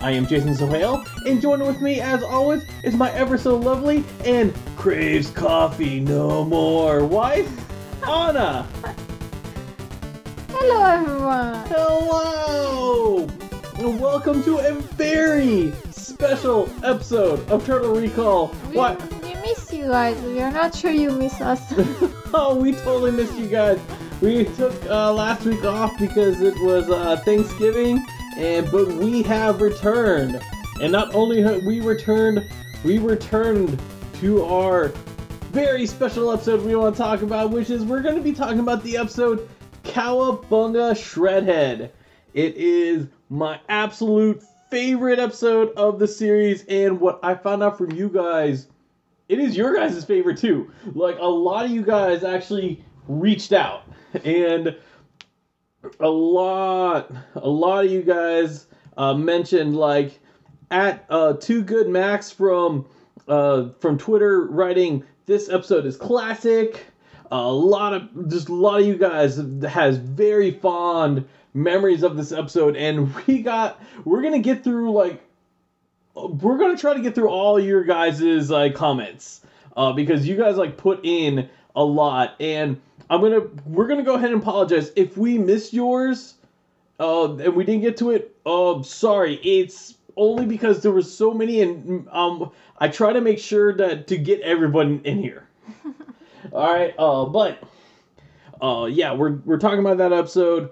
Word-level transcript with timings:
I 0.00 0.10
am 0.10 0.26
Jason 0.26 0.54
Sohail, 0.54 1.04
and 1.26 1.40
joining 1.40 1.66
with 1.66 1.80
me, 1.80 2.00
as 2.00 2.22
always, 2.22 2.62
is 2.82 2.94
my 2.94 3.10
ever 3.12 3.38
so 3.38 3.56
lovely 3.56 4.04
and 4.24 4.52
craves 4.76 5.30
coffee 5.30 6.00
no 6.00 6.44
more 6.44 7.04
wife, 7.04 7.48
Anna. 8.06 8.66
Hello, 10.50 10.84
everyone. 10.84 11.66
Hello, 11.68 13.18
and 13.78 13.98
welcome 14.00 14.42
to 14.44 14.58
a 14.58 14.74
very 14.74 15.72
special 15.90 16.68
episode 16.84 17.48
of 17.50 17.64
Turtle 17.64 17.94
Recall. 17.94 18.48
We, 18.68 18.76
What? 18.76 19.00
we 19.22 19.34
miss 19.36 19.72
you 19.72 19.84
guys. 19.86 20.20
We 20.22 20.40
are 20.42 20.52
not 20.52 20.74
sure 20.74 20.90
you 20.90 21.10
miss 21.10 21.40
us. 21.40 21.60
Oh, 22.36 22.56
we 22.56 22.72
totally 22.72 23.12
missed 23.12 23.38
you 23.38 23.46
guys. 23.46 23.78
We 24.20 24.42
took 24.56 24.74
uh, 24.86 25.12
last 25.12 25.44
week 25.44 25.64
off 25.64 25.96
because 26.00 26.40
it 26.40 26.54
was 26.64 26.90
uh, 26.90 27.16
Thanksgiving, 27.24 28.04
and 28.36 28.70
but 28.70 28.88
we 28.88 29.22
have 29.22 29.60
returned. 29.60 30.40
And 30.80 30.90
not 30.90 31.14
only 31.14 31.40
have 31.42 31.64
we 31.64 31.80
returned, 31.80 32.44
we 32.84 32.98
returned 32.98 33.80
to 34.14 34.44
our 34.44 34.88
very 35.52 35.86
special 35.86 36.32
episode 36.32 36.64
we 36.64 36.74
want 36.74 36.96
to 36.96 37.00
talk 37.00 37.22
about, 37.22 37.50
which 37.50 37.70
is 37.70 37.84
we're 37.84 38.02
going 38.02 38.16
to 38.16 38.22
be 38.22 38.32
talking 38.32 38.58
about 38.58 38.82
the 38.82 38.96
episode 38.96 39.48
Cowabunga 39.84 40.92
Shredhead. 40.92 41.90
It 42.32 42.56
is 42.56 43.06
my 43.30 43.60
absolute 43.68 44.42
favorite 44.70 45.20
episode 45.20 45.70
of 45.76 46.00
the 46.00 46.08
series, 46.08 46.64
and 46.66 47.00
what 47.00 47.20
I 47.22 47.34
found 47.34 47.62
out 47.62 47.78
from 47.78 47.92
you 47.92 48.08
guys 48.08 48.66
it 49.28 49.38
is 49.38 49.56
your 49.56 49.74
guys' 49.74 50.04
favorite 50.04 50.38
too. 50.38 50.70
Like 50.94 51.16
a 51.18 51.26
lot 51.26 51.64
of 51.64 51.70
you 51.70 51.82
guys 51.82 52.24
actually 52.24 52.84
reached 53.08 53.52
out, 53.52 53.82
and 54.24 54.76
a 56.00 56.08
lot, 56.08 57.12
a 57.34 57.48
lot 57.48 57.84
of 57.84 57.90
you 57.90 58.02
guys 58.02 58.66
uh, 58.96 59.14
mentioned 59.14 59.76
like 59.76 60.18
at 60.70 61.04
uh, 61.10 61.34
Too 61.34 61.62
Good 61.62 61.88
Max 61.88 62.30
from 62.30 62.86
uh, 63.28 63.70
from 63.80 63.98
Twitter 63.98 64.46
writing 64.46 65.04
this 65.26 65.48
episode 65.48 65.86
is 65.86 65.96
classic. 65.96 66.86
A 67.30 67.50
lot 67.52 67.94
of 67.94 68.28
just 68.28 68.48
a 68.48 68.54
lot 68.54 68.80
of 68.80 68.86
you 68.86 68.96
guys 68.96 69.36
has 69.68 69.96
very 69.96 70.50
fond 70.50 71.26
memories 71.54 72.02
of 72.02 72.16
this 72.16 72.32
episode, 72.32 72.76
and 72.76 73.14
we 73.26 73.42
got 73.42 73.80
we're 74.04 74.22
gonna 74.22 74.38
get 74.38 74.64
through 74.64 74.92
like 74.92 75.22
we're 76.14 76.58
gonna 76.58 76.76
try 76.76 76.94
to 76.94 77.00
get 77.00 77.14
through 77.14 77.28
all 77.28 77.58
your 77.58 77.84
guys's 77.84 78.50
like 78.50 78.74
comments 78.74 79.40
uh, 79.76 79.92
because 79.92 80.26
you 80.26 80.36
guys 80.36 80.56
like 80.56 80.76
put 80.76 81.00
in 81.04 81.48
a 81.76 81.84
lot 81.84 82.34
and 82.38 82.80
i'm 83.10 83.20
gonna 83.20 83.40
we're 83.66 83.86
gonna 83.86 84.02
go 84.02 84.14
ahead 84.14 84.30
and 84.32 84.40
apologize. 84.42 84.92
If 84.96 85.16
we 85.16 85.38
missed 85.38 85.72
yours 85.72 86.34
uh, 87.00 87.34
and 87.36 87.54
we 87.54 87.64
didn't 87.64 87.82
get 87.82 87.96
to 87.98 88.10
it 88.10 88.36
uh, 88.46 88.82
sorry. 88.82 89.34
It's 89.36 89.94
only 90.16 90.46
because 90.46 90.82
there 90.82 90.92
was 90.92 91.12
so 91.12 91.34
many 91.34 91.60
and 91.60 92.08
um 92.10 92.50
i 92.78 92.88
try 92.88 93.12
to 93.12 93.20
make 93.20 93.38
sure 93.38 93.72
that 93.76 94.06
to 94.08 94.16
get 94.16 94.40
everyone 94.40 95.00
in 95.04 95.18
here. 95.18 95.46
All 96.52 96.72
right 96.72 96.94
uh 96.98 97.24
but 97.26 97.58
uh 98.62 98.86
yeah 98.90 99.12
we're 99.12 99.36
we're 99.44 99.58
talking 99.58 99.80
about 99.80 99.98
that 99.98 100.12
episode. 100.12 100.70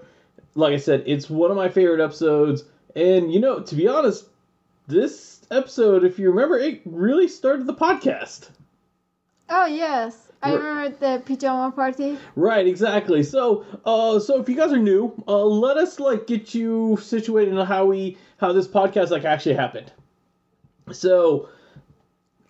Like 0.55 0.73
i 0.73 0.77
said 0.77 1.03
it's 1.05 1.29
one 1.29 1.51
of 1.51 1.57
my 1.57 1.69
favorite 1.69 2.03
episodes. 2.03 2.63
And 2.95 3.33
you 3.33 3.39
know 3.39 3.59
to 3.59 3.75
be 3.75 3.87
honest 3.87 4.25
this 4.87 5.41
episode, 5.49 6.03
if 6.03 6.19
you 6.19 6.29
remember, 6.29 6.57
it 6.57 6.81
really 6.85 7.27
started 7.27 7.67
the 7.67 7.73
podcast. 7.73 8.49
oh, 9.49 9.65
yes. 9.65 10.32
I 10.43 10.53
remember 10.53 10.97
the 10.99 11.23
pajama 11.25 11.71
party. 11.71 12.17
Right, 12.35 12.67
exactly. 12.67 13.23
So, 13.23 13.65
uh, 13.85 14.19
so 14.19 14.41
if 14.41 14.49
you 14.49 14.55
guys 14.55 14.73
are 14.73 14.77
new, 14.77 15.13
uh, 15.27 15.43
let 15.43 15.77
us 15.77 15.99
like 15.99 16.27
get 16.27 16.53
you 16.53 16.97
situated 17.01 17.57
on 17.57 17.65
how 17.65 17.85
we 17.85 18.17
how 18.37 18.51
this 18.51 18.67
podcast 18.67 19.09
like 19.09 19.23
actually 19.23 19.55
happened. 19.55 19.91
So, 20.91 21.47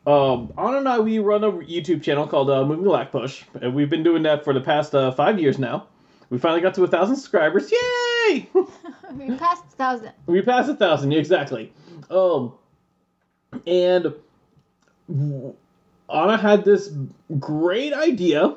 um, 0.07 0.51
Anna 0.57 0.77
and 0.77 0.89
I 0.89 0.99
we 0.99 1.19
run 1.19 1.43
a 1.43 1.51
YouTube 1.51 2.01
channel 2.01 2.27
called 2.27 2.49
uh, 2.49 2.65
Moving 2.65 2.85
Black 2.85 3.11
Push, 3.11 3.43
and 3.61 3.75
we've 3.75 3.89
been 3.89 4.03
doing 4.03 4.23
that 4.23 4.43
for 4.43 4.53
the 4.53 4.61
past 4.61 4.95
uh, 4.95 5.11
five 5.11 5.39
years 5.39 5.59
now. 5.59 5.87
We 6.31 6.39
finally 6.39 6.61
got 6.61 6.73
to 6.75 6.83
a 6.83 6.87
thousand 6.87 7.17
subscribers. 7.17 7.71
Yay! 7.71 8.49
we 9.13 9.35
passed 9.37 9.63
a 9.77 9.83
1,000. 9.83 10.11
We 10.25 10.41
passed 10.41 10.69
a 10.69 10.75
thousand, 10.75 11.13
exactly. 11.13 11.71
Um, 12.09 12.53
and 13.67 14.13
Anna 16.11 16.37
had 16.37 16.65
this 16.65 16.91
great 17.39 17.93
idea 17.93 18.55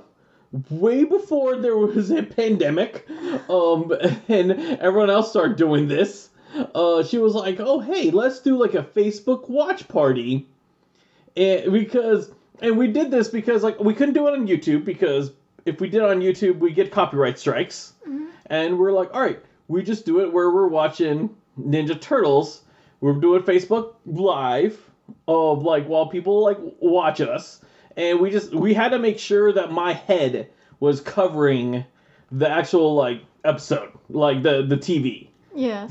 way 0.71 1.05
before 1.05 1.57
there 1.57 1.77
was 1.77 2.11
a 2.11 2.23
pandemic, 2.23 3.07
um, 3.49 3.93
and 4.29 4.53
everyone 4.81 5.11
else 5.11 5.31
started 5.31 5.57
doing 5.57 5.89
this. 5.89 6.31
Uh, 6.75 7.03
she 7.03 7.19
was 7.19 7.35
like, 7.35 7.57
"Oh, 7.61 7.81
hey, 7.81 8.11
let's 8.11 8.41
do 8.41 8.57
like 8.57 8.75
a 8.75 8.83
Facebook 8.83 9.49
watch 9.49 9.89
party," 9.89 10.47
and 11.37 11.73
because 11.73 12.31
and 12.63 12.79
we 12.79 12.89
did 12.89 13.11
this 13.11 13.29
because 13.29 13.63
like 13.63 13.79
we 13.81 13.95
couldn't 13.95 14.15
do 14.15 14.27
it 14.29 14.33
on 14.33 14.47
YouTube 14.47 14.85
because 14.85 15.33
if 15.67 15.81
we 15.81 15.89
did 15.89 15.99
it 16.03 16.09
on 16.09 16.21
YouTube, 16.21 16.59
we 16.59 16.73
get 16.73 16.91
copyright 16.91 17.39
strikes, 17.39 17.93
and 18.47 18.79
we're 18.79 18.93
like, 18.93 19.13
"All 19.15 19.21
right, 19.21 19.41
we 19.69 19.83
just 19.83 20.07
do 20.07 20.21
it 20.21 20.33
where 20.33 20.51
we're 20.51 20.69
watching 20.69 21.31
Ninja 21.61 22.01
Turtles." 22.01 22.63
We're 23.01 23.13
doing 23.13 23.43
Facebook 23.43 23.95
Live 24.07 24.86
of 25.29 25.63
like 25.63 25.87
while 25.87 26.07
people 26.07 26.43
like 26.43 26.59
watch 26.81 27.21
us, 27.21 27.61
and 27.97 28.21
we 28.21 28.31
just 28.31 28.55
we 28.55 28.75
had 28.75 28.91
to 28.91 28.99
make 28.99 29.19
sure 29.19 29.53
that 29.53 29.73
my 29.73 29.93
head 29.93 30.51
was 30.81 31.01
covering 31.01 31.85
the 32.31 32.49
actual 32.49 32.95
like 32.95 33.23
episode, 33.45 33.93
like 34.09 34.43
the 34.43 34.63
the 34.67 34.77
TV. 34.77 35.29
yeah 35.55 35.87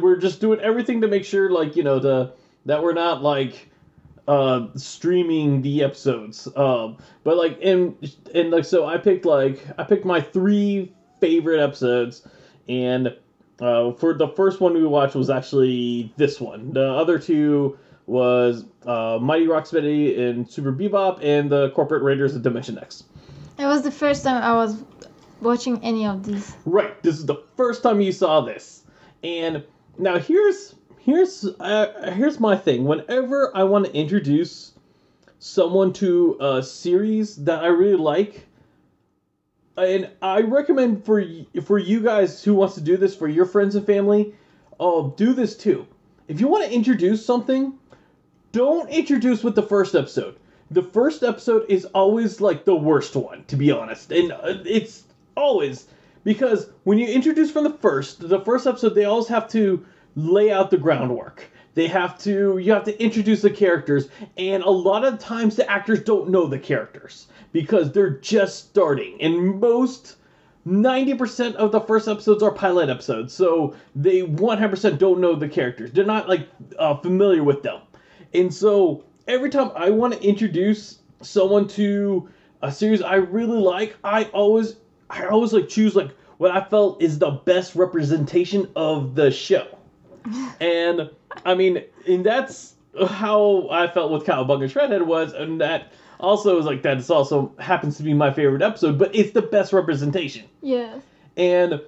we're 0.00 0.16
just 0.16 0.40
doing 0.40 0.60
everything 0.60 1.00
to 1.00 1.08
make 1.08 1.24
sure, 1.24 1.50
like 1.50 1.76
you 1.76 1.82
know, 1.82 1.98
the 1.98 2.32
that 2.66 2.82
we're 2.82 2.92
not 2.92 3.22
like 3.22 3.68
uh 4.28 4.68
streaming 4.76 5.62
the 5.62 5.82
episodes. 5.82 6.48
Um, 6.56 6.98
but 7.24 7.36
like 7.36 7.58
and 7.62 7.96
and 8.34 8.50
like 8.50 8.64
so, 8.64 8.86
I 8.86 8.98
picked 8.98 9.24
like 9.24 9.66
I 9.78 9.84
picked 9.84 10.04
my 10.04 10.20
three 10.20 10.94
favorite 11.20 11.60
episodes, 11.62 12.26
and 12.68 13.16
uh, 13.60 13.92
for 13.92 14.14
the 14.14 14.28
first 14.28 14.60
one 14.60 14.74
we 14.74 14.86
watched 14.86 15.14
was 15.14 15.30
actually 15.30 16.12
this 16.16 16.40
one. 16.40 16.72
The 16.72 16.88
other 16.88 17.18
two 17.18 17.78
was 18.10 18.64
uh, 18.86 19.18
Mighty 19.22 19.46
Rocksteady 19.46 20.18
and 20.18 20.50
Super 20.50 20.72
Bebop, 20.72 21.22
and 21.22 21.48
the 21.48 21.70
Corporate 21.70 22.02
Raiders 22.02 22.34
of 22.34 22.42
Dimension 22.42 22.76
X. 22.76 23.04
It 23.56 23.66
was 23.66 23.82
the 23.82 23.90
first 23.92 24.24
time 24.24 24.42
I 24.42 24.54
was 24.54 24.82
watching 25.40 25.82
any 25.84 26.06
of 26.06 26.26
these. 26.26 26.56
Right. 26.66 27.00
This 27.04 27.18
is 27.18 27.26
the 27.26 27.36
first 27.56 27.84
time 27.84 28.00
you 28.00 28.10
saw 28.10 28.40
this, 28.40 28.82
and 29.22 29.62
now 29.96 30.18
here's 30.18 30.74
here's 30.98 31.44
uh, 31.60 32.12
here's 32.16 32.40
my 32.40 32.56
thing. 32.56 32.84
Whenever 32.84 33.56
I 33.56 33.62
want 33.62 33.86
to 33.86 33.94
introduce 33.94 34.72
someone 35.38 35.92
to 35.94 36.36
a 36.40 36.62
series 36.64 37.36
that 37.44 37.62
I 37.62 37.68
really 37.68 37.96
like, 37.96 38.44
and 39.76 40.10
I 40.20 40.40
recommend 40.40 41.04
for 41.04 41.24
for 41.62 41.78
you 41.78 42.00
guys 42.00 42.42
who 42.42 42.54
wants 42.54 42.74
to 42.74 42.80
do 42.80 42.96
this 42.96 43.14
for 43.14 43.28
your 43.28 43.46
friends 43.46 43.76
and 43.76 43.86
family, 43.86 44.34
oh, 44.80 45.14
do 45.16 45.32
this 45.32 45.56
too. 45.56 45.86
If 46.26 46.40
you 46.40 46.48
want 46.48 46.64
to 46.64 46.72
introduce 46.72 47.24
something, 47.24 47.78
don't 48.52 48.88
introduce 48.88 49.44
with 49.44 49.54
the 49.54 49.62
first 49.62 49.94
episode. 49.94 50.36
The 50.70 50.82
first 50.82 51.22
episode 51.22 51.66
is 51.68 51.84
always 51.86 52.40
like 52.40 52.64
the 52.64 52.76
worst 52.76 53.16
one, 53.16 53.44
to 53.48 53.56
be 53.56 53.70
honest, 53.70 54.12
and 54.12 54.32
uh, 54.32 54.58
it's 54.64 55.04
always 55.36 55.86
because 56.24 56.68
when 56.84 56.98
you 56.98 57.08
introduce 57.08 57.50
from 57.50 57.64
the 57.64 57.72
first, 57.78 58.28
the 58.28 58.40
first 58.40 58.66
episode, 58.66 58.94
they 58.94 59.04
always 59.04 59.28
have 59.28 59.48
to 59.48 59.84
lay 60.16 60.50
out 60.50 60.70
the 60.70 60.76
groundwork. 60.76 61.44
They 61.74 61.86
have 61.86 62.18
to, 62.24 62.58
you 62.58 62.72
have 62.72 62.84
to 62.84 63.02
introduce 63.02 63.42
the 63.42 63.50
characters, 63.50 64.08
and 64.36 64.62
a 64.62 64.70
lot 64.70 65.04
of 65.04 65.18
times 65.18 65.56
the 65.56 65.70
actors 65.70 66.00
don't 66.02 66.30
know 66.30 66.46
the 66.46 66.58
characters 66.58 67.26
because 67.52 67.92
they're 67.92 68.18
just 68.18 68.68
starting. 68.68 69.20
And 69.20 69.60
most 69.60 70.16
90% 70.66 71.54
of 71.54 71.72
the 71.72 71.80
first 71.80 72.08
episodes 72.08 72.42
are 72.42 72.50
pilot 72.50 72.90
episodes, 72.90 73.32
so 73.32 73.74
they 73.94 74.22
100% 74.22 74.98
don't 74.98 75.20
know 75.20 75.34
the 75.34 75.48
characters. 75.48 75.92
They're 75.92 76.04
not 76.04 76.28
like 76.28 76.48
uh, 76.78 76.96
familiar 76.96 77.42
with 77.42 77.62
them. 77.62 77.80
And 78.34 78.52
so 78.52 79.04
every 79.26 79.50
time 79.50 79.70
I 79.74 79.90
want 79.90 80.14
to 80.14 80.22
introduce 80.22 80.98
someone 81.22 81.68
to 81.68 82.28
a 82.62 82.70
series 82.72 83.02
I 83.02 83.16
really 83.16 83.58
like, 83.58 83.96
I 84.04 84.24
always 84.24 84.76
I 85.08 85.26
always 85.26 85.52
like 85.52 85.68
choose 85.68 85.96
like 85.96 86.10
what 86.38 86.50
I 86.50 86.62
felt 86.62 87.02
is 87.02 87.18
the 87.18 87.30
best 87.30 87.74
representation 87.74 88.68
of 88.76 89.14
the 89.14 89.30
show. 89.30 89.66
and 90.60 91.10
I 91.44 91.54
mean, 91.54 91.84
and 92.06 92.24
that's 92.24 92.74
how 93.08 93.68
I 93.70 93.86
felt 93.88 94.10
with 94.10 94.24
Cowabunga 94.24 94.70
Shredhead 94.70 95.04
was, 95.04 95.32
and 95.32 95.60
that 95.60 95.92
also 96.18 96.58
is 96.58 96.66
like 96.66 96.82
that. 96.82 96.98
It's 96.98 97.10
also 97.10 97.52
happens 97.58 97.96
to 97.96 98.02
be 98.02 98.14
my 98.14 98.30
favorite 98.32 98.62
episode, 98.62 98.98
but 98.98 99.14
it's 99.14 99.32
the 99.32 99.42
best 99.42 99.72
representation. 99.72 100.46
Yeah. 100.62 101.00
And 101.36 101.80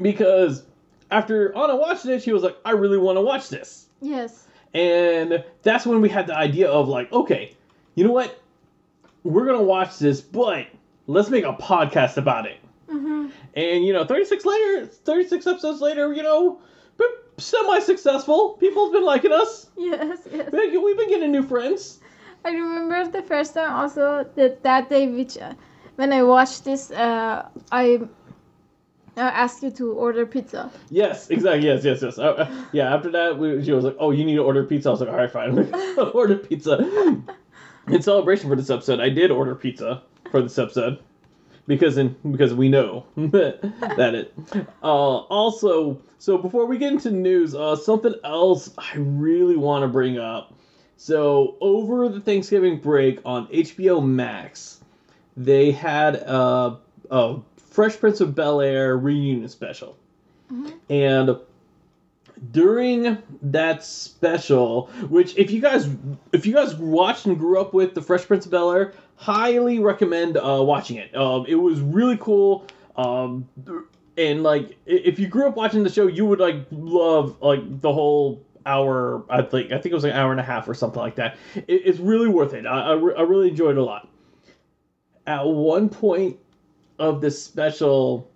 because 0.00 0.64
after 1.10 1.56
Anna 1.56 1.76
watched 1.76 2.06
it, 2.06 2.22
she 2.22 2.32
was 2.32 2.42
like, 2.42 2.56
I 2.64 2.72
really 2.72 2.98
want 2.98 3.16
to 3.16 3.22
watch 3.22 3.48
this. 3.48 3.86
Yes. 4.00 4.47
And 4.74 5.44
that's 5.62 5.86
when 5.86 6.00
we 6.00 6.08
had 6.08 6.26
the 6.26 6.36
idea 6.36 6.68
of 6.70 6.88
like, 6.88 7.12
okay, 7.12 7.56
you 7.94 8.04
know 8.04 8.12
what? 8.12 8.38
We're 9.24 9.46
to 9.58 9.64
watch 9.64 9.98
this, 9.98 10.20
but 10.20 10.66
let's 11.06 11.30
make 11.30 11.44
a 11.44 11.52
podcast 11.52 12.16
about 12.16 12.46
it. 12.46 12.58
Mm-hmm. 12.88 13.28
And, 13.54 13.84
you 13.84 13.92
know, 13.92 14.04
36 14.04 14.44
later, 14.44 14.86
36 14.86 15.46
episodes 15.46 15.80
later, 15.80 16.12
you 16.12 16.22
know, 16.22 16.60
semi 17.38 17.78
successful. 17.80 18.50
People 18.60 18.84
have 18.86 18.92
been 18.92 19.04
liking 19.04 19.32
us. 19.32 19.66
Yes, 19.76 20.18
yes. 20.32 20.50
We- 20.52 20.76
We've 20.76 20.96
been 20.96 21.08
getting 21.08 21.32
new 21.32 21.42
friends. 21.42 22.00
I 22.44 22.50
remember 22.50 23.10
the 23.10 23.22
first 23.22 23.54
time 23.54 23.72
also 23.72 24.24
that 24.36 24.62
that 24.62 24.88
day, 24.90 25.08
which 25.08 25.36
uh, 25.38 25.54
when 25.96 26.12
I 26.12 26.22
watched 26.22 26.64
this, 26.64 26.90
uh, 26.90 27.48
I 27.72 28.00
uh, 29.18 29.30
asked 29.34 29.62
you 29.62 29.70
to 29.72 29.92
order 29.92 30.24
pizza. 30.24 30.70
Yes, 30.90 31.30
exactly. 31.30 31.66
Yes, 31.66 31.84
yes, 31.84 32.02
yes. 32.02 32.18
Uh, 32.18 32.30
uh, 32.30 32.64
yeah, 32.72 32.94
after 32.94 33.10
that, 33.10 33.38
we, 33.38 33.62
she 33.64 33.72
was 33.72 33.84
like, 33.84 33.96
"Oh, 33.98 34.10
you 34.10 34.24
need 34.24 34.36
to 34.36 34.44
order 34.44 34.64
pizza." 34.64 34.88
I 34.88 34.92
was 34.92 35.00
like, 35.00 35.10
"All 35.10 35.16
right, 35.16 35.30
fine, 35.30 35.58
order 36.14 36.36
pizza." 36.36 36.78
In 37.88 38.02
celebration 38.02 38.48
for 38.48 38.56
this 38.56 38.70
episode, 38.70 39.00
I 39.00 39.08
did 39.08 39.30
order 39.30 39.54
pizza 39.54 40.02
for 40.30 40.42
this 40.42 40.58
episode 40.58 40.98
because 41.66 41.98
in 41.98 42.16
because 42.32 42.54
we 42.54 42.68
know 42.68 43.04
that 43.16 44.14
it. 44.14 44.34
Uh, 44.82 45.18
also, 45.28 46.00
so 46.18 46.38
before 46.38 46.66
we 46.66 46.78
get 46.78 46.92
into 46.92 47.10
news, 47.10 47.54
uh, 47.54 47.76
something 47.76 48.14
else 48.24 48.72
I 48.76 48.96
really 48.96 49.56
want 49.56 49.82
to 49.82 49.88
bring 49.88 50.18
up. 50.18 50.54
So 50.96 51.56
over 51.60 52.08
the 52.08 52.20
Thanksgiving 52.20 52.78
break 52.78 53.20
on 53.24 53.46
HBO 53.48 54.04
Max, 54.04 54.80
they 55.36 55.70
had 55.70 56.16
a, 56.16 56.78
a 57.10 57.36
Fresh 57.78 58.00
Prince 58.00 58.20
of 58.20 58.34
Bel 58.34 58.60
Air 58.60 58.98
reunion 58.98 59.48
special. 59.48 59.96
And 60.90 61.36
during 62.50 63.18
that 63.40 63.84
special, 63.84 64.86
which 65.08 65.36
if 65.38 65.52
you 65.52 65.60
guys 65.60 65.88
if 66.32 66.44
you 66.44 66.54
guys 66.54 66.74
watched 66.74 67.26
and 67.26 67.38
grew 67.38 67.60
up 67.60 67.72
with 67.72 67.94
the 67.94 68.02
Fresh 68.02 68.26
Prince 68.26 68.46
of 68.46 68.50
Bel 68.50 68.72
Air, 68.72 68.94
highly 69.14 69.78
recommend 69.78 70.36
uh, 70.38 70.60
watching 70.60 70.96
it. 70.96 71.14
Um, 71.14 71.44
it 71.46 71.54
was 71.54 71.78
really 71.80 72.16
cool. 72.16 72.66
Um, 72.96 73.48
and 74.16 74.42
like 74.42 74.76
if 74.84 75.20
you 75.20 75.28
grew 75.28 75.46
up 75.46 75.54
watching 75.54 75.84
the 75.84 75.90
show, 75.90 76.08
you 76.08 76.26
would 76.26 76.40
like 76.40 76.66
love 76.72 77.40
like 77.40 77.80
the 77.80 77.92
whole 77.92 78.42
hour. 78.66 79.22
I 79.30 79.42
think 79.42 79.70
I 79.70 79.76
think 79.76 79.92
it 79.92 79.94
was 79.94 80.02
like 80.02 80.14
an 80.14 80.18
hour 80.18 80.32
and 80.32 80.40
a 80.40 80.42
half 80.42 80.68
or 80.68 80.74
something 80.74 81.00
like 81.00 81.14
that. 81.14 81.36
It, 81.54 81.82
it's 81.84 82.00
really 82.00 82.26
worth 82.26 82.54
it. 82.54 82.66
I, 82.66 82.88
I, 82.88 82.92
re- 82.94 83.14
I 83.16 83.22
really 83.22 83.50
enjoyed 83.50 83.76
it 83.76 83.80
a 83.80 83.84
lot. 83.84 84.08
At 85.28 85.46
one 85.46 85.88
point 85.88 86.38
of 86.98 87.20
this 87.20 87.42
special, 87.42 88.30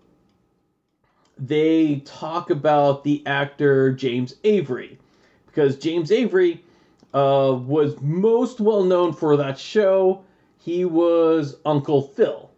they 1.39 2.03
talk 2.05 2.51
about 2.51 3.05
the 3.05 3.23
actor 3.27 3.93
James 3.93 4.35
Avery 4.45 4.99
because 5.47 5.77
James 5.77 6.11
Avery 6.11 6.63
uh, 7.15 7.59
was 7.67 8.01
most 8.01 8.61
well 8.61 8.85
known 8.85 9.13
for 9.13 9.37
that 9.37 9.59
show. 9.59 10.23
He 10.59 10.85
was 10.85 11.57
Uncle 11.65 12.03
Phil 12.03 12.51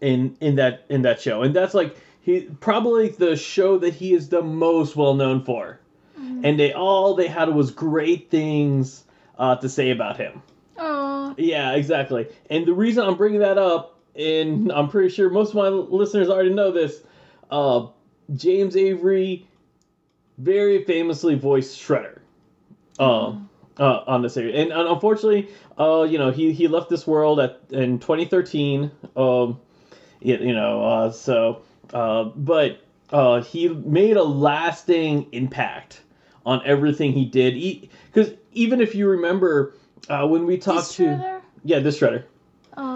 in 0.00 0.36
in 0.40 0.56
that 0.56 0.84
in 0.88 1.02
that 1.02 1.20
show, 1.20 1.42
and 1.42 1.54
that's 1.54 1.74
like 1.74 1.96
he 2.20 2.42
probably 2.60 3.08
the 3.08 3.36
show 3.36 3.78
that 3.78 3.94
he 3.94 4.12
is 4.14 4.28
the 4.28 4.42
most 4.42 4.96
well 4.96 5.14
known 5.14 5.42
for. 5.42 5.80
And 6.44 6.58
they 6.58 6.72
all 6.72 7.14
they 7.14 7.26
had 7.28 7.48
was 7.48 7.70
great 7.70 8.28
things 8.30 9.04
uh, 9.38 9.56
to 9.56 9.68
say 9.68 9.90
about 9.90 10.16
him. 10.16 10.42
Oh, 10.76 11.34
Yeah, 11.36 11.72
exactly. 11.72 12.28
And 12.50 12.66
the 12.66 12.74
reason 12.74 13.04
I'm 13.04 13.16
bringing 13.16 13.40
that 13.40 13.56
up, 13.58 13.97
and 14.18 14.72
I'm 14.72 14.88
pretty 14.88 15.08
sure 15.10 15.30
most 15.30 15.50
of 15.50 15.54
my 15.54 15.68
listeners 15.68 16.28
already 16.28 16.50
know 16.50 16.72
this, 16.72 17.02
uh, 17.50 17.86
James 18.34 18.76
Avery 18.76 19.46
very 20.38 20.84
famously 20.84 21.34
voiced 21.34 21.78
Shredder 21.78 22.18
uh, 22.98 23.36
uh, 23.78 24.04
on 24.06 24.22
this 24.22 24.36
area. 24.36 24.60
And, 24.60 24.72
and 24.72 24.88
unfortunately, 24.88 25.48
uh, 25.78 26.02
you 26.02 26.18
know, 26.18 26.30
he, 26.30 26.52
he 26.52 26.68
left 26.68 26.90
this 26.90 27.06
world 27.06 27.40
at 27.40 27.60
in 27.70 27.98
2013. 27.98 28.90
Um, 29.16 29.60
you, 30.20 30.36
you 30.36 30.54
know, 30.54 30.84
uh, 30.84 31.10
so, 31.10 31.62
uh, 31.92 32.24
but 32.24 32.80
uh, 33.10 33.40
he 33.42 33.68
made 33.68 34.16
a 34.16 34.22
lasting 34.22 35.28
impact 35.32 36.02
on 36.44 36.60
everything 36.64 37.12
he 37.12 37.24
did. 37.24 37.88
Because 38.12 38.34
even 38.52 38.80
if 38.80 38.94
you 38.94 39.08
remember 39.08 39.74
uh, 40.08 40.26
when 40.26 40.44
we 40.44 40.58
talked 40.58 40.88
this 40.88 40.96
to. 40.96 41.04
shredder? 41.04 41.40
Yeah, 41.64 41.78
this 41.80 41.98
shredder. 41.98 42.24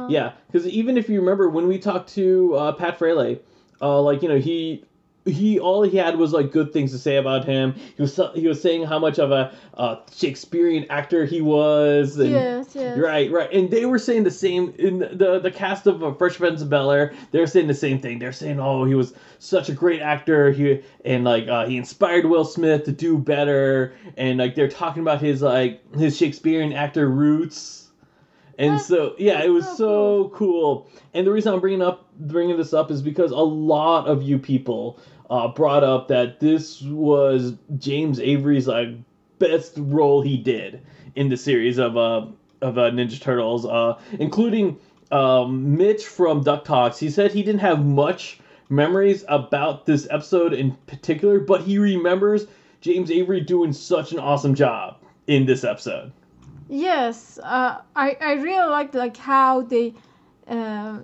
Oh. 0.02 0.08
Yeah, 0.08 0.32
because 0.46 0.66
even 0.66 0.96
if 0.96 1.08
you 1.08 1.20
remember 1.20 1.48
when 1.48 1.68
we 1.68 1.78
talked 1.78 2.12
to 2.14 2.54
uh, 2.54 2.72
Pat 2.72 2.98
Fraley, 2.98 3.40
uh, 3.80 4.00
like 4.00 4.22
you 4.22 4.28
know 4.28 4.38
he 4.38 4.84
he 5.24 5.60
all 5.60 5.82
he 5.82 5.96
had 5.96 6.16
was 6.16 6.32
like 6.32 6.50
good 6.50 6.72
things 6.72 6.90
to 6.92 6.98
say 6.98 7.16
about 7.16 7.44
him. 7.44 7.74
He 7.96 8.02
was 8.02 8.18
he 8.34 8.46
was 8.48 8.60
saying 8.60 8.84
how 8.84 8.98
much 8.98 9.18
of 9.18 9.30
a 9.30 9.54
uh, 9.74 9.96
Shakespearean 10.14 10.86
actor 10.90 11.24
he 11.24 11.40
was. 11.40 12.18
And, 12.18 12.30
Yes, 12.30 12.74
yes. 12.74 12.98
Right, 12.98 13.30
right, 13.30 13.52
and 13.52 13.70
they 13.70 13.86
were 13.86 13.98
saying 13.98 14.24
the 14.24 14.30
same 14.30 14.74
in 14.78 15.00
the 15.00 15.38
the 15.40 15.50
cast 15.50 15.86
of 15.86 16.02
uh, 16.02 16.12
Fresh 16.14 16.38
Prince 16.38 16.62
of 16.62 16.70
Bel 16.70 16.90
Air. 16.90 17.14
They're 17.30 17.46
saying 17.46 17.68
the 17.68 17.74
same 17.74 18.00
thing. 18.00 18.18
They're 18.18 18.32
saying, 18.32 18.58
"Oh, 18.58 18.84
he 18.84 18.94
was 18.94 19.14
such 19.38 19.68
a 19.68 19.72
great 19.72 20.00
actor. 20.00 20.50
He 20.50 20.80
and 21.04 21.24
like 21.24 21.46
uh, 21.48 21.66
he 21.66 21.76
inspired 21.76 22.26
Will 22.26 22.44
Smith 22.44 22.84
to 22.84 22.92
do 22.92 23.16
better." 23.18 23.94
And 24.16 24.38
like 24.38 24.54
they're 24.54 24.68
talking 24.68 25.02
about 25.02 25.20
his 25.20 25.42
like 25.42 25.80
his 25.94 26.16
Shakespearean 26.16 26.72
actor 26.72 27.08
roots. 27.08 27.81
And 28.62 28.80
so 28.80 29.14
yeah, 29.18 29.42
it 29.42 29.48
was 29.48 29.68
so 29.76 30.30
cool. 30.34 30.88
And 31.14 31.26
the 31.26 31.32
reason 31.32 31.52
I'm 31.52 31.60
bringing 31.60 31.82
up 31.82 32.08
bringing 32.18 32.56
this 32.56 32.72
up 32.72 32.90
is 32.90 33.02
because 33.02 33.32
a 33.32 33.36
lot 33.36 34.06
of 34.06 34.22
you 34.22 34.38
people 34.38 35.00
uh, 35.30 35.48
brought 35.48 35.82
up 35.82 36.08
that 36.08 36.38
this 36.38 36.80
was 36.82 37.54
James 37.78 38.20
Avery's 38.20 38.68
like 38.68 38.90
best 39.40 39.74
role 39.76 40.22
he 40.22 40.36
did 40.36 40.80
in 41.16 41.28
the 41.28 41.36
series 41.36 41.78
of 41.78 41.96
uh 41.96 42.26
of 42.60 42.78
uh, 42.78 42.90
Ninja 42.92 43.20
Turtles, 43.20 43.66
uh, 43.66 43.98
including 44.20 44.78
um, 45.10 45.76
Mitch 45.76 46.06
from 46.06 46.44
Duck 46.44 46.64
Talks. 46.64 46.98
He 46.98 47.10
said 47.10 47.32
he 47.32 47.42
didn't 47.42 47.60
have 47.60 47.84
much 47.84 48.38
memories 48.68 49.24
about 49.28 49.86
this 49.86 50.06
episode 50.08 50.52
in 50.52 50.72
particular, 50.86 51.40
but 51.40 51.62
he 51.62 51.78
remembers 51.78 52.46
James 52.80 53.10
Avery 53.10 53.40
doing 53.40 53.72
such 53.72 54.12
an 54.12 54.20
awesome 54.20 54.54
job 54.54 54.98
in 55.26 55.46
this 55.46 55.64
episode. 55.64 56.12
Yes, 56.72 57.38
uh, 57.42 57.82
I 57.94 58.16
I 58.18 58.32
really 58.32 58.70
liked 58.70 58.94
like 58.94 59.18
how 59.18 59.60
they 59.60 59.92
uh, 60.48 61.00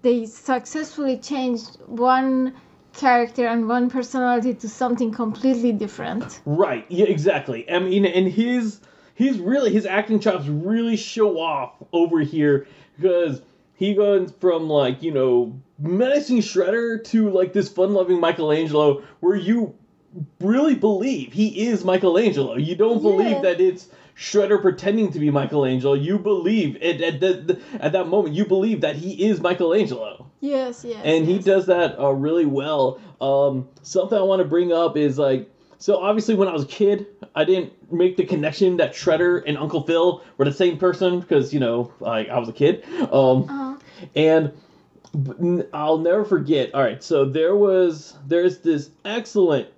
they 0.00 0.24
successfully 0.24 1.18
changed 1.18 1.76
one 1.86 2.54
character 2.94 3.46
and 3.46 3.68
one 3.68 3.90
personality 3.90 4.54
to 4.54 4.68
something 4.70 5.12
completely 5.12 5.72
different. 5.72 6.40
Right. 6.46 6.86
Yeah. 6.88 7.04
Exactly. 7.04 7.70
I 7.70 7.78
mean, 7.78 8.06
and 8.06 8.26
his 8.26 8.80
his 9.14 9.38
really 9.38 9.70
his 9.70 9.84
acting 9.84 10.18
chops 10.18 10.46
really 10.46 10.96
show 10.96 11.38
off 11.38 11.74
over 11.92 12.20
here 12.20 12.66
because 12.96 13.42
he 13.74 13.92
goes 13.92 14.32
from 14.40 14.70
like 14.70 15.02
you 15.02 15.12
know 15.12 15.60
menacing 15.78 16.38
Shredder 16.38 17.04
to 17.04 17.28
like 17.28 17.52
this 17.52 17.68
fun-loving 17.68 18.18
Michelangelo, 18.18 19.02
where 19.20 19.36
you 19.36 19.74
really 20.40 20.74
believe 20.74 21.34
he 21.34 21.66
is 21.66 21.84
Michelangelo. 21.84 22.56
You 22.56 22.76
don't 22.76 23.02
believe 23.02 23.36
Yeah. 23.36 23.40
that 23.42 23.60
it's 23.60 23.88
Shredder 24.16 24.60
pretending 24.60 25.10
to 25.12 25.18
be 25.18 25.30
Michelangelo. 25.30 25.94
You 25.94 26.18
believe 26.18 26.76
at 26.82 27.00
at, 27.00 27.20
the, 27.20 27.60
at 27.80 27.92
that 27.92 28.08
moment 28.08 28.34
you 28.34 28.44
believe 28.44 28.80
that 28.82 28.96
he 28.96 29.24
is 29.26 29.40
Michelangelo 29.40 30.26
Yes, 30.40 30.84
yes. 30.84 31.00
and 31.04 31.26
he 31.26 31.38
does 31.38 31.66
that 31.66 31.98
uh, 31.98 32.10
really 32.10 32.44
well. 32.46 33.00
Um, 33.20 33.68
something 33.82 34.18
I 34.18 34.22
want 34.22 34.40
to 34.42 34.48
bring 34.48 34.72
up 34.72 34.96
is 34.96 35.18
like, 35.18 35.48
so 35.78 35.98
obviously 36.02 36.34
when 36.34 36.48
I 36.48 36.52
was 36.52 36.64
a 36.64 36.66
kid, 36.66 37.06
I 37.34 37.44
didn't 37.44 37.72
make 37.92 38.16
the 38.16 38.24
connection 38.24 38.76
that 38.78 38.92
Shredder 38.92 39.42
and 39.46 39.56
Uncle 39.56 39.82
Phil 39.84 40.22
were 40.36 40.44
the 40.44 40.52
same 40.52 40.78
person 40.78 41.20
because 41.20 41.52
you 41.54 41.60
know, 41.60 41.92
like 42.00 42.28
I 42.28 42.38
was 42.38 42.48
a 42.48 42.52
kid. 42.52 42.84
Um, 43.12 43.44
Uh-huh. 43.48 43.76
and 44.14 44.52
I'll 45.72 45.98
never 45.98 46.24
forget. 46.24 46.74
All 46.74 46.82
right, 46.82 47.02
so 47.02 47.24
there 47.24 47.54
was 47.54 48.14
there's 48.26 48.58
this 48.60 48.90
excellent, 49.04 49.68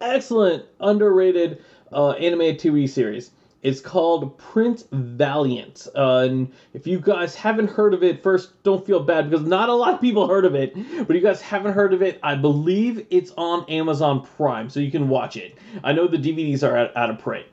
excellent 0.00 0.64
underrated 0.80 1.62
uh, 1.92 2.10
animated 2.12 2.60
TV 2.60 2.88
series. 2.88 3.30
It's 3.62 3.80
called 3.80 4.38
Prince 4.38 4.84
Valiant. 4.90 5.86
Uh, 5.94 6.26
and 6.28 6.52
if 6.72 6.86
you 6.86 6.98
guys 6.98 7.34
haven't 7.34 7.68
heard 7.68 7.92
of 7.92 8.02
it, 8.02 8.22
first 8.22 8.62
don't 8.62 8.86
feel 8.86 9.00
bad 9.00 9.28
because 9.28 9.46
not 9.46 9.68
a 9.68 9.74
lot 9.74 9.94
of 9.94 10.00
people 10.00 10.26
heard 10.26 10.46
of 10.46 10.54
it. 10.54 10.74
But 10.74 11.10
if 11.10 11.22
you 11.22 11.28
guys 11.28 11.42
haven't 11.42 11.74
heard 11.74 11.92
of 11.92 12.00
it, 12.00 12.18
I 12.22 12.36
believe 12.36 13.06
it's 13.10 13.32
on 13.36 13.68
Amazon 13.68 14.24
Prime, 14.36 14.70
so 14.70 14.80
you 14.80 14.90
can 14.90 15.08
watch 15.10 15.36
it. 15.36 15.58
I 15.84 15.92
know 15.92 16.06
the 16.06 16.16
DVDs 16.16 16.66
are 16.66 16.76
out, 16.76 16.96
out 16.96 17.10
of 17.10 17.18
print, 17.18 17.46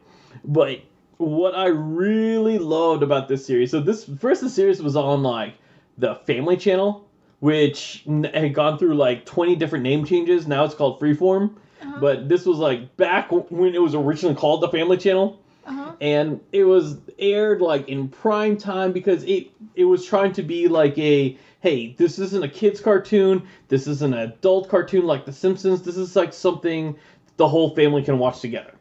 but 0.46 0.80
what 1.18 1.56
I 1.56 1.68
really 1.68 2.58
loved 2.58 3.04
about 3.04 3.28
this 3.28 3.46
series, 3.46 3.72
so 3.72 3.82
this 3.82 4.06
first 4.06 4.42
the 4.42 4.50
series 4.50 4.82
was 4.82 4.96
on 4.96 5.24
like 5.24 5.56
the 5.98 6.16
Family 6.16 6.56
Channel, 6.56 7.06
which 7.40 8.06
had 8.34 8.54
gone 8.54 8.78
through 8.78 8.96
like 8.96 9.26
20 9.26 9.56
different 9.56 9.84
name 9.84 10.06
changes. 10.06 10.48
Now 10.48 10.64
it's 10.64 10.76
called 10.76 11.00
Freeform. 11.00 11.56
Uh-huh. 11.80 12.00
but 12.00 12.28
this 12.28 12.44
was 12.44 12.58
like 12.58 12.98
back 12.98 13.32
when 13.32 13.76
it 13.76 13.82
was 13.82 13.94
originally 13.94 14.34
called 14.34 14.62
the 14.62 14.70
Family 14.70 14.98
Channel, 14.98 15.40
Uh-huh. 15.68 15.92
and 16.00 16.40
it 16.54 16.64
was 16.64 16.98
aired 17.20 17.62
like 17.62 17.90
in 17.90 18.08
prime 18.08 18.58
time 18.58 18.94
because 18.94 19.24
it 19.26 19.52
it 19.76 19.84
was 19.84 20.06
trying 20.06 20.32
to 20.34 20.42
be 20.42 20.68
like 20.68 20.98
a 20.98 21.38
hey, 21.60 21.94
this 21.98 22.20
isn't 22.20 22.44
a 22.44 22.48
kids 22.48 22.80
cartoon, 22.80 23.46
this 23.68 23.88
isn't 23.88 24.14
an 24.14 24.20
adult 24.20 24.70
cartoon 24.70 25.06
like 25.06 25.26
The 25.26 25.34
Simpsons. 25.34 25.82
This 25.82 25.98
is 25.98 26.16
like 26.16 26.34
something 26.34 26.96
the 27.36 27.48
whole 27.48 27.76
family 27.76 28.04
can 28.04 28.18
watch 28.20 28.40
together. 28.40 28.74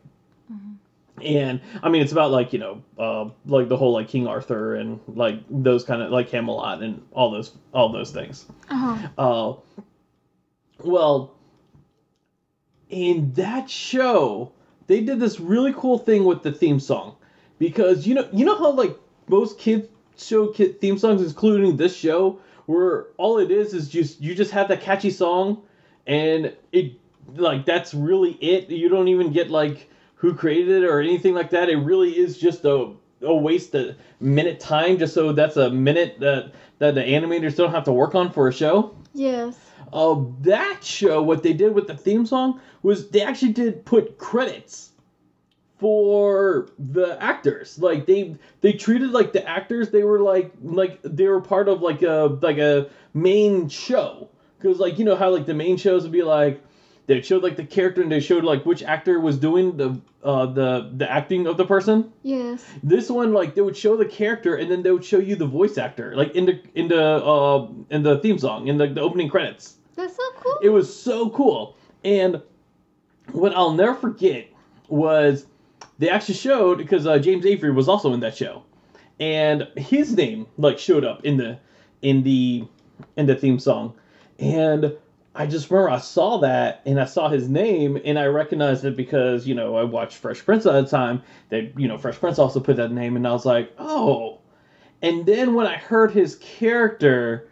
And 1.22 1.60
I 1.82 1.88
mean, 1.88 2.02
it's 2.02 2.12
about 2.12 2.30
like 2.30 2.52
you 2.52 2.58
know, 2.58 2.82
uh, 2.98 3.30
like 3.46 3.68
the 3.68 3.76
whole 3.76 3.92
like 3.92 4.08
King 4.08 4.26
Arthur 4.26 4.74
and 4.74 5.00
like 5.08 5.40
those 5.48 5.82
kind 5.82 6.02
of 6.02 6.10
like 6.10 6.28
Camelot 6.28 6.82
and 6.82 7.02
all 7.12 7.30
those 7.30 7.52
all 7.72 7.90
those 7.90 8.10
things. 8.10 8.44
Uh-huh. 8.68 9.08
Uh, 9.16 9.82
well, 10.84 11.34
in 12.90 13.32
that 13.32 13.70
show, 13.70 14.52
they 14.86 15.00
did 15.00 15.20
this 15.20 15.40
really 15.40 15.72
cool 15.72 15.98
thing 15.98 16.24
with 16.24 16.42
the 16.42 16.52
theme 16.52 16.80
song, 16.80 17.16
because 17.58 18.06
you 18.06 18.14
know 18.14 18.28
you 18.32 18.44
know 18.44 18.56
how 18.56 18.72
like 18.72 18.96
most 19.28 19.58
kids 19.58 19.88
show 20.16 20.48
kid 20.48 20.80
theme 20.80 20.98
songs, 20.98 21.22
including 21.22 21.76
this 21.76 21.96
show, 21.96 22.40
where 22.66 23.06
all 23.16 23.38
it 23.38 23.50
is 23.50 23.74
is 23.74 23.88
just 23.88 24.20
you 24.20 24.34
just 24.34 24.52
have 24.52 24.68
that 24.68 24.80
catchy 24.80 25.10
song, 25.10 25.62
and 26.06 26.56
it 26.72 26.92
like 27.34 27.64
that's 27.66 27.94
really 27.94 28.32
it. 28.32 28.70
You 28.70 28.88
don't 28.88 29.08
even 29.08 29.32
get 29.32 29.50
like 29.50 29.90
who 30.16 30.34
created 30.34 30.82
it 30.82 30.86
or 30.86 31.00
anything 31.00 31.34
like 31.34 31.50
that. 31.50 31.68
It 31.68 31.76
really 31.76 32.16
is 32.16 32.38
just 32.38 32.64
a 32.64 32.92
a 33.22 33.34
waste 33.34 33.74
of 33.74 33.96
minute 34.20 34.60
time 34.60 34.98
just 34.98 35.14
so 35.14 35.32
that's 35.32 35.56
a 35.56 35.70
minute 35.70 36.16
that 36.20 36.52
that 36.78 36.94
the 36.94 37.00
animators 37.00 37.56
don't 37.56 37.70
have 37.70 37.84
to 37.84 37.92
work 37.92 38.14
on 38.14 38.30
for 38.30 38.48
a 38.48 38.52
show 38.52 38.90
Yes. 39.14 39.58
of 39.92 40.42
that 40.42 40.84
show, 40.84 41.22
what 41.22 41.42
they 41.42 41.54
did 41.54 41.74
with 41.74 41.86
the 41.86 41.94
theme 41.96 42.26
song 42.26 42.60
was 42.82 43.08
they 43.08 43.22
actually 43.22 43.52
did 43.52 43.84
put 43.86 44.18
credits 44.18 44.92
for 45.78 46.66
the 46.78 47.16
actors. 47.22 47.78
Like 47.78 48.06
they 48.06 48.34
they 48.60 48.72
treated 48.72 49.10
like 49.10 49.32
the 49.32 49.46
actors 49.48 49.90
they 49.90 50.02
were 50.04 50.20
like 50.20 50.52
like 50.62 51.00
they 51.02 51.26
were 51.28 51.40
part 51.40 51.68
of 51.68 51.80
like 51.82 52.02
a 52.02 52.38
like 52.42 52.58
a 52.58 52.88
main 53.14 53.68
show. 53.68 54.28
Cause 54.60 54.78
like 54.78 54.98
you 54.98 55.04
know 55.04 55.16
how 55.16 55.30
like 55.30 55.46
the 55.46 55.54
main 55.54 55.76
shows 55.76 56.02
would 56.02 56.12
be 56.12 56.22
like 56.22 56.62
they 57.06 57.20
showed 57.22 57.42
like 57.42 57.56
the 57.56 57.64
character 57.64 58.02
and 58.02 58.10
they 58.10 58.20
showed 58.20 58.44
like 58.44 58.66
which 58.66 58.82
actor 58.82 59.20
was 59.20 59.38
doing 59.38 59.76
the 59.76 60.00
uh 60.22 60.46
the 60.46 60.90
the 60.96 61.10
acting 61.10 61.46
of 61.46 61.56
the 61.56 61.64
person. 61.64 62.12
Yes. 62.22 62.64
This 62.82 63.08
one, 63.10 63.32
like, 63.32 63.54
they 63.54 63.60
would 63.62 63.76
show 63.76 63.96
the 63.96 64.04
character 64.06 64.56
and 64.56 64.70
then 64.70 64.82
they 64.82 64.90
would 64.90 65.04
show 65.04 65.18
you 65.18 65.36
the 65.36 65.46
voice 65.46 65.78
actor, 65.78 66.14
like 66.16 66.34
in 66.34 66.46
the 66.46 66.60
in 66.74 66.88
the 66.88 67.02
uh 67.02 67.68
in 67.90 68.02
the 68.02 68.18
theme 68.18 68.38
song, 68.38 68.68
in 68.68 68.78
the, 68.78 68.88
the 68.88 69.00
opening 69.00 69.28
credits. 69.28 69.76
That's 69.94 70.16
so 70.16 70.22
cool. 70.36 70.58
It 70.62 70.70
was 70.70 70.94
so 70.94 71.30
cool. 71.30 71.76
And 72.04 72.42
what 73.32 73.54
I'll 73.54 73.72
never 73.72 73.94
forget 73.94 74.48
was 74.88 75.46
they 75.98 76.08
actually 76.08 76.34
showed 76.34 76.78
because 76.78 77.06
uh, 77.06 77.18
James 77.18 77.46
Avery 77.46 77.72
was 77.72 77.88
also 77.88 78.12
in 78.12 78.20
that 78.20 78.36
show, 78.36 78.62
and 79.18 79.66
his 79.76 80.14
name 80.14 80.46
like 80.58 80.78
showed 80.78 81.04
up 81.04 81.24
in 81.24 81.36
the 81.36 81.58
in 82.02 82.22
the 82.22 82.66
in 83.16 83.26
the 83.26 83.34
theme 83.34 83.58
song, 83.58 83.94
and 84.38 84.96
I 85.36 85.46
just 85.46 85.70
remember 85.70 85.90
I 85.90 85.98
saw 85.98 86.38
that 86.38 86.80
and 86.86 86.98
I 86.98 87.04
saw 87.04 87.28
his 87.28 87.48
name 87.48 87.98
and 88.04 88.18
I 88.18 88.24
recognized 88.26 88.84
it 88.84 88.96
because 88.96 89.46
you 89.46 89.54
know 89.54 89.76
I 89.76 89.84
watched 89.84 90.16
Fresh 90.16 90.44
Prince 90.44 90.64
at 90.66 90.72
the 90.72 90.88
time. 90.88 91.22
That 91.50 91.78
you 91.78 91.86
know 91.88 91.98
Fresh 91.98 92.18
Prince 92.18 92.38
also 92.38 92.58
put 92.60 92.76
that 92.76 92.90
name 92.90 93.16
and 93.16 93.26
I 93.26 93.32
was 93.32 93.44
like, 93.44 93.72
oh. 93.78 94.38
And 95.02 95.26
then 95.26 95.54
when 95.54 95.66
I 95.66 95.76
heard 95.76 96.10
his 96.10 96.36
character, 96.36 97.48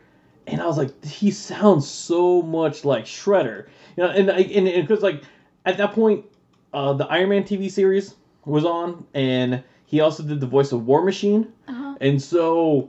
and 0.46 0.62
I 0.62 0.66
was 0.66 0.78
like, 0.78 1.04
he 1.04 1.30
sounds 1.30 1.86
so 1.86 2.40
much 2.40 2.84
like 2.86 3.04
Shredder. 3.04 3.68
You 3.96 4.04
know, 4.04 4.10
and 4.10 4.30
I 4.30 4.38
and 4.38 4.64
because 4.86 5.02
like 5.02 5.22
at 5.66 5.76
that 5.76 5.92
point, 5.92 6.24
uh, 6.72 6.94
the 6.94 7.06
Iron 7.06 7.28
Man 7.28 7.44
TV 7.44 7.70
series 7.70 8.14
was 8.46 8.64
on, 8.64 9.06
and 9.12 9.62
he 9.84 10.00
also 10.00 10.22
did 10.22 10.40
the 10.40 10.46
voice 10.46 10.72
of 10.72 10.86
War 10.86 11.02
Machine, 11.04 11.52
Uh-huh. 11.68 11.96
and 12.00 12.20
so 12.20 12.88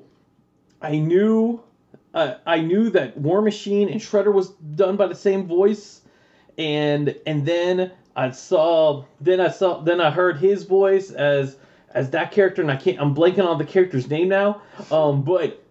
I 0.81 0.97
knew. 0.97 1.61
Uh, 2.15 2.37
I 2.47 2.61
knew 2.61 2.89
that 2.91 3.17
War 3.17 3.41
Machine 3.41 3.89
and 3.89 3.99
Shredder 3.99 4.33
was 4.33 4.49
done 4.49 4.95
by 4.95 5.07
the 5.07 5.15
same 5.15 5.45
voice, 5.47 6.01
and 6.57 7.13
and 7.27 7.45
then 7.45 7.91
I 8.15 8.31
saw 8.31 9.03
then 9.19 9.41
I 9.41 9.49
saw 9.49 9.81
then 9.81 9.99
I 9.99 10.09
heard 10.09 10.37
his 10.37 10.63
voice 10.63 11.11
as 11.11 11.57
as 11.93 12.09
that 12.11 12.31
character, 12.31 12.61
and 12.61 12.71
I 12.71 12.77
can't 12.77 12.99
I'm 13.01 13.13
blanking 13.13 13.45
on 13.45 13.57
the 13.57 13.65
character's 13.65 14.09
name 14.09 14.29
now. 14.29 14.61
Um, 14.89 15.23
but 15.23 15.61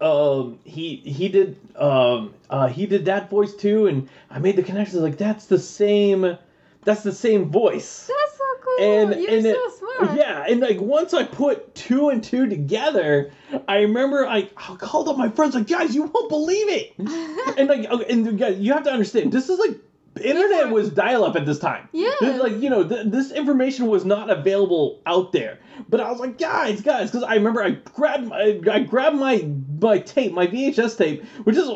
um 0.00 0.58
he 0.64 0.96
he 0.96 1.28
did 1.28 1.56
um 1.76 2.32
uh 2.48 2.68
he 2.68 2.86
did 2.86 3.04
that 3.04 3.28
voice 3.28 3.54
too 3.54 3.86
and 3.86 4.08
i 4.30 4.38
made 4.38 4.56
the 4.56 4.62
connection 4.62 5.02
like 5.02 5.18
that's 5.18 5.44
the 5.44 5.58
same 5.58 6.38
that's 6.84 7.02
the 7.02 7.12
same 7.12 7.50
voice 7.50 8.06
That's 8.06 8.38
so 8.38 8.44
cool. 8.62 8.84
and 8.84 9.20
You're 9.20 9.30
and 9.30 9.42
so 9.42 9.50
it, 9.50 9.72
smart. 10.00 10.18
yeah 10.18 10.44
and 10.48 10.60
like 10.60 10.80
once 10.80 11.14
i 11.14 11.24
put 11.24 11.74
two 11.74 12.08
and 12.08 12.22
two 12.24 12.48
together 12.48 13.30
i 13.68 13.78
remember 13.78 14.26
i, 14.26 14.48
I 14.56 14.76
called 14.76 15.08
up 15.08 15.16
my 15.16 15.28
friends 15.28 15.54
like 15.54 15.66
guys 15.68 15.94
you 15.94 16.02
won't 16.04 16.28
believe 16.28 16.68
it 16.68 16.92
and 17.58 17.68
like 17.68 17.88
okay, 17.90 18.12
and 18.12 18.38
guys 18.38 18.58
you 18.58 18.72
have 18.72 18.84
to 18.84 18.90
understand 18.92 19.32
this 19.32 19.48
is 19.48 19.58
like 19.58 19.78
internet 20.22 20.64
Before- 20.64 20.72
was 20.74 20.90
dial-up 20.90 21.36
at 21.36 21.46
this 21.46 21.58
time 21.60 21.88
Yeah. 21.92 22.10
This- 22.20 22.42
like 22.42 22.60
you 22.60 22.68
know 22.68 22.86
th- 22.86 23.06
this 23.06 23.30
information 23.32 23.86
was 23.86 24.04
not 24.04 24.28
available 24.28 25.00
out 25.06 25.32
there 25.32 25.58
but 25.88 26.00
i 26.00 26.10
was 26.10 26.20
like 26.20 26.36
guys 26.36 26.80
guys 26.82 27.10
because 27.10 27.22
i 27.22 27.34
remember 27.34 27.62
i 27.62 27.70
grabbed 27.70 28.26
my 28.26 28.60
i 28.70 28.80
grabbed 28.80 29.16
my 29.16 29.48
my 29.80 29.98
tape 29.98 30.32
my 30.32 30.46
vhs 30.46 30.96
tape 30.98 31.24
which 31.44 31.56
is 31.56 31.70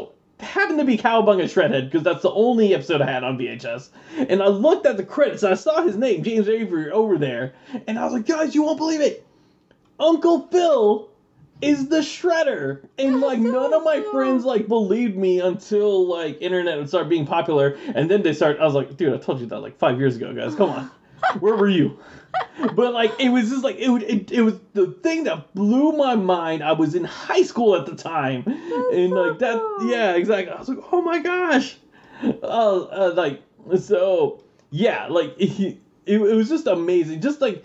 happened 0.45 0.79
to 0.79 0.85
be 0.85 0.97
cowabunga 0.97 1.45
shredhead 1.45 1.85
because 1.85 2.03
that's 2.03 2.23
the 2.23 2.31
only 2.31 2.75
episode 2.75 3.01
i 3.01 3.11
had 3.11 3.25
on 3.25 3.39
vhs 3.39 3.89
and 4.17 4.43
i 4.43 4.47
looked 4.47 4.87
at 4.87 4.97
the 4.97 5.05
credits 5.05 5.43
and 5.43 5.53
i 5.53 5.57
saw 5.57 5.83
his 5.83 5.97
name 5.97 6.23
james 6.23 6.49
avery 6.49 6.91
over 6.91 7.19
there 7.19 7.55
and 7.87 7.99
i 7.99 8.05
was 8.05 8.13
like 8.13 8.27
guys 8.27 8.55
you 8.55 8.63
won't 8.63 8.79
believe 8.79 9.01
it. 9.01 9.27
Uncle 9.99 10.49
phil 10.49 11.09
is 11.63 11.89
the 11.89 11.99
shredder. 11.99 12.87
And 12.99 13.21
like 13.21 13.39
none 13.39 13.73
of 13.73 13.85
my 13.85 14.01
friends 14.13 14.45
like 14.45 14.69
believed 14.69 15.17
me 15.17 15.41
until 15.41 16.07
like 16.07 16.41
internet 16.41 16.79
would 16.79 16.89
start 16.89 17.09
being 17.09 17.27
popular 17.27 17.79
and 17.95 18.11
then 18.11 18.23
they 18.23 18.33
start 18.33 18.59
i 18.61 18.65
was 18.65 18.75
like 18.75 18.97
dude 18.97 19.15
i 19.15 19.17
told 19.19 19.41
you 19.41 19.47
that 19.47 19.61
like 19.61 19.79
five 19.79 19.99
years 19.99 20.17
ago 20.17 20.33
guys. 20.35 20.55
Come 20.55 20.71
on. 20.71 20.91
Where 21.41 21.55
were 21.57 21.69
you 21.69 21.99
but 22.75 22.93
like 22.93 23.13
it 23.19 23.29
was 23.31 23.51
just 23.51 23.65
like 23.65 23.77
it, 23.77 23.89
would- 23.89 24.03
it, 24.03 24.31
it 24.33 24.43
was 24.43 24.55
the 24.73 24.89
thing 25.03 25.25
that 25.25 25.55
blew 25.55 25.93
my 25.93 26.15
mind. 26.15 26.63
I 26.63 26.73
was 26.73 26.95
in 26.95 27.05
high 27.05 27.43
school 27.43 27.77
at 27.77 27.87
the 27.87 27.95
time. 27.97 28.45
And 28.47 29.11
so 29.11 29.23
like 29.23 29.39
that 29.41 29.59
cool. 29.59 29.91
yeah 29.91 30.15
exactly. 30.15 30.53
I 30.53 30.59
was 30.59 30.69
like 30.69 30.79
oh 30.93 31.03
my 31.03 31.19
gosh. 31.21 31.77
Uh, 32.23 32.37
uh 32.47 33.13
like 33.17 33.43
so 33.79 34.43
yeah 34.71 35.07
like 35.09 35.35
it, 35.39 35.79
it, 36.07 36.21
it 36.21 36.35
was 36.35 36.49
just 36.49 36.67
amazing. 36.67 37.21
Just 37.21 37.41
like 37.41 37.65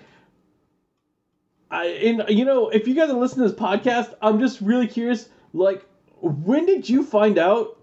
I 1.72 1.86
and 1.86 2.26
you 2.30 2.46
know, 2.46 2.70
if 2.70 2.88
you 2.88 2.96
guys 2.96 3.10
are 3.10 3.14
listening 3.18 3.48
to 3.48 3.54
this 3.54 3.60
podcast, 3.62 4.16
I'm 4.22 4.40
just 4.40 4.60
really 4.62 4.88
curious. 4.88 5.30
Like, 5.54 5.86
when 6.22 6.66
did 6.66 6.90
you 6.90 7.04
find 7.04 7.38
out, 7.38 7.78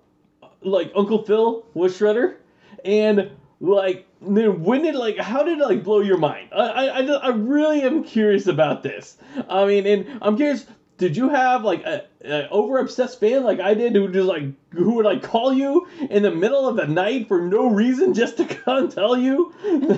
like 0.62 0.92
Uncle 0.96 1.24
Phil 1.24 1.64
was 1.74 1.96
Shredder, 1.96 2.36
and 2.84 3.30
like 3.60 4.06
when 4.20 4.82
did 4.82 4.94
like 4.94 5.18
how 5.18 5.42
did 5.42 5.58
it 5.58 5.64
like 5.64 5.84
blow 5.84 6.00
your 6.00 6.18
mind? 6.18 6.50
I 6.52 6.88
I 6.88 7.00
I, 7.00 7.28
really 7.30 7.82
am 7.82 8.04
curious 8.04 8.46
about 8.46 8.82
this. 8.82 9.16
I 9.48 9.64
mean, 9.66 9.86
and 9.86 10.18
I'm 10.22 10.36
curious. 10.36 10.66
Did 10.98 11.14
you 11.14 11.28
have 11.28 11.62
like 11.62 11.84
a, 11.84 12.04
a 12.24 12.48
over 12.48 12.78
obsessed 12.78 13.20
fan 13.20 13.44
like 13.44 13.60
I 13.60 13.74
did 13.74 13.94
who 13.94 14.10
just 14.10 14.26
like 14.26 14.44
who 14.70 14.94
would 14.94 15.04
like 15.04 15.22
call 15.22 15.52
you 15.52 15.86
in 16.10 16.22
the 16.22 16.30
middle 16.30 16.66
of 16.66 16.76
the 16.76 16.86
night 16.86 17.28
for 17.28 17.42
no 17.42 17.68
reason 17.68 18.14
just 18.14 18.38
to 18.38 18.44
come 18.64 18.84
and 18.84 18.90
tell 18.90 19.16
you 19.16 19.52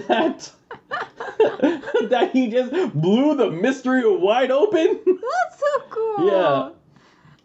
that 0.08 0.50
that 2.10 2.30
he 2.32 2.50
just 2.50 2.72
blew 2.94 3.36
the 3.36 3.50
mystery 3.50 4.02
wide 4.06 4.50
open? 4.50 5.00
That's 5.04 5.60
so 5.60 5.80
cool. 5.90 6.26
Yeah. 6.26 6.70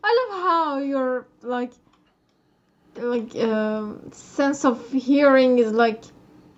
I 0.05 0.27
love 0.29 0.41
how 0.41 0.77
you're 0.79 1.27
like 1.41 1.71
like 2.97 3.35
um, 3.35 4.11
sense 4.11 4.65
of 4.65 4.91
hearing 4.91 5.59
is 5.59 5.71
like 5.71 6.03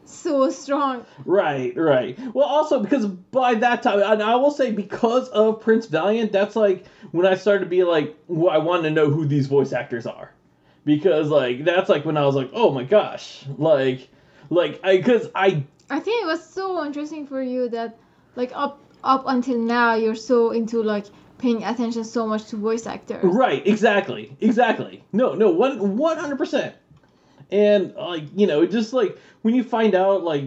so 0.06 0.50
strong. 0.51 1.06
right, 1.25 1.75
right. 1.75 2.18
Well, 2.34 2.46
also 2.46 2.80
because 2.80 3.06
by 3.06 3.56
that 3.56 3.84
time, 3.84 4.01
and 4.01 4.22
I 4.22 4.36
will 4.36 4.51
say 4.51 4.72
because 4.72 5.30
of 5.30 5.62
Prince 5.62 5.88
Valiant, 5.88 6.32
that's 6.32 6.56
like 6.56 6.86
when 7.12 7.25
I 7.25 7.36
started 7.36 7.65
to 7.65 7.70
be 7.70 7.84
like, 7.84 8.15
well, 8.27 8.54
I 8.54 8.58
wanted 8.58 8.84
to 8.84 8.92
know 8.92 9.10
who 9.10 9.25
these 9.25 9.48
voice 9.48 9.74
actors 9.74 10.06
are, 10.06 10.32
because 10.86 11.30
like 11.30 11.63
that's 11.63 11.89
like 11.89 12.06
when 12.06 12.18
I 12.18 12.25
was 12.25 12.36
like, 12.36 12.51
oh 12.54 12.72
my 12.72 12.84
gosh, 12.84 13.46
like, 13.58 14.10
like 14.50 14.80
I 14.84 14.98
because 14.98 15.30
I 15.36 15.63
I 15.89 16.00
think 16.00 16.24
it 16.24 16.27
was 16.27 16.48
so 16.48 16.86
interesting 16.86 17.27
for 17.27 17.42
you 17.42 17.70
that 17.70 17.98
like 18.36 18.51
up 18.54 18.82
up 19.04 19.24
until 19.27 19.58
now 19.58 19.96
you're 19.96 20.15
so 20.15 20.51
into 20.51 20.82
like 20.82 21.06
paying 21.38 21.63
attention 21.63 22.04
so 22.04 22.25
much 22.27 22.46
to 22.46 22.58
voice 22.58 22.86
actors. 22.86 23.24
Right, 23.24 23.65
exactly, 23.65 24.36
exactly. 24.42 25.04
No, 25.12 25.34
no, 25.34 25.50
one, 25.50 25.98
one 25.98 26.18
hundred 26.18 26.38
percent. 26.38 26.75
And 27.51 27.94
like 27.96 28.24
you 28.36 28.48
know, 28.48 28.65
just 28.65 28.94
like 28.94 29.18
when 29.44 29.54
you 29.54 29.63
find 29.63 29.94
out, 29.94 30.24
like, 30.24 30.46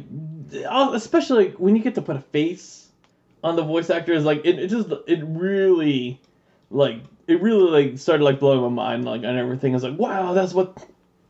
uh, 0.69 0.91
especially 0.95 1.47
like, 1.47 1.55
when 1.57 1.77
you 1.77 1.83
get 1.83 1.95
to 1.95 2.03
put 2.03 2.17
a 2.17 2.21
face 2.21 2.89
on 3.45 3.55
the 3.55 3.63
voice 3.63 3.91
actors, 3.91 4.25
like 4.25 4.45
it, 4.45 4.59
it 4.59 4.69
just 4.69 4.89
it 5.07 5.21
really, 5.25 6.21
like 6.71 6.97
it 7.29 7.41
really 7.41 7.71
like 7.71 7.99
started 7.99 8.25
like 8.25 8.41
blowing 8.41 8.61
my 8.63 8.69
mind, 8.69 9.05
like 9.05 9.23
and 9.23 9.39
everything. 9.39 9.73
I 9.73 9.77
was 9.77 9.85
like, 9.85 9.99
wow, 9.99 10.33
that's 10.33 10.53
what 10.53 10.85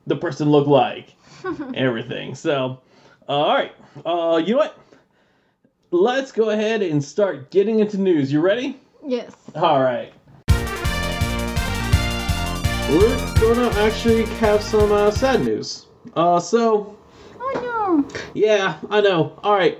the 0.06 0.16
person 0.16 0.50
looked 0.50 0.68
like, 0.68 1.14
everything. 1.74 2.34
So, 2.34 2.80
uh, 3.28 3.32
all 3.32 3.54
right, 3.54 3.72
uh, 4.06 4.38
you 4.38 4.52
know 4.54 4.60
what? 4.60 4.78
Let's 5.90 6.32
go 6.32 6.50
ahead 6.50 6.82
and 6.82 7.02
start 7.04 7.50
getting 7.50 7.80
into 7.80 7.98
news. 7.98 8.32
You 8.32 8.40
ready? 8.40 8.78
Yes. 9.06 9.34
All 9.54 9.80
right. 9.80 10.12
We're 12.88 13.34
gonna 13.40 13.68
actually 13.80 14.24
have 14.36 14.62
some 14.62 14.92
uh, 14.92 15.10
sad 15.10 15.44
news. 15.44 15.86
Uh, 16.14 16.40
so 16.40 16.96
Oh 17.40 18.04
yeah, 18.34 18.78
I 18.90 19.00
know. 19.00 19.38
All 19.42 19.54
right. 19.54 19.78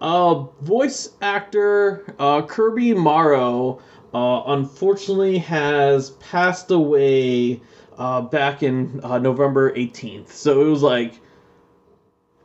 Uh, 0.00 0.34
voice 0.60 1.10
actor 1.20 2.04
uh, 2.18 2.42
Kirby 2.42 2.92
Morrow 2.94 3.80
uh, 4.12 4.42
unfortunately 4.46 5.38
has 5.38 6.10
passed 6.10 6.70
away 6.70 7.60
uh, 7.98 8.20
back 8.22 8.62
in 8.62 9.00
uh, 9.04 9.18
November 9.18 9.72
18th. 9.74 10.28
So 10.28 10.60
it 10.60 10.68
was 10.68 10.82
like 10.82 11.20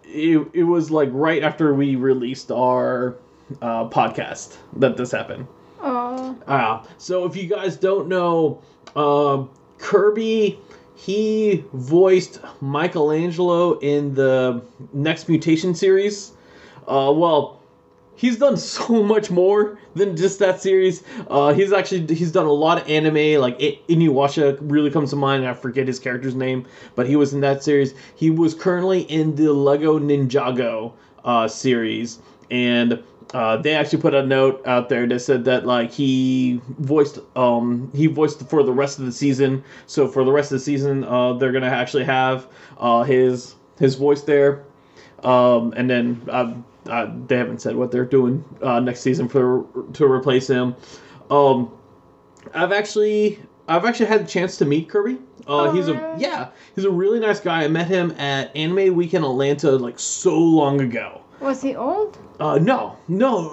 it, 0.03 0.47
it 0.53 0.63
was 0.63 0.91
like 0.91 1.09
right 1.11 1.43
after 1.43 1.73
we 1.73 1.95
released 1.95 2.51
our 2.51 3.17
uh, 3.61 3.89
podcast 3.89 4.57
that 4.77 4.97
this 4.97 5.11
happened. 5.11 5.47
Oh. 5.81 6.35
Ah, 6.47 6.85
so 6.97 7.25
if 7.25 7.35
you 7.35 7.47
guys 7.47 7.77
don't 7.77 8.07
know, 8.07 8.61
uh, 8.95 9.43
Kirby, 9.77 10.59
he 10.95 11.63
voiced 11.73 12.39
Michelangelo 12.61 13.77
in 13.79 14.13
the 14.15 14.63
Next 14.93 15.29
Mutation 15.29 15.75
series. 15.75 16.31
Uh, 16.87 17.13
well, 17.15 17.61
he's 18.15 18.37
done 18.37 18.57
so 18.75 19.03
much 19.03 19.29
more 19.29 19.77
than 19.95 20.17
just 20.17 20.39
that 20.39 20.61
series. 20.61 21.03
Uh, 21.29 21.53
he's 21.53 21.71
actually 21.71 22.13
he's 22.13 22.31
done 22.31 22.45
a 22.47 22.51
lot 22.51 22.81
of 22.81 22.89
anime. 22.89 23.39
Like 23.39 23.59
Inuyasha 23.59 24.57
really 24.61 24.91
comes 24.91 25.11
to 25.11 25.15
mind. 25.15 25.47
I 25.47 25.53
forget 25.53 25.87
his 25.87 25.99
character's 25.99 26.35
name, 26.35 26.65
but 26.95 27.07
he 27.07 27.15
was 27.15 27.33
in 27.33 27.41
that 27.41 27.63
series. 27.63 27.93
He 28.15 28.29
was 28.29 28.53
currently 28.53 29.01
in 29.01 29.35
the 29.35 29.53
Lego 29.53 29.99
Ninjago 29.99 30.93
uh, 31.23 31.47
series, 31.47 32.19
and 32.49 33.03
uh, 33.33 33.57
they 33.57 33.75
actually 33.75 34.01
put 34.01 34.13
a 34.13 34.25
note 34.25 34.65
out 34.65 34.89
there 34.89 35.05
that 35.07 35.19
said 35.19 35.43
that 35.45 35.65
like 35.65 35.91
he 35.91 36.61
voiced 36.79 37.19
um 37.35 37.91
he 37.93 38.07
voiced 38.07 38.47
for 38.49 38.63
the 38.63 38.71
rest 38.71 38.99
of 38.99 39.05
the 39.05 39.11
season. 39.11 39.63
So 39.85 40.07
for 40.07 40.23
the 40.23 40.31
rest 40.31 40.51
of 40.51 40.59
the 40.59 40.63
season, 40.63 41.03
uh, 41.03 41.33
they're 41.33 41.51
gonna 41.51 41.67
actually 41.67 42.05
have 42.05 42.47
uh, 42.77 43.03
his 43.03 43.55
his 43.79 43.95
voice 43.95 44.21
there. 44.21 44.63
Um, 45.23 45.73
and 45.75 45.89
then 45.89 46.21
uh, 46.29 46.53
uh, 46.89 47.11
they 47.27 47.37
haven't 47.37 47.61
said 47.61 47.75
what 47.75 47.91
they're 47.91 48.05
doing 48.05 48.43
uh, 48.61 48.79
next 48.79 49.01
season 49.01 49.27
for 49.27 49.65
to 49.93 50.05
replace 50.05 50.47
him. 50.47 50.75
Um, 51.29 51.71
I've 52.53 52.71
actually 52.71 53.39
I've 53.67 53.83
actually 53.83 54.05
had 54.05 54.23
the 54.23 54.29
chance 54.29 54.57
to 54.57 54.65
meet 54.65 54.89
Kirby. 54.89 55.15
Uh, 55.47 55.69
Oh, 55.69 55.71
he's 55.71 55.87
a 55.87 56.15
yeah 56.17 56.49
he's 56.75 56.85
a 56.85 56.91
really 56.91 57.19
nice 57.19 57.39
guy. 57.39 57.63
I 57.63 57.67
met 57.67 57.87
him 57.87 58.11
at 58.11 58.55
Anime 58.55 58.95
Weekend 58.95 59.25
Atlanta 59.25 59.71
like 59.71 59.99
so 59.99 60.37
long 60.37 60.79
ago. 60.81 61.21
Was 61.39 61.61
he 61.61 61.75
old? 61.75 62.17
Uh, 62.39 62.57
no, 62.57 62.97
no, 63.07 63.49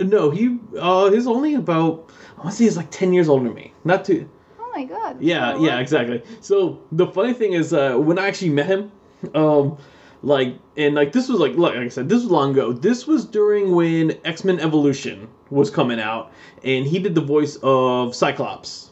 uh, 0.00 0.04
no. 0.04 0.30
He 0.30 0.58
uh, 0.78 1.10
he's 1.10 1.26
only 1.26 1.54
about 1.54 2.10
I 2.36 2.40
want 2.40 2.50
to 2.50 2.56
say 2.56 2.64
he's 2.64 2.76
like 2.76 2.90
ten 2.90 3.12
years 3.12 3.28
older 3.28 3.44
than 3.44 3.54
me. 3.54 3.72
Not 3.84 4.04
too. 4.04 4.28
Oh 4.58 4.70
my 4.74 4.84
god. 4.84 5.20
Yeah, 5.20 5.58
yeah, 5.58 5.78
exactly. 5.78 6.22
So 6.40 6.80
the 6.92 7.06
funny 7.06 7.32
thing 7.32 7.52
is, 7.52 7.72
uh, 7.72 7.96
when 7.96 8.18
I 8.18 8.26
actually 8.26 8.50
met 8.50 8.66
him, 8.66 8.92
um, 9.34 9.76
like, 10.22 10.56
and 10.76 10.94
like 10.94 11.12
this 11.12 11.28
was 11.28 11.40
like, 11.40 11.56
like 11.56 11.74
I 11.74 11.88
said, 11.88 12.08
this 12.08 12.22
was 12.22 12.30
long 12.30 12.52
ago. 12.52 12.72
This 12.72 13.06
was 13.06 13.24
during 13.24 13.74
when 13.74 14.18
X 14.24 14.44
Men 14.44 14.60
Evolution 14.60 15.28
was 15.50 15.70
coming 15.70 16.00
out, 16.00 16.32
and 16.64 16.86
he 16.86 16.98
did 16.98 17.14
the 17.14 17.20
voice 17.20 17.58
of 17.62 18.14
Cyclops. 18.14 18.90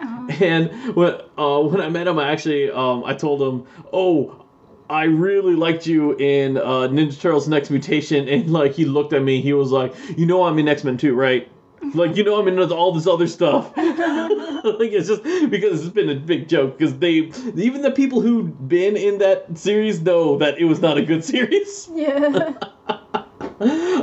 Uh-huh. 0.00 0.26
And 0.40 0.96
when 0.96 1.14
uh, 1.38 1.60
when 1.60 1.80
I 1.80 1.88
met 1.88 2.08
him, 2.08 2.18
I 2.18 2.30
actually 2.30 2.70
um, 2.70 3.04
I 3.04 3.14
told 3.14 3.40
him, 3.40 3.66
"Oh, 3.92 4.41
I 4.92 5.04
really 5.04 5.54
liked 5.54 5.86
you 5.86 6.12
in 6.18 6.58
uh, 6.58 6.88
Ninja 6.88 7.18
Turtles: 7.18 7.48
Next 7.48 7.70
Mutation." 7.70 8.28
And 8.28 8.52
like 8.52 8.72
he 8.72 8.84
looked 8.84 9.12
at 9.12 9.22
me, 9.22 9.40
he 9.40 9.54
was 9.54 9.72
like, 9.72 9.94
"You 10.16 10.26
know 10.26 10.44
I'm 10.44 10.58
in 10.58 10.68
X 10.68 10.84
Men 10.84 10.98
too, 10.98 11.14
right?" 11.14 11.48
Like 11.94 12.16
you 12.16 12.22
know 12.24 12.38
I'm 12.38 12.46
in 12.46 12.58
all 12.70 12.92
this 12.92 13.06
other 13.06 13.26
stuff. 13.26 13.76
like 13.76 14.92
it's 14.92 15.08
just 15.08 15.22
because 15.50 15.84
it's 15.84 15.94
been 15.94 16.10
a 16.10 16.14
big 16.14 16.48
joke 16.48 16.78
because 16.78 16.96
they 16.98 17.32
even 17.56 17.82
the 17.82 17.90
people 17.90 18.20
who've 18.20 18.68
been 18.68 18.96
in 18.96 19.18
that 19.18 19.58
series 19.58 20.00
know 20.00 20.36
that 20.38 20.58
it 20.58 20.64
was 20.64 20.80
not 20.80 20.98
a 20.98 21.02
good 21.02 21.24
series. 21.32 21.88
Yeah. 21.92 22.52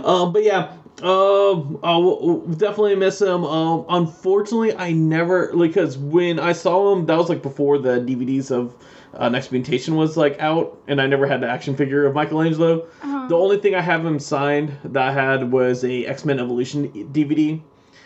um, 0.04 0.34
but 0.34 0.44
yeah, 0.44 0.74
um, 1.02 1.80
I'll, 1.84 2.20
I'll 2.22 2.38
definitely 2.58 2.96
miss 2.96 3.22
him. 3.22 3.46
Um, 3.46 3.86
unfortunately, 3.90 4.76
I 4.76 4.92
never 4.92 5.56
because 5.56 5.98
when 5.98 6.40
I 6.40 6.52
saw 6.52 6.94
him, 6.94 7.06
that 7.06 7.18
was 7.18 7.30
like 7.30 7.42
before 7.42 7.78
the 7.78 8.00
DVDs 8.00 8.52
of 8.52 8.76
uh, 9.14 9.30
Next 9.30 9.52
Mutation 9.52 9.96
was 9.96 10.16
like 10.18 10.40
out, 10.40 10.82
and 10.88 11.02
I 11.02 11.08
never 11.08 11.28
had 11.28 11.42
the 11.42 11.48
action 11.50 11.76
figure 11.76 12.06
of 12.06 12.14
Michelangelo. 12.14 12.88
Uh-huh. 13.02 13.28
The 13.28 13.36
only 13.36 13.58
thing 13.58 13.76
I 13.76 13.82
have 13.82 14.06
him 14.06 14.20
signed 14.20 14.78
that 14.84 15.10
I 15.10 15.12
had 15.12 15.52
was 15.52 15.84
a 15.84 16.06
X 16.06 16.26
Men 16.26 16.40
Evolution 16.40 16.90
DVD. 17.12 17.62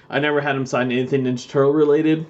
I 0.10 0.20
never 0.20 0.42
had 0.42 0.56
him 0.56 0.66
sign 0.66 0.92
anything 0.92 1.24
Ninja 1.24 1.50
Turtle 1.50 1.74
related. 1.74 2.26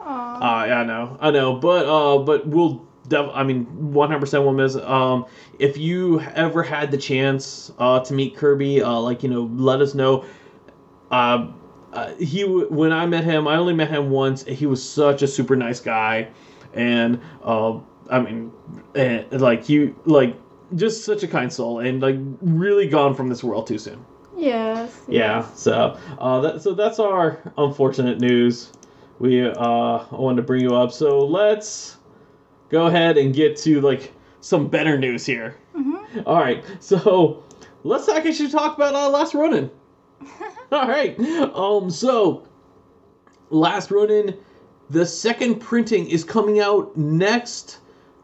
Uh, 0.00 0.64
yeah, 0.68 0.80
I 0.80 0.84
know, 0.84 1.16
I 1.20 1.30
know, 1.30 1.54
but 1.54 1.86
uh, 1.86 2.18
but 2.18 2.46
we'll. 2.46 2.84
Def- 3.08 3.30
I 3.32 3.44
mean, 3.44 3.92
one 3.92 4.08
hundred 4.08 4.20
percent 4.20 4.44
will 4.44 4.52
miss. 4.52 4.74
Um, 4.74 5.26
if 5.60 5.76
you 5.76 6.20
ever 6.20 6.64
had 6.64 6.90
the 6.90 6.98
chance 6.98 7.72
uh, 7.78 8.00
to 8.00 8.12
meet 8.12 8.36
Kirby, 8.36 8.82
uh, 8.82 8.98
like 8.98 9.22
you 9.22 9.28
know, 9.28 9.48
let 9.54 9.80
us 9.80 9.94
know. 9.94 10.24
Uh, 11.10 11.52
uh, 11.92 12.14
he 12.16 12.42
when 12.44 12.92
I 12.92 13.06
met 13.06 13.22
him, 13.22 13.46
I 13.46 13.56
only 13.56 13.74
met 13.74 13.90
him 13.90 14.10
once. 14.10 14.44
He 14.44 14.66
was 14.66 14.86
such 14.86 15.22
a 15.22 15.28
super 15.28 15.54
nice 15.54 15.78
guy, 15.78 16.28
and 16.74 17.20
uh, 17.44 17.78
I 18.10 18.20
mean, 18.20 18.52
eh, 18.94 19.24
like 19.32 19.68
you, 19.68 19.94
like 20.04 20.36
just 20.74 21.04
such 21.04 21.22
a 21.22 21.28
kind 21.28 21.52
soul, 21.52 21.80
and 21.80 22.00
like 22.02 22.16
really 22.40 22.88
gone 22.88 23.14
from 23.14 23.28
this 23.28 23.42
world 23.44 23.66
too 23.66 23.78
soon. 23.78 24.04
yes. 24.36 25.00
Yeah, 25.08 25.46
so 25.54 25.98
uh, 26.18 26.40
that, 26.40 26.62
so 26.62 26.74
that's 26.74 26.98
our 26.98 27.38
unfortunate 27.58 28.20
news. 28.20 28.72
We 29.18 29.48
uh, 29.48 29.52
I 29.56 30.06
wanted 30.14 30.36
to 30.36 30.42
bring 30.42 30.62
you 30.62 30.74
up. 30.74 30.92
So 30.92 31.20
let's 31.20 31.96
go 32.68 32.86
ahead 32.86 33.16
and 33.16 33.34
get 33.34 33.56
to 33.58 33.80
like 33.80 34.12
some 34.40 34.68
better 34.68 34.98
news 34.98 35.24
here. 35.26 35.56
Mhm. 35.76 36.22
All 36.26 36.36
right, 36.40 36.64
so 36.80 37.42
let's 37.84 38.08
actually 38.08 38.50
talk 38.50 38.76
about 38.76 38.94
uh, 38.94 39.08
Last 39.10 39.34
Ronin. 39.34 39.70
All 40.72 40.88
right, 40.88 41.18
um, 41.54 41.90
so 41.90 42.46
Last 43.50 43.90
Ronin, 43.90 44.34
the 44.90 45.06
second 45.06 45.60
printing 45.60 46.08
is 46.08 46.24
coming 46.24 46.60
out 46.60 46.96
next 46.96 47.78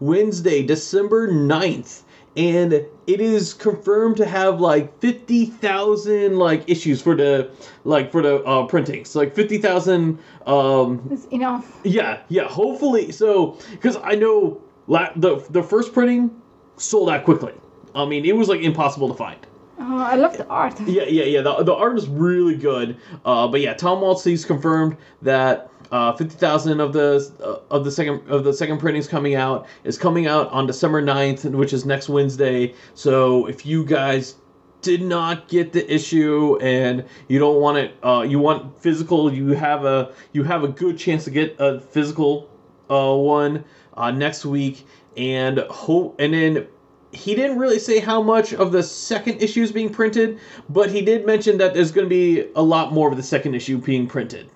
Wednesday, 0.06 0.62
December 0.62 1.28
9th. 1.28 2.02
And 2.34 2.72
it 2.72 3.20
is 3.20 3.52
confirmed 3.52 4.16
to 4.16 4.24
have 4.26 4.58
like 4.58 4.98
50,000 5.00 6.38
like 6.38 6.64
issues 6.68 7.02
for 7.02 7.14
the 7.14 7.50
like 7.84 8.10
for 8.10 8.22
the 8.22 8.42
uh 8.44 8.66
printings. 8.66 9.14
Like 9.14 9.34
50,000 9.34 10.18
um 10.46 11.06
It's 11.10 11.26
enough. 11.26 11.78
yeah, 11.84 12.20
yeah, 12.28 12.44
hopefully 12.48 13.12
so 13.12 13.58
cuz 13.80 13.96
I 14.02 14.14
know 14.14 14.60
la- 14.86 15.12
the 15.14 15.44
the 15.50 15.62
first 15.62 15.92
printing 15.92 16.30
sold 16.78 17.10
out 17.10 17.24
quickly. 17.24 17.52
I 17.94 18.06
mean, 18.06 18.24
it 18.24 18.34
was 18.34 18.48
like 18.48 18.62
impossible 18.62 19.08
to 19.08 19.14
find. 19.14 19.38
Oh, 19.78 19.98
I 19.98 20.14
love 20.14 20.36
the 20.38 20.46
art. 20.46 20.80
Yeah, 20.86 21.04
yeah, 21.04 21.24
yeah. 21.24 21.42
The, 21.42 21.64
the 21.64 21.74
art 21.74 21.98
is 21.98 22.08
really 22.08 22.54
good. 22.56 22.96
Uh, 23.24 23.48
but 23.48 23.60
yeah, 23.60 23.74
Tom 23.74 24.00
Waltz's 24.00 24.44
confirmed 24.44 24.96
that 25.22 25.68
uh, 25.92 26.12
fifty 26.16 26.34
thousand 26.34 26.80
of 26.80 26.92
the 26.92 27.30
uh, 27.44 27.74
of 27.74 27.84
the 27.84 27.90
second 27.90 28.28
of 28.28 28.44
the 28.44 28.52
second 28.52 28.78
printing's 28.78 29.06
coming 29.06 29.34
out 29.34 29.66
is 29.84 29.98
coming 29.98 30.26
out 30.26 30.50
on 30.50 30.66
December 30.66 31.02
9th, 31.02 31.50
which 31.52 31.72
is 31.72 31.84
next 31.84 32.08
Wednesday. 32.08 32.74
So 32.94 33.46
if 33.46 33.66
you 33.66 33.84
guys 33.84 34.36
did 34.80 35.02
not 35.02 35.48
get 35.48 35.72
the 35.72 35.94
issue 35.94 36.58
and 36.60 37.04
you 37.28 37.38
don't 37.38 37.60
want 37.60 37.78
it, 37.78 37.94
uh, 38.02 38.24
you 38.26 38.38
want 38.38 38.76
physical, 38.80 39.32
you 39.32 39.48
have 39.48 39.84
a 39.84 40.12
you 40.32 40.42
have 40.44 40.64
a 40.64 40.68
good 40.68 40.98
chance 40.98 41.24
to 41.24 41.30
get 41.30 41.54
a 41.58 41.78
physical 41.78 42.50
uh, 42.90 43.14
one 43.14 43.62
uh, 43.94 44.10
next 44.10 44.46
week, 44.46 44.86
and 45.18 45.58
hope 45.70 46.16
and 46.18 46.32
then 46.32 46.66
he 47.12 47.34
didn't 47.34 47.58
really 47.58 47.78
say 47.78 47.98
how 47.98 48.22
much 48.22 48.54
of 48.54 48.72
the 48.72 48.82
second 48.82 49.42
issue 49.42 49.62
is 49.62 49.70
being 49.70 49.90
printed, 49.90 50.40
but 50.70 50.90
he 50.90 51.02
did 51.02 51.26
mention 51.26 51.58
that 51.58 51.74
there's 51.74 51.92
going 51.92 52.06
to 52.06 52.10
be 52.10 52.50
a 52.56 52.62
lot 52.62 52.94
more 52.94 53.10
of 53.10 53.18
the 53.18 53.22
second 53.22 53.54
issue 53.54 53.76
being 53.76 54.06
printed. 54.06 54.48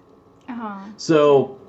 Uh-huh. 0.57 0.89
So, 0.97 1.61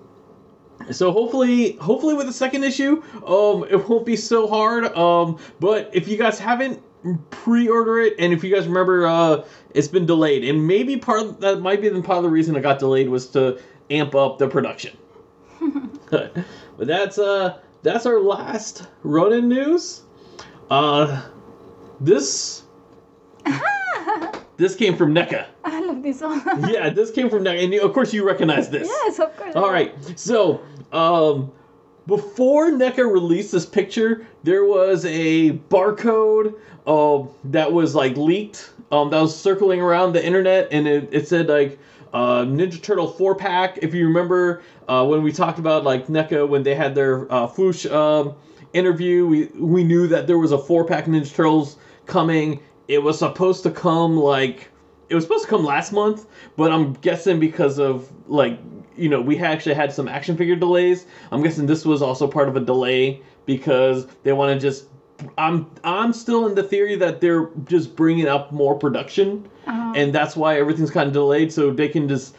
so 0.92 1.12
hopefully, 1.12 1.74
hopefully 1.74 2.14
with 2.14 2.28
the 2.28 2.34
second 2.34 2.64
issue, 2.64 3.04
um, 3.26 3.66
it 3.70 3.88
won't 3.90 4.06
be 4.06 4.16
so 4.16 4.48
hard. 4.48 4.86
Um, 4.96 5.40
but 5.60 5.90
if 5.94 6.08
you 6.08 6.18
guys 6.18 6.40
haven't 6.40 6.82
pre-order 7.30 8.00
it, 8.00 8.16
and 8.18 8.32
if 8.32 8.44
you 8.44 8.54
guys 8.54 8.66
remember, 8.66 9.06
uh, 9.06 9.44
it's 9.74 9.88
been 9.90 10.06
delayed, 10.06 10.46
and 10.46 10.66
maybe 10.66 10.98
part 10.98 11.22
of, 11.22 11.40
that 11.42 11.60
might 11.60 11.82
be 11.82 11.90
the 11.90 12.02
part 12.02 12.18
of 12.18 12.24
the 12.24 12.30
reason 12.30 12.56
it 12.56 12.62
got 12.62 12.80
delayed 12.80 13.10
was 13.10 13.28
to 13.32 13.60
amp 13.90 14.16
up 14.16 14.38
the 14.38 14.48
production. 14.48 14.98
but 16.10 16.34
that's 16.80 17.18
uh, 17.18 17.60
that's 17.84 18.06
our 18.06 18.22
last 18.22 18.88
Ronin 19.04 19.50
news. 19.50 20.04
Uh, 20.70 21.24
this 22.00 22.64
this 24.58 24.76
came 24.76 24.96
from 24.96 25.14
NECA. 25.14 25.46
I 25.64 25.82
love 25.82 26.04
this 26.04 26.22
one. 26.22 26.42
Yeah, 26.70 26.90
this 26.90 27.12
came 27.12 27.30
from 27.30 27.44
NECA, 27.44 27.64
and 27.64 27.74
of 27.76 27.94
course 27.94 28.14
you 28.14 28.26
recognize 28.26 28.70
this. 28.70 28.88
yes, 28.88 29.20
of 29.20 29.36
course. 29.38 29.56
All 29.56 29.72
right. 29.72 29.94
So, 30.18 30.62
um, 30.92 31.52
before 32.08 32.72
NECA 32.72 33.12
released 33.12 33.52
this 33.52 33.66
picture, 33.66 34.26
there 34.44 34.66
was 34.66 35.06
a 35.06 35.52
barcode 35.70 36.56
uh, 36.86 37.28
that 37.46 37.72
was 37.72 37.96
like 37.96 38.16
leaked. 38.18 38.72
Um, 38.92 39.10
that 39.10 39.22
was 39.22 39.38
circling 39.38 39.82
around 39.82 40.14
the 40.14 40.26
internet, 40.26 40.70
and 40.72 40.88
it, 40.88 41.10
it 41.12 41.28
said 41.28 41.50
like 41.50 41.78
uh, 42.14 42.44
Ninja 42.44 42.82
Turtle 42.82 43.08
four 43.08 43.36
pack. 43.36 43.80
If 43.82 43.94
you 43.94 44.08
remember 44.08 44.62
uh, 44.88 45.06
when 45.06 45.22
we 45.24 45.32
talked 45.34 45.60
about 45.60 45.84
like 45.84 46.08
NECA 46.08 46.48
when 46.48 46.64
they 46.64 46.74
had 46.74 46.96
their 46.96 47.32
uh, 47.32 47.48
Foosh 47.48 47.92
um, 47.92 48.34
interview, 48.72 49.28
we 49.28 49.46
we 49.60 49.84
knew 49.84 50.08
that 50.08 50.26
there 50.28 50.38
was 50.38 50.54
a 50.54 50.58
four 50.58 50.86
pack 50.86 51.06
Ninja 51.06 51.34
Turtles 51.34 51.76
coming. 52.06 52.62
It 52.88 53.04
was 53.04 53.20
supposed 53.20 53.64
to 53.64 53.72
come 53.72 54.18
like 54.18 54.70
it 55.10 55.16
was 55.16 55.24
supposed 55.24 55.44
to 55.46 55.50
come 55.50 55.64
last 55.64 55.92
month, 55.94 56.26
but 56.58 56.72
I'm 56.72 56.94
guessing 56.94 57.40
because 57.40 57.80
of 57.80 58.10
like 58.28 58.60
you 58.96 59.10
know 59.10 59.22
we 59.22 59.38
actually 59.40 59.76
had 59.76 59.92
some 59.92 60.08
action 60.08 60.36
figure 60.38 60.56
delays. 60.56 61.06
I'm 61.32 61.42
guessing 61.44 61.66
this 61.66 61.86
was 61.86 62.02
also 62.02 62.28
part 62.28 62.48
of 62.50 62.56
a 62.56 62.60
delay 62.62 63.22
because 63.46 64.08
they 64.24 64.34
want 64.34 64.54
to 64.54 64.60
just. 64.60 64.86
I'm 65.38 65.68
I'm 65.84 66.14
still 66.14 66.46
in 66.46 66.54
the 66.54 66.62
theory 66.64 66.96
that 66.98 67.22
they're 67.22 67.50
just 67.66 67.96
bringing 67.96 68.28
up 68.28 68.52
more 68.52 68.76
production, 68.76 69.50
Uh-huh. 69.66 69.94
and 69.96 70.14
that's 70.14 70.36
why 70.36 70.60
everything's 70.60 70.92
kind 70.92 71.08
of 71.08 71.14
delayed 71.14 71.52
so 71.52 71.72
they 71.72 71.88
can 71.90 72.08
just. 72.08 72.36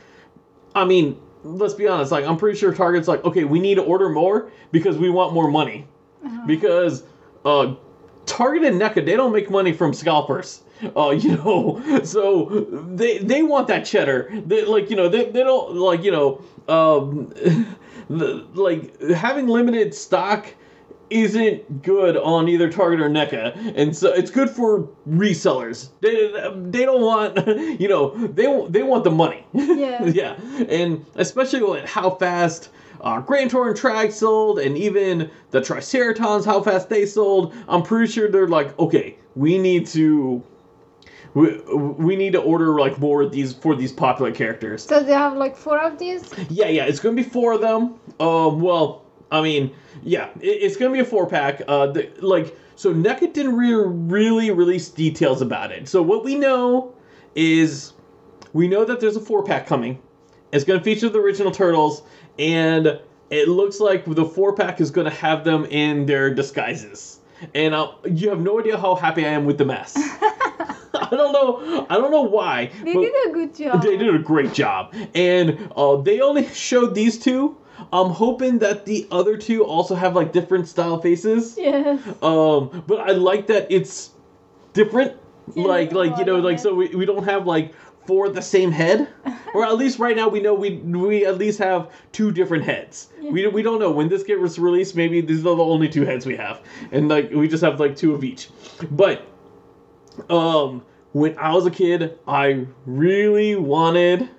I 0.77 0.85
mean, 0.85 1.19
let's 1.43 1.75
be 1.75 1.89
honest. 1.89 2.13
Like 2.13 2.25
I'm 2.25 2.37
pretty 2.37 2.57
sure 2.57 2.73
Target's 2.73 3.09
like, 3.09 3.25
okay, 3.25 3.43
we 3.45 3.59
need 3.59 3.75
to 3.77 3.83
order 3.83 4.09
more 4.09 4.53
because 4.71 4.97
we 4.97 5.11
want 5.11 5.33
more 5.35 5.51
money, 5.51 5.89
because 6.47 7.03
uh, 7.45 7.75
Target 8.29 8.65
and 8.65 8.81
NECA 8.81 9.05
they 9.05 9.17
don't 9.17 9.33
make 9.33 9.51
money 9.51 9.73
from 9.73 9.93
scalpers. 9.93 10.63
Uh, 10.97 11.11
you 11.11 11.37
know, 11.37 12.01
so 12.05 12.67
they 12.95 13.19
they 13.19 13.43
want 13.43 13.67
that 13.69 13.85
cheddar. 13.85 14.31
They 14.47 14.65
like 14.65 14.91
you 14.91 14.97
know 14.97 15.09
they, 15.09 15.31
they 15.31 15.43
don't 15.43 15.75
like 15.75 16.05
you 16.05 16.13
know 16.13 16.45
um, 16.69 17.29
the, 18.11 18.47
like 18.55 19.01
having 19.01 19.49
limited 19.49 19.95
stock 19.95 20.55
isn't 21.11 21.83
good 21.83 22.17
on 22.17 22.49
either 22.49 22.71
Target 22.71 23.01
or 23.01 23.09
NECA, 23.09 23.75
and 23.77 23.97
so 23.97 24.13
it's 24.13 24.31
good 24.31 24.51
for 24.51 24.89
resellers. 25.09 25.89
They 26.01 26.31
they 26.71 26.85
don't 26.85 27.01
want 27.01 27.47
you 27.81 27.89
know 27.89 28.11
they 28.29 28.45
they 28.69 28.83
want 28.83 29.05
the 29.05 29.11
money. 29.11 29.45
Yeah. 29.53 30.05
yeah, 30.05 30.35
and 30.69 31.05
especially 31.17 31.63
with 31.63 31.89
how 31.89 32.11
fast 32.11 32.71
uh, 33.01 33.23
Granitor 33.23 33.69
and 33.69 33.77
Traag 33.77 34.13
sold, 34.13 34.59
and 34.59 34.77
even 34.77 35.31
the 35.51 35.61
Triceratons, 35.61 36.45
how 36.45 36.63
fast 36.63 36.89
they 36.89 37.07
sold. 37.07 37.55
I'm 37.69 37.83
pretty 37.83 38.13
sure 38.13 38.31
they're 38.31 38.49
like, 38.49 38.79
okay, 38.79 39.17
we 39.35 39.59
need 39.59 39.87
to. 39.89 40.43
We, 41.35 41.61
we 41.69 42.17
need 42.17 42.33
to 42.33 42.41
order 42.41 42.81
like 42.81 42.99
more 42.99 43.23
of 43.23 43.31
these 43.31 43.53
for 43.53 43.77
these 43.77 43.93
popular 43.93 44.33
characters. 44.33 44.83
So 44.83 45.03
they 45.03 45.13
have 45.13 45.37
like 45.37 45.57
four 45.57 45.79
of 45.79 45.99
these. 45.99 46.25
Yeah, 46.49 46.69
yeah, 46.69 46.85
it's 46.87 46.99
gonna 46.99 47.15
be 47.15 47.23
four 47.23 47.53
of 47.53 47.61
them. 47.61 48.01
Um, 48.19 48.61
well, 48.61 49.05
I 49.31 49.43
mean, 49.43 49.75
yeah, 50.03 50.31
it, 50.41 50.47
it's 50.47 50.77
gonna 50.77 50.93
be 50.93 51.01
a 51.01 51.05
four 51.05 51.29
pack. 51.29 51.61
Uh, 51.69 51.89
the, 51.89 52.11
like, 52.21 52.57
so 52.77 52.95
NECA 52.95 53.33
didn't 53.35 53.57
re- 53.57 53.75
really 53.75 54.51
release 54.51 54.89
details 54.89 55.43
about 55.43 55.71
it. 55.71 55.87
So 55.87 56.03
what 56.03 56.25
we 56.25 56.35
know 56.35 56.95
is, 57.35 57.93
we 58.55 58.67
know 58.67 58.85
that 58.87 58.99
there's 58.99 59.17
a 59.17 59.21
four 59.21 59.45
pack 59.45 59.67
coming. 59.67 60.01
It's 60.51 60.65
gonna 60.65 60.83
feature 60.83 61.11
the 61.11 61.21
original 61.21 61.53
turtles, 61.53 62.03
and 62.39 63.01
it 63.31 63.49
looks 63.49 63.81
like 63.81 64.05
the 64.07 64.25
four 64.25 64.55
pack 64.55 64.81
is 64.81 64.91
gonna 64.91 65.11
have 65.11 65.45
them 65.45 65.65
in 65.67 66.07
their 66.07 66.33
disguises. 66.35 67.21
And 67.55 67.75
uh, 67.75 67.93
you 68.05 68.31
have 68.31 68.41
no 68.41 68.59
idea 68.59 68.77
how 68.77 68.95
happy 68.95 69.25
I 69.25 69.31
am 69.31 69.45
with 69.45 69.59
the 69.59 69.65
mess. 69.65 69.95
I 69.97 71.09
don't 71.11 71.33
know. 71.33 71.87
I 71.89 71.95
don't 71.95 72.11
know 72.11 72.23
why. 72.23 72.71
They 72.83 72.95
did 72.95 73.13
a 73.29 73.33
good 73.33 73.55
job. 73.55 73.83
they 73.83 73.97
did 73.97 74.15
a 74.15 74.19
great 74.19 74.53
job, 74.53 74.95
and 75.15 75.71
uh, 75.77 75.97
they 75.97 76.21
only 76.21 76.49
showed 76.53 76.95
these 76.95 77.19
two. 77.19 77.57
I'm 77.93 78.11
hoping 78.11 78.59
that 78.59 78.87
the 78.87 79.07
other 79.11 79.37
two 79.37 79.65
also 79.65 79.95
have 79.95 80.17
like 80.17 80.33
different 80.33 80.67
style 80.67 81.01
faces. 81.01 81.57
Yes. 81.57 82.01
Um, 82.23 82.83
but 82.87 83.01
I 83.01 83.13
like 83.13 83.47
that 83.47 83.71
it's 83.71 84.11
different. 84.73 85.17
Yeah, 85.55 85.67
like, 85.67 85.93
like 85.93 86.19
you 86.19 86.25
know, 86.25 86.37
like 86.37 86.59
so 86.59 86.75
we, 86.75 86.89
we 86.89 87.07
don't 87.07 87.25
have 87.25 87.47
like 87.47 87.73
four 88.09 88.31
the 88.31 88.41
same 88.41 88.73
head, 88.73 89.07
or 89.55 89.67
at 89.67 89.77
least 89.77 89.99
right 89.99 90.17
now 90.17 90.29
we 90.29 90.41
know 90.41 90.55
we 90.55 90.79
we 90.79 91.27
at 91.27 91.37
least 91.37 91.59
have 91.59 91.91
two 92.11 92.33
different 92.33 92.65
heads. 92.65 93.11
We 93.23 93.47
we 93.49 93.63
don't 93.63 93.79
know 93.79 93.91
when 93.91 94.09
this 94.09 94.23
gets 94.23 94.59
released. 94.59 94.97
Maybe 94.97 95.21
these 95.21 95.41
are 95.41 95.55
the 95.55 95.63
only 95.63 95.91
two 95.91 96.07
heads 96.07 96.25
we 96.25 96.35
have, 96.37 96.63
and 96.91 97.11
like 97.11 97.31
we 97.31 97.47
just 97.47 97.63
have 97.63 97.79
like 97.79 97.95
two 97.95 98.15
of 98.15 98.25
each. 98.25 98.49
But 98.91 99.27
um, 100.31 100.83
when 101.13 101.39
I 101.39 101.53
was 101.53 101.67
a 101.67 101.71
kid, 101.71 102.19
I 102.27 102.67
really 102.87 103.57
wanted 103.57 104.31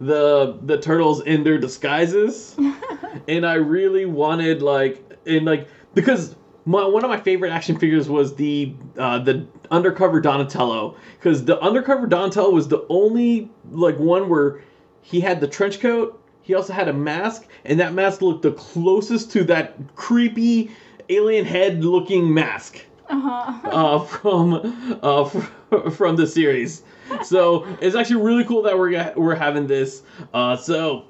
the 0.00 0.58
the 0.62 0.78
turtles 0.78 1.22
in 1.22 1.42
their 1.42 1.58
disguises, 1.58 2.56
and 3.26 3.44
I 3.44 3.54
really 3.54 4.06
wanted 4.06 4.62
like 4.62 5.02
and 5.26 5.44
like 5.44 5.66
because 5.94 6.36
my 6.64 6.86
one 6.86 7.04
of 7.04 7.10
my 7.10 7.18
favorite 7.20 7.50
action 7.50 7.78
figures 7.78 8.08
was 8.08 8.34
the 8.36 8.74
uh, 8.96 9.18
the 9.18 9.46
undercover 9.70 10.20
Donatello 10.20 10.96
because 11.18 11.44
the 11.44 11.60
undercover 11.60 12.06
Donatello 12.06 12.50
was 12.50 12.68
the 12.68 12.84
only 12.88 13.50
like 13.70 13.98
one 13.98 14.28
where 14.28 14.62
he 15.02 15.20
had 15.20 15.40
the 15.40 15.48
trench 15.48 15.80
coat. 15.80 16.18
He 16.42 16.54
also 16.54 16.72
had 16.72 16.88
a 16.88 16.92
mask, 16.92 17.46
and 17.64 17.78
that 17.80 17.94
mask 17.94 18.20
looked 18.22 18.42
the 18.42 18.52
closest 18.52 19.30
to 19.32 19.44
that 19.44 19.76
creepy 19.94 20.70
alien 21.08 21.44
head 21.44 21.84
looking 21.84 22.32
mask 22.32 22.80
Uh-huh. 23.08 23.68
uh, 23.68 23.98
from 24.04 24.98
uh, 25.02 25.24
fr- 25.24 25.90
from 25.90 26.16
the 26.16 26.26
series. 26.26 26.82
So 27.24 27.66
it's 27.80 27.94
actually 27.96 28.22
really 28.22 28.44
cool 28.44 28.62
that 28.62 28.78
we're 28.78 29.12
we're 29.16 29.34
having 29.34 29.66
this. 29.66 30.02
Uh, 30.32 30.56
so, 30.56 31.04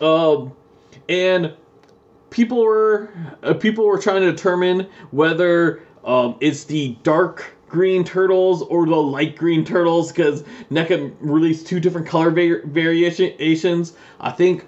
um, 0.00 0.52
and 1.08 1.54
people 2.30 2.62
were 2.62 3.10
uh, 3.42 3.54
people 3.54 3.86
were 3.86 3.98
trying 3.98 4.22
to 4.22 4.30
determine 4.30 4.88
whether 5.10 5.82
um, 6.04 6.36
it's 6.40 6.64
the 6.64 6.96
dark 7.02 7.54
green 7.68 8.02
turtles 8.04 8.62
or 8.62 8.86
the 8.86 8.96
light 8.96 9.36
green 9.36 9.64
turtles 9.64 10.10
because 10.10 10.42
NECA 10.70 11.14
released 11.20 11.66
two 11.66 11.80
different 11.80 12.06
color 12.06 12.30
va- 12.30 12.66
variations. 12.66 13.92
I 14.20 14.30
think. 14.30 14.66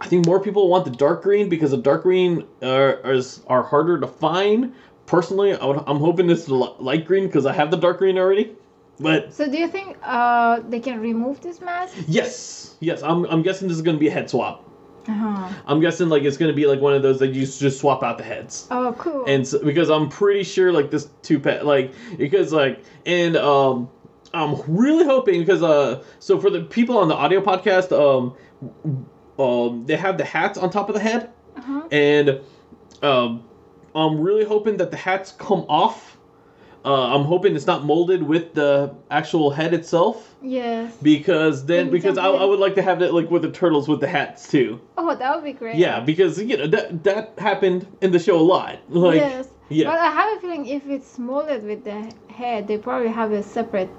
I 0.00 0.06
think 0.06 0.26
more 0.26 0.40
people 0.40 0.68
want 0.68 0.84
the 0.84 0.92
dark 0.92 1.22
green 1.22 1.48
because 1.48 1.72
the 1.72 1.76
dark 1.76 2.04
green 2.04 2.44
are, 2.62 3.00
are, 3.04 3.20
are 3.48 3.62
harder 3.64 3.98
to 4.00 4.06
find. 4.06 4.72
Personally, 5.06 5.54
I 5.54 5.64
would, 5.64 5.82
I'm 5.88 5.98
hoping 5.98 6.26
this 6.28 6.40
is 6.40 6.46
the 6.46 6.54
light 6.54 7.04
green 7.04 7.26
because 7.26 7.46
I 7.46 7.52
have 7.52 7.70
the 7.72 7.76
dark 7.76 7.98
green 7.98 8.16
already. 8.18 8.54
But 9.00 9.32
So 9.32 9.48
do 9.50 9.56
you 9.56 9.68
think 9.68 9.96
uh 10.02 10.60
they 10.68 10.80
can 10.80 11.00
remove 11.00 11.40
this 11.40 11.60
mask? 11.60 11.96
yes, 12.08 12.76
yes, 12.80 13.02
I'm, 13.02 13.24
I'm 13.26 13.42
guessing 13.42 13.66
this 13.68 13.76
is 13.76 13.82
going 13.82 13.96
to 13.96 14.00
be 14.00 14.08
a 14.08 14.10
head 14.12 14.28
swap. 14.30 14.67
Uh-huh. 15.08 15.48
I'm 15.66 15.80
guessing 15.80 16.08
like 16.08 16.22
it's 16.22 16.36
going 16.36 16.50
to 16.50 16.56
be 16.56 16.66
like 16.66 16.80
one 16.80 16.94
of 16.94 17.02
those 17.02 17.18
that 17.20 17.28
you 17.28 17.46
just 17.46 17.80
swap 17.80 18.02
out 18.02 18.18
the 18.18 18.24
heads. 18.24 18.68
Oh, 18.70 18.94
cool. 18.98 19.24
And 19.26 19.46
so, 19.46 19.64
because 19.64 19.90
I'm 19.90 20.08
pretty 20.08 20.42
sure 20.42 20.72
like 20.72 20.90
this 20.90 21.08
two 21.22 21.40
pet 21.40 21.64
like 21.64 21.94
because 22.16 22.52
like 22.52 22.84
and 23.06 23.36
um 23.36 23.88
I'm 24.34 24.60
really 24.66 25.04
hoping 25.04 25.40
because 25.40 25.62
uh 25.62 26.04
so 26.18 26.38
for 26.38 26.50
the 26.50 26.62
people 26.62 26.98
on 26.98 27.08
the 27.08 27.14
audio 27.14 27.40
podcast 27.40 27.90
um 27.92 28.36
um 29.38 29.86
they 29.86 29.96
have 29.96 30.18
the 30.18 30.24
hats 30.24 30.58
on 30.58 30.68
top 30.68 30.88
of 30.88 30.94
the 30.94 31.00
head 31.00 31.32
uh-huh. 31.56 31.88
and 31.90 32.40
um, 33.02 33.44
I'm 33.94 34.20
really 34.20 34.44
hoping 34.44 34.76
that 34.78 34.90
the 34.90 34.96
hats 34.96 35.32
come 35.32 35.64
off. 35.68 36.17
Uh, 36.88 37.14
I'm 37.14 37.24
hoping 37.24 37.54
it's 37.54 37.66
not 37.66 37.84
molded 37.84 38.22
with 38.22 38.54
the 38.54 38.94
actual 39.10 39.50
head 39.50 39.74
itself 39.74 40.34
Yes. 40.40 40.96
because 41.02 41.66
then 41.66 41.90
because 41.90 42.16
I, 42.16 42.28
I 42.28 42.44
would 42.46 42.58
like 42.58 42.76
to 42.76 42.82
have 42.82 43.00
that 43.00 43.12
like 43.12 43.30
with 43.30 43.42
the 43.42 43.50
turtles 43.50 43.88
with 43.88 44.00
the 44.00 44.08
hats 44.08 44.48
too. 44.48 44.80
Oh, 44.96 45.14
that 45.14 45.34
would 45.34 45.44
be 45.44 45.52
great. 45.52 45.76
Yeah, 45.76 46.00
because 46.00 46.40
you 46.40 46.56
know 46.56 46.66
that 46.68 47.04
that 47.04 47.34
happened 47.36 47.86
in 48.00 48.10
the 48.12 48.18
show 48.18 48.38
a 48.38 48.46
lot. 48.54 48.78
Like 48.88 49.16
yes. 49.16 49.48
yeah. 49.68 49.90
But 49.90 49.98
I 49.98 50.10
have 50.10 50.38
a 50.38 50.40
feeling 50.40 50.64
if 50.64 50.86
it's 50.88 51.18
molded 51.18 51.62
with 51.62 51.84
the 51.84 52.10
head, 52.32 52.66
they 52.66 52.78
probably 52.78 53.08
have 53.08 53.32
a 53.32 53.42
separate 53.42 53.90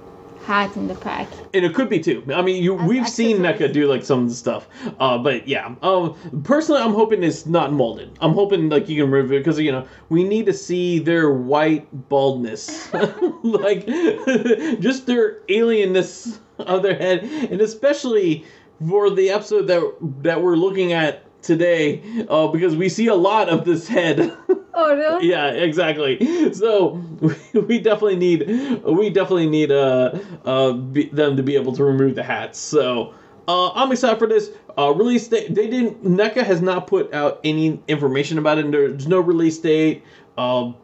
hat 0.45 0.75
in 0.75 0.87
the 0.87 0.95
pack. 0.95 1.27
and 1.53 1.65
it 1.65 1.73
could 1.73 1.89
be 1.89 1.99
too. 1.99 2.23
I 2.33 2.41
mean, 2.41 2.63
you, 2.63 2.73
we've 2.73 3.07
seen. 3.07 3.39
NECA 3.39 3.71
do 3.71 3.87
like 3.87 4.03
some 4.03 4.23
of 4.23 4.29
the 4.29 4.35
stuff, 4.35 4.67
uh, 4.99 5.17
but 5.17 5.47
yeah. 5.47 5.73
Um, 5.81 6.15
personally, 6.43 6.81
I'm 6.81 6.93
hoping 6.93 7.23
it's 7.23 7.45
not 7.45 7.71
molded. 7.71 8.11
I'm 8.21 8.33
hoping 8.33 8.69
like 8.69 8.89
you 8.89 9.01
can 9.01 9.11
remove 9.11 9.31
it 9.31 9.39
because 9.39 9.59
you 9.59 9.71
know 9.71 9.87
we 10.09 10.23
need 10.23 10.45
to 10.47 10.53
see 10.53 10.99
their 10.99 11.31
white 11.31 11.87
baldness, 12.09 12.91
like 13.43 13.85
just 14.79 15.05
their 15.05 15.41
alienness 15.47 16.39
of 16.59 16.83
their 16.83 16.95
head, 16.95 17.23
and 17.23 17.61
especially 17.61 18.45
for 18.87 19.09
the 19.09 19.29
episode 19.29 19.67
that 19.67 19.95
that 20.23 20.41
we're 20.41 20.55
looking 20.55 20.93
at 20.93 21.23
today, 21.41 22.01
uh, 22.29 22.47
because 22.47 22.75
we 22.75 22.89
see 22.89 23.07
a 23.07 23.15
lot 23.15 23.49
of 23.49 23.65
this 23.65 23.87
head. 23.87 24.35
Oh, 24.81 24.95
really? 24.95 25.27
yeah 25.27 25.47
exactly 25.47 26.53
so 26.53 27.03
we, 27.19 27.59
we 27.61 27.79
definitely 27.79 28.15
need 28.15 28.81
we 28.85 29.09
definitely 29.09 29.49
need 29.49 29.73
uh, 29.73 30.17
uh 30.45 30.71
be, 30.71 31.09
them 31.09 31.35
to 31.35 31.43
be 31.43 31.57
able 31.57 31.73
to 31.73 31.83
remove 31.83 32.15
the 32.15 32.23
hats 32.23 32.57
so 32.59 33.13
uh, 33.49 33.71
I'm 33.71 33.91
excited 33.91 34.19
for 34.19 34.27
this. 34.27 34.51
Uh, 34.77 34.91
release 34.91 35.27
date. 35.27 35.55
They 35.55 35.67
didn't. 35.67 36.03
NECA 36.03 36.43
has 36.43 36.61
not 36.61 36.85
put 36.85 37.11
out 37.15 37.39
any 37.43 37.81
information 37.87 38.37
about 38.37 38.59
it. 38.59 38.71
There's 38.71 39.07
no 39.07 39.19
release 39.19 39.57
date. 39.57 40.03
Um, 40.37 40.75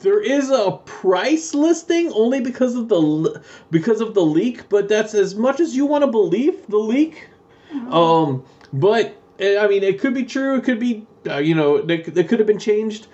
there 0.00 0.20
is 0.20 0.50
a 0.50 0.72
price 0.84 1.54
listing 1.54 2.12
only 2.12 2.42
because 2.42 2.74
of 2.74 2.90
the 2.90 3.42
because 3.70 4.02
of 4.02 4.12
the 4.12 4.20
leak, 4.20 4.68
but 4.68 4.90
that's 4.90 5.14
as 5.14 5.34
much 5.36 5.58
as 5.58 5.74
you 5.74 5.86
want 5.86 6.04
to 6.04 6.10
believe 6.10 6.66
the 6.66 6.76
leak. 6.76 7.28
Um, 7.88 8.44
but 8.74 9.16
I 9.42 9.66
mean, 9.66 9.82
it 9.82 10.00
could 10.00 10.14
be 10.14 10.24
true. 10.24 10.56
It 10.56 10.64
could 10.64 10.78
be 10.78 11.06
uh, 11.28 11.38
you 11.38 11.54
know, 11.54 11.80
they 11.80 11.98
could 11.98 12.38
have 12.38 12.46
been 12.46 12.58
changed. 12.58 13.06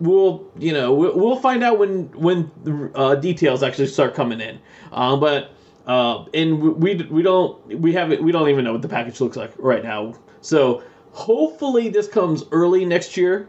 We'll, 0.00 0.46
you 0.58 0.72
know, 0.72 0.94
we'll, 0.94 1.36
find 1.36 1.64
out 1.64 1.78
when 1.78 2.04
when 2.12 2.50
uh, 2.94 3.16
details 3.16 3.64
actually 3.64 3.88
start 3.88 4.14
coming 4.14 4.40
in. 4.40 4.60
Um, 4.92 5.18
but 5.18 5.50
uh, 5.86 6.24
and 6.34 6.60
we 6.76 6.94
we 6.94 7.22
don't 7.22 7.80
we 7.80 7.92
haven't 7.92 8.22
we 8.22 8.30
don't 8.30 8.48
even 8.48 8.64
know 8.64 8.72
what 8.72 8.82
the 8.82 8.88
package 8.88 9.20
looks 9.20 9.36
like 9.36 9.52
right 9.58 9.82
now. 9.82 10.14
So 10.40 10.84
hopefully 11.10 11.88
this 11.88 12.06
comes 12.06 12.44
early 12.52 12.84
next 12.84 13.16
year. 13.16 13.48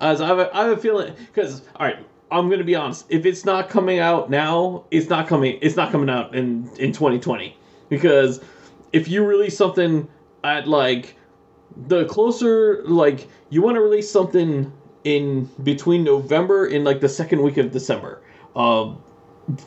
As 0.00 0.20
I 0.20 0.26
have 0.28 0.38
a, 0.38 0.56
I 0.56 0.68
have 0.68 0.78
a 0.78 0.80
feeling 0.80 1.14
because 1.26 1.62
all 1.76 1.86
right, 1.86 1.98
I'm 2.30 2.48
gonna 2.48 2.62
be 2.62 2.76
honest. 2.76 3.06
If 3.08 3.26
it's 3.26 3.44
not 3.44 3.68
coming 3.68 3.98
out 3.98 4.30
now, 4.30 4.84
it's 4.92 5.08
not 5.08 5.26
coming. 5.26 5.58
It's 5.60 5.76
not 5.76 5.90
coming 5.90 6.08
out 6.08 6.36
in 6.36 6.70
in 6.78 6.92
2020 6.92 7.56
because 7.88 8.40
if 8.92 9.08
you 9.08 9.24
release 9.24 9.56
something 9.56 10.06
at 10.44 10.68
like 10.68 11.16
the 11.88 12.04
closer 12.06 12.82
like 12.86 13.28
you 13.50 13.62
want 13.62 13.74
to 13.76 13.80
release 13.80 14.10
something 14.10 14.72
in 15.04 15.44
between 15.62 16.02
November 16.04 16.66
and 16.66 16.84
like 16.84 17.00
the 17.00 17.08
second 17.08 17.42
week 17.42 17.56
of 17.56 17.70
December. 17.72 18.22
Um, 18.56 19.00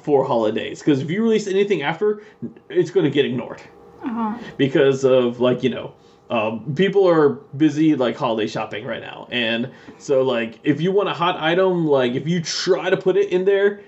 for 0.01 0.25
holidays 0.25 0.79
because 0.79 1.01
if 1.01 1.11
you 1.11 1.21
release 1.21 1.45
anything 1.45 1.83
after, 1.83 2.23
it's 2.67 2.89
going 2.89 3.03
to 3.03 3.11
get 3.11 3.25
ignored 3.25 3.61
Uh-huh. 4.03 4.35
because 4.57 5.03
of 5.05 5.39
like 5.39 5.61
you 5.61 5.69
know 5.69 5.93
um, 6.31 6.73
people 6.73 7.07
are 7.07 7.29
busy 7.55 7.95
like 7.95 8.15
holiday 8.17 8.47
shopping 8.47 8.85
right 8.85 9.01
now 9.01 9.27
and 9.29 9.69
so 9.99 10.23
like 10.23 10.59
if 10.63 10.81
you 10.81 10.91
want 10.91 11.09
a 11.09 11.13
hot 11.13 11.37
item 11.39 11.85
like 11.85 12.13
if 12.13 12.27
you 12.27 12.41
try 12.41 12.89
to 12.89 12.97
put 12.97 13.17
it 13.17 13.29
in 13.29 13.45
there 13.45 13.81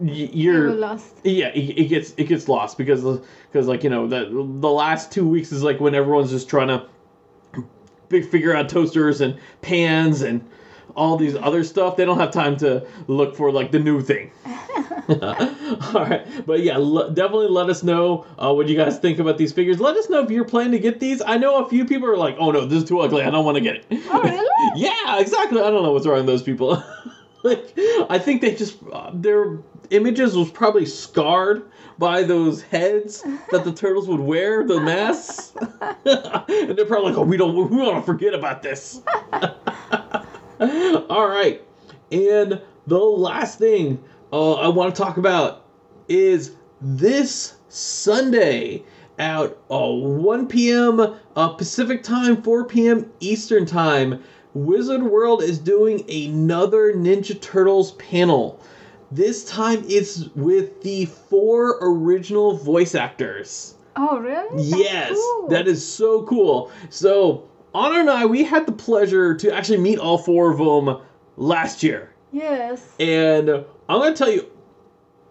y- 0.00 0.28
you're 0.32 0.72
lost. 0.74 1.14
yeah 1.22 1.48
it, 1.54 1.60
it 1.82 1.88
gets 1.88 2.14
it 2.16 2.24
gets 2.24 2.48
lost 2.48 2.76
because 2.76 3.04
because 3.52 3.68
like 3.68 3.84
you 3.84 3.90
know 3.90 4.08
the 4.08 4.24
the 4.60 4.68
last 4.70 5.12
two 5.12 5.28
weeks 5.28 5.52
is 5.52 5.62
like 5.62 5.78
when 5.78 5.94
everyone's 5.94 6.30
just 6.30 6.48
trying 6.48 6.68
to 6.68 6.84
figure 8.10 8.54
out 8.54 8.68
toasters 8.68 9.20
and 9.20 9.38
pans 9.62 10.22
and 10.22 10.46
all 10.96 11.16
these 11.16 11.36
other 11.36 11.62
stuff. 11.64 11.96
They 11.96 12.04
don't 12.04 12.18
have 12.18 12.32
time 12.32 12.56
to 12.58 12.86
look 13.06 13.36
for 13.36 13.52
like 13.52 13.70
the 13.70 13.78
new 13.78 14.00
thing. 14.00 14.30
All 15.08 16.04
right. 16.04 16.26
But 16.46 16.60
yeah 16.60 16.74
l- 16.74 17.10
definitely 17.10 17.48
let 17.48 17.70
us 17.70 17.82
know 17.82 18.26
uh, 18.38 18.52
what 18.52 18.68
you 18.68 18.76
guys 18.76 18.98
think 18.98 19.18
about 19.18 19.38
these 19.38 19.52
figures. 19.52 19.80
Let 19.80 19.96
us 19.96 20.10
know 20.10 20.22
if 20.22 20.30
you're 20.30 20.44
planning 20.44 20.72
to 20.72 20.78
get 20.78 21.00
these. 21.00 21.22
I 21.22 21.36
know 21.38 21.64
a 21.64 21.68
few 21.68 21.84
people 21.84 22.08
are 22.08 22.16
like 22.16 22.36
oh 22.38 22.50
no 22.50 22.66
this 22.66 22.82
is 22.82 22.88
too 22.88 23.00
ugly. 23.00 23.22
I 23.22 23.30
don't 23.30 23.44
want 23.44 23.56
to 23.56 23.60
get 23.60 23.76
it. 23.76 23.86
Oh, 24.10 24.22
really? 24.22 24.48
yeah 24.76 25.18
exactly. 25.20 25.60
I 25.60 25.70
don't 25.70 25.82
know 25.82 25.92
what's 25.92 26.06
wrong 26.06 26.16
with 26.18 26.26
those 26.26 26.42
people. 26.42 26.82
Like 27.44 27.78
i 28.10 28.18
think 28.18 28.40
they 28.40 28.52
just 28.56 28.78
uh, 28.92 29.12
their 29.14 29.58
images 29.90 30.36
was 30.36 30.50
probably 30.50 30.84
scarred 30.84 31.70
by 31.98 32.22
those 32.22 32.62
heads 32.62 33.22
that 33.50 33.64
the 33.64 33.72
turtles 33.72 34.08
would 34.08 34.20
wear 34.20 34.66
the 34.66 34.80
masks 34.80 35.52
and 36.04 36.76
they're 36.76 36.86
probably 36.86 37.10
like 37.10 37.18
oh 37.18 37.22
we 37.22 37.36
don't 37.36 37.54
we 37.54 37.76
want 37.76 37.96
to 37.96 38.02
forget 38.02 38.34
about 38.34 38.62
this 38.62 39.02
all 41.10 41.28
right 41.28 41.62
and 42.12 42.60
the 42.86 42.98
last 42.98 43.58
thing 43.58 44.02
uh, 44.32 44.54
i 44.54 44.68
want 44.68 44.94
to 44.94 45.02
talk 45.02 45.16
about 45.16 45.64
is 46.08 46.52
this 46.80 47.54
sunday 47.68 48.82
at 49.18 49.56
uh, 49.70 49.88
1 49.90 50.46
p.m. 50.46 51.00
Uh, 51.34 51.48
Pacific 51.48 52.02
time, 52.02 52.40
4 52.42 52.64
p.m. 52.66 53.10
Eastern 53.20 53.66
time. 53.66 54.22
Wizard 54.54 55.02
World 55.02 55.42
is 55.42 55.58
doing 55.58 56.08
another 56.10 56.94
Ninja 56.94 57.38
Turtles 57.40 57.92
panel. 57.92 58.60
This 59.10 59.44
time 59.44 59.84
it's 59.88 60.28
with 60.34 60.82
the 60.82 61.06
four 61.06 61.78
original 61.80 62.56
voice 62.56 62.94
actors. 62.94 63.74
Oh, 63.96 64.18
really? 64.18 64.62
Yes, 64.62 65.12
cool. 65.12 65.48
that 65.48 65.66
is 65.66 65.86
so 65.86 66.22
cool. 66.24 66.70
So, 66.90 67.48
Anna 67.74 68.00
and 68.00 68.10
I, 68.10 68.26
we 68.26 68.44
had 68.44 68.66
the 68.66 68.72
pleasure 68.72 69.34
to 69.34 69.54
actually 69.54 69.78
meet 69.78 69.98
all 69.98 70.18
four 70.18 70.52
of 70.52 70.58
them 70.58 71.00
last 71.36 71.82
year. 71.82 72.14
Yes. 72.32 72.94
And 73.00 73.48
I'm 73.48 74.00
going 74.00 74.12
to 74.12 74.18
tell 74.18 74.30
you, 74.30 74.48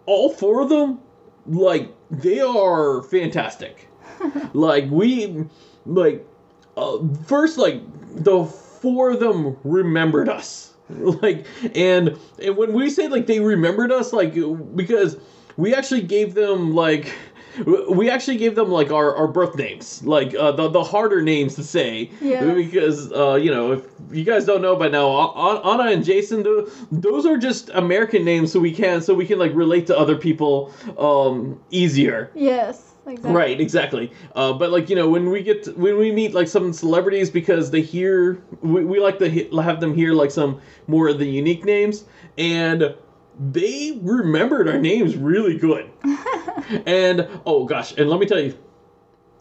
all 0.06 0.30
four 0.30 0.60
of 0.62 0.68
them, 0.68 1.00
like, 1.46 1.94
they 2.10 2.40
are 2.40 3.02
fantastic. 3.02 3.88
like, 4.52 4.90
we, 4.90 5.44
like, 5.86 6.26
uh, 6.76 6.98
first, 7.26 7.58
like, 7.58 7.80
the 8.16 8.44
four 8.44 9.12
of 9.12 9.20
them 9.20 9.56
remembered 9.64 10.28
us. 10.28 10.67
like, 11.22 11.46
and, 11.74 12.18
and 12.42 12.56
when 12.56 12.72
we 12.72 12.90
say, 12.90 13.08
like, 13.08 13.26
they 13.26 13.40
remembered 13.40 13.92
us, 13.92 14.12
like, 14.12 14.34
because 14.74 15.16
we 15.56 15.74
actually 15.74 16.02
gave 16.02 16.34
them, 16.34 16.74
like, 16.74 17.12
we 17.90 18.08
actually 18.08 18.36
gave 18.36 18.54
them 18.54 18.70
like 18.70 18.92
our, 18.92 19.14
our 19.16 19.26
birth 19.26 19.56
names, 19.56 20.02
like 20.04 20.34
uh, 20.34 20.52
the 20.52 20.68
the 20.68 20.82
harder 20.84 21.20
names 21.22 21.56
to 21.56 21.64
say, 21.64 22.08
Yes. 22.20 22.54
because 22.54 23.12
uh, 23.12 23.34
you 23.34 23.50
know 23.50 23.72
if 23.72 23.84
you 24.12 24.22
guys 24.22 24.44
don't 24.44 24.62
know 24.62 24.76
by 24.76 24.86
now, 24.88 25.32
Anna 25.64 25.90
and 25.90 26.04
Jason, 26.04 26.44
tho- 26.44 26.68
those 26.92 27.26
are 27.26 27.36
just 27.36 27.70
American 27.70 28.24
names, 28.24 28.52
so 28.52 28.60
we 28.60 28.72
can 28.72 29.00
so 29.00 29.12
we 29.12 29.26
can 29.26 29.38
like 29.40 29.52
relate 29.54 29.86
to 29.88 29.98
other 29.98 30.16
people 30.16 30.72
um, 30.98 31.60
easier. 31.70 32.30
Yes. 32.34 32.92
Right, 33.16 33.60
exactly. 33.60 34.12
Uh, 34.34 34.52
but 34.52 34.70
like 34.70 34.88
you 34.90 34.96
know, 34.96 35.08
when 35.08 35.30
we 35.30 35.42
get 35.42 35.64
to, 35.64 35.72
when 35.72 35.98
we 35.98 36.12
meet 36.12 36.34
like 36.34 36.48
some 36.48 36.72
celebrities, 36.72 37.30
because 37.30 37.70
they 37.70 37.80
hear 37.82 38.42
we, 38.60 38.84
we 38.84 39.00
like 39.00 39.18
to 39.18 39.28
he- 39.28 39.48
have 39.62 39.80
them 39.80 39.94
hear 39.94 40.12
like 40.12 40.30
some 40.30 40.60
more 40.86 41.08
of 41.08 41.18
the 41.18 41.26
unique 41.26 41.64
names, 41.64 42.04
and 42.36 42.94
they 43.38 43.98
remembered 44.02 44.68
our 44.68 44.78
names 44.78 45.16
really 45.16 45.56
good. 45.56 45.90
and 46.86 47.28
oh 47.46 47.64
gosh, 47.64 47.92
and 47.96 48.10
let 48.10 48.20
me 48.20 48.26
tell 48.26 48.40
you, 48.40 48.56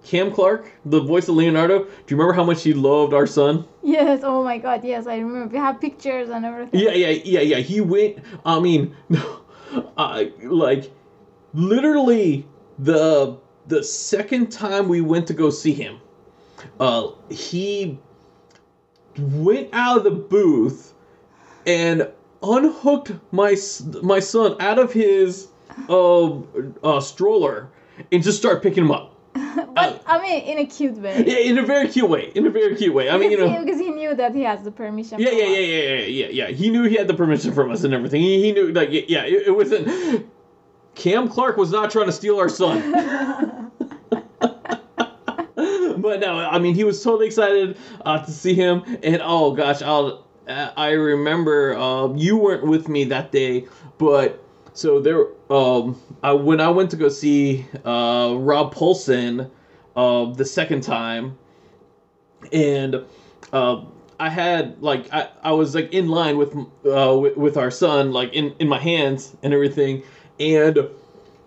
Cam 0.03 0.31
Clarke, 0.31 0.71
the 0.85 1.01
voice 1.01 1.27
of 1.27 1.35
Leonardo. 1.35 1.83
Do 1.83 1.89
you 2.07 2.17
remember 2.17 2.33
how 2.33 2.43
much 2.43 2.63
he 2.63 2.73
loved 2.73 3.13
our 3.13 3.27
son? 3.27 3.67
Yes. 3.83 4.21
Oh 4.23 4.43
my 4.43 4.57
God. 4.57 4.83
Yes, 4.83 5.07
I 5.07 5.17
remember. 5.17 5.53
We 5.53 5.57
have 5.57 5.81
pictures 5.81 6.29
and 6.29 6.45
everything. 6.45 6.79
Yeah, 6.79 6.91
yeah, 6.91 7.09
yeah, 7.25 7.41
yeah. 7.41 7.57
He 7.57 7.81
went. 7.81 8.19
I 8.45 8.59
mean, 8.59 8.95
uh, 9.97 10.23
like 10.43 10.91
literally 11.53 12.47
the 12.79 13.37
the 13.67 13.83
second 13.83 14.51
time 14.51 14.87
we 14.87 15.01
went 15.01 15.27
to 15.27 15.33
go 15.33 15.49
see 15.49 15.73
him, 15.73 15.99
uh, 16.79 17.09
he 17.29 17.99
went 19.17 19.69
out 19.73 19.97
of 19.97 20.03
the 20.03 20.11
booth 20.11 20.93
and 21.65 22.09
unhooked 22.43 23.11
my 23.31 23.55
my 24.01 24.19
son 24.19 24.55
out 24.59 24.79
of 24.79 24.93
his 24.93 25.47
uh, 25.89 26.39
uh, 26.83 27.01
stroller 27.01 27.69
and 28.11 28.23
just 28.23 28.37
started 28.37 28.61
picking 28.61 28.83
him 28.85 28.91
up. 28.91 29.13
But 29.73 30.01
I 30.07 30.21
mean, 30.21 30.43
in 30.43 30.57
a 30.59 30.65
cute 30.65 30.97
way. 30.97 31.23
Yeah, 31.25 31.37
in 31.37 31.57
a 31.57 31.63
very 31.63 31.87
cute 31.87 32.09
way. 32.09 32.31
In 32.33 32.47
a 32.47 32.49
very 32.49 32.75
cute 32.75 32.93
way. 32.93 33.09
I 33.09 33.17
mean, 33.17 33.31
you 33.31 33.37
because, 33.37 33.51
know. 33.51 33.59
he, 33.59 33.65
because 33.65 33.79
he 33.79 33.89
knew 33.89 34.15
that 34.15 34.33
he 34.33 34.41
has 34.43 34.63
the 34.63 34.71
permission. 34.71 35.19
Yeah, 35.19 35.29
yeah, 35.29 35.45
yeah, 35.45 35.59
yeah, 35.59 35.81
yeah, 35.81 36.05
yeah, 36.05 36.27
yeah. 36.29 36.47
He 36.47 36.69
knew 36.69 36.83
he 36.83 36.95
had 36.95 37.07
the 37.07 37.13
permission 37.13 37.53
from 37.53 37.69
us 37.71 37.83
and 37.83 37.93
everything. 37.93 38.21
He, 38.21 38.41
he 38.41 38.51
knew, 38.53 38.71
like, 38.71 38.89
yeah, 38.91 39.25
it, 39.25 39.47
it 39.47 39.55
wasn't. 39.55 39.87
Cam 40.97 41.29
Clarke 41.29 41.57
was 41.57 41.71
not 41.71 41.91
trying 41.91 42.07
to 42.07 42.11
steal 42.11 42.37
our 42.37 42.49
son. 42.49 43.71
but 45.97 46.19
no, 46.19 46.37
I 46.37 46.59
mean, 46.59 46.75
he 46.75 46.83
was 46.83 47.03
totally 47.03 47.27
excited 47.27 47.77
uh, 48.05 48.23
to 48.23 48.31
see 48.31 48.53
him. 48.53 48.83
And 49.03 49.21
oh 49.23 49.53
gosh, 49.53 49.81
I'll, 49.81 50.25
uh, 50.47 50.71
I 50.75 50.91
remember 50.91 51.75
uh, 51.75 52.13
you 52.13 52.37
weren't 52.37 52.65
with 52.65 52.87
me 52.89 53.05
that 53.05 53.31
day, 53.31 53.65
but 53.97 54.43
so 54.73 54.99
there, 54.99 55.25
um, 55.49 55.99
I, 56.21 56.33
when 56.33 56.61
I 56.61 56.69
went 56.69 56.91
to 56.91 56.97
go 56.97 57.09
see 57.09 57.65
uh, 57.85 58.35
Rob 58.37 58.73
Paulsen 58.73 59.49
uh, 59.95 60.25
the 60.33 60.45
second 60.45 60.81
time, 60.81 61.37
and 62.51 63.03
uh, 63.51 63.83
I 64.19 64.29
had 64.29 64.81
like 64.81 65.11
I, 65.13 65.29
I 65.43 65.51
was 65.51 65.75
like 65.75 65.93
in 65.93 66.09
line 66.09 66.37
with 66.37 66.55
uh 66.85 67.17
with, 67.19 67.37
with 67.37 67.57
our 67.57 67.71
son 67.71 68.11
like 68.13 68.33
in 68.33 68.55
in 68.59 68.67
my 68.67 68.79
hands 68.79 69.35
and 69.43 69.53
everything, 69.53 70.03
and 70.39 70.77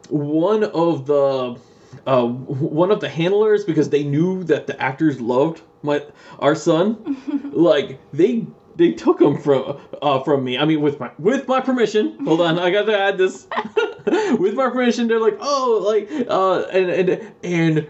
one 0.08 0.64
of 0.64 1.06
the 1.06 1.58
uh 2.06 2.26
one 2.26 2.90
of 2.90 3.00
the 3.00 3.08
handlers 3.08 3.64
because 3.64 3.90
they 3.90 4.04
knew 4.04 4.44
that 4.44 4.66
the 4.66 4.80
actors 4.80 5.20
loved 5.20 5.62
my 5.82 6.02
our 6.38 6.54
son, 6.54 7.16
like 7.52 7.98
they 8.12 8.46
they 8.76 8.92
took 8.92 9.20
him 9.20 9.38
from 9.38 9.80
uh 10.02 10.20
from 10.20 10.44
me. 10.44 10.58
I 10.58 10.64
mean 10.64 10.80
with 10.80 11.00
my 11.00 11.10
with 11.18 11.48
my 11.48 11.60
permission. 11.60 12.24
Hold 12.24 12.40
on, 12.40 12.58
I 12.58 12.70
got 12.70 12.84
to 12.86 12.98
add 12.98 13.18
this. 13.18 13.46
with 14.38 14.54
my 14.54 14.70
permission, 14.70 15.08
they're 15.08 15.20
like, 15.20 15.38
oh, 15.40 15.82
like 15.86 16.28
uh 16.28 16.62
and 16.72 16.90
and 16.90 17.32
and 17.42 17.86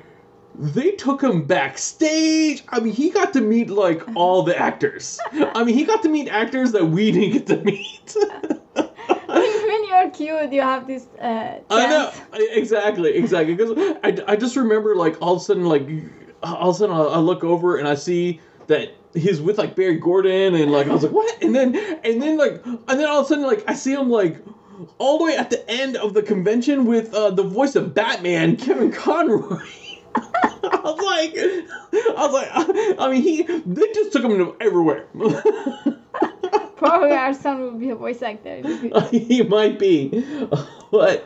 they 0.55 0.91
took 0.93 1.23
him 1.23 1.45
backstage. 1.47 2.63
I 2.69 2.81
mean, 2.81 2.93
he 2.93 3.11
got 3.11 3.33
to 3.35 3.41
meet 3.41 3.71
like 3.71 4.03
all 4.15 4.43
the 4.43 4.59
actors. 4.59 5.19
I 5.33 5.65
mean, 5.65 5.75
he 5.75 5.85
got 5.85 6.03
to 6.03 6.09
meet 6.09 6.29
actors 6.29 6.73
that 6.73 6.87
we 6.87 7.13
didn't 7.13 7.33
get 7.33 7.47
to 7.47 7.57
meet. 7.65 8.17
when 9.71 9.85
you're 9.87 10.11
cute, 10.11 10.53
you 10.53 10.61
have 10.61 10.87
this 10.87 11.07
uh, 11.21 11.59
I 11.71 11.87
know 11.87 12.13
exactly, 12.33 13.15
exactly. 13.15 13.55
Because 13.55 13.97
I, 14.03 14.33
I 14.33 14.37
just 14.37 14.57
remember 14.57 14.97
like 14.97 15.21
all 15.23 15.37
of 15.37 15.43
a 15.43 15.45
sudden 15.45 15.65
like 15.67 15.89
all 16.43 16.71
of 16.71 16.77
a 16.77 16.79
sudden 16.79 16.95
I, 16.95 17.03
I 17.03 17.19
look 17.19 17.45
over 17.45 17.77
and 17.77 17.87
I 17.87 17.95
see 17.95 18.41
that 18.67 18.95
he's 19.15 19.41
with 19.41 19.59
like 19.59 19.77
Barry 19.77 19.99
Gordon 19.99 20.55
and 20.55 20.73
like 20.73 20.89
I 20.89 20.93
was 20.93 21.03
like 21.03 21.13
what? 21.13 21.43
And 21.43 21.55
then 21.55 21.77
and 22.05 22.21
then 22.21 22.37
like 22.37 22.65
and 22.65 22.83
then 22.89 23.07
all 23.07 23.21
of 23.21 23.27
a 23.27 23.29
sudden 23.29 23.45
like 23.45 23.65
I 23.69 23.75
see 23.75 23.93
him 23.93 24.11
like 24.11 24.43
all 24.99 25.19
the 25.19 25.25
way 25.25 25.37
at 25.37 25.51
the 25.51 25.69
end 25.71 25.97
of 25.97 26.15
the 26.15 26.23
convention 26.23 26.87
with 26.87 27.13
uh, 27.15 27.31
the 27.31 27.43
voice 27.43 27.77
of 27.77 27.95
Batman, 27.95 28.57
Kevin 28.65 28.91
Conroy. 28.91 29.59
I 30.63 30.81
was 30.83 31.01
like, 31.01 31.35
I 31.37 32.27
was 32.27 32.33
like, 32.33 32.99
I 32.99 33.11
mean, 33.11 33.23
he 33.23 33.43
they 33.43 33.93
just 33.93 34.13
took 34.13 34.25
him 34.25 34.37
to 34.39 34.57
everywhere. 34.61 35.07
Probably 36.81 37.13
our 37.13 37.35
son 37.35 37.61
will 37.61 37.73
be 37.73 37.91
a 37.91 37.95
voice 37.95 38.23
actor. 38.23 38.63
he 39.11 39.43
might 39.43 39.79
be, 39.79 40.09
but 40.91 41.23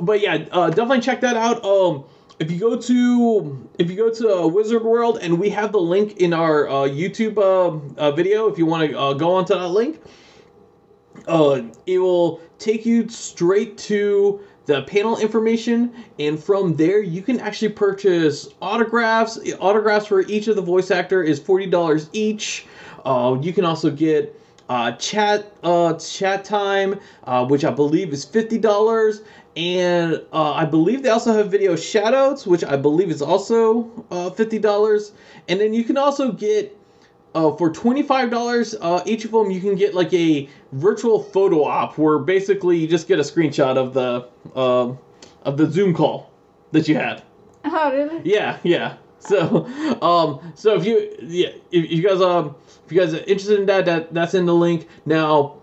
but 0.00 0.20
yeah, 0.20 0.46
uh, 0.52 0.70
definitely 0.70 1.00
check 1.00 1.20
that 1.22 1.36
out. 1.36 1.64
Um, 1.64 2.04
if 2.38 2.52
you 2.52 2.60
go 2.60 2.76
to 2.76 3.68
if 3.80 3.90
you 3.90 3.96
go 3.96 4.10
to 4.14 4.32
uh, 4.32 4.46
Wizard 4.46 4.84
World, 4.84 5.18
and 5.20 5.40
we 5.40 5.50
have 5.50 5.72
the 5.72 5.80
link 5.80 6.18
in 6.18 6.32
our 6.32 6.68
uh, 6.68 6.72
YouTube 6.88 7.36
uh, 7.36 8.00
uh, 8.00 8.12
video, 8.12 8.46
if 8.46 8.58
you 8.58 8.66
want 8.66 8.88
to 8.88 8.96
uh, 8.96 9.12
go 9.12 9.34
onto 9.34 9.54
that 9.54 9.68
link, 9.70 10.00
uh, 11.26 11.62
it 11.86 11.98
will 11.98 12.40
take 12.60 12.86
you 12.86 13.08
straight 13.08 13.76
to 13.76 14.40
the 14.66 14.82
panel 14.82 15.18
information, 15.18 15.92
and 16.20 16.40
from 16.40 16.76
there 16.76 17.02
you 17.02 17.22
can 17.22 17.40
actually 17.40 17.70
purchase 17.70 18.46
autographs. 18.62 19.36
Autographs 19.58 20.06
for 20.06 20.20
each 20.22 20.46
of 20.46 20.54
the 20.54 20.62
voice 20.62 20.92
actor 20.92 21.24
is 21.24 21.40
forty 21.40 21.66
dollars 21.66 22.08
each. 22.12 22.66
Uh, 23.04 23.36
you 23.42 23.52
can 23.52 23.64
also 23.64 23.90
get 23.90 24.39
uh, 24.70 24.92
chat 24.92 25.52
uh, 25.64 25.94
chat 25.94 26.44
time, 26.44 26.98
uh, 27.24 27.44
which 27.44 27.64
I 27.64 27.70
believe 27.72 28.12
is 28.12 28.24
fifty 28.24 28.56
dollars, 28.56 29.22
and 29.56 30.22
uh, 30.32 30.52
I 30.52 30.64
believe 30.64 31.02
they 31.02 31.08
also 31.08 31.32
have 31.34 31.50
video 31.50 31.74
shoutouts, 31.74 32.46
which 32.46 32.62
I 32.62 32.76
believe 32.76 33.10
is 33.10 33.20
also 33.20 33.90
uh, 34.12 34.30
fifty 34.30 34.60
dollars. 34.60 35.12
And 35.48 35.60
then 35.60 35.74
you 35.74 35.82
can 35.82 35.96
also 35.98 36.30
get 36.30 36.78
uh, 37.34 37.50
for 37.56 37.70
twenty 37.70 38.02
five 38.02 38.30
dollars 38.30 38.76
uh, 38.80 39.02
each 39.06 39.24
of 39.24 39.32
them, 39.32 39.50
you 39.50 39.60
can 39.60 39.74
get 39.74 39.92
like 39.94 40.14
a 40.14 40.48
virtual 40.72 41.20
photo 41.20 41.64
op, 41.64 41.98
where 41.98 42.20
basically 42.20 42.78
you 42.78 42.86
just 42.86 43.08
get 43.08 43.18
a 43.18 43.22
screenshot 43.22 43.76
of 43.76 43.92
the 43.92 44.28
uh, 44.54 44.94
of 45.42 45.56
the 45.56 45.68
Zoom 45.68 45.92
call 45.92 46.30
that 46.70 46.86
you 46.86 46.94
had. 46.94 47.24
Oh, 47.64 47.92
really? 47.92 48.20
Yeah, 48.24 48.58
yeah. 48.62 48.96
So, 49.18 49.66
um, 50.02 50.52
so 50.54 50.76
if 50.76 50.84
you, 50.84 51.14
yeah, 51.22 51.50
if 51.70 51.90
you 51.90 52.02
guys, 52.02 52.20
um, 52.20 52.54
if 52.90 52.94
you 52.94 53.00
guys 53.00 53.14
are 53.14 53.18
interested 53.18 53.60
in 53.60 53.66
that, 53.66 53.84
that 53.84 54.12
that's 54.12 54.34
in 54.34 54.46
the 54.46 54.54
link. 54.54 54.88
Now, 55.06 55.58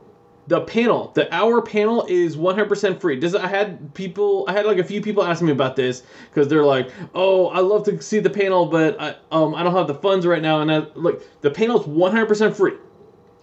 the 0.47 0.61
panel, 0.61 1.11
the 1.13 1.33
hour 1.35 1.61
panel 1.61 2.05
is 2.07 2.37
100% 2.37 3.01
free. 3.01 3.19
Does 3.19 3.35
I 3.35 3.47
had 3.47 3.93
people, 3.93 4.45
I 4.47 4.53
had 4.53 4.65
like 4.65 4.77
a 4.77 4.83
few 4.83 5.01
people 5.01 5.25
asking 5.25 5.47
me 5.47 5.51
about 5.51 5.75
this 5.75 6.03
because 6.29 6.47
they're 6.47 6.63
like, 6.63 6.89
oh, 7.13 7.47
I 7.47 7.59
love 7.59 7.83
to 7.83 8.01
see 8.01 8.19
the 8.19 8.29
panel, 8.29 8.67
but 8.67 8.95
I, 9.01 9.17
um, 9.33 9.55
I 9.55 9.63
don't 9.63 9.75
have 9.75 9.87
the 9.87 9.95
funds 9.95 10.25
right 10.25 10.41
now. 10.41 10.61
And 10.61 10.71
I 10.71 10.77
look, 10.95 11.21
the 11.41 11.51
panel 11.51 11.81
is 11.81 11.85
100% 11.85 12.55
free. 12.55 12.75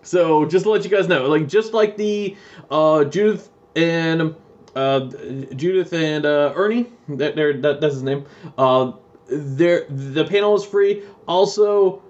So 0.00 0.46
just 0.46 0.64
to 0.64 0.70
let 0.70 0.82
you 0.82 0.90
guys 0.90 1.06
know, 1.06 1.28
like 1.28 1.46
just 1.46 1.74
like 1.74 1.98
the 1.98 2.38
uh, 2.70 3.04
Judith 3.04 3.50
and 3.76 4.34
uh, 4.74 5.00
Judith 5.56 5.92
and 5.92 6.24
uh, 6.24 6.54
Ernie, 6.56 6.86
that, 7.10 7.36
that 7.36 7.78
that's 7.82 7.94
his 7.94 8.02
name. 8.02 8.24
Uh, 8.56 8.92
there 9.28 9.86
the 9.90 10.24
panel 10.24 10.54
is 10.54 10.64
free. 10.64 11.02
Also, 11.26 12.02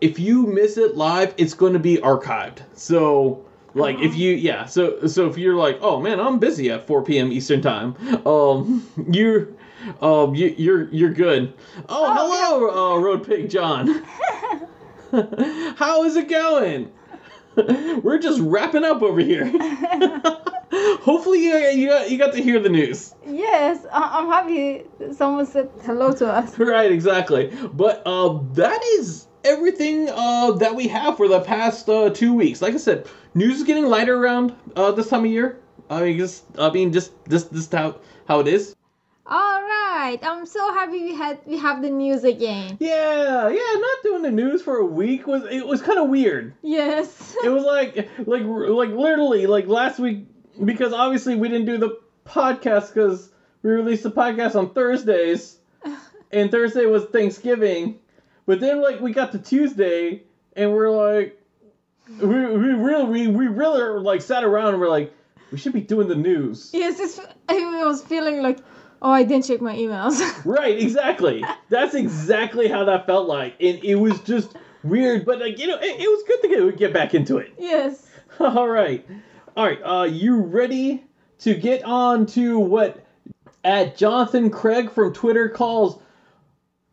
if 0.00 0.18
you 0.18 0.46
miss 0.46 0.76
it 0.76 0.96
live, 0.96 1.34
it's 1.36 1.54
going 1.54 1.72
to 1.72 1.78
be 1.78 1.96
archived. 1.98 2.62
So 2.74 3.44
like 3.74 3.98
if 4.00 4.16
you 4.16 4.32
yeah, 4.32 4.64
so 4.64 5.06
so 5.06 5.26
if 5.26 5.36
you're 5.36 5.56
like, 5.56 5.78
"Oh 5.82 6.00
man, 6.00 6.18
I'm 6.18 6.38
busy 6.38 6.70
at 6.70 6.86
4 6.86 7.02
p.m. 7.02 7.32
Eastern 7.32 7.60
time." 7.60 7.96
Um 8.26 8.88
you're 9.10 9.48
um 10.00 10.34
you, 10.34 10.54
you're 10.56 10.88
you're 10.88 11.12
good. 11.12 11.52
Oh, 11.88 12.12
hello, 12.14 12.94
uh, 12.94 12.98
Road 12.98 13.26
Pig 13.26 13.50
John. 13.50 14.04
How 15.76 16.04
is 16.04 16.16
it 16.16 16.28
going? 16.28 16.92
We're 18.02 18.18
just 18.18 18.40
wrapping 18.40 18.84
up 18.84 19.02
over 19.02 19.20
here. 19.20 19.50
Hopefully 21.00 21.44
you, 21.44 21.56
you, 21.56 21.88
got, 21.88 22.10
you 22.10 22.18
got 22.18 22.34
to 22.34 22.42
hear 22.42 22.60
the 22.60 22.68
news. 22.68 23.14
Yes, 23.26 23.86
I'm 23.92 24.26
happy 24.26 24.84
someone 25.12 25.46
said 25.46 25.70
hello 25.84 26.12
to 26.14 26.30
us. 26.30 26.58
Right, 26.58 26.90
exactly. 26.90 27.46
But 27.72 28.02
uh, 28.04 28.40
that 28.54 28.82
is 28.98 29.25
everything 29.46 30.08
uh, 30.10 30.52
that 30.52 30.74
we 30.74 30.88
have 30.88 31.16
for 31.16 31.28
the 31.28 31.40
past 31.40 31.88
uh, 31.88 32.10
two 32.10 32.34
weeks. 32.34 32.60
Like 32.60 32.74
I 32.74 32.78
said, 32.78 33.06
news 33.34 33.58
is 33.58 33.64
getting 33.64 33.86
lighter 33.86 34.16
around 34.16 34.54
uh, 34.74 34.92
this 34.92 35.08
time 35.08 35.24
of 35.24 35.30
year. 35.30 35.60
I 35.88 36.02
mean, 36.02 36.18
just 36.18 36.44
I 36.58 36.70
mean, 36.70 36.92
just 36.92 37.12
this 37.24 37.44
this 37.44 37.70
how 37.70 37.96
how 38.26 38.40
it 38.40 38.48
is. 38.48 38.74
All 39.28 39.60
right, 39.62 40.18
I'm 40.22 40.46
so 40.46 40.72
happy 40.72 41.02
we 41.02 41.14
had 41.14 41.40
we 41.46 41.58
have 41.58 41.82
the 41.82 41.90
news 41.90 42.24
again. 42.24 42.76
Yeah, 42.78 43.48
yeah. 43.48 43.80
Not 43.80 44.02
doing 44.02 44.22
the 44.22 44.30
news 44.30 44.62
for 44.62 44.76
a 44.76 44.84
week 44.84 45.26
was 45.26 45.44
it 45.44 45.66
was 45.66 45.82
kind 45.82 45.98
of 45.98 46.08
weird. 46.08 46.54
Yes. 46.62 47.34
It 47.44 47.48
was 47.48 47.64
like 47.64 47.96
like 48.26 48.42
like 48.44 48.90
literally 48.90 49.46
like 49.46 49.66
last 49.66 49.98
week 49.98 50.26
because 50.64 50.92
obviously 50.92 51.34
we 51.34 51.48
didn't 51.48 51.66
do 51.66 51.78
the 51.78 51.98
podcast 52.24 52.94
because 52.94 53.30
we 53.62 53.70
released 53.70 54.04
the 54.04 54.10
podcast 54.10 54.54
on 54.54 54.72
Thursdays, 54.72 55.58
and 56.30 56.50
Thursday 56.50 56.86
was 56.86 57.04
Thanksgiving, 57.06 57.98
but 58.46 58.60
then 58.60 58.80
like 58.80 59.00
we 59.00 59.12
got 59.12 59.32
to 59.32 59.38
Tuesday 59.38 60.22
and 60.54 60.72
we're 60.72 60.90
like, 60.90 61.40
we, 62.20 62.26
we 62.26 62.68
really 62.68 63.04
we, 63.04 63.26
we 63.28 63.46
really 63.48 64.00
like 64.00 64.22
sat 64.22 64.44
around 64.44 64.68
and 64.68 64.80
we're 64.80 64.88
like, 64.88 65.12
we 65.52 65.58
should 65.58 65.72
be 65.72 65.80
doing 65.80 66.08
the 66.08 66.14
news. 66.16 66.70
yes, 66.72 66.98
it's, 66.98 67.20
I 67.48 67.84
was 67.84 68.02
feeling 68.02 68.42
like, 68.42 68.58
oh, 69.02 69.10
I 69.10 69.22
didn't 69.24 69.44
check 69.46 69.60
my 69.60 69.76
emails. 69.76 70.20
Right, 70.44 70.78
exactly. 70.78 71.44
That's 71.68 71.94
exactly 71.94 72.68
how 72.68 72.84
that 72.84 73.06
felt 73.06 73.26
like, 73.28 73.54
and 73.60 73.82
it 73.84 73.96
was 73.96 74.20
just 74.20 74.56
weird, 74.82 75.24
but 75.24 75.40
like 75.40 75.58
you 75.58 75.66
know, 75.66 75.76
it, 75.78 76.00
it 76.00 76.08
was 76.08 76.22
good 76.26 76.42
to 76.42 76.48
get, 76.48 76.78
get 76.78 76.92
back 76.92 77.14
into 77.14 77.38
it. 77.38 77.52
yes. 77.58 78.06
All 78.40 78.68
right. 78.68 79.06
All 79.56 79.64
right. 79.64 79.80
Uh, 79.82 80.04
you 80.04 80.36
ready 80.42 81.04
to 81.40 81.54
get 81.54 81.82
on 81.84 82.26
to 82.26 82.58
what 82.58 83.04
at 83.64 83.96
Jonathan 83.96 84.50
Craig 84.50 84.90
from 84.90 85.12
Twitter 85.12 85.48
calls 85.48 85.98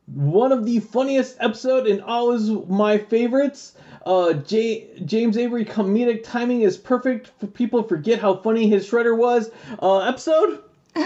one 0.05 0.51
of 0.51 0.65
the 0.65 0.79
funniest 0.79 1.37
episode 1.39 1.87
and 1.87 2.01
always 2.01 2.49
my 2.49 2.97
favorites. 2.97 3.73
Uh, 4.05 4.33
J- 4.33 5.01
James 5.05 5.37
Avery 5.37 5.63
comedic 5.63 6.23
timing 6.23 6.61
is 6.61 6.75
perfect 6.77 7.31
for 7.39 7.47
people 7.47 7.83
forget 7.83 8.19
how 8.19 8.35
funny 8.35 8.67
his 8.67 8.89
shredder 8.89 9.17
was. 9.17 9.49
Uh, 9.81 9.99
episode. 9.99 10.59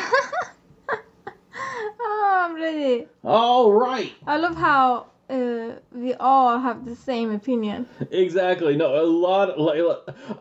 Oh, 1.99 2.45
I'm 2.45 2.55
ready. 2.55 3.07
All 3.23 3.71
right. 3.71 4.13
I 4.25 4.38
love 4.38 4.55
how 4.55 5.07
uh, 5.29 5.71
we 5.91 6.13
all 6.15 6.57
have 6.60 6.86
the 6.86 6.95
same 6.95 7.31
opinion. 7.31 7.88
Exactly. 8.12 8.75
No, 8.75 9.01
a 9.01 9.03
lot. 9.03 9.60
Like, 9.60 9.79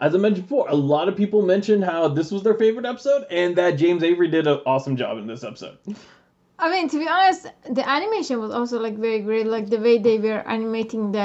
as 0.00 0.14
I 0.14 0.18
mentioned 0.18 0.46
before, 0.46 0.68
a 0.68 0.74
lot 0.74 1.08
of 1.08 1.16
people 1.16 1.42
mentioned 1.42 1.84
how 1.84 2.08
this 2.08 2.30
was 2.30 2.42
their 2.42 2.54
favorite 2.54 2.86
episode, 2.86 3.26
and 3.30 3.56
that 3.56 3.72
James 3.72 4.02
Avery 4.02 4.28
did 4.28 4.46
an 4.46 4.60
awesome 4.66 4.96
job 4.96 5.18
in 5.18 5.26
this 5.26 5.42
episode. 5.42 5.78
I 6.58 6.70
mean, 6.70 6.88
to 6.88 6.98
be 6.98 7.08
honest, 7.08 7.46
the 7.70 7.88
animation 7.88 8.40
was 8.40 8.50
also 8.50 8.80
like 8.80 8.96
very 8.96 9.20
great, 9.20 9.46
like 9.46 9.68
the 9.68 9.78
way 9.78 9.98
they 9.98 10.18
were 10.18 10.40
animating 10.48 11.12
the 11.12 11.18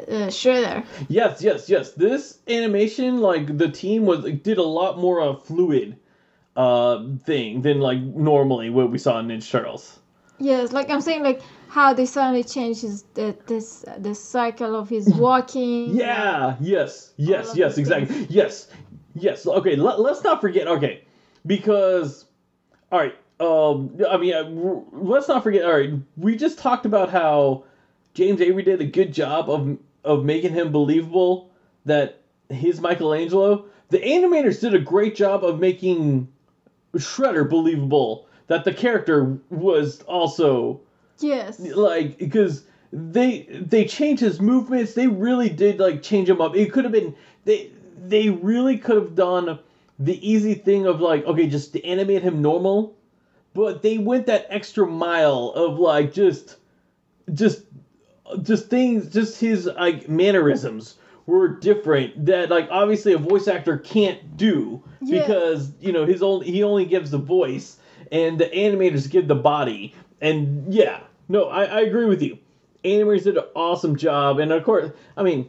uh, 0.00 0.28
shredder. 0.28 0.84
Yes, 1.08 1.42
yes, 1.42 1.68
yes. 1.68 1.92
This 1.92 2.38
animation, 2.46 3.20
like 3.20 3.56
the 3.56 3.68
team 3.70 4.04
was 4.04 4.20
like, 4.20 4.42
did 4.42 4.58
a 4.58 4.62
lot 4.62 4.98
more 4.98 5.20
uh, 5.20 5.36
fluid 5.36 5.98
uh 6.56 7.06
thing 7.24 7.60
than 7.60 7.80
like 7.80 7.98
normally 8.00 8.70
what 8.70 8.90
we 8.90 8.96
saw 8.96 9.18
in 9.18 9.28
Ninja 9.28 9.50
Turtles. 9.50 9.98
Yes, 10.38 10.72
like 10.72 10.90
I'm 10.90 11.00
saying, 11.00 11.22
like 11.22 11.40
how 11.68 11.92
they 11.94 12.06
suddenly 12.06 12.44
changed 12.44 12.82
his 12.82 13.02
the 13.14 13.36
this 13.46 13.84
the 13.98 14.14
cycle 14.14 14.74
of 14.76 14.88
his 14.88 15.06
walking. 15.14 15.96
Yeah. 15.96 16.56
Yes. 16.60 17.12
Yes. 17.16 17.54
Yes. 17.56 17.78
Exactly. 17.78 18.26
Yes. 18.28 18.68
Yes. 19.14 19.46
Okay. 19.46 19.76
Let, 19.76 20.00
let's 20.00 20.22
not 20.22 20.40
forget. 20.40 20.66
Okay, 20.66 21.04
because 21.46 22.26
all 22.92 22.98
right. 22.98 23.14
Um. 23.40 23.98
I 24.08 24.16
mean, 24.16 24.34
uh, 24.34 24.80
let's 24.92 25.28
not 25.28 25.42
forget. 25.42 25.64
All 25.64 25.76
right. 25.76 25.92
We 26.16 26.36
just 26.36 26.58
talked 26.58 26.86
about 26.86 27.10
how 27.10 27.64
James 28.14 28.40
Avery 28.40 28.62
did 28.62 28.80
a 28.80 28.86
good 28.86 29.12
job 29.12 29.50
of 29.50 29.78
of 30.04 30.24
making 30.24 30.52
him 30.52 30.72
believable 30.72 31.50
that 31.84 32.20
he's 32.48 32.80
Michelangelo. 32.80 33.66
The 33.90 33.98
animators 33.98 34.60
did 34.60 34.74
a 34.74 34.78
great 34.78 35.14
job 35.14 35.44
of 35.44 35.60
making 35.60 36.28
Shredder 36.94 37.48
believable 37.48 38.26
that 38.46 38.64
the 38.64 38.72
character 38.72 39.38
was 39.50 40.02
also 40.02 40.80
Yes. 41.18 41.58
like 41.60 42.18
because 42.18 42.64
they 42.92 43.42
they 43.50 43.86
changed 43.86 44.20
his 44.20 44.40
movements 44.40 44.94
they 44.94 45.06
really 45.06 45.48
did 45.48 45.80
like 45.80 46.02
change 46.02 46.28
him 46.28 46.40
up 46.40 46.54
it 46.54 46.72
could 46.72 46.84
have 46.84 46.92
been 46.92 47.14
they 47.44 47.70
they 47.98 48.28
really 48.28 48.78
could 48.78 48.96
have 48.96 49.14
done 49.14 49.58
the 49.98 50.30
easy 50.30 50.54
thing 50.54 50.86
of 50.86 51.00
like 51.00 51.24
okay 51.24 51.46
just 51.48 51.76
animate 51.84 52.22
him 52.22 52.42
normal 52.42 52.95
but 53.56 53.82
they 53.82 53.96
went 53.96 54.26
that 54.26 54.46
extra 54.50 54.86
mile 54.86 55.52
of 55.56 55.78
like 55.78 56.12
just 56.12 56.58
just 57.32 57.62
just 58.42 58.68
things 58.68 59.10
just 59.12 59.40
his 59.40 59.64
like 59.66 60.08
mannerisms 60.08 60.96
were 61.24 61.48
different 61.48 62.26
that 62.26 62.50
like 62.50 62.68
obviously 62.70 63.12
a 63.14 63.18
voice 63.18 63.48
actor 63.48 63.78
can't 63.78 64.36
do 64.36 64.82
Yeah. 65.00 65.20
because 65.22 65.72
you 65.80 65.90
know 65.92 66.04
his 66.04 66.22
only 66.22 66.50
he 66.50 66.62
only 66.62 66.84
gives 66.84 67.10
the 67.10 67.18
voice 67.18 67.78
and 68.12 68.38
the 68.38 68.46
animators 68.46 69.10
give 69.10 69.26
the 69.26 69.34
body. 69.34 69.92
And 70.20 70.72
yeah 70.72 71.00
no 71.28 71.44
i, 71.48 71.64
I 71.64 71.80
agree 71.80 72.04
with 72.06 72.22
you. 72.22 72.38
Animators 72.84 73.24
did 73.24 73.36
an 73.38 73.44
awesome 73.56 73.96
job 73.96 74.38
and 74.38 74.52
of 74.52 74.62
course 74.64 74.92
i 75.16 75.22
mean 75.22 75.48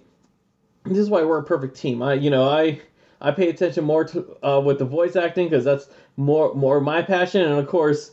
this 0.85 0.97
is 0.97 1.09
why 1.09 1.23
we're 1.23 1.39
a 1.39 1.43
perfect 1.43 1.75
team. 1.75 2.01
I 2.01 2.13
you 2.13 2.29
know 2.29 2.47
i 2.47 2.79
i 3.21 3.31
pay 3.31 3.49
attention 3.49 3.83
more 3.83 4.05
to 4.05 4.37
uh, 4.47 4.59
with 4.61 4.79
the 4.79 4.85
voice 4.85 5.15
acting 5.17 5.49
because 5.49 5.65
that's 5.65 5.89
more 6.17 6.53
more 6.55 6.81
my 6.81 7.01
passion 7.01 7.43
and 7.43 7.53
of 7.53 7.67
course 7.67 8.11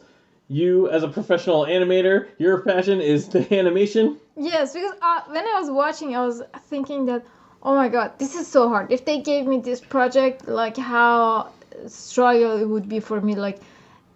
you 0.49 0.91
as 0.91 1.03
a 1.03 1.09
professional 1.09 1.65
animator, 1.65 2.29
your 2.39 2.61
passion 2.61 3.01
is 3.01 3.29
the 3.29 3.43
animation. 3.59 4.19
Yes, 4.37 4.75
because 4.75 4.95
uh, 5.01 5.23
when 5.29 5.45
I 5.45 5.59
was 5.61 5.71
watching, 5.71 6.15
I 6.15 6.25
was 6.25 6.43
thinking 6.69 7.07
that, 7.07 7.25
oh 7.63 7.75
my 7.75 7.89
god, 7.89 8.19
this 8.19 8.35
is 8.35 8.47
so 8.47 8.69
hard. 8.69 8.93
If 8.93 9.05
they 9.05 9.21
gave 9.21 9.47
me 9.47 9.61
this 9.61 9.81
project, 9.81 10.47
like 10.47 10.77
how 10.77 11.51
struggle 11.87 12.59
it 12.59 12.69
would 12.69 12.89
be 12.89 13.01
for 13.01 13.21
me, 13.21 13.35
like 13.35 13.61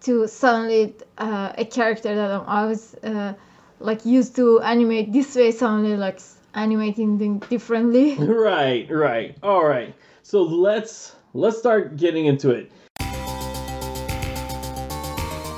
to 0.03 0.29
suddenly 0.29 0.95
uh, 1.17 1.53
a 1.57 1.65
character 1.65 2.15
that 2.15 2.31
I'm 2.31 2.47
always 2.47 2.95
uh, 2.97 3.35
like 3.81 4.05
used 4.05 4.37
to 4.37 4.61
animate 4.61 5.13
this 5.13 5.35
way, 5.35 5.51
suddenly 5.51 5.97
like 5.97 6.21
animating 6.55 7.39
differently. 7.51 8.15
right, 8.19 8.89
right. 8.91 9.37
All 9.43 9.65
right. 9.65 9.95
So 10.23 10.43
let's 10.43 11.15
let's 11.33 11.59
start 11.59 11.97
getting 11.97 12.27
into 12.27 12.51
it. 12.51 12.71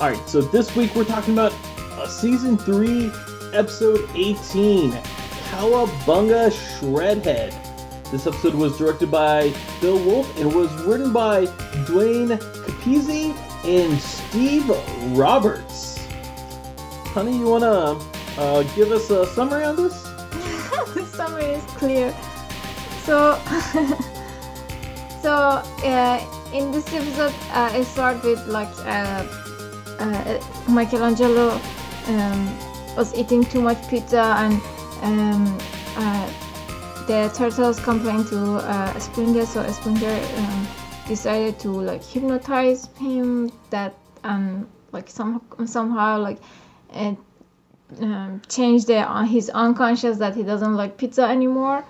All 0.01 0.09
right. 0.09 0.29
So 0.31 0.41
this 0.41 0.75
week 0.75 0.95
we're 0.95 1.05
talking 1.05 1.35
about 1.35 1.53
uh, 1.93 2.07
season 2.07 2.57
three, 2.57 3.13
episode 3.53 4.09
eighteen, 4.15 4.93
Cowabunga 5.51 6.49
Shredhead. 6.51 7.53
This 8.11 8.27
episode 8.27 8.55
was 8.55 8.79
directed 8.79 9.11
by 9.11 9.53
Bill 9.83 10.03
Wolf 10.03 10.35
and 10.39 10.55
was 10.55 10.73
written 10.85 11.13
by 11.13 11.45
Dwayne 11.85 12.39
Capizzi 12.65 13.37
and 13.67 14.01
Steve 14.01 14.71
Roberts. 15.15 16.03
Honey, 17.09 17.37
you 17.37 17.45
wanna 17.45 18.01
uh, 18.39 18.63
give 18.75 18.93
us 18.93 19.11
a 19.11 19.27
summary 19.27 19.65
on 19.65 19.77
this? 19.77 20.03
the 20.95 21.05
summary 21.13 21.45
is 21.45 21.65
clear. 21.77 22.17
So, 23.03 23.35
so 25.21 25.63
uh, 25.85 26.51
in 26.55 26.73
this 26.73 26.91
episode, 26.95 27.35
uh, 27.51 27.69
I 27.75 27.83
start 27.83 28.23
with 28.25 28.47
like 28.47 28.71
uh, 28.87 29.27
uh, 30.01 30.41
Michelangelo 30.69 31.61
um, 32.09 32.59
was 32.97 33.15
eating 33.15 33.45
too 33.45 33.61
much 33.61 33.79
pizza 33.89 34.35
and 34.39 34.55
um, 35.03 35.59
uh, 35.97 36.31
the 37.07 37.31
turtles 37.35 37.81
complained 37.81 38.27
to 38.29 38.57
uh, 38.57 38.99
Splinter, 38.99 39.47
so 39.47 39.67
Splinter 39.73 40.21
um, 40.37 40.69
decided 41.07 41.59
to 41.59 41.71
like 41.71 42.05
hypnotize 42.05 42.89
him 42.99 43.51
that 43.71 43.95
um 44.23 44.69
like 44.93 45.09
some 45.09 45.43
somehow 45.67 46.19
like 46.19 46.39
it 46.93 47.17
um, 48.01 48.41
change 48.49 48.85
the 48.85 48.99
uh, 48.99 49.25
his 49.25 49.51
unconscious 49.51 50.19
that 50.19 50.37
he 50.37 50.43
doesn't 50.43 50.77
like 50.77 50.97
pizza 50.97 51.25
anymore. 51.25 51.85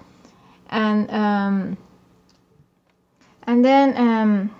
And 0.70 1.10
um 1.10 1.76
and 3.42 3.64
then 3.64 3.96
um 3.96 4.54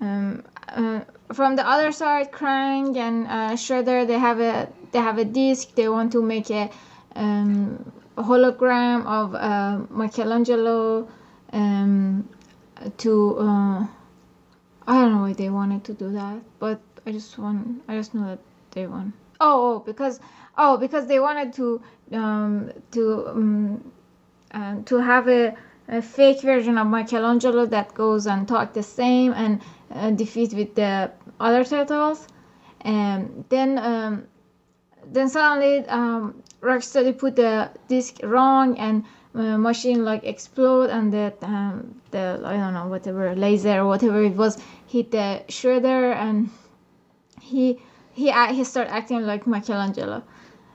um 0.00 0.44
uh, 0.68 1.00
from 1.32 1.56
the 1.56 1.66
other 1.66 1.92
side 1.92 2.32
Krang 2.32 2.96
and 2.96 3.26
uh, 3.26 3.52
Shredder 3.52 4.06
they 4.06 4.18
have 4.18 4.40
a 4.40 4.68
they 4.92 4.98
have 4.98 5.18
a 5.18 5.24
disc 5.24 5.74
they 5.74 5.88
want 5.88 6.12
to 6.12 6.22
make 6.22 6.50
a 6.50 6.70
um 7.14 7.92
hologram 8.16 9.06
of 9.06 9.34
uh, 9.34 9.78
Michelangelo 9.90 11.08
um, 11.52 12.28
to 12.98 13.38
uh, 13.38 13.86
I 14.86 14.94
don't 14.94 15.12
know 15.12 15.22
why 15.22 15.32
they 15.32 15.50
wanted 15.50 15.84
to 15.84 15.92
do 15.94 16.12
that, 16.12 16.40
but 16.58 16.80
I 17.06 17.12
just 17.12 17.38
want 17.38 17.82
I 17.88 17.96
just 17.96 18.14
know 18.14 18.26
that 18.26 18.38
they 18.72 18.86
want. 18.86 19.14
Oh, 19.40 19.76
oh 19.76 19.78
because 19.80 20.20
oh 20.56 20.76
because 20.78 21.06
they 21.06 21.20
wanted 21.20 21.52
to 21.54 21.80
um, 22.12 22.72
to 22.92 23.28
um, 23.28 23.92
uh, 24.50 24.76
to 24.86 24.96
have 24.98 25.28
a, 25.28 25.54
a 25.88 26.02
fake 26.02 26.42
version 26.42 26.78
of 26.78 26.86
Michelangelo 26.86 27.66
that 27.66 27.94
goes 27.94 28.26
and 28.26 28.48
talk 28.48 28.72
the 28.72 28.82
same 28.82 29.32
and 29.32 29.60
uh, 29.92 30.10
defeat 30.10 30.52
with 30.54 30.74
the 30.74 31.10
other 31.40 31.64
turtles, 31.64 32.26
and 32.82 33.44
then 33.48 33.78
um, 33.78 34.26
then 35.12 35.28
suddenly 35.28 35.86
um, 35.88 36.42
Rocksteady 36.60 37.16
put 37.16 37.36
the 37.36 37.70
disc 37.88 38.18
wrong 38.22 38.78
and 38.78 39.04
uh, 39.34 39.58
machine 39.58 40.04
like 40.04 40.24
explode 40.24 40.90
and 40.90 41.12
the 41.12 41.32
um, 41.42 42.00
the 42.10 42.40
I 42.44 42.56
don't 42.56 42.74
know 42.74 42.86
whatever 42.86 43.34
laser 43.34 43.80
or 43.80 43.86
whatever 43.86 44.22
it 44.22 44.36
was 44.36 44.58
hit 44.86 45.10
the 45.10 45.42
shredder 45.48 46.14
and 46.14 46.50
he 47.40 47.78
he 48.12 48.32
he 48.54 48.64
started 48.64 48.92
acting 48.92 49.22
like 49.22 49.46
Michelangelo, 49.46 50.22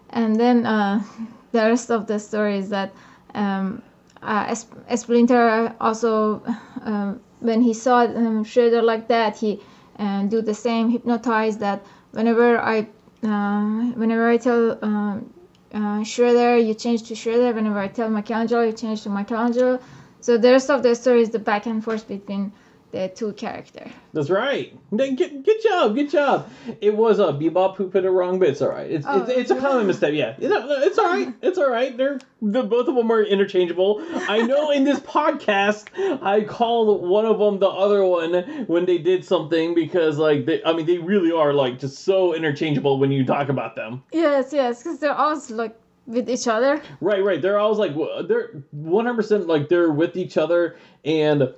and 0.09 0.39
then 0.39 0.65
uh, 0.65 1.03
the 1.51 1.59
rest 1.59 1.91
of 1.91 2.07
the 2.07 2.19
story 2.19 2.57
is 2.57 2.69
that 2.69 2.93
um, 3.35 3.81
uh, 4.21 4.55
Splinter 4.95 5.75
also 5.79 6.41
uh, 6.85 7.13
when 7.39 7.61
he 7.61 7.73
saw 7.73 8.01
um, 8.01 8.45
Shredder 8.45 8.81
like 8.81 9.07
that 9.09 9.37
he 9.37 9.59
uh, 9.99 10.23
do 10.23 10.41
the 10.41 10.53
same 10.53 10.89
hypnotize 10.89 11.57
that 11.59 11.85
whenever 12.11 12.59
I 12.59 12.87
uh, 13.23 13.91
whenever 14.01 14.29
I 14.29 14.37
tell 14.37 14.77
um, 14.83 15.33
uh, 15.73 16.01
Shredder, 16.03 16.65
you 16.65 16.73
change 16.73 17.03
to 17.03 17.13
Shredder. 17.13 17.53
Whenever 17.55 17.79
I 17.79 17.87
tell 17.87 18.09
Michelangelo, 18.09 18.63
you 18.63 18.73
change 18.73 19.03
to 19.03 19.09
Michelangelo. 19.09 19.79
So 20.19 20.37
the 20.37 20.51
rest 20.51 20.69
of 20.69 20.83
the 20.83 20.95
story 20.95 21.21
is 21.21 21.29
the 21.31 21.39
back 21.39 21.65
and 21.65 21.83
forth 21.83 22.07
between 22.07 22.51
the 22.93 23.09
two 23.09 23.33
character. 23.33 23.89
That's 24.13 24.29
right. 24.29 24.71
Good, 24.95 25.17
good 25.17 25.63
job, 25.63 25.95
good 25.95 26.11
job. 26.11 26.49
It 26.79 26.95
was 26.95 27.17
a 27.19 27.25
uh, 27.29 27.31
Bebop 27.33 27.75
who 27.75 27.89
put 27.89 28.05
it 28.05 28.09
wrong, 28.11 28.37
but 28.37 28.49
it's 28.49 28.61
all 28.61 28.69
right. 28.69 28.89
It's 28.89 29.05
oh, 29.09 29.23
it's, 29.23 29.31
it's, 29.31 29.51
a 29.51 29.59
common 29.59 29.87
mistake. 29.87 30.13
Yeah, 30.13 30.35
it's, 30.37 30.53
it's 30.87 30.99
all 30.99 31.05
right. 31.05 31.33
It's 31.41 31.57
all 31.57 31.71
right. 31.71 31.97
They're 31.97 32.19
the 32.43 32.61
both 32.61 32.87
of 32.87 32.95
them 32.95 33.11
are 33.11 33.23
interchangeable. 33.23 34.05
I 34.29 34.43
know 34.43 34.69
in 34.69 34.83
this 34.83 34.99
podcast 34.99 35.87
I 36.21 36.41
called 36.41 37.01
one 37.01 37.25
of 37.25 37.39
them 37.39 37.59
the 37.59 37.67
other 37.67 38.05
one 38.05 38.65
when 38.67 38.85
they 38.85 38.99
did 38.99 39.25
something 39.25 39.73
because 39.73 40.19
like 40.19 40.45
they, 40.45 40.63
I 40.63 40.73
mean 40.73 40.85
they 40.85 40.99
really 40.99 41.31
are 41.31 41.51
like 41.51 41.79
just 41.79 42.05
so 42.05 42.35
interchangeable 42.35 42.99
when 42.99 43.11
you 43.11 43.25
talk 43.25 43.49
about 43.49 43.75
them. 43.75 44.03
Yes, 44.11 44.53
yes, 44.53 44.83
because 44.83 44.99
they're 44.99 45.15
always 45.15 45.49
like 45.49 45.75
with 46.05 46.29
each 46.29 46.47
other. 46.47 46.79
Right, 47.01 47.23
right. 47.23 47.41
They're 47.41 47.57
always 47.57 47.79
like 47.79 47.95
they're 48.27 48.63
one 48.69 49.05
hundred 49.05 49.17
percent 49.17 49.47
like 49.47 49.67
they're 49.67 49.91
with 49.91 50.15
each 50.15 50.37
other 50.37 50.77
and 51.03 51.51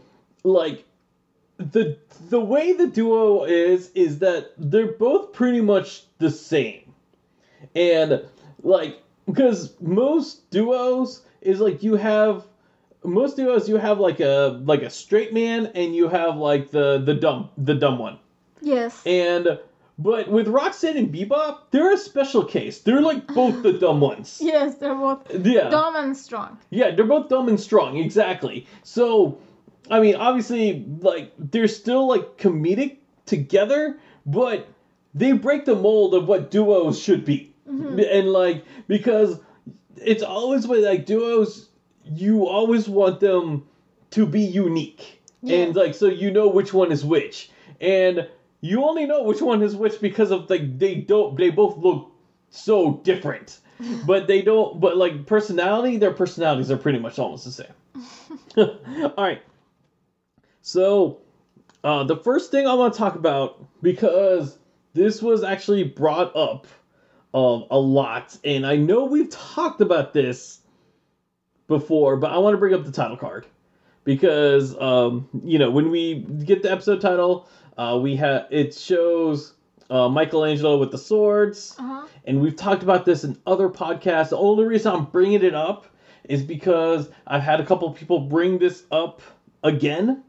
like 0.46 0.86
the 1.58 1.98
the 2.30 2.40
way 2.40 2.74
the 2.74 2.88
duo 2.88 3.44
is 3.46 3.92
is 3.96 4.20
that 4.20 4.52
they're 4.58 4.94
both 4.94 5.34
pretty 5.34 5.62
much 5.62 6.04
the 6.18 6.30
same 6.30 6.94
and 7.76 8.22
like 8.64 9.02
because 9.26 9.74
most 9.80 10.50
duos 10.50 11.22
is 11.42 11.60
like 11.60 11.82
you 11.82 11.96
have 11.96 12.46
most 13.04 13.38
duos 13.38 13.70
you 13.70 13.78
have 13.78 14.00
like 14.00 14.20
a 14.20 14.62
like 14.66 14.82
a 14.82 14.90
straight 14.90 15.34
man 15.34 15.68
and 15.76 15.96
you 15.96 16.10
have 16.10 16.38
like 16.38 16.72
the 16.72 17.02
the 17.06 17.14
dumb 17.14 17.50
the 17.58 17.76
dumb 17.76 18.00
one 18.00 18.18
yes 18.62 19.02
and 19.06 19.60
but 19.98 20.28
with 20.28 20.48
Rocksteady 20.48 20.98
and 20.98 21.14
Bebop, 21.14 21.60
they're 21.72 21.94
a 21.94 21.98
special 21.98 22.44
case. 22.44 22.80
They're 22.82 23.02
like 23.02 23.28
both 23.28 23.64
the 23.64 23.74
dumb 23.74 24.02
ones. 24.12 24.40
Yes, 24.42 24.76
they're 24.76 24.94
both 24.94 25.34
yeah. 25.34 25.70
dumb 25.70 25.96
and 25.96 26.18
strong. 26.18 26.58
Yeah, 26.70 26.92
they're 26.92 27.06
both 27.06 27.30
dumb 27.30 27.48
and 27.48 27.60
strong, 27.60 27.96
exactly. 27.96 28.68
So 28.84 29.38
I 29.90 30.00
mean, 30.00 30.16
obviously, 30.16 30.86
like 31.00 31.34
they're 31.38 31.68
still 31.68 32.08
like 32.08 32.38
comedic 32.38 32.98
together, 33.26 34.00
but 34.26 34.68
they 35.14 35.34
break 35.34 35.66
the 35.66 35.76
mold 35.76 36.14
of 36.14 36.28
what 36.28 36.52
duos 36.52 37.00
should 37.00 37.26
be, 37.26 37.54
mm-hmm. 37.70 38.00
and 38.00 38.32
like 38.32 38.66
because 38.88 39.40
it's 39.98 40.24
always 40.24 40.68
with 40.68 40.84
like 40.84 41.06
duos, 41.06 41.70
you 42.04 42.48
always 42.48 42.90
want 42.90 43.20
them 43.20 43.66
to 44.12 44.26
be 44.26 44.42
unique, 44.42 45.22
yeah. 45.42 45.58
and 45.58 45.76
like 45.76 45.94
so 45.94 46.08
you 46.08 46.32
know 46.32 46.48
which 46.48 46.74
one 46.74 46.92
is 46.92 47.06
which, 47.06 47.52
and 47.80 48.28
you 48.62 48.84
only 48.84 49.06
know 49.06 49.24
which 49.24 49.42
one 49.42 49.62
is 49.62 49.76
which 49.76 50.02
because 50.02 50.32
of 50.32 50.50
like 50.50 50.80
they 50.80 50.96
don't 50.96 51.38
they 51.38 51.50
both 51.50 51.78
look 51.78 52.12
so 52.50 53.02
different. 53.04 53.60
But 54.08 54.28
they 54.28 54.42
don't 54.42 54.80
but 54.80 54.96
like 54.96 55.26
personality 55.26 55.98
their 55.98 56.14
personalities 56.14 56.72
are 56.72 56.78
pretty 56.78 56.98
much 56.98 57.20
almost 57.20 57.44
the 57.44 57.52
same. 57.52 57.74
All 58.58 59.14
right 59.18 59.42
so, 60.68 61.20
uh, 61.84 62.06
the 62.06 62.18
first 62.18 62.50
thing 62.50 62.66
I 62.66 62.74
want 62.74 62.92
to 62.92 62.98
talk 62.98 63.14
about, 63.14 63.64
because 63.84 64.58
this 64.96 65.22
was 65.22 65.44
actually 65.44 65.84
brought 65.84 66.36
up 66.36 66.66
um, 67.36 67.66
a 67.70 67.78
lot, 67.78 68.36
and 68.44 68.66
I 68.66 68.76
know 68.76 69.06
we've 69.06 69.30
talked 69.30 69.80
about 69.82 70.12
this 70.12 70.62
before, 71.68 72.18
but 72.18 72.32
I 72.32 72.40
want 72.40 72.56
to 72.56 72.58
bring 72.58 72.74
up 72.74 72.84
the 72.84 72.92
title 72.92 73.16
card. 73.16 73.46
Because, 74.06 74.76
um, 74.82 75.30
you 75.44 75.60
know, 75.60 75.70
when 75.70 75.92
we 75.92 76.16
get 76.16 76.64
the 76.64 76.72
episode 76.72 77.00
title, 77.00 77.48
uh, 77.78 78.00
we 78.02 78.16
have 78.16 78.48
it 78.50 78.74
shows 78.74 79.54
uh, 79.92 80.10
Michelangelo 80.10 80.80
with 80.80 80.90
the 80.90 80.98
swords, 80.98 81.76
uh-huh. 81.78 82.08
and 82.26 82.42
we've 82.42 82.56
talked 82.56 82.82
about 82.82 83.06
this 83.06 83.24
in 83.24 83.38
other 83.46 83.70
podcasts. 83.70 84.30
The 84.30 84.38
only 84.38 84.66
reason 84.66 84.96
I'm 84.96 85.06
bringing 85.06 85.44
it 85.44 85.54
up 85.54 85.86
is 86.24 86.42
because 86.42 87.12
I've 87.28 87.44
had 87.44 87.60
a 87.60 87.66
couple 87.68 87.92
people 87.92 88.22
bring 88.22 88.58
this 88.58 88.82
up 88.92 89.22
again 89.62 90.24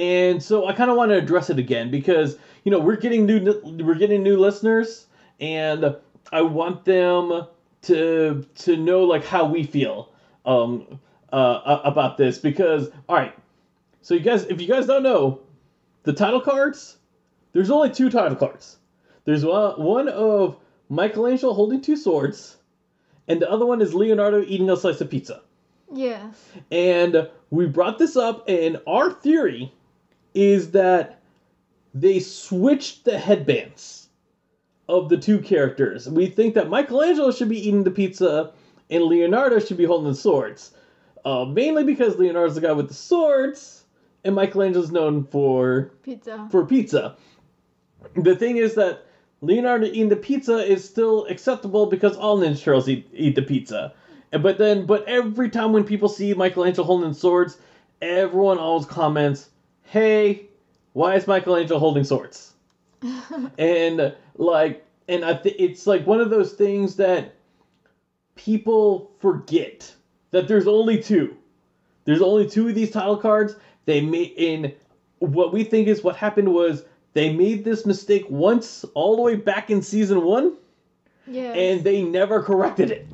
and 0.00 0.42
so 0.42 0.66
I 0.66 0.72
kind 0.72 0.90
of 0.90 0.96
want 0.96 1.10
to 1.10 1.18
address 1.18 1.50
it 1.50 1.58
again 1.58 1.90
because 1.90 2.38
you 2.64 2.72
know 2.72 2.78
we're 2.78 2.96
getting 2.96 3.26
new 3.26 3.60
we're 3.84 3.94
getting 3.94 4.22
new 4.22 4.38
listeners, 4.38 5.06
and 5.38 5.94
I 6.32 6.40
want 6.40 6.86
them 6.86 7.46
to 7.82 8.46
to 8.56 8.76
know 8.76 9.04
like 9.04 9.24
how 9.24 9.44
we 9.46 9.62
feel 9.62 10.12
um 10.46 10.98
uh 11.32 11.80
about 11.84 12.16
this 12.16 12.38
because 12.38 12.88
all 13.08 13.16
right, 13.16 13.34
so 14.00 14.14
you 14.14 14.20
guys 14.20 14.44
if 14.44 14.60
you 14.60 14.66
guys 14.66 14.86
don't 14.86 15.02
know, 15.02 15.40
the 16.04 16.14
title 16.14 16.40
cards 16.40 16.96
there's 17.52 17.70
only 17.70 17.90
two 17.90 18.10
title 18.10 18.36
cards. 18.36 18.78
There's 19.24 19.44
one, 19.44 19.72
one 19.82 20.08
of 20.08 20.56
Michelangelo 20.88 21.52
holding 21.52 21.82
two 21.82 21.96
swords, 21.96 22.56
and 23.28 23.42
the 23.42 23.50
other 23.50 23.66
one 23.66 23.82
is 23.82 23.92
Leonardo 23.92 24.42
eating 24.42 24.70
a 24.70 24.76
slice 24.76 25.00
of 25.00 25.10
pizza. 25.10 25.42
Yes. 25.92 26.40
And 26.70 27.28
we 27.50 27.66
brought 27.66 27.98
this 27.98 28.16
up, 28.16 28.48
and 28.48 28.80
our 28.86 29.12
theory 29.12 29.72
is 30.34 30.70
that 30.72 31.20
they 31.94 32.20
switched 32.20 33.04
the 33.04 33.18
headbands 33.18 34.08
of 34.88 35.08
the 35.08 35.16
two 35.16 35.38
characters. 35.38 36.08
We 36.08 36.26
think 36.26 36.54
that 36.54 36.68
Michelangelo 36.68 37.30
should 37.30 37.48
be 37.48 37.68
eating 37.68 37.84
the 37.84 37.90
pizza, 37.90 38.52
and 38.90 39.04
Leonardo 39.04 39.58
should 39.58 39.76
be 39.76 39.84
holding 39.84 40.08
the 40.08 40.14
swords. 40.14 40.72
Uh, 41.24 41.44
mainly 41.44 41.84
because 41.84 42.18
Leonardo's 42.18 42.54
the 42.54 42.60
guy 42.60 42.72
with 42.72 42.88
the 42.88 42.94
swords, 42.94 43.84
and 44.24 44.34
Michelangelo's 44.34 44.90
known 44.90 45.24
for 45.24 45.90
Pizza. 46.02 46.48
for 46.50 46.66
pizza. 46.66 47.16
The 48.16 48.34
thing 48.34 48.56
is 48.56 48.74
that 48.74 49.04
Leonardo 49.42 49.86
eating 49.86 50.08
the 50.08 50.16
pizza 50.16 50.58
is 50.58 50.84
still 50.84 51.26
acceptable 51.26 51.86
because 51.86 52.16
all 52.16 52.38
Ninja 52.38 52.62
Turtles 52.62 52.88
eat, 52.88 53.08
eat 53.12 53.34
the 53.34 53.42
pizza. 53.42 53.92
But 54.30 54.58
then, 54.58 54.86
but 54.86 55.06
every 55.08 55.50
time 55.50 55.72
when 55.72 55.84
people 55.84 56.08
see 56.08 56.32
Michelangelo 56.34 56.86
holding 56.86 57.14
swords, 57.14 57.58
everyone 58.00 58.58
always 58.58 58.86
comments, 58.86 59.50
"Hey, 59.90 60.46
why 60.92 61.16
is 61.16 61.26
Michelangelo 61.26 61.80
holding 61.80 62.04
swords?" 62.04 62.54
and 63.58 64.14
like, 64.36 64.84
and 65.08 65.24
I 65.24 65.34
think 65.34 65.56
it's 65.58 65.84
like 65.84 66.06
one 66.06 66.20
of 66.20 66.30
those 66.30 66.52
things 66.52 66.94
that 66.96 67.34
people 68.36 69.10
forget 69.18 69.92
that 70.30 70.46
there's 70.46 70.68
only 70.68 71.02
two. 71.02 71.36
There's 72.04 72.22
only 72.22 72.46
two 72.46 72.68
of 72.68 72.74
these 72.76 72.90
title 72.92 73.16
cards. 73.16 73.56
They 73.84 74.00
made 74.00 74.32
in 74.36 74.72
what 75.18 75.52
we 75.52 75.64
think 75.64 75.88
is 75.88 76.04
what 76.04 76.14
happened 76.14 76.54
was 76.54 76.84
they 77.12 77.32
made 77.32 77.64
this 77.64 77.84
mistake 77.84 78.24
once 78.30 78.84
all 78.94 79.16
the 79.16 79.22
way 79.22 79.34
back 79.34 79.70
in 79.70 79.82
season 79.82 80.22
one 80.22 80.54
Yes. 81.26 81.56
and 81.56 81.84
they 81.84 82.02
never 82.02 82.42
corrected 82.42 82.90
it. 82.92 83.06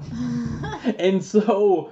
and 0.98 1.24
so 1.24 1.90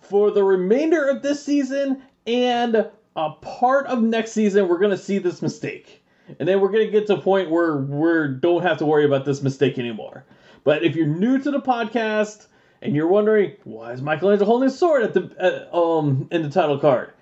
for 0.00 0.30
the 0.30 0.42
remainder 0.42 1.08
of 1.08 1.20
this 1.22 1.44
season 1.44 2.02
and 2.26 2.88
a 3.16 3.30
part 3.30 3.86
of 3.86 4.02
next 4.02 4.32
season 4.32 4.68
we're 4.68 4.78
going 4.78 4.90
to 4.90 4.96
see 4.96 5.18
this 5.18 5.42
mistake. 5.42 6.04
And 6.38 6.48
then 6.48 6.60
we're 6.60 6.70
going 6.70 6.86
to 6.86 6.90
get 6.90 7.06
to 7.06 7.14
a 7.14 7.20
point 7.20 7.50
where 7.50 7.76
we 7.76 8.34
don't 8.40 8.62
have 8.62 8.78
to 8.78 8.86
worry 8.86 9.04
about 9.04 9.24
this 9.24 9.42
mistake 9.42 9.78
anymore. 9.78 10.24
But 10.64 10.84
if 10.84 10.96
you're 10.96 11.06
new 11.06 11.38
to 11.38 11.50
the 11.50 11.60
podcast 11.60 12.48
and 12.82 12.94
you're 12.94 13.06
wondering 13.06 13.52
why 13.64 13.92
is 13.92 14.02
Michelangelo 14.02 14.44
holding 14.46 14.68
a 14.68 14.72
sword 14.72 15.02
at 15.04 15.14
the 15.14 15.68
uh, 15.72 15.98
um 15.98 16.28
in 16.30 16.42
the 16.42 16.50
title 16.50 16.78
card, 16.78 17.12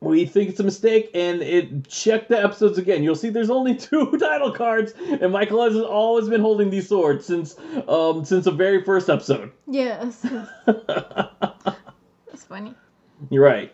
we 0.00 0.26
think 0.26 0.50
it's 0.50 0.60
a 0.60 0.64
mistake, 0.64 1.10
and 1.14 1.42
it 1.42 1.88
check 1.88 2.28
the 2.28 2.42
episodes 2.42 2.78
again. 2.78 3.02
You'll 3.02 3.14
see 3.14 3.30
there's 3.30 3.50
only 3.50 3.74
two 3.88 4.16
title 4.18 4.52
cards, 4.52 4.92
and 4.98 5.32
Michelangelo's 5.32 5.86
always 5.86 6.28
been 6.28 6.40
holding 6.40 6.70
these 6.70 6.88
swords 6.88 7.26
since 7.26 7.56
um 7.86 8.24
since 8.24 8.44
the 8.46 8.50
very 8.50 8.82
first 8.82 9.10
episode. 9.10 9.52
yes. 9.66 10.20
That's 10.66 12.44
funny. 12.48 12.74
You're 13.30 13.44
right. 13.44 13.72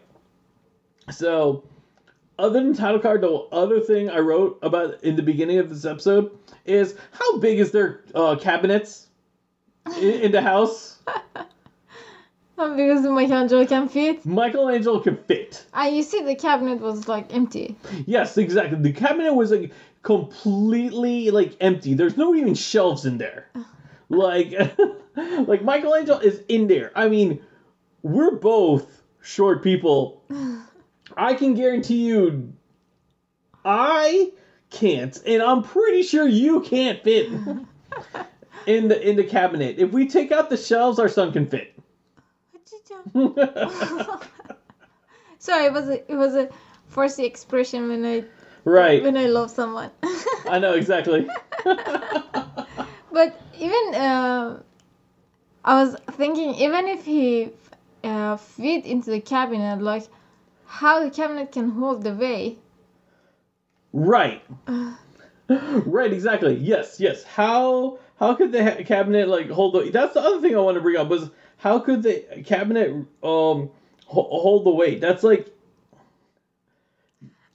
So, 1.10 1.64
other 2.38 2.60
than 2.62 2.74
title 2.74 3.00
card, 3.00 3.22
the 3.22 3.30
other 3.52 3.80
thing 3.80 4.10
I 4.10 4.18
wrote 4.18 4.58
about 4.62 5.02
in 5.04 5.16
the 5.16 5.22
beginning 5.22 5.58
of 5.58 5.68
this 5.68 5.84
episode 5.84 6.30
is 6.64 6.96
how 7.12 7.38
big 7.38 7.58
is 7.58 7.72
their 7.72 8.00
uh, 8.14 8.36
cabinets 8.36 9.08
in, 9.98 10.20
in 10.20 10.32
the 10.32 10.42
house? 10.42 10.98
Not 12.56 12.76
because 12.76 13.02
Michelangelo 13.02 13.66
can 13.66 13.88
fit. 13.88 14.24
Michelangelo 14.26 15.00
can 15.00 15.16
fit. 15.16 15.64
And 15.72 15.96
you 15.96 16.02
see 16.02 16.22
the 16.22 16.34
cabinet 16.34 16.80
was 16.80 17.08
like 17.08 17.34
empty. 17.34 17.76
Yes, 18.06 18.36
exactly. 18.36 18.78
The 18.78 18.92
cabinet 18.92 19.32
was 19.32 19.50
like 19.50 19.72
completely 20.02 21.30
like 21.30 21.56
empty. 21.60 21.94
There's 21.94 22.18
no 22.18 22.34
even 22.34 22.54
shelves 22.54 23.06
in 23.06 23.18
there. 23.18 23.48
Like, 24.12 24.52
like 25.46 25.62
Michelangelo 25.62 26.18
is 26.18 26.42
in 26.48 26.66
there. 26.66 26.90
I 26.96 27.08
mean, 27.08 27.40
we're 28.02 28.32
both 28.32 29.02
short 29.22 29.62
people. 29.62 30.24
I 31.16 31.34
can 31.34 31.54
guarantee 31.54 32.06
you, 32.06 32.52
I 33.64 34.32
can't, 34.70 35.16
and 35.26 35.42
I'm 35.42 35.62
pretty 35.62 36.02
sure 36.02 36.26
you 36.26 36.60
can't 36.60 37.02
fit 37.02 37.30
in 38.66 38.88
the 38.88 39.08
in 39.08 39.16
the 39.16 39.24
cabinet. 39.24 39.76
If 39.78 39.92
we 39.92 40.08
take 40.08 40.32
out 40.32 40.50
the 40.50 40.56
shelves, 40.56 40.98
our 40.98 41.08
son 41.08 41.32
can 41.32 41.46
fit. 41.46 41.74
Sorry, 45.38 45.64
it 45.64 45.72
was 45.72 45.88
a, 45.88 46.12
it 46.12 46.16
was 46.16 46.34
a 46.34 46.48
forced 46.86 47.18
expression 47.18 47.88
when 47.88 48.04
I 48.04 48.24
right. 48.64 49.02
when 49.02 49.16
I 49.16 49.26
love 49.26 49.50
someone. 49.50 49.90
I 50.46 50.58
know 50.58 50.74
exactly. 50.74 51.28
But 53.12 53.40
even 53.58 53.94
uh, 53.94 54.62
I 55.64 55.82
was 55.82 55.96
thinking, 56.12 56.54
even 56.54 56.86
if 56.86 57.04
he 57.04 57.50
uh, 58.04 58.36
fit 58.36 58.86
into 58.86 59.10
the 59.10 59.20
cabinet, 59.20 59.82
like 59.82 60.04
how 60.70 61.02
the 61.02 61.10
cabinet 61.10 61.50
can 61.52 61.70
hold 61.70 62.02
the 62.04 62.14
weight. 62.14 62.60
Right. 63.92 64.42
right, 65.48 66.12
exactly. 66.12 66.54
Yes, 66.54 67.00
yes. 67.00 67.24
How 67.24 67.98
how 68.18 68.34
could 68.34 68.52
the 68.52 68.62
ha- 68.64 68.82
cabinet 68.84 69.28
like 69.28 69.50
hold 69.50 69.74
the 69.74 69.90
That's 69.90 70.14
the 70.14 70.20
other 70.20 70.40
thing 70.40 70.54
I 70.56 70.60
want 70.60 70.76
to 70.76 70.80
bring 70.80 70.96
up 70.96 71.08
was 71.08 71.30
how 71.58 71.78
could 71.80 72.02
the 72.02 72.42
cabinet 72.44 72.90
um 73.22 73.70
ho- 74.06 74.28
hold 74.40 74.64
the 74.64 74.70
weight? 74.70 75.00
That's 75.00 75.22
like 75.24 75.52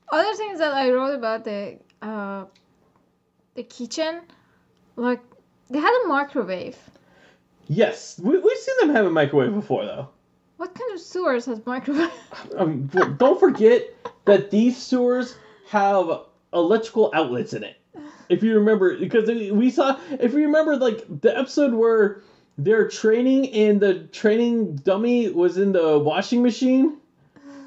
Other 0.10 0.34
things 0.36 0.60
that 0.60 0.74
I 0.74 0.92
wrote 0.92 1.16
about 1.16 1.44
the 1.46 1.80
uh, 2.02 2.46
the 3.56 3.64
kitchen, 3.64 4.22
like 4.96 5.22
they 5.70 5.80
had 5.80 6.04
a 6.06 6.08
microwave. 6.08 6.78
yes, 7.68 8.20
we 8.20 8.38
we've 8.40 8.58
seen 8.58 8.76
them 8.80 8.96
have 8.96 9.06
a 9.06 9.12
microwave 9.12 9.54
before 9.54 9.86
though. 9.86 10.10
What 10.58 10.74
kind 10.74 10.94
of 10.94 11.00
sewers 11.00 11.46
has 11.46 11.66
microwave? 11.66 12.12
I 12.58 12.66
mean, 12.66 12.90
don't 13.18 13.40
forget 13.40 13.84
that 14.26 14.52
these 14.52 14.78
sewers 14.78 15.36
have 15.70 16.22
electrical 16.54 17.12
outlets 17.14 17.54
in 17.54 17.64
it. 17.64 17.78
If 18.30 18.42
you 18.42 18.56
remember, 18.56 18.98
because 18.98 19.28
we 19.28 19.70
saw, 19.70 20.00
if 20.12 20.34
you 20.34 20.46
remember, 20.46 20.78
like 20.78 21.06
the 21.22 21.38
episode 21.38 21.74
where 21.74 22.22
they're 22.58 22.88
training 22.88 23.52
and 23.54 23.80
the 23.80 24.06
training 24.06 24.78
dummy 24.78 25.30
was 25.30 25.58
in 25.58 25.74
the 25.74 26.00
washing 26.00 26.42
machine, 26.42 26.98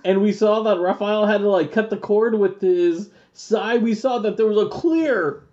and 0.05 0.23
we 0.23 0.33
saw 0.33 0.63
that 0.63 0.81
Raphael 0.81 1.27
had 1.27 1.39
to 1.39 1.49
like 1.49 1.73
cut 1.73 1.91
the 1.91 1.97
cord 1.97 2.35
with 2.39 2.61
his 2.61 3.11
side. 3.35 3.83
We 3.83 3.95
saw 3.95 4.19
that 4.21 4.37
there 4.37 4.47
was 4.47 4.67
a 4.67 4.69
clear 4.69 5.45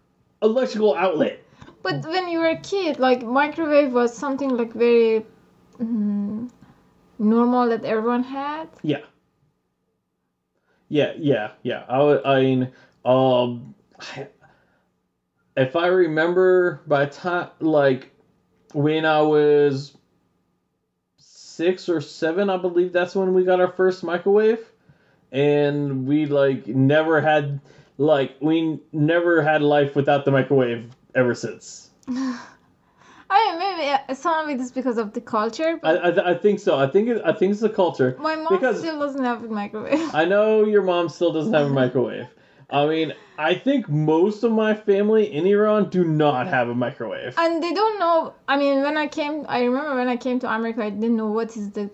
electrical 0.41 0.95
outlet. 0.95 1.39
But 1.83 2.03
when 2.05 2.29
you 2.29 2.39
were 2.39 2.49
a 2.49 2.59
kid, 2.59 2.99
like 2.99 3.21
microwave 3.23 3.93
was 3.93 4.15
something 4.15 4.49
like 4.49 4.73
very 4.73 5.25
mm, 5.79 6.14
normal 7.19 7.69
that 7.69 7.85
everyone 7.85 8.23
had. 8.23 8.67
Yeah. 8.81 9.01
Yeah, 10.89 11.13
yeah, 11.17 11.51
yeah. 11.63 11.83
I, 11.89 12.33
I 12.35 12.41
mean, 12.41 12.71
um, 13.03 13.73
if 15.57 15.75
I 15.75 15.87
remember 15.87 16.81
by 16.87 17.07
time, 17.07 17.49
like, 17.59 18.11
when 18.73 19.05
I 19.05 19.21
was 19.21 19.97
six 21.17 21.89
or 21.89 22.01
seven, 22.01 22.49
I 22.49 22.57
believe 22.57 22.93
that's 22.93 23.15
when 23.15 23.33
we 23.33 23.43
got 23.43 23.59
our 23.59 23.71
first 23.71 24.03
microwave. 24.03 24.59
And 25.31 26.07
we, 26.07 26.27
like, 26.27 26.67
never 26.67 27.19
had, 27.19 27.59
like, 27.97 28.35
we 28.39 28.79
never 28.93 29.41
had 29.41 29.61
life 29.61 29.95
without 29.95 30.23
the 30.23 30.31
microwave 30.31 30.95
ever 31.15 31.33
since. 31.33 31.89
Oh, 33.37 33.53
I 33.53 33.59
mean, 33.59 33.77
maybe 34.07 34.15
some 34.15 34.45
of 34.45 34.49
it 34.55 34.61
is 34.61 34.71
because 34.71 34.97
of 34.97 35.11
the 35.13 35.19
culture, 35.21 35.79
I, 35.83 35.91
I, 35.97 36.31
I 36.31 36.33
think 36.35 36.59
so. 36.59 36.77
I 36.77 36.87
think 36.87 37.09
it, 37.09 37.21
I 37.25 37.33
think 37.33 37.51
it's 37.51 37.59
the 37.61 37.69
culture. 37.69 38.15
my 38.19 38.35
mom 38.35 38.47
because- 38.57 38.79
still 38.79 38.99
doesn't 38.99 39.23
have 39.23 39.43
a 39.43 39.47
microwave. 39.47 40.13
I 40.21 40.25
know 40.25 40.63
your 40.63 40.83
mom 40.83 41.09
still 41.09 41.33
doesn't 41.33 41.53
have 41.53 41.67
a 41.67 41.69
microwave. 41.83 42.27
I 42.69 42.87
mean, 42.87 43.13
I 43.37 43.53
think 43.53 43.87
most 43.89 44.43
of 44.43 44.51
my 44.51 44.73
family 44.73 45.31
in 45.31 45.45
Iran 45.45 45.89
do 45.89 46.03
not 46.03 46.47
have 46.47 46.67
a 46.69 46.73
microwave. 46.73 47.35
and 47.37 47.61
they 47.61 47.73
don't 47.73 47.99
know. 47.99 48.33
I 48.47 48.57
mean, 48.57 48.81
when 48.81 48.97
I 48.97 49.07
came, 49.07 49.45
I 49.47 49.63
remember 49.63 49.95
when 49.95 50.07
I 50.07 50.17
came 50.17 50.39
to 50.39 50.49
America, 50.51 50.83
I 50.83 50.89
didn't 50.89 51.15
know 51.15 51.27
what 51.27 51.55
is 51.57 51.71
the 51.71 51.91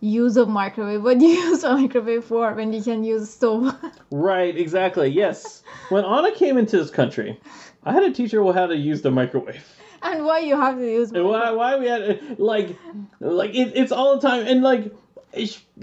use 0.00 0.36
of 0.36 0.48
microwave. 0.48 1.02
What 1.04 1.18
do 1.18 1.26
you 1.26 1.38
use 1.50 1.62
a 1.64 1.74
microwave 1.76 2.24
for 2.24 2.52
when 2.54 2.72
you 2.72 2.82
can 2.82 3.04
use 3.04 3.22
a 3.22 3.26
stove? 3.26 3.76
Right, 4.10 4.56
exactly. 4.56 5.08
Yes. 5.08 5.62
When 5.90 6.04
Anna 6.04 6.34
came 6.34 6.56
into 6.58 6.78
this 6.78 6.90
country, 6.90 7.38
I 7.84 7.92
had 7.92 8.00
to 8.00 8.12
teach 8.12 8.32
her 8.32 8.42
how 8.52 8.66
to 8.66 8.76
use 8.76 9.02
the 9.02 9.10
microwave. 9.10 9.64
And 10.02 10.24
why 10.24 10.40
you 10.40 10.56
have 10.56 10.76
to 10.76 10.84
use 10.84 11.12
And 11.12 11.24
why, 11.24 11.50
why 11.52 11.78
we 11.78 11.86
had 11.86 12.38
like, 12.38 12.76
like 13.20 13.54
it, 13.54 13.72
it's 13.74 13.92
all 13.92 14.18
the 14.18 14.28
time, 14.28 14.46
and 14.46 14.62
like, 14.62 14.94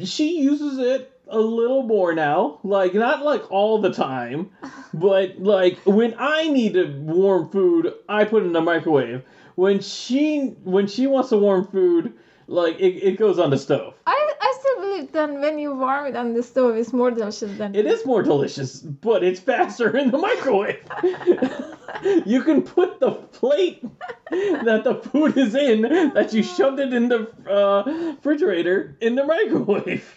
she 0.04 0.42
uses 0.42 0.78
it 0.78 1.12
a 1.28 1.40
little 1.40 1.84
more 1.84 2.14
now. 2.14 2.60
Like 2.64 2.94
not 2.94 3.24
like 3.24 3.52
all 3.52 3.80
the 3.80 3.94
time, 3.94 4.52
but 4.94 5.40
like 5.40 5.78
when 5.86 6.16
I 6.18 6.50
need 6.50 6.74
to 6.74 6.86
warm 7.02 7.50
food, 7.50 7.94
I 8.08 8.26
put 8.26 8.44
it 8.44 8.48
in 8.48 8.54
the 8.54 8.62
microwave. 8.62 9.24
When 9.56 9.82
she 9.82 10.56
when 10.64 10.88
she 10.88 11.08
wants 11.08 11.30
to 11.30 11.38
warm 11.38 11.68
food, 11.68 12.14
like 12.48 12.80
it, 12.80 12.98
it 13.04 13.18
goes 13.18 13.40
on 13.40 13.50
the 13.50 13.58
stove. 13.58 13.94
I, 14.08 14.34
I 14.42 14.58
still 14.60 14.82
believe 14.82 15.12
that 15.12 15.30
when 15.32 15.60
you 15.60 15.74
warm 15.76 16.08
it 16.08 16.16
on 16.16 16.34
the 16.34 16.44
stove, 16.44 16.76
it's 16.76 16.94
more 16.94 17.12
delicious 17.12 17.52
than 17.58 17.76
It 17.76 17.86
is 17.86 18.06
more 18.06 18.24
delicious, 18.24 18.80
but 18.80 19.24
it's 19.24 19.40
faster 19.40 19.96
in 19.96 20.12
the 20.12 20.18
microwave. 20.18 20.80
you 22.26 22.44
can 22.44 22.62
put 22.62 23.00
the 23.00 23.12
plate 23.12 23.84
that 24.32 24.84
the 24.84 24.96
food 24.96 25.38
is 25.38 25.56
in 25.56 25.82
that 26.14 26.34
you 26.34 26.44
shoved 26.44 26.80
it 26.80 26.94
in 26.94 27.10
the 27.10 27.30
uh, 27.50 27.84
refrigerator 28.16 28.96
in 29.02 29.16
the 29.16 29.26
microwave. 29.26 30.14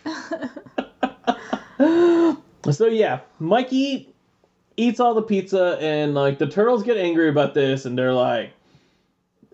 so 2.71 2.87
yeah, 2.87 3.21
Mikey 3.39 4.13
eats 4.77 5.01
all 5.01 5.15
the 5.15 5.23
pizza, 5.23 5.79
and 5.81 6.15
like 6.15 6.39
the 6.39 6.47
turtles 6.47 6.83
get 6.83 6.97
angry 6.97 7.29
about 7.29 7.55
this, 7.55 7.85
and 7.85 7.99
they're 7.99 8.15
like, 8.15 8.53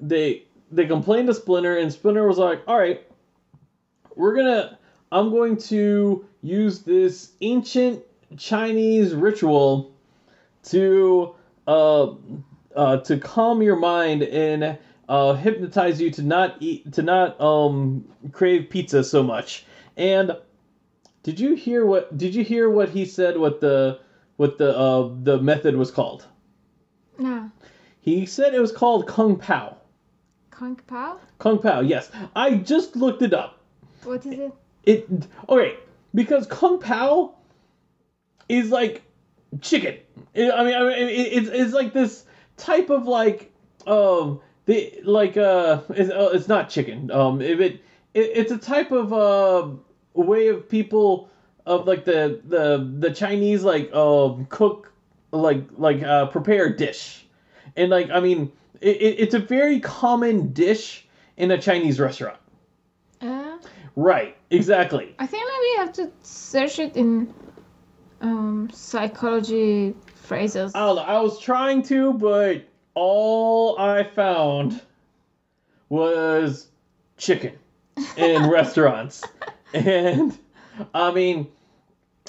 they 0.01 0.45
they 0.71 0.87
complain 0.87 1.27
to 1.27 1.35
Splinter, 1.35 1.79
and 1.79 1.93
Splinter 1.93 2.27
was 2.27 2.39
like, 2.39 2.63
all 2.67 2.79
right, 2.79 3.03
we're 4.15 4.35
gonna, 4.35 4.79
I'm 5.11 5.31
going 5.31 5.57
to 5.57 6.25
use 6.43 6.81
this 6.81 7.33
ancient 7.41 8.03
Chinese 8.37 9.15
ritual 9.15 9.93
to 10.65 11.35
uh, 11.69 12.15
uh 12.75 12.97
to 12.97 13.19
calm 13.19 13.63
your 13.63 13.77
mind 13.77 14.23
and 14.23 14.79
uh, 15.09 15.35
hypnotize 15.35 16.01
you 16.01 16.11
to 16.11 16.23
not 16.23 16.57
eat 16.61 16.93
to 16.95 17.03
not 17.03 17.41
um 17.41 18.05
crave 18.33 18.69
pizza 18.71 19.05
so 19.05 19.23
much. 19.23 19.65
And 19.97 20.37
did 21.23 21.39
you 21.39 21.55
hear 21.55 21.85
what 21.85 22.17
did 22.17 22.35
you 22.35 22.45
hear 22.45 22.69
what 22.71 22.89
he 22.89 23.05
said 23.05 23.37
what 23.37 23.61
the 23.61 24.01
what 24.37 24.59
the 24.59 24.77
uh 24.77 25.11
the 25.23 25.39
method 25.39 25.77
was 25.77 25.91
called? 25.91 26.27
No. 27.19 27.51
He 28.01 28.27
said 28.27 28.55
it 28.55 28.61
was 28.61 28.73
called 28.73 29.07
Kung 29.07 29.37
Pao. 29.37 29.77
Kung 30.51 30.77
Pao? 30.77 31.19
Kung 31.39 31.59
Pao, 31.59 31.81
yes. 31.81 32.11
I 32.35 32.55
just 32.55 32.97
looked 32.97 33.23
it 33.23 33.35
up. 33.35 33.61
What 34.05 34.25
is 34.27 34.39
it? 34.39 34.53
It 34.85 35.27
okay 35.49 35.77
because 36.15 36.47
Kung 36.47 36.81
Pao 36.81 37.35
is 38.49 38.71
like 38.71 39.03
chicken. 39.61 39.97
I 40.37 40.65
mean, 40.65 40.75
I 40.75 40.83
mean 40.83 41.09
it's 41.09 41.49
it's 41.49 41.73
like 41.73 41.93
this 41.93 42.25
type 42.57 42.91
of 42.91 43.07
like 43.07 43.53
um 43.87 44.41
the 44.67 45.01
like 45.05 45.37
uh 45.37 45.81
it's, 45.91 46.11
uh, 46.11 46.31
it's 46.33 46.49
not 46.49 46.69
chicken. 46.69 47.11
Um, 47.11 47.41
if 47.41 47.61
it, 47.61 47.81
it 48.15 48.31
it's 48.35 48.53
a 48.53 48.59
type 48.59 48.93
of 48.93 49.13
uh 49.13 49.69
way 50.15 50.49
of 50.49 50.69
people 50.69 51.31
of 51.67 51.87
like 51.87 52.05
the 52.05 52.41
the 52.45 52.91
the 52.99 53.11
Chinese 53.11 53.63
like 53.65 53.93
um 53.93 54.47
cook 54.51 54.93
like 55.33 55.65
like 55.77 56.03
uh 56.03 56.27
prepare 56.27 56.73
dish, 56.73 57.27
and 57.77 57.91
like 57.91 58.11
I 58.11 58.21
mean 58.21 58.53
it, 58.81 58.97
it, 58.97 59.21
it's 59.21 59.35
a 59.35 59.39
very 59.41 59.81
common 59.81 60.53
dish 60.53 61.07
in 61.37 61.51
a 61.51 61.59
Chinese 61.61 61.99
restaurant. 62.01 62.39
Uh, 63.21 63.59
Right, 63.99 64.37
exactly. 64.51 65.13
I 65.19 65.27
think 65.27 65.45
maybe 65.45 65.73
you 65.73 65.77
have 65.79 65.93
to 65.95 66.11
search 66.23 66.79
it 66.79 66.97
in 66.97 67.35
um, 68.21 68.71
psychology 68.73 69.95
phrases. 70.15 70.75
I 70.75 70.81
don't 70.81 70.97
know. 70.97 71.03
I 71.03 71.21
was 71.21 71.39
trying 71.39 71.83
to, 71.85 72.13
but 72.13 72.67
all 72.95 73.79
I 73.79 74.05
found 74.05 74.81
was 75.89 76.69
chicken 77.17 77.55
in 78.17 78.49
restaurants. 78.51 79.25
And 79.73 80.37
I 80.95 81.13
mean, 81.13 81.49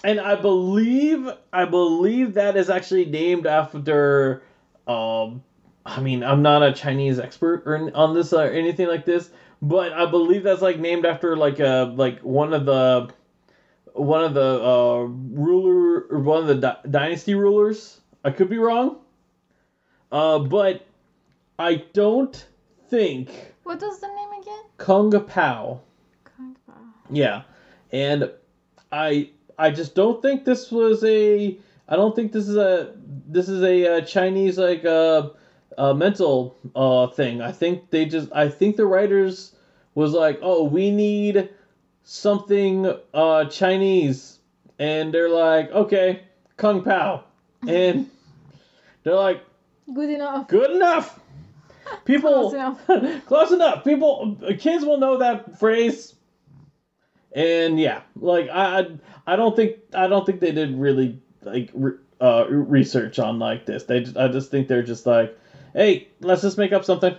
and 0.04 0.20
I 0.20 0.36
believe 0.36 1.30
I 1.52 1.66
believe 1.66 2.36
that 2.36 2.56
is 2.56 2.70
actually 2.70 3.06
named 3.06 3.48
after 3.48 4.44
um 4.88 5.44
I 5.86 6.02
mean, 6.02 6.24
I'm 6.24 6.42
not 6.42 6.62
a 6.62 6.72
Chinese 6.74 7.20
expert 7.20 7.64
or 7.66 7.92
on 7.96 8.14
this 8.14 8.32
or 8.32 8.44
anything 8.44 8.88
like 8.88 9.06
this, 9.06 9.30
but 9.62 9.92
I 9.92 10.06
believe 10.06 10.44
that's 10.44 10.62
like 10.62 10.80
named 10.80 11.06
after 11.06 11.36
like 11.36 11.60
a 11.60 11.92
like 11.96 12.20
one 12.20 12.54
of 12.54 12.66
the 12.66 13.10
one 14.00 14.24
of 14.24 14.34
the 14.34 14.64
uh, 14.64 15.04
ruler 15.04 16.06
or 16.10 16.20
one 16.20 16.42
of 16.42 16.48
the 16.48 16.56
di- 16.56 16.90
dynasty 16.90 17.36
rulers. 17.36 18.00
I 18.24 18.32
could 18.32 18.50
be 18.50 18.58
wrong, 18.58 18.98
uh, 20.12 20.40
but 20.40 20.86
I 21.58 21.84
don't 21.94 22.46
think 22.90 23.30
What 23.64 23.82
was 23.82 24.00
the 24.00 24.08
name 24.08 24.42
again? 24.42 24.64
Kung 24.78 25.12
Pao. 25.12 25.82
Kung 26.24 26.56
Pao. 26.68 26.74
Yeah, 27.10 27.44
and 27.92 28.32
I 28.92 29.30
I 29.58 29.72
just 29.72 29.96
don't 29.96 30.22
think 30.22 30.46
this 30.46 30.72
was 30.72 31.04
a 31.04 31.58
I 31.88 31.96
don't 31.96 32.16
think 32.16 32.32
this 32.32 32.48
is 32.48 32.56
a 32.58 32.94
this 33.28 33.50
is 33.50 33.64
a, 33.64 33.98
uh 33.98 34.02
Chinese 34.02 34.58
like 34.58 34.86
uh, 34.86 35.30
uh 35.78 35.94
mental 35.94 36.56
uh 36.76 37.08
thing. 37.08 37.42
I 37.42 37.52
think 37.52 37.90
they 37.90 38.06
just 38.06 38.30
I 38.34 38.50
think 38.50 38.76
the 38.76 38.86
writers 38.86 39.56
was 39.96 40.14
like, 40.14 40.40
"Oh, 40.42 40.64
we 40.64 40.92
need 40.92 41.50
something 42.10 42.92
uh 43.14 43.46
Chinese." 43.46 44.40
And 44.78 45.14
they're 45.14 45.30
like, 45.30 45.72
"Okay, 45.72 46.24
Kung 46.58 46.84
Pao." 46.84 47.24
And 47.68 48.10
they're 49.04 49.16
like, 49.16 49.42
Good 49.94 50.10
enough. 50.10 50.48
"Good 50.48 50.72
enough." 50.72 51.20
People 52.06 52.52
Close 52.52 52.54
enough. 52.54 53.26
close 53.26 53.52
enough. 53.52 53.84
People, 53.84 54.38
kids 54.60 54.86
will 54.86 54.98
know 54.98 55.18
that 55.18 55.60
phrase. 55.60 56.16
And 57.34 57.80
yeah, 57.80 58.02
like 58.16 58.50
I, 58.52 58.88
I 59.26 59.36
don't 59.36 59.56
think 59.56 59.78
I 59.94 60.08
don't 60.08 60.26
think 60.26 60.40
they 60.40 60.52
did 60.52 60.78
really 60.78 61.22
like 61.44 61.72
re, 61.74 61.94
uh, 62.22 62.46
research 62.50 63.20
on 63.20 63.40
like 63.40 63.66
this. 63.66 63.84
They, 63.84 64.02
just, 64.02 64.18
I 64.18 64.28
just 64.28 64.52
think 64.52 64.68
they're 64.68 64.84
just 64.84 65.06
like, 65.06 65.38
hey, 65.74 66.08
let's 66.22 66.42
just 66.42 66.58
make 66.58 66.74
up 66.74 66.86
something. 66.86 67.16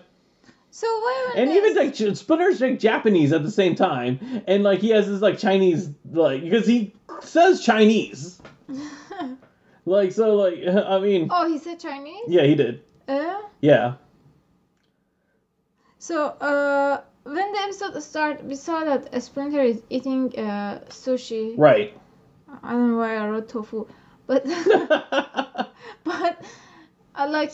So 0.71 0.87
why 0.87 1.35
And 1.37 1.51
even 1.51 1.75
like 1.75 1.95
Splinter's 2.17 2.61
like 2.61 2.79
Japanese 2.79 3.33
at 3.33 3.43
the 3.43 3.51
same 3.51 3.75
time, 3.75 4.43
and 4.47 4.63
like 4.63 4.81
he 4.81 4.91
has 4.91 5.09
this 5.09 5.21
like 5.21 5.39
Chinese 5.39 5.89
like 6.11 6.43
because 6.43 6.67
he 6.67 6.95
says 7.23 7.63
Chinese. 7.63 8.41
Like 9.87 10.13
so, 10.13 10.37
like 10.37 10.59
I 10.69 11.01
mean, 11.01 11.29
oh, 11.31 11.49
he 11.49 11.59
said 11.59 11.81
Chinese. 11.81 12.23
yeah, 12.29 12.45
he 12.45 12.55
did. 12.55 12.83
Uh, 13.09 13.41
Yeah, 13.61 13.95
so 15.99 16.27
uh, 16.27 17.01
when 17.25 17.53
the 17.53 17.59
episode 17.59 18.01
started, 18.03 18.47
we 18.47 18.55
saw 18.57 18.85
that 18.85 19.23
Splinter 19.23 19.63
is 19.63 19.83
eating 19.91 20.33
uh, 20.39 20.81
sushi. 20.89 21.55
right. 21.59 21.93
I 22.63 22.73
don't 22.73 22.91
know 22.93 22.97
why 22.99 23.17
I 23.17 23.29
wrote 23.29 23.49
tofu, 23.49 23.87
but 24.27 24.45
but 26.05 26.43
uh, 27.15 27.27
like 27.29 27.53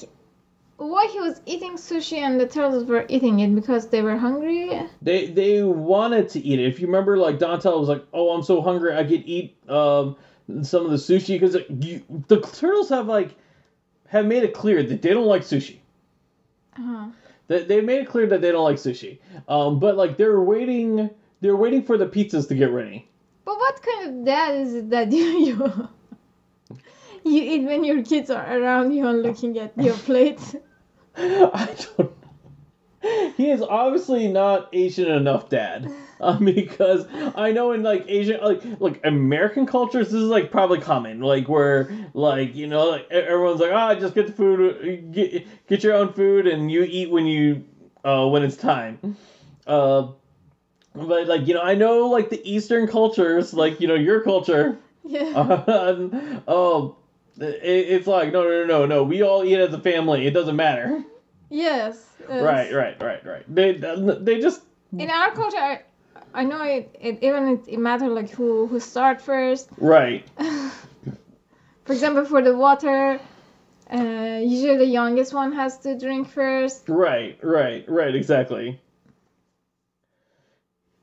why 0.79 1.09
he 1.11 1.20
was 1.20 1.41
eating 1.47 1.74
sushi 1.74 2.18
and 2.18 2.39
the 2.39 2.47
turtles 2.47 2.85
were 2.85 3.07
eating 3.09 3.41
it 3.41 3.55
because 3.55 3.89
they 3.89 4.03
were 4.03 4.16
hungry. 4.16 4.83
They 5.03 5.27
they 5.27 5.62
wanted 5.62 6.29
to 6.31 6.41
eat 6.41 6.61
it. 6.61 6.66
If 6.66 6.81
you 6.81 6.87
remember, 6.87 7.16
like 7.16 7.39
Donatello 7.39 7.81
was 7.81 7.89
like, 7.89 8.05
"Oh, 8.12 8.31
I'm 8.31 8.43
so 8.43 8.61
hungry, 8.61 8.95
I 8.95 9.05
could 9.05 9.24
eat 9.27 9.57
um 9.68 10.16
some 10.62 10.85
of 10.85 10.91
the 10.91 10.97
sushi," 10.97 11.39
because 11.41 11.55
the 11.55 12.41
turtles 12.53 12.89
have 12.91 13.07
like 13.07 13.37
have 14.09 14.27
made 14.27 14.45
it 14.45 14.55
clear 14.55 14.83
that 14.83 15.03
they 15.03 15.11
don't 15.11 15.27
like 15.27 15.43
sushi. 15.43 15.79
Uh-huh. 16.79 17.09
They 17.49 17.64
they 17.64 17.81
made 17.81 18.03
it 18.03 18.09
clear 18.09 18.27
that 18.27 18.41
they 18.41 18.53
don't 18.53 18.64
like 18.64 18.77
sushi. 18.77 19.18
Um, 19.49 19.79
but 19.79 19.97
like 19.97 20.16
they're 20.16 20.41
waiting, 20.41 21.11
they're 21.41 21.57
waiting 21.57 21.83
for 21.83 21.97
the 21.97 22.07
pizzas 22.07 22.49
to 22.49 22.55
get 22.55 22.70
ready. 22.70 23.09
But 23.45 23.57
what 23.57 23.81
kind 23.83 24.11
of 24.11 24.24
dad 24.24 24.57
is 24.57 24.74
it 24.74 24.91
that 24.91 25.11
you 25.20 25.24
you, 25.41 25.89
you 27.24 27.43
eat 27.43 27.64
when 27.64 27.83
your 27.83 28.03
kids 28.03 28.29
are 28.31 28.59
around 28.59 28.93
you 28.93 29.07
and 29.07 29.22
looking 29.22 29.59
at 29.59 29.72
your 29.79 29.95
plate? 30.09 30.41
I 31.55 31.75
don't. 31.97 32.12
He 33.37 33.51
is 33.51 33.62
obviously 33.62 34.29
not 34.29 34.69
Asian 34.73 35.11
enough, 35.11 35.49
Dad. 35.49 35.91
Um, 36.21 36.45
because 36.55 37.07
I 37.35 37.53
know 37.53 37.73
in 37.73 37.83
like 37.83 38.05
Asian, 38.09 38.41
like 38.41 38.62
like 38.81 39.01
American 39.05 39.67
cultures, 39.67 40.11
this 40.11 40.21
is 40.21 40.29
like 40.29 40.51
probably 40.51 40.81
common, 40.81 41.21
like 41.21 41.49
where 41.49 41.91
like 42.14 42.55
you 42.55 42.67
know 42.67 42.89
like, 42.91 43.11
everyone's 43.11 43.61
like, 43.61 43.73
ah, 43.73 43.95
just 43.95 44.14
get 44.14 44.27
the 44.27 44.33
food, 44.33 45.12
get 45.12 45.47
get 45.69 45.85
your 45.85 45.95
own 45.95 46.12
food, 46.12 46.47
and 46.47 46.71
you 46.71 46.83
eat 46.83 47.11
when 47.11 47.27
you 47.27 47.64
uh 48.05 48.27
when 48.27 48.43
it's 48.43 48.57
time. 48.57 49.17
Uh, 49.67 50.09
but 50.95 51.27
like 51.29 51.47
you 51.47 51.55
know, 51.55 51.62
I 51.62 51.75
know 51.75 52.09
like 52.09 52.31
the 52.31 52.41
Eastern 52.51 52.89
cultures, 52.89 53.53
like 53.55 53.81
you 53.81 53.89
know 53.89 53.95
your 53.95 54.21
culture. 54.23 54.79
Yeah. 55.05 55.62
Uh, 55.67 56.41
oh, 56.49 56.97
it's 57.39 58.07
like 58.07 58.32
no, 58.32 58.43
no, 58.45 58.49
no, 58.49 58.64
no, 58.66 58.87
no. 58.87 59.03
We 59.05 59.22
all 59.22 59.45
eat 59.45 59.59
as 59.59 59.72
a 59.74 59.80
family. 59.80 60.26
It 60.26 60.32
doesn't 60.32 60.57
matter. 60.57 61.05
yes. 61.51 62.05
Right, 62.28 62.72
right, 62.72 63.01
right, 63.01 63.24
right. 63.24 63.55
They 63.55 63.72
they 63.72 64.41
just 64.41 64.62
In 64.99 65.11
our 65.11 65.30
culture, 65.32 65.59
I, 65.59 65.82
I 66.34 66.45
know 66.45 66.62
it, 66.62 66.97
it 67.01 67.18
even 67.22 67.49
it, 67.49 67.68
it 67.68 67.78
matters 67.78 68.09
like 68.11 68.30
who 68.30 68.66
who 68.66 68.80
start 68.80 69.20
first. 69.20 69.68
right. 69.78 70.24
For 71.84 71.93
example, 71.93 72.24
for 72.24 72.43
the 72.43 72.57
water, 72.57 73.20
uh, 73.93 74.41
usually 74.43 74.76
the 74.76 74.87
youngest 74.87 75.32
one 75.32 75.53
has 75.53 75.78
to 75.78 75.97
drink 75.97 76.28
first. 76.28 76.89
Right, 76.89 77.39
right, 77.45 77.84
right, 77.89 78.12
exactly. 78.14 78.80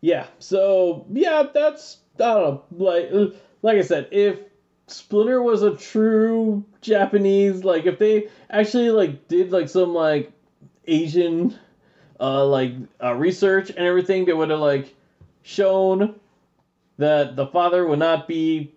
Yeah, 0.02 0.28
so 0.40 1.06
yeah, 1.10 1.44
that's 1.54 2.00
I 2.20 2.24
don't 2.34 2.44
know, 2.44 2.86
like 2.86 3.34
like 3.62 3.78
I 3.78 3.82
said, 3.82 4.10
if 4.12 4.40
Splinter 4.88 5.42
was 5.42 5.64
a 5.64 5.76
true 5.76 6.64
Japanese, 6.82 7.64
like 7.64 7.86
if 7.86 8.00
they 8.00 8.28
actually 8.50 8.90
like 8.90 9.28
did 9.28 9.52
like 9.52 9.70
some 9.70 9.94
like 9.94 10.32
Asian 10.86 11.56
uh 12.20 12.46
like 12.46 12.74
uh, 13.02 13.14
research 13.14 13.70
and 13.70 13.80
everything, 13.80 14.26
they 14.26 14.34
would 14.34 14.50
have 14.50 14.60
like 14.60 14.94
shown 15.42 16.16
that 16.98 17.36
the 17.36 17.48
father 17.48 17.86
would 17.88 18.00
not 18.00 18.28
be 18.28 18.74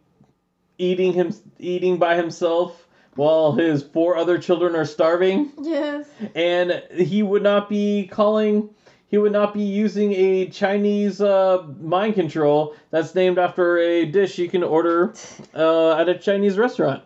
eating 0.79 1.13
him 1.13 1.35
eating 1.59 1.99
by 1.99 2.17
himself 2.17 2.87
while 3.15 3.53
his 3.53 3.83
four 3.83 4.17
other 4.17 4.39
children 4.39 4.77
are 4.77 4.85
starving, 4.85 5.51
Yes. 5.61 6.07
and 6.35 6.83
he 6.95 7.23
would 7.23 7.43
not 7.43 7.69
be 7.69 8.07
calling. 8.13 8.71
He 9.17 9.19
would 9.19 9.33
not 9.33 9.55
be 9.55 9.63
using 9.63 10.13
a 10.13 10.47
Chinese 10.49 11.23
uh, 11.23 11.67
mind 11.81 12.17
control 12.17 12.77
that's 12.91 13.15
named 13.15 13.39
after 13.39 13.79
a 13.79 14.05
dish 14.05 14.37
you 14.37 14.47
can 14.47 14.63
order 14.63 15.15
uh, 15.55 15.93
at 15.97 16.11
a 16.11 16.19
Chinese 16.19 16.59
restaurant 16.59 17.03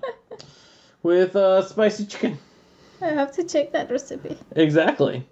with 1.04 1.36
uh, 1.36 1.62
spicy 1.62 2.06
chicken. 2.06 2.36
I 3.00 3.10
have 3.10 3.30
to 3.36 3.44
check 3.44 3.70
that 3.70 3.92
recipe. 3.92 4.36
Exactly. 4.56 5.24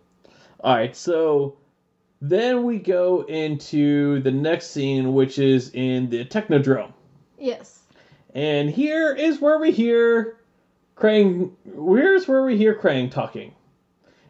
All 0.60 0.76
right, 0.76 0.94
so 0.94 1.56
then 2.20 2.62
we 2.62 2.78
go 2.78 3.22
into 3.22 4.20
the 4.20 4.30
next 4.30 4.70
scene, 4.70 5.14
which 5.14 5.40
is 5.40 5.72
in 5.74 6.10
the 6.10 6.24
Technodrome. 6.26 6.92
Yes. 7.40 7.80
And 8.36 8.70
here 8.70 9.12
is 9.12 9.40
where 9.40 9.58
we 9.58 9.72
hear 9.72 10.36
Krang. 10.96 11.50
Here's 11.64 12.28
where 12.28 12.44
we 12.44 12.56
hear 12.56 12.76
Krang 12.76 13.10
talking. 13.10 13.52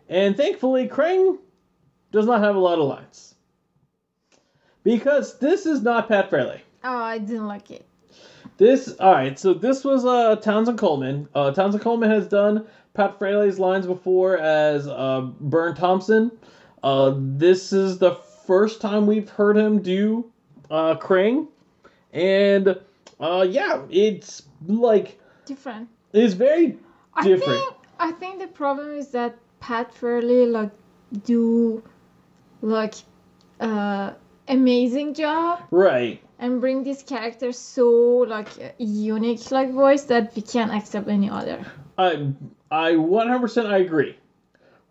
And 0.09 0.34
thankfully, 0.34 0.88
Krang 0.88 1.36
does 2.12 2.26
not 2.26 2.40
have 2.40 2.56
a 2.56 2.59
lot 2.59 2.78
of 2.78 2.86
lines. 2.86 3.34
Because 4.84 5.38
this 5.38 5.66
is 5.66 5.82
not 5.82 6.09
Pat 6.09 6.30
Fraley. 6.30 6.62
Oh, 6.84 6.96
I 6.96 7.18
didn't 7.18 7.46
like 7.46 7.70
it. 7.70 7.84
This, 8.56 8.98
alright, 8.98 9.38
so 9.38 9.54
this 9.54 9.84
was 9.84 10.04
uh, 10.04 10.36
Townsend 10.36 10.78
Coleman. 10.78 11.28
Uh, 11.34 11.52
Townsend 11.52 11.82
Coleman 11.82 12.11
has 12.11 12.26
done 12.26 12.66
Pat 12.94 13.18
Fraley's 13.18 13.59
lines 13.59 13.86
before 13.86 14.36
as 14.38 14.88
uh, 14.88 15.20
Burne 15.40 15.74
Thompson. 15.76 16.32
Uh, 16.82 17.14
this 17.16 17.72
is 17.72 17.98
the 17.98 18.14
first 18.46 18.80
time 18.80 19.06
we've 19.06 19.28
heard 19.28 19.56
him 19.56 19.82
do 19.82 20.30
uh, 20.70 20.96
Krang. 20.96 21.48
And 22.12 22.76
uh, 23.20 23.46
yeah, 23.48 23.82
it's 23.90 24.42
like, 24.66 25.20
Different. 25.44 25.88
it's 26.12 26.34
very 26.34 26.78
different. 27.22 27.42
I 27.42 27.56
think 27.59 27.74
I 28.00 28.12
think 28.12 28.40
the 28.40 28.46
problem 28.46 28.92
is 28.92 29.09
that 29.09 29.36
Pat 29.61 29.92
Fraley 29.92 30.46
like 30.46 30.70
do 31.24 31.82
like 32.62 32.94
uh 33.61 34.12
amazing 34.48 35.14
job 35.14 35.61
Right. 35.70 36.22
and 36.38 36.61
bring 36.61 36.82
this 36.84 37.02
character 37.02 37.52
so 37.52 37.88
like 38.28 38.48
unique 38.78 39.50
like 39.50 39.72
voice 39.72 40.04
that 40.04 40.34
we 40.34 40.42
can't 40.42 40.72
accept 40.72 41.09
any 41.09 41.28
other. 41.30 41.64
I 41.96 42.32
I 42.70 42.92
100% 42.92 43.66
I 43.66 43.78
agree. 43.78 44.16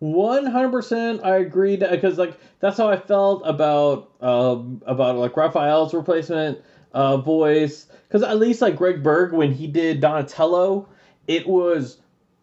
100% 0.02 1.24
I 1.24 1.36
agree 1.38 1.76
because 1.76 2.18
like 2.18 2.38
that's 2.60 2.76
how 2.76 2.88
I 2.88 2.96
felt 2.96 3.42
about 3.44 4.10
um 4.20 4.80
about 4.86 5.16
like 5.16 5.36
Raphael's 5.36 5.92
replacement 5.92 6.58
uh 6.92 7.16
voice 7.16 7.86
cuz 8.10 8.22
at 8.22 8.38
least 8.38 8.62
like 8.62 8.76
Greg 8.76 9.02
Berg 9.02 9.32
when 9.32 9.52
he 9.52 9.66
did 9.66 10.00
Donatello 10.00 10.88
it 11.26 11.48
was 11.48 11.98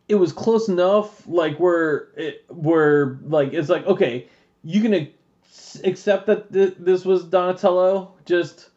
it 0.09 0.15
was 0.15 0.33
close 0.33 0.67
enough 0.67 1.25
like 1.27 1.57
where 1.57 2.09
it 2.17 2.43
where 2.49 3.19
like 3.25 3.53
it's 3.53 3.69
like 3.69 3.85
okay 3.87 4.27
you 4.65 4.81
can 4.81 5.07
accept 5.83 6.25
that 6.25 6.51
th- 6.51 6.75
this 6.79 7.05
was 7.05 7.23
Donatello 7.25 8.13
just 8.25 8.69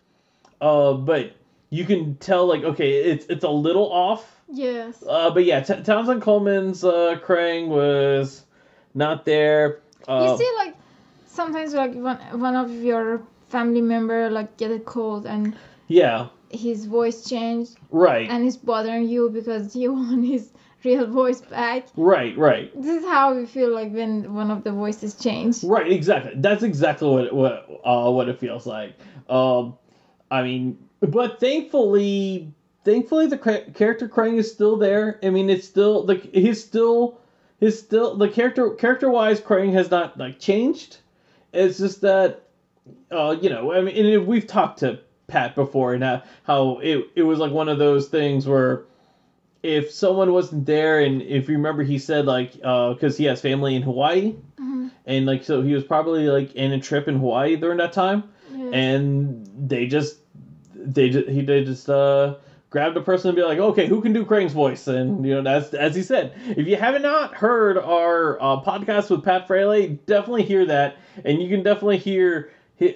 uh 0.60 0.92
but 0.92 1.32
you 1.70 1.84
can 1.84 2.16
tell 2.16 2.46
like 2.46 2.62
okay 2.62 2.90
it's 3.10 3.26
it's 3.26 3.44
a 3.44 3.50
little 3.50 3.90
off 3.92 4.38
Yes. 4.50 5.04
uh, 5.06 5.30
but 5.30 5.44
yeah, 5.44 5.60
T- 5.60 5.82
Townsend 5.82 6.22
Coleman's 6.22 6.82
uh, 6.82 7.16
Krang 7.22 7.68
was 7.68 8.44
not 8.94 9.26
there. 9.26 9.80
Uh, 10.08 10.26
you 10.26 10.38
see 10.38 10.50
like 10.56 10.74
sometimes 11.26 11.74
like 11.74 11.92
one 11.94 12.16
one 12.40 12.56
of 12.56 12.70
your 12.72 13.22
family 13.50 13.82
member 13.82 14.30
like 14.30 14.56
get 14.56 14.70
a 14.70 14.78
cold 14.78 15.26
and 15.26 15.54
yeah, 15.86 16.28
his 16.50 16.86
voice 16.86 17.28
changed 17.28 17.76
right, 17.90 18.30
and 18.30 18.46
it's 18.46 18.56
bothering 18.56 19.06
you 19.06 19.28
because 19.28 19.76
you 19.76 19.92
want 20.00 20.24
his 20.24 20.50
real 20.88 21.06
voice 21.06 21.40
back. 21.40 21.86
right, 21.96 22.36
right, 22.38 22.70
This 22.80 23.02
is 23.02 23.08
how 23.08 23.34
we 23.34 23.46
feel 23.46 23.70
like 23.74 23.92
when 23.92 24.34
one 24.34 24.50
of 24.50 24.64
the 24.64 24.72
voices 24.72 25.14
change. 25.14 25.62
right. 25.64 25.90
Exactly. 25.90 26.32
That's 26.36 26.62
exactly 26.62 27.08
what 27.08 27.32
what 27.32 27.80
uh, 27.84 28.10
what 28.10 28.28
it 28.28 28.38
feels 28.38 28.66
like. 28.66 28.94
Um, 29.28 29.76
I 30.30 30.42
mean, 30.42 30.78
but 31.00 31.40
thankfully, 31.40 32.52
thankfully 32.84 33.26
the 33.26 33.38
character 33.38 34.08
Krang 34.08 34.38
is 34.38 34.50
still 34.50 34.76
there. 34.76 35.18
I 35.22 35.30
mean, 35.30 35.50
it's 35.50 35.66
still 35.66 36.04
like 36.04 36.22
he's 36.32 36.62
still 36.64 37.18
he's 37.60 37.78
still 37.78 38.16
the 38.16 38.28
character 38.28 38.70
character 38.70 39.10
wise 39.10 39.40
Krang 39.40 39.72
has 39.72 39.90
not 39.90 40.18
like 40.18 40.38
changed. 40.38 40.98
It's 41.52 41.78
just 41.78 42.00
that 42.02 42.42
uh, 43.10 43.36
you 43.40 43.50
know, 43.50 43.72
I 43.72 43.80
mean, 43.80 44.14
and 44.14 44.26
we've 44.26 44.46
talked 44.46 44.80
to 44.80 45.00
Pat 45.26 45.54
before 45.54 45.92
and 45.94 46.02
how, 46.02 46.22
how 46.44 46.78
it, 46.78 47.08
it 47.14 47.22
was 47.22 47.38
like 47.38 47.52
one 47.52 47.68
of 47.68 47.78
those 47.78 48.08
things 48.08 48.46
where 48.46 48.84
if 49.62 49.90
someone 49.90 50.32
wasn't 50.32 50.66
there, 50.66 51.00
and 51.00 51.20
if 51.22 51.48
you 51.48 51.56
remember, 51.56 51.82
he 51.82 51.98
said 51.98 52.26
like, 52.26 52.52
uh, 52.62 52.92
because 52.94 53.16
he 53.16 53.24
has 53.24 53.40
family 53.40 53.74
in 53.74 53.82
Hawaii, 53.82 54.34
Mhm. 54.60 54.90
and 55.06 55.26
like, 55.26 55.42
so 55.44 55.62
he 55.62 55.72
was 55.74 55.84
probably 55.84 56.28
like 56.28 56.54
in 56.54 56.72
a 56.72 56.80
trip 56.80 57.08
in 57.08 57.18
Hawaii 57.18 57.56
during 57.56 57.78
that 57.78 57.92
time, 57.92 58.24
Yes. 58.56 58.70
and 58.72 59.48
they 59.68 59.86
just, 59.86 60.18
they 60.74 61.10
just, 61.10 61.28
he 61.28 61.42
they 61.42 61.64
just 61.64 61.90
uh 61.90 62.34
grabbed 62.70 62.96
a 62.98 63.00
person 63.00 63.30
and 63.30 63.36
be 63.36 63.42
like, 63.42 63.58
okay, 63.58 63.86
who 63.86 64.00
can 64.02 64.12
do 64.12 64.24
Krang's 64.26 64.52
voice? 64.52 64.86
And 64.88 65.24
you 65.26 65.34
know, 65.34 65.42
that's 65.42 65.72
as 65.74 65.94
he 65.94 66.02
said. 66.02 66.34
If 66.50 66.66
you 66.66 66.76
haven't 66.76 67.02
not 67.02 67.34
heard 67.34 67.78
our 67.78 68.40
uh, 68.40 68.60
podcast 68.60 69.10
with 69.10 69.24
Pat 69.24 69.46
Fraley, 69.46 69.98
definitely 70.06 70.42
hear 70.44 70.66
that, 70.66 70.96
and 71.24 71.42
you 71.42 71.48
can 71.48 71.62
definitely 71.62 71.96
hear 71.98 72.50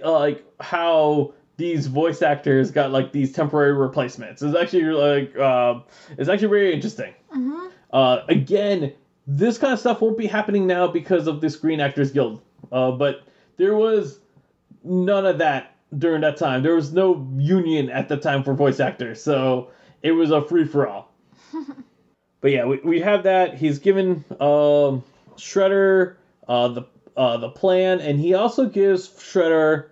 uh, 0.05 0.13
like 0.13 0.45
how 0.61 1.33
these 1.57 1.87
voice 1.87 2.23
actors 2.23 2.71
got 2.71 2.91
like 2.91 3.13
these 3.13 3.33
temporary 3.33 3.73
replacements. 3.73 4.43
It's 4.43 4.57
actually 4.57 4.85
like 4.85 5.37
uh, 5.39 5.81
it's 6.19 6.29
actually 6.29 6.49
very 6.49 6.73
interesting. 6.75 7.15
Mhm. 7.35 7.71
Uh, 7.93 8.21
again, 8.29 8.93
this 9.27 9.59
kind 9.59 9.73
of 9.73 9.79
stuff 9.79 10.01
won't 10.01 10.19
be 10.19 10.27
happening 10.27 10.67
now 10.67 10.87
because 10.89 11.27
of 11.27 11.41
the 11.41 11.51
Screen 11.51 11.81
Actors 11.81 12.11
Guild. 12.11 12.41
Uh, 12.71 12.93
but 12.93 13.23
there 13.59 13.75
was 13.75 14.21
none 14.83 15.27
of 15.27 15.39
that 15.39 15.75
during 15.99 16.23
that 16.23 16.37
time. 16.37 16.63
There 16.63 16.75
was 16.75 16.93
no 16.93 17.27
union 17.37 17.91
at 17.91 18.09
the 18.09 18.17
time 18.17 18.43
for 18.43 18.55
voice 18.55 18.81
actors, 18.81 19.23
so 19.23 19.71
it 20.03 20.13
was 20.13 20.31
a 20.31 20.41
free 20.43 20.65
for 20.65 20.89
all. 20.89 21.13
but 22.41 22.51
yeah, 22.51 22.65
we, 22.65 22.79
we 22.79 23.01
have 23.01 23.23
that. 23.25 23.55
He's 23.57 23.79
given 23.79 24.25
um, 24.41 25.05
Shredder 25.37 26.17
uh, 26.49 26.69
the 26.69 26.83
uh, 27.17 27.37
the 27.37 27.51
plan, 27.51 28.01
and 28.01 28.19
he 28.19 28.33
also 28.35 28.67
gives 28.67 29.09
Shredder 29.11 29.91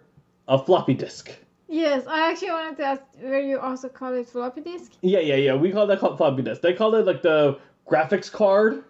a 0.48 0.58
floppy 0.58 0.94
disk. 0.94 1.30
Yes, 1.71 2.05
I 2.09 2.31
actually 2.31 2.51
wanted 2.51 2.77
to 2.79 2.85
ask 2.85 3.03
where 3.21 3.41
you 3.41 3.59
also 3.61 3.89
call 3.89 4.12
it 4.14 4.29
floppy 4.29 4.61
disk. 4.61 4.93
Yeah, 5.03 5.21
yeah, 5.21 5.37
yeah. 5.37 5.55
We 5.55 5.71
call 5.71 5.87
that 5.87 6.01
called 6.01 6.18
floppy 6.18 6.43
disk. 6.43 6.62
They 6.62 6.75
call 6.75 6.95
it 6.97 7.07
like 7.07 7.23
the 7.23 7.59
graphics 7.89 8.31
card. 8.31 8.83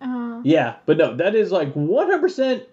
Uh, 0.00 0.40
Yeah, 0.42 0.76
but 0.86 0.96
no, 0.96 1.14
that 1.16 1.34
is 1.34 1.52
like 1.52 1.72
100% 1.74 2.64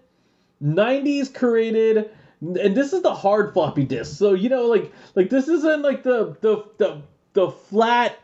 90s 0.62 1.30
created 1.30 2.10
and 2.42 2.76
this 2.76 2.94
is 2.94 3.02
the 3.02 3.14
hard 3.14 3.54
floppy 3.54 3.84
disk. 3.84 4.18
So, 4.18 4.34
you 4.34 4.50
know, 4.50 4.68
like 4.68 4.92
like 5.16 5.30
this 5.30 5.48
isn't 5.48 5.82
like 5.82 6.04
the 6.04 6.36
the 6.42 6.64
the 6.78 7.02
the 7.34 7.50
flat 7.50 8.18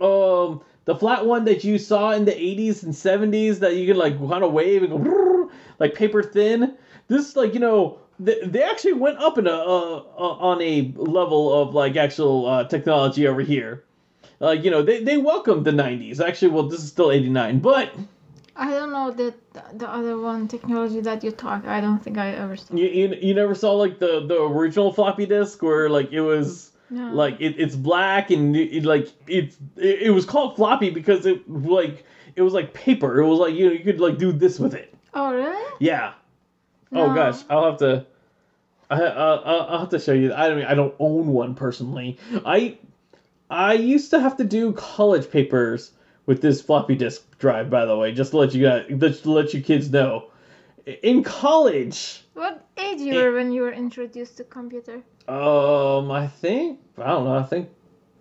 um 0.00 0.62
the 0.84 0.94
flat 0.96 1.26
one 1.26 1.44
that 1.44 1.64
you 1.64 1.78
saw 1.78 2.12
in 2.12 2.24
the 2.24 2.32
80s 2.34 2.82
and 2.84 2.94
70s 2.94 3.60
that 3.60 3.76
you 3.76 3.86
can 3.86 3.96
like 3.96 4.18
kind 4.18 4.44
of 4.44 4.52
wave 4.52 4.82
and 4.82 4.90
go 5.04 5.50
like 5.78 5.94
paper 5.94 6.22
thin. 6.22 6.74
This 7.08 7.36
like, 7.36 7.54
you 7.54 7.60
know, 7.60 7.98
they, 8.20 8.40
they 8.44 8.62
actually 8.62 8.94
went 8.94 9.18
up 9.18 9.38
in 9.38 9.46
a 9.46 9.50
uh, 9.52 10.02
on 10.18 10.60
a 10.62 10.92
level 10.96 11.62
of 11.62 11.74
like 11.74 11.96
actual 11.96 12.46
uh, 12.46 12.64
technology 12.64 13.26
over 13.26 13.40
here. 13.40 13.84
Like, 14.40 14.64
you 14.64 14.70
know, 14.70 14.82
they 14.82 15.02
they 15.02 15.16
welcomed 15.16 15.64
the 15.64 15.72
90s. 15.72 16.20
Actually, 16.20 16.52
well, 16.52 16.68
this 16.68 16.80
is 16.80 16.88
still 16.88 17.10
89, 17.10 17.58
but 17.60 17.92
I 18.56 18.70
don't 18.70 18.92
know 18.92 19.10
that 19.10 19.78
the 19.78 19.88
other 19.88 20.18
one 20.18 20.48
technology 20.48 21.00
that 21.00 21.22
you 21.24 21.30
talk. 21.30 21.64
I 21.66 21.80
don't 21.80 22.02
think 22.02 22.18
I 22.18 22.30
ever 22.32 22.56
saw. 22.56 22.74
You, 22.74 22.86
you, 22.86 23.14
you 23.20 23.34
never 23.34 23.54
saw 23.54 23.72
like 23.72 23.98
the 23.98 24.26
the 24.26 24.40
original 24.42 24.92
floppy 24.92 25.26
disk 25.26 25.62
where 25.62 25.88
like 25.88 26.12
it 26.12 26.20
was 26.20 26.72
No. 26.90 27.12
like 27.12 27.40
it, 27.40 27.54
it's 27.58 27.76
black 27.76 28.30
and 28.30 28.56
it, 28.56 28.84
like 28.84 29.08
it's 29.26 29.56
it, 29.76 30.02
it 30.02 30.10
was 30.10 30.24
called 30.24 30.56
floppy 30.56 30.90
because 30.90 31.26
it 31.26 31.48
like 31.48 32.04
it 32.34 32.42
was 32.42 32.52
like 32.52 32.74
paper. 32.74 33.20
It 33.20 33.26
was 33.28 33.38
like 33.38 33.54
you 33.54 33.66
know 33.66 33.72
you 33.72 33.84
could 33.84 34.00
like 34.00 34.18
do 34.18 34.32
this 34.32 34.58
with 34.58 34.74
it. 34.74 34.92
Oh 35.14 35.34
really? 35.34 35.74
Yeah. 35.80 36.14
Oh 36.92 37.12
gosh, 37.14 37.42
I'll 37.50 37.64
have 37.70 37.78
to. 37.78 38.06
I 38.90 39.02
uh, 39.02 39.42
I'll 39.44 39.60
I'll 39.60 39.78
have 39.80 39.90
to 39.90 39.98
show 39.98 40.12
you. 40.12 40.32
I 40.32 40.48
don't 40.48 40.64
I 40.64 40.74
don't 40.74 40.94
own 40.98 41.28
one 41.28 41.54
personally. 41.54 42.18
I 42.44 42.78
I 43.50 43.74
used 43.74 44.10
to 44.10 44.20
have 44.20 44.36
to 44.38 44.44
do 44.44 44.72
college 44.72 45.30
papers 45.30 45.92
with 46.26 46.40
this 46.40 46.60
floppy 46.60 46.94
disk 46.94 47.38
drive. 47.38 47.70
By 47.70 47.84
the 47.84 47.96
way, 47.96 48.12
just 48.12 48.30
to 48.32 48.38
let 48.38 48.54
you 48.54 48.62
guys, 48.62 48.86
just 48.98 49.24
to 49.24 49.30
let 49.30 49.52
you 49.52 49.60
kids 49.60 49.90
know, 49.90 50.30
in 51.02 51.22
college. 51.22 52.22
What 52.34 52.64
age 52.78 53.00
you 53.00 53.14
were 53.14 53.32
when 53.32 53.52
you 53.52 53.62
were 53.62 53.72
introduced 53.72 54.36
to 54.38 54.44
computer? 54.44 55.02
Um, 55.26 56.10
I 56.10 56.26
think 56.26 56.80
I 56.96 57.08
don't 57.08 57.24
know. 57.24 57.36
I 57.36 57.42
think 57.42 57.68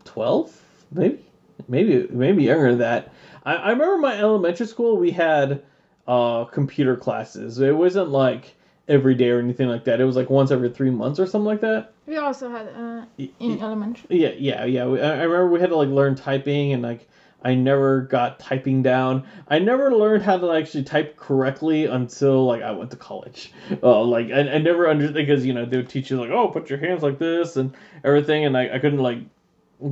twelve, 0.03 0.59
maybe, 0.91 1.23
maybe, 1.67 2.07
maybe 2.09 2.43
younger 2.43 2.71
than 2.71 2.79
that. 2.79 3.13
I, 3.45 3.55
I 3.55 3.69
remember 3.69 3.97
my 3.97 4.17
elementary 4.17 4.67
school. 4.67 4.97
We 4.97 5.11
had 5.11 5.63
uh 6.07 6.45
computer 6.45 6.97
classes. 6.97 7.59
It 7.59 7.75
wasn't 7.75 8.09
like 8.09 8.56
every 8.87 9.15
day 9.15 9.29
or 9.29 9.39
anything 9.39 9.67
like 9.67 9.83
that. 9.85 9.99
It 9.99 10.05
was 10.05 10.15
like 10.15 10.29
once 10.29 10.51
every 10.51 10.69
three 10.69 10.89
months 10.89 11.19
or 11.19 11.25
something 11.25 11.45
like 11.45 11.61
that. 11.61 11.93
We 12.05 12.17
also 12.17 12.49
had 12.49 12.67
uh, 12.67 13.05
in 13.17 13.35
y- 13.39 13.57
elementary. 13.61 14.17
Yeah, 14.17 14.31
yeah, 14.37 14.65
yeah. 14.65 14.85
We- 14.85 15.01
I 15.01 15.11
I 15.19 15.23
remember 15.23 15.49
we 15.49 15.59
had 15.59 15.69
to 15.69 15.75
like 15.75 15.89
learn 15.89 16.15
typing 16.15 16.73
and 16.73 16.81
like 16.81 17.07
I 17.43 17.53
never 17.53 18.01
got 18.01 18.39
typing 18.39 18.81
down. 18.81 19.23
I 19.47 19.59
never 19.59 19.93
learned 19.93 20.23
how 20.23 20.37
to 20.37 20.51
actually 20.51 20.83
type 20.83 21.17
correctly 21.17 21.85
until 21.85 22.45
like 22.45 22.63
I 22.63 22.71
went 22.71 22.91
to 22.91 22.97
college. 22.97 23.51
Uh, 23.83 24.03
like 24.03 24.31
I, 24.31 24.39
I 24.51 24.57
never 24.57 24.89
understood 24.89 25.15
because 25.15 25.45
you 25.45 25.53
know 25.53 25.65
they 25.65 25.77
would 25.77 25.89
teach 25.89 26.09
you 26.09 26.19
like 26.19 26.31
oh 26.31 26.47
put 26.47 26.69
your 26.69 26.79
hands 26.79 27.03
like 27.03 27.19
this 27.19 27.57
and 27.57 27.75
everything, 28.03 28.45
and 28.45 28.57
I, 28.57 28.75
I 28.75 28.79
couldn't 28.79 28.99
like 28.99 29.19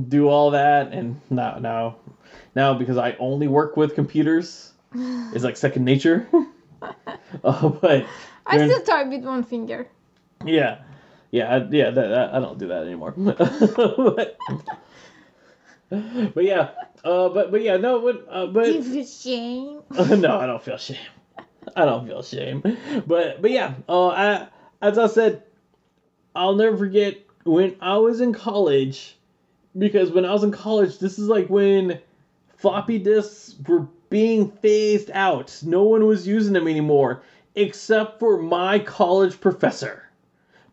do 0.08 0.28
all 0.28 0.50
that. 0.52 0.92
And 0.92 1.20
now 1.30 1.58
now 1.58 1.96
now 2.54 2.74
because 2.74 2.96
I 2.96 3.14
only 3.18 3.46
work 3.46 3.76
with 3.76 3.94
computers, 3.94 4.72
it's 5.32 5.44
like 5.44 5.56
second 5.56 5.84
nature. 5.84 6.26
uh, 7.44 7.68
but 7.68 8.06
I 8.46 8.66
still 8.66 8.82
type 8.82 9.08
with 9.08 9.24
one 9.24 9.42
finger. 9.42 9.88
yeah, 10.44 10.78
yeah, 11.30 11.54
I, 11.54 11.56
yeah. 11.68 11.90
That, 11.90 12.08
that, 12.08 12.34
I 12.34 12.40
don't 12.40 12.58
do 12.58 12.68
that 12.68 12.84
anymore. 12.84 13.12
but, 13.16 14.36
but 16.34 16.44
yeah, 16.44 16.70
uh, 17.04 17.28
but 17.28 17.50
but 17.50 17.62
yeah, 17.62 17.76
no, 17.76 18.00
but 18.00 18.26
uh, 18.30 18.46
but 18.46 18.64
Give 18.66 18.86
you 18.86 19.04
shame. 19.04 19.82
no, 20.20 20.38
I 20.38 20.46
don't 20.46 20.62
feel 20.62 20.78
shame. 20.78 20.96
I 21.74 21.84
don't 21.84 22.06
feel 22.06 22.22
shame. 22.22 22.62
But 23.06 23.42
but 23.42 23.50
yeah, 23.50 23.74
uh, 23.88 24.08
I, 24.08 24.48
as 24.80 24.98
I 24.98 25.06
said, 25.06 25.42
I'll 26.34 26.54
never 26.54 26.76
forget 26.76 27.16
when 27.44 27.76
I 27.80 27.96
was 27.98 28.20
in 28.20 28.32
college, 28.32 29.16
because 29.76 30.10
when 30.10 30.24
I 30.24 30.32
was 30.32 30.42
in 30.42 30.52
college, 30.52 30.98
this 30.98 31.18
is 31.18 31.28
like 31.28 31.48
when 31.48 32.00
floppy 32.56 32.98
disks 32.98 33.54
were 33.66 33.86
being 34.10 34.50
phased 34.50 35.10
out. 35.12 35.60
No 35.64 35.84
one 35.84 36.06
was 36.06 36.26
using 36.26 36.52
them 36.52 36.68
anymore, 36.68 37.22
except 37.56 38.20
for 38.20 38.36
my 38.40 38.78
college 38.78 39.40
professor. 39.40 40.04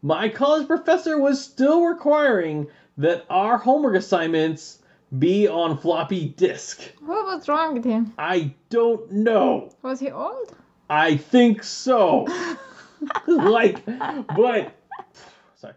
My 0.02 0.30
college 0.30 0.68
professor 0.68 1.18
was 1.18 1.42
still 1.42 1.86
requiring 1.86 2.68
that 2.98 3.26
our 3.30 3.58
homework 3.58 3.96
assignments 3.96 4.80
be 5.18 5.48
on 5.48 5.78
floppy 5.78 6.30
disk. 6.30 6.82
What 7.00 7.26
was 7.26 7.48
wrong 7.48 7.74
with 7.74 7.86
him? 7.86 8.14
I 8.18 8.54
don't 8.70 9.12
know. 9.12 9.72
Was 9.82 10.00
he 10.00 10.12
old? 10.12 10.56
I 10.90 11.18
think 11.18 11.64
so. 11.64 12.28
like, 13.28 13.86
but 13.86 14.74
sorry. 15.56 15.74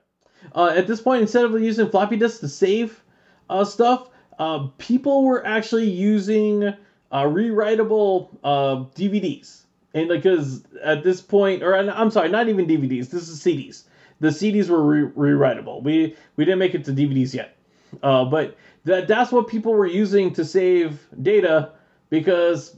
Uh, 0.54 0.72
at 0.74 0.86
this 0.86 1.00
point, 1.00 1.22
instead 1.22 1.44
of 1.44 1.60
using 1.60 1.88
floppy 1.88 2.16
disks 2.16 2.40
to 2.40 2.48
save 2.48 3.02
uh, 3.48 3.64
stuff, 3.64 4.08
uh, 4.38 4.68
people 4.78 5.24
were 5.24 5.46
actually 5.46 5.88
using 5.88 6.64
uh, 6.64 7.22
rewritable 7.22 8.28
uh, 8.42 8.76
DVDs, 8.94 9.62
and 9.96 10.08
because 10.08 10.62
at 10.82 11.02
this 11.02 11.22
point, 11.22 11.62
or 11.62 11.74
I'm 11.74 12.10
sorry, 12.10 12.28
not 12.28 12.48
even 12.48 12.66
DVDs. 12.66 13.08
This 13.08 13.28
is 13.28 13.40
CDs. 13.40 13.84
The 14.20 14.28
CDs 14.28 14.68
were 14.68 14.82
re- 14.82 15.10
rewritable. 15.32 15.82
We 15.82 16.14
we 16.36 16.44
didn't 16.44 16.58
make 16.58 16.74
it 16.74 16.84
to 16.84 16.92
DVDs 16.92 17.32
yet, 17.32 17.56
uh, 18.02 18.26
but 18.26 18.56
that 18.84 19.08
that's 19.08 19.32
what 19.32 19.48
people 19.48 19.72
were 19.72 19.86
using 19.86 20.34
to 20.34 20.44
save 20.44 21.00
data 21.22 21.72
because 22.10 22.76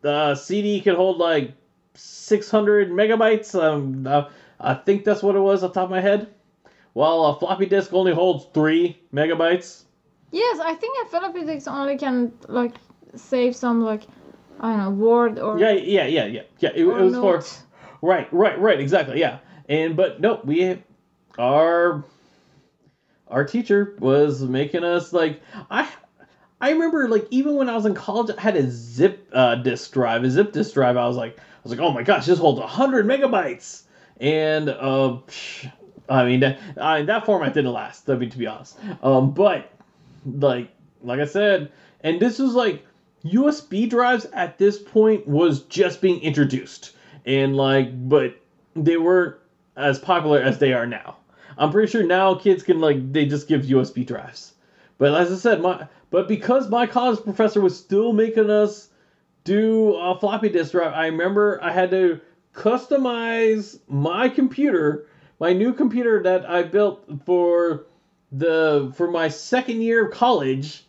the 0.00 0.34
CD 0.34 0.80
could 0.80 0.94
hold 0.94 1.18
like 1.18 1.52
600 1.94 2.90
megabytes. 2.90 3.54
Um, 3.54 4.06
uh, 4.06 4.30
I 4.58 4.74
think 4.74 5.04
that's 5.04 5.22
what 5.22 5.36
it 5.36 5.40
was 5.40 5.62
off 5.62 5.74
the 5.74 5.80
top 5.80 5.84
of 5.84 5.90
my 5.90 6.00
head. 6.00 6.28
While 6.94 7.24
a 7.24 7.38
floppy 7.38 7.66
disk 7.66 7.92
only 7.92 8.14
holds 8.14 8.46
three 8.54 8.98
megabytes. 9.12 9.82
Yes, 10.30 10.60
I 10.60 10.74
think 10.74 10.96
a 11.04 11.08
floppy 11.10 11.44
disk 11.44 11.68
only 11.68 11.98
can 11.98 12.32
like 12.48 12.74
save 13.16 13.54
some 13.54 13.82
like 13.82 14.04
I 14.64 14.68
don't 14.68 14.78
know 14.78 14.90
word 14.92 15.38
or 15.38 15.58
Yeah, 15.58 15.72
yeah, 15.72 16.06
yeah, 16.06 16.24
yeah, 16.24 16.42
yeah. 16.58 16.70
It, 16.74 16.86
it 16.86 16.86
was 16.86 17.14
for 17.14 17.42
right, 18.00 18.32
right, 18.32 18.58
right. 18.58 18.80
Exactly. 18.80 19.20
Yeah. 19.20 19.40
And 19.68 19.94
but 19.94 20.22
no, 20.22 20.40
we 20.42 20.82
our 21.38 22.02
our 23.28 23.44
teacher 23.44 23.94
was 23.98 24.40
making 24.40 24.82
us 24.82 25.12
like 25.12 25.42
I. 25.70 25.88
I 26.60 26.70
remember, 26.70 27.08
like, 27.08 27.26
even 27.30 27.56
when 27.56 27.68
I 27.68 27.74
was 27.74 27.84
in 27.84 27.92
college, 27.92 28.34
I 28.38 28.40
had 28.40 28.56
a 28.56 28.70
zip 28.70 29.28
uh, 29.34 29.56
disk 29.56 29.92
drive, 29.92 30.24
a 30.24 30.30
zip 30.30 30.52
disk 30.52 30.72
drive. 30.72 30.96
I 30.96 31.06
was 31.06 31.16
like, 31.16 31.36
I 31.36 31.42
was 31.62 31.70
like, 31.70 31.80
oh 31.80 31.92
my 31.92 32.02
gosh, 32.02 32.24
this 32.24 32.38
holds 32.38 32.58
hundred 32.62 33.04
megabytes, 33.04 33.82
and 34.18 34.70
uh, 34.70 35.18
psh, 35.26 35.70
I 36.08 36.24
mean, 36.24 36.40
that, 36.40 36.58
I 36.80 37.02
that 37.02 37.26
format 37.26 37.52
didn't 37.52 37.72
last. 37.72 38.08
I 38.08 38.14
mean, 38.14 38.30
to 38.30 38.38
be 38.38 38.46
honest, 38.46 38.78
um, 39.02 39.34
but 39.34 39.70
like, 40.24 40.70
like 41.02 41.20
I 41.20 41.26
said, 41.26 41.70
and 42.00 42.18
this 42.18 42.38
was 42.38 42.54
like 42.54 42.86
USB 43.24 43.88
drives 43.88 44.26
at 44.26 44.58
this 44.58 44.78
point 44.78 45.26
was 45.26 45.62
just 45.64 46.00
being 46.00 46.20
introduced, 46.20 46.92
and 47.24 47.56
like, 47.56 48.08
but 48.08 48.36
they 48.76 48.96
weren't 48.96 49.36
as 49.76 49.98
popular 49.98 50.40
as 50.40 50.58
they 50.58 50.72
are 50.72 50.86
now. 50.86 51.16
I'm 51.56 51.70
pretty 51.70 51.90
sure 51.90 52.02
now 52.02 52.34
kids 52.34 52.62
can 52.62 52.80
like 52.80 53.12
they 53.12 53.26
just 53.26 53.48
give 53.48 53.62
USB 53.62 54.06
drives. 54.06 54.54
But 54.98 55.14
as 55.14 55.32
I 55.32 55.36
said, 55.36 55.60
my 55.60 55.86
but 56.10 56.28
because 56.28 56.68
my 56.68 56.86
college 56.86 57.22
professor 57.22 57.60
was 57.60 57.78
still 57.78 58.12
making 58.12 58.50
us 58.50 58.88
do 59.44 59.94
a 59.94 60.18
floppy 60.18 60.48
disk 60.48 60.72
drive, 60.72 60.92
I 60.92 61.06
remember 61.06 61.58
I 61.62 61.72
had 61.72 61.90
to 61.90 62.20
customize 62.54 63.78
my 63.88 64.28
computer, 64.28 65.06
my 65.40 65.52
new 65.52 65.72
computer 65.72 66.22
that 66.22 66.48
I 66.48 66.62
built 66.62 67.04
for 67.24 67.86
the 68.32 68.92
for 68.96 69.10
my 69.10 69.28
second 69.28 69.82
year 69.82 70.06
of 70.06 70.12
college, 70.12 70.83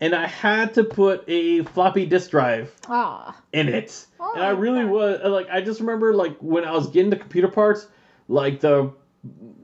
and 0.00 0.14
I 0.14 0.26
had 0.26 0.74
to 0.74 0.84
put 0.84 1.24
a 1.28 1.64
floppy 1.64 2.06
disk 2.06 2.30
drive 2.30 2.72
ah. 2.88 3.36
in 3.52 3.68
it. 3.68 4.06
Oh 4.20 4.32
and 4.34 4.44
I 4.44 4.50
really 4.50 4.82
God. 4.82 4.90
was 4.90 5.20
like 5.24 5.48
I 5.50 5.60
just 5.60 5.80
remember 5.80 6.14
like 6.14 6.36
when 6.40 6.64
I 6.64 6.72
was 6.72 6.88
getting 6.88 7.10
the 7.10 7.16
computer 7.16 7.48
parts, 7.48 7.86
like 8.28 8.60
the 8.60 8.92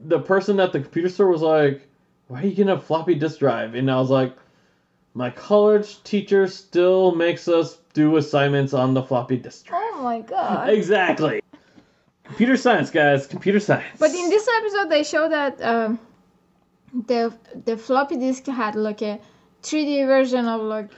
the 0.03 0.19
person 0.19 0.59
at 0.59 0.73
the 0.73 0.81
computer 0.81 1.09
store 1.09 1.29
was 1.29 1.41
like, 1.41 1.87
"Why 2.27 2.41
are 2.41 2.45
you 2.45 2.51
getting 2.51 2.69
a 2.69 2.79
floppy 2.79 3.15
disk 3.15 3.39
drive?" 3.39 3.75
And 3.75 3.89
I 3.89 3.99
was 3.99 4.09
like, 4.09 4.35
"My 5.13 5.29
college 5.29 6.03
teacher 6.03 6.47
still 6.47 7.15
makes 7.15 7.47
us 7.47 7.79
do 7.93 8.17
assignments 8.17 8.73
on 8.73 8.93
the 8.93 9.03
floppy 9.03 9.37
disk 9.37 9.65
drive." 9.65 9.81
Oh 9.83 10.01
my 10.03 10.21
god. 10.21 10.69
Exactly. 10.75 11.41
Computer 12.25 12.57
science, 12.57 12.89
guys. 12.89 13.27
Computer 13.27 13.59
science. 13.59 13.99
But 13.99 14.09
in 14.09 14.29
this 14.29 14.47
episode, 14.57 14.89
they 14.89 15.03
show 15.03 15.29
that 15.29 15.61
um, 15.61 15.99
the 17.07 17.33
the 17.65 17.77
floppy 17.77 18.17
disk 18.17 18.47
had 18.47 18.75
like 18.75 19.01
a 19.03 19.19
3D 19.65 20.05
version 20.05 20.45
of 20.47 20.61
like 20.61 20.89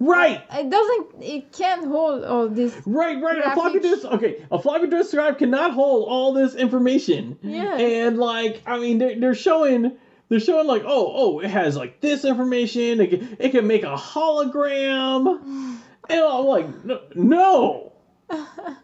right, 0.00 0.44
it 0.52 0.68
doesn't 0.70 1.22
it 1.22 1.52
can't 1.52 1.86
hold 1.86 2.24
all 2.24 2.48
this. 2.48 2.76
right, 2.84 3.22
right. 3.22 3.38
A 3.44 3.54
floppy 3.54 3.78
disk. 3.78 4.04
Okay, 4.04 4.44
a 4.50 4.58
floppy 4.58 4.88
disk 4.88 5.12
drive 5.12 5.38
cannot 5.38 5.72
hold 5.72 6.08
all 6.08 6.32
this 6.32 6.54
information. 6.54 7.38
Yeah. 7.42 7.76
And 7.76 8.18
like, 8.18 8.62
I 8.66 8.78
mean, 8.78 8.98
they're, 8.98 9.18
they're 9.18 9.34
showing. 9.34 9.92
They're 10.28 10.40
showing 10.40 10.66
like, 10.66 10.82
oh, 10.86 11.12
oh, 11.14 11.40
it 11.40 11.50
has 11.50 11.76
like 11.76 12.00
this 12.00 12.24
information. 12.24 13.02
It 13.02 13.10
can, 13.10 13.36
it 13.38 13.50
can 13.50 13.66
make 13.66 13.82
a 13.82 13.96
hologram, 13.96 15.26
and 16.08 16.20
I'm 16.20 16.44
like, 16.46 16.84
no, 16.86 17.00
no. 17.14 17.92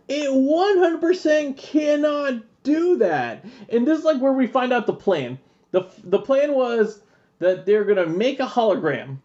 it 0.09 0.29
100% 0.29 1.57
cannot 1.57 2.43
do 2.65 2.99
that. 2.99 3.47
And 3.71 3.87
this 3.87 4.01
is 4.01 4.05
like 4.05 4.21
where 4.21 4.33
we 4.33 4.47
find 4.47 4.75
out 4.75 4.87
the 4.87 4.93
plan. 4.93 5.39
the 5.71 5.89
The 6.05 6.19
plan 6.19 6.53
was 6.53 7.01
that 7.39 7.67
they're 7.67 7.85
gonna 7.85 8.07
make 8.07 8.41
a 8.41 8.47
hologram 8.47 9.19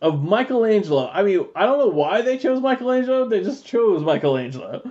of 0.00 0.22
Michelangelo. 0.22 1.08
I 1.12 1.22
mean, 1.22 1.46
I 1.56 1.66
don't 1.66 1.78
know 1.78 1.88
why 1.88 2.22
they 2.22 2.38
chose 2.38 2.60
Michelangelo. 2.60 3.28
They 3.28 3.42
just 3.42 3.66
chose 3.66 4.02
Michelangelo. 4.02 4.90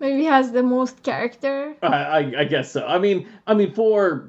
Maybe 0.00 0.24
has 0.24 0.52
the 0.52 0.62
most 0.62 1.02
character. 1.02 1.74
I, 1.82 1.86
I, 1.86 2.18
I 2.40 2.44
guess 2.44 2.70
so. 2.72 2.86
I 2.86 2.98
mean, 2.98 3.28
I 3.46 3.54
mean 3.54 3.72
for 3.72 4.28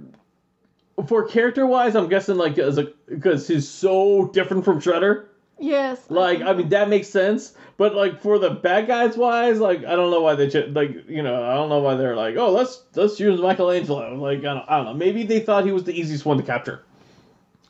for 1.07 1.27
character 1.27 1.65
wise, 1.65 1.95
I'm 1.95 2.09
guessing 2.09 2.37
like 2.37 2.57
as 2.57 2.77
a 2.77 2.91
because 3.07 3.47
he's 3.47 3.67
so 3.67 4.27
different 4.27 4.65
from 4.65 4.81
Shredder. 4.81 5.25
Yes. 5.61 5.99
Like, 6.09 6.41
I 6.41 6.53
mean, 6.53 6.69
that 6.69 6.87
makes 6.87 7.09
sense. 7.09 7.53
But 7.77 7.93
like 7.93 8.21
for 8.21 8.39
the 8.39 8.49
bad 8.49 8.87
guys 8.87 9.17
wise, 9.17 9.59
like 9.59 9.79
I 9.79 9.95
don't 9.95 10.11
know 10.11 10.21
why 10.21 10.35
they 10.35 10.49
ch- 10.49 10.69
like 10.69 11.07
you 11.07 11.21
know 11.21 11.43
I 11.43 11.53
don't 11.53 11.69
know 11.69 11.79
why 11.79 11.95
they're 11.95 12.15
like 12.15 12.35
oh 12.35 12.51
let's 12.51 12.83
let's 12.95 13.19
use 13.19 13.39
Michelangelo. 13.39 14.15
Like 14.15 14.39
I 14.39 14.53
don't, 14.53 14.65
I 14.69 14.77
don't 14.77 14.85
know. 14.85 14.93
Maybe 14.93 15.23
they 15.23 15.39
thought 15.39 15.65
he 15.65 15.71
was 15.71 15.83
the 15.83 15.97
easiest 15.97 16.25
one 16.25 16.37
to 16.37 16.43
capture. 16.43 16.83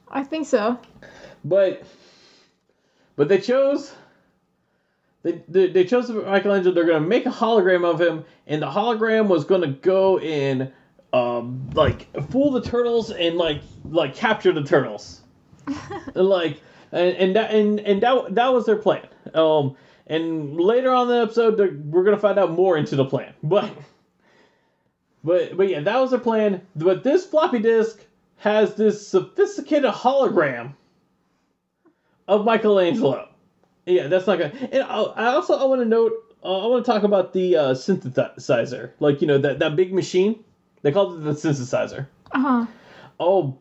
I 0.09 0.23
think 0.23 0.47
so. 0.47 0.79
But 1.43 1.83
but 3.15 3.27
they 3.27 3.39
chose 3.39 3.93
they, 5.23 5.43
they, 5.49 5.67
they 5.67 5.83
chose 5.83 6.09
Michelangelo. 6.09 6.73
They're 6.73 6.85
gonna 6.85 7.01
make 7.01 7.25
a 7.25 7.31
hologram 7.31 7.85
of 7.85 7.99
him, 7.99 8.23
and 8.47 8.61
the 8.61 8.69
hologram 8.69 9.27
was 9.27 9.45
gonna 9.45 9.67
go 9.67 10.19
in 10.19 10.71
um 11.11 11.69
like 11.73 12.07
fool 12.29 12.51
the 12.51 12.61
turtles 12.61 13.11
and 13.11 13.35
like 13.35 13.61
like 13.83 14.15
capture 14.15 14.51
the 14.51 14.63
turtles. 14.63 15.21
and 15.67 16.15
like 16.15 16.61
and, 16.91 17.15
and 17.17 17.35
that 17.35 17.51
and, 17.51 17.79
and 17.81 18.01
that 18.01 18.35
that 18.35 18.53
was 18.53 18.65
their 18.65 18.77
plan. 18.77 19.07
Um 19.33 19.75
and 20.07 20.59
later 20.59 20.91
on 20.91 21.09
in 21.09 21.17
the 21.17 21.21
episode 21.23 21.59
we're 21.85 22.03
gonna 22.03 22.17
find 22.17 22.39
out 22.39 22.51
more 22.51 22.77
into 22.77 22.95
the 22.95 23.05
plan. 23.05 23.33
But 23.43 23.71
but 25.23 25.57
but 25.57 25.67
yeah, 25.67 25.81
that 25.81 25.99
was 25.99 26.11
their 26.11 26.19
plan. 26.19 26.61
But 26.75 27.03
this 27.03 27.25
floppy 27.25 27.59
disk 27.59 28.05
has 28.39 28.75
this 28.75 29.05
sophisticated 29.07 29.91
hologram 29.91 30.73
of 32.27 32.45
Michelangelo. 32.45 33.29
Yeah, 33.85 34.07
that's 34.07 34.27
not 34.27 34.39
gonna. 34.39 34.53
And 34.71 34.83
I 34.83 35.01
I 35.01 35.25
also 35.33 35.55
I 35.55 35.65
want 35.65 35.81
to 35.81 35.85
note. 35.85 36.13
Uh, 36.43 36.63
I 36.63 36.67
want 36.67 36.85
to 36.85 36.91
talk 36.91 37.03
about 37.03 37.33
the 37.33 37.57
uh, 37.57 37.73
synthesizer, 37.73 38.91
like 38.99 39.21
you 39.21 39.27
know 39.27 39.37
that 39.37 39.59
that 39.59 39.75
big 39.75 39.93
machine. 39.93 40.43
They 40.81 40.91
called 40.91 41.17
it 41.17 41.23
the 41.23 41.31
synthesizer. 41.31 42.07
Uh 42.31 42.39
huh. 42.39 42.65
Oh, 43.19 43.57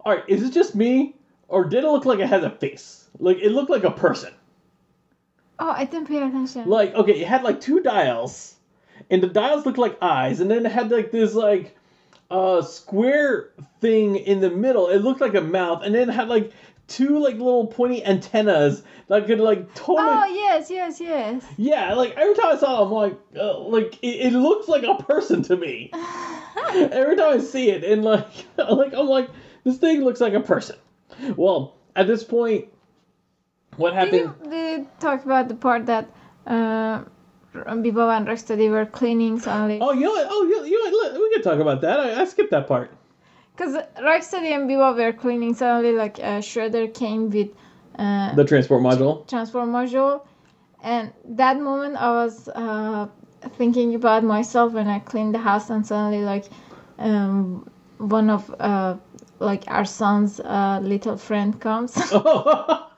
all 0.00 0.14
right. 0.14 0.24
Is 0.28 0.44
it 0.44 0.52
just 0.52 0.74
me, 0.76 1.16
or 1.48 1.64
did 1.64 1.82
it 1.82 1.88
look 1.88 2.04
like 2.04 2.20
it 2.20 2.28
has 2.28 2.44
a 2.44 2.50
face? 2.50 3.08
Like 3.18 3.38
it 3.38 3.50
looked 3.50 3.70
like 3.70 3.84
a 3.84 3.90
person. 3.90 4.32
Oh, 5.58 5.70
I 5.70 5.84
didn't 5.84 6.06
pay 6.06 6.18
attention. 6.18 6.68
Like, 6.68 6.94
okay, 6.94 7.20
it 7.20 7.26
had 7.26 7.42
like 7.42 7.60
two 7.60 7.80
dials, 7.80 8.54
and 9.10 9.22
the 9.22 9.28
dials 9.28 9.66
looked 9.66 9.78
like 9.78 9.98
eyes, 10.00 10.40
and 10.40 10.50
then 10.50 10.64
it 10.64 10.72
had 10.72 10.90
like 10.90 11.10
this 11.10 11.34
like 11.34 11.76
uh 12.30 12.62
square 12.62 13.50
thing 13.80 14.16
in 14.16 14.40
the 14.40 14.50
middle. 14.50 14.88
It 14.88 14.98
looked 14.98 15.20
like 15.20 15.34
a 15.34 15.40
mouth, 15.40 15.82
and 15.82 15.94
then 15.94 16.08
it 16.08 16.12
had 16.12 16.28
like 16.28 16.52
two 16.86 17.20
like 17.20 17.36
little 17.36 17.68
pointy 17.68 18.04
antennas 18.04 18.82
that 19.08 19.26
could 19.26 19.40
like 19.40 19.74
totally. 19.74 20.08
oh 20.08 20.24
yes, 20.26 20.70
yes, 20.70 21.00
yes. 21.00 21.44
Yeah, 21.56 21.94
like 21.94 22.16
every 22.16 22.34
time 22.34 22.56
I 22.56 22.56
saw 22.56 22.80
it, 22.80 22.86
I'm 22.86 22.92
like, 22.92 23.18
uh, 23.36 23.58
like 23.60 23.98
it, 24.02 24.26
it 24.26 24.32
looks 24.32 24.68
like 24.68 24.82
a 24.82 25.02
person 25.02 25.42
to 25.44 25.56
me. 25.56 25.90
every 26.72 27.16
time 27.16 27.38
I 27.38 27.38
see 27.38 27.70
it, 27.70 27.84
and 27.84 28.04
like, 28.04 28.28
like 28.56 28.94
I'm 28.94 29.06
like, 29.06 29.30
this 29.64 29.78
thing 29.78 30.02
looks 30.02 30.20
like 30.20 30.34
a 30.34 30.40
person. 30.40 30.76
Well, 31.36 31.76
at 31.96 32.06
this 32.06 32.24
point, 32.24 32.66
what 33.76 33.90
Did 33.90 33.96
happened? 33.96 34.34
you, 34.44 34.50
did 34.50 34.80
you 34.80 34.88
talk 34.98 35.24
about 35.24 35.48
the 35.48 35.54
part 35.54 35.86
that 35.86 36.08
uh, 36.46 37.04
Bibo 37.52 38.08
and 38.10 38.26
Rocksteady 38.26 38.70
were 38.70 38.86
cleaning 38.86 39.38
suddenly? 39.40 39.78
Oh, 39.80 39.92
you 39.92 40.02
know 40.02 40.10
what? 40.12 40.26
Oh, 40.30 40.42
you, 40.44 40.64
you 40.64 40.78
know 40.84 40.90
what? 40.98 41.12
Let- 41.12 41.20
We 41.20 41.30
can 41.34 41.42
talk 41.42 41.58
about 41.60 41.80
that. 41.82 41.98
I, 42.00 42.20
I 42.20 42.24
skipped 42.24 42.50
that 42.52 42.66
part. 42.66 42.90
Because 43.56 43.74
Rocksteady 43.98 44.54
and 44.54 44.68
Bibo 44.68 44.94
were 44.94 45.12
cleaning 45.12 45.54
suddenly, 45.54 45.92
like 45.92 46.18
uh, 46.18 46.38
Shredder 46.40 46.92
came 46.94 47.28
with 47.30 47.48
uh, 47.98 48.34
The 48.34 48.44
transport 48.44 48.82
module. 48.82 49.26
transform 49.28 49.72
module, 49.72 50.22
and 50.82 51.12
that 51.24 51.60
moment 51.60 51.96
I 51.96 52.10
was 52.24 52.48
uh, 52.48 53.08
thinking 53.58 53.94
about 53.94 54.24
myself 54.24 54.72
when 54.72 54.86
I 54.86 55.00
cleaned 55.00 55.34
the 55.34 55.38
house, 55.40 55.68
and 55.68 55.86
suddenly 55.86 56.24
like 56.24 56.46
um, 56.98 57.68
one 57.98 58.30
of 58.30 58.54
uh, 58.60 58.96
like 59.40 59.64
our 59.68 59.84
son's 59.84 60.40
uh, 60.40 60.78
little 60.82 61.16
friend 61.18 61.60
comes. 61.60 61.92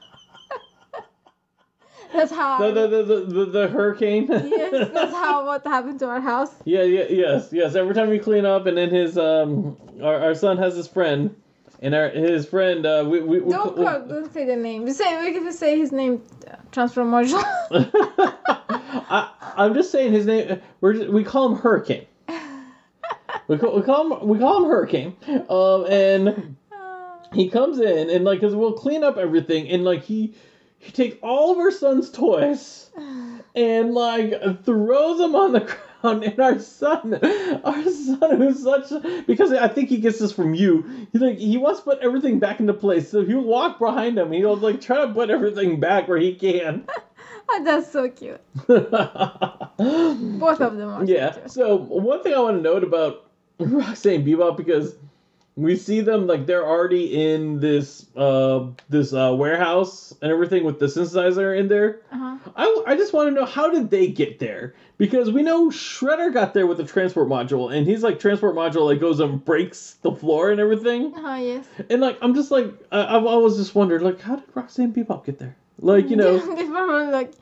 that's 2.12 2.30
how. 2.32 2.62
I- 2.62 2.70
the, 2.70 2.86
the, 2.88 3.02
the, 3.02 3.16
the, 3.20 3.44
the 3.46 3.68
hurricane. 3.68 4.26
yes, 4.28 4.90
that's 4.92 5.12
how 5.12 5.44
what 5.46 5.64
happened 5.66 5.98
to 6.00 6.06
our 6.08 6.20
house. 6.20 6.52
Yeah, 6.64 6.82
yeah, 6.82 7.04
yes, 7.08 7.48
yes. 7.52 7.74
Every 7.74 7.94
time 7.94 8.08
we 8.10 8.18
clean 8.18 8.44
up, 8.44 8.66
and 8.66 8.76
then 8.76 8.90
his 8.90 9.16
um, 9.18 9.76
our, 10.02 10.20
our 10.20 10.34
son 10.34 10.58
has 10.58 10.74
his 10.76 10.88
friend, 10.88 11.34
and 11.80 11.94
our 11.94 12.08
his 12.10 12.46
friend 12.46 12.84
uh, 12.86 13.04
we 13.08 13.20
we, 13.20 13.40
we 13.40 13.50
Don't 13.52 13.76
we- 13.78 13.84
call, 13.84 14.06
don't 14.06 14.32
say 14.32 14.44
the 14.44 14.56
name. 14.56 14.84
We 14.84 14.92
say 14.92 15.20
we 15.24 15.32
can 15.32 15.52
say 15.52 15.78
his 15.78 15.92
name, 15.92 16.22
transform 16.70 17.10
module. 17.10 17.42
I 18.44 19.30
I'm 19.56 19.74
just 19.74 19.90
saying 19.90 20.12
his 20.12 20.26
name. 20.26 20.60
We're 20.80 20.94
just, 20.94 21.08
we 21.10 21.24
call 21.24 21.52
him 21.52 21.58
Hurricane. 21.58 22.06
We 23.48 23.58
call, 23.58 23.74
we 23.76 23.82
call 23.82 24.18
him 24.20 24.28
we 24.28 24.38
call 24.38 24.62
him 24.64 24.70
Hurricane. 24.70 25.16
Um, 25.48 25.86
and 25.88 26.56
he 27.32 27.48
comes 27.48 27.80
in 27.80 28.08
and 28.10 28.24
like, 28.24 28.40
cause 28.40 28.54
we'll 28.54 28.74
clean 28.74 29.02
up 29.04 29.16
everything, 29.16 29.68
and 29.68 29.84
like 29.84 30.02
he 30.02 30.34
he 30.82 30.90
takes 30.90 31.16
all 31.22 31.52
of 31.52 31.58
our 31.58 31.70
son's 31.70 32.10
toys 32.10 32.90
and 33.54 33.94
like 33.94 34.64
throws 34.64 35.18
them 35.18 35.36
on 35.36 35.52
the 35.52 35.60
ground. 35.60 35.78
And 36.02 36.40
our 36.40 36.58
son, 36.58 37.14
our 37.64 37.84
son, 37.84 38.36
who's 38.36 38.60
such 38.64 38.90
because 39.24 39.52
I 39.52 39.68
think 39.68 39.88
he 39.88 39.98
gets 39.98 40.18
this 40.18 40.32
from 40.32 40.52
you. 40.52 41.06
He 41.12 41.18
like 41.20 41.38
he 41.38 41.56
wants 41.56 41.78
to 41.78 41.84
put 41.84 42.00
everything 42.00 42.40
back 42.40 42.58
into 42.58 42.74
place. 42.74 43.08
So 43.08 43.24
he'll 43.24 43.44
walk 43.44 43.78
behind 43.78 44.18
him. 44.18 44.32
He'll 44.32 44.56
like 44.56 44.80
try 44.80 45.06
to 45.06 45.14
put 45.14 45.30
everything 45.30 45.78
back 45.78 46.08
where 46.08 46.18
he 46.18 46.34
can. 46.34 46.88
That's 47.64 47.92
so 47.92 48.08
cute. 48.08 48.40
Both 48.66 50.60
of 50.60 50.76
them 50.76 50.88
are. 50.88 51.04
yeah. 51.04 51.30
cute. 51.30 51.52
So 51.52 51.76
one 51.76 52.24
thing 52.24 52.34
I 52.34 52.40
want 52.40 52.56
to 52.56 52.62
note 52.62 52.82
about 52.82 53.30
Roxanne 53.60 54.24
Bebop 54.26 54.56
because 54.56 54.96
we 55.54 55.76
see 55.76 56.00
them 56.00 56.26
like 56.26 56.46
they're 56.46 56.66
already 56.66 57.32
in 57.32 57.60
this 57.60 58.06
uh 58.16 58.66
this 58.88 59.12
uh 59.12 59.34
warehouse 59.36 60.14
and 60.22 60.32
everything 60.32 60.64
with 60.64 60.78
the 60.78 60.86
synthesizer 60.86 61.58
in 61.58 61.68
there. 61.68 62.00
Uh-huh. 62.10 62.38
I, 62.56 62.84
I 62.86 62.96
just 62.96 63.12
want 63.12 63.28
to 63.28 63.34
know 63.34 63.44
how 63.44 63.68
did 63.70 63.90
they 63.90 64.08
get 64.08 64.38
there 64.38 64.74
because 64.96 65.30
we 65.30 65.42
know 65.42 65.68
Shredder 65.68 66.32
got 66.32 66.54
there 66.54 66.66
with 66.66 66.78
the 66.78 66.84
transport 66.84 67.28
module 67.28 67.74
and 67.74 67.86
he's 67.86 68.02
like 68.02 68.18
transport 68.18 68.54
module 68.56 68.86
like 68.86 68.98
goes 69.00 69.20
and 69.20 69.44
breaks 69.44 69.94
the 70.02 70.12
floor 70.12 70.50
and 70.50 70.58
everything 70.60 71.12
Uh-huh, 71.14 71.34
yes. 71.34 71.66
and 71.90 72.00
like 72.00 72.16
I'm 72.22 72.34
just 72.34 72.50
like 72.50 72.72
I, 72.90 73.16
I've 73.16 73.26
always 73.26 73.56
just 73.56 73.74
wondered 73.74 74.00
like 74.02 74.20
how 74.22 74.36
did 74.36 74.44
Roxanne 74.54 74.92
Bebop 74.94 75.26
get 75.26 75.38
there 75.38 75.56
like 75.80 76.08
you 76.08 76.16
know 76.16 76.38
they 76.56 76.64
probably 76.66 77.12
like 77.12 77.32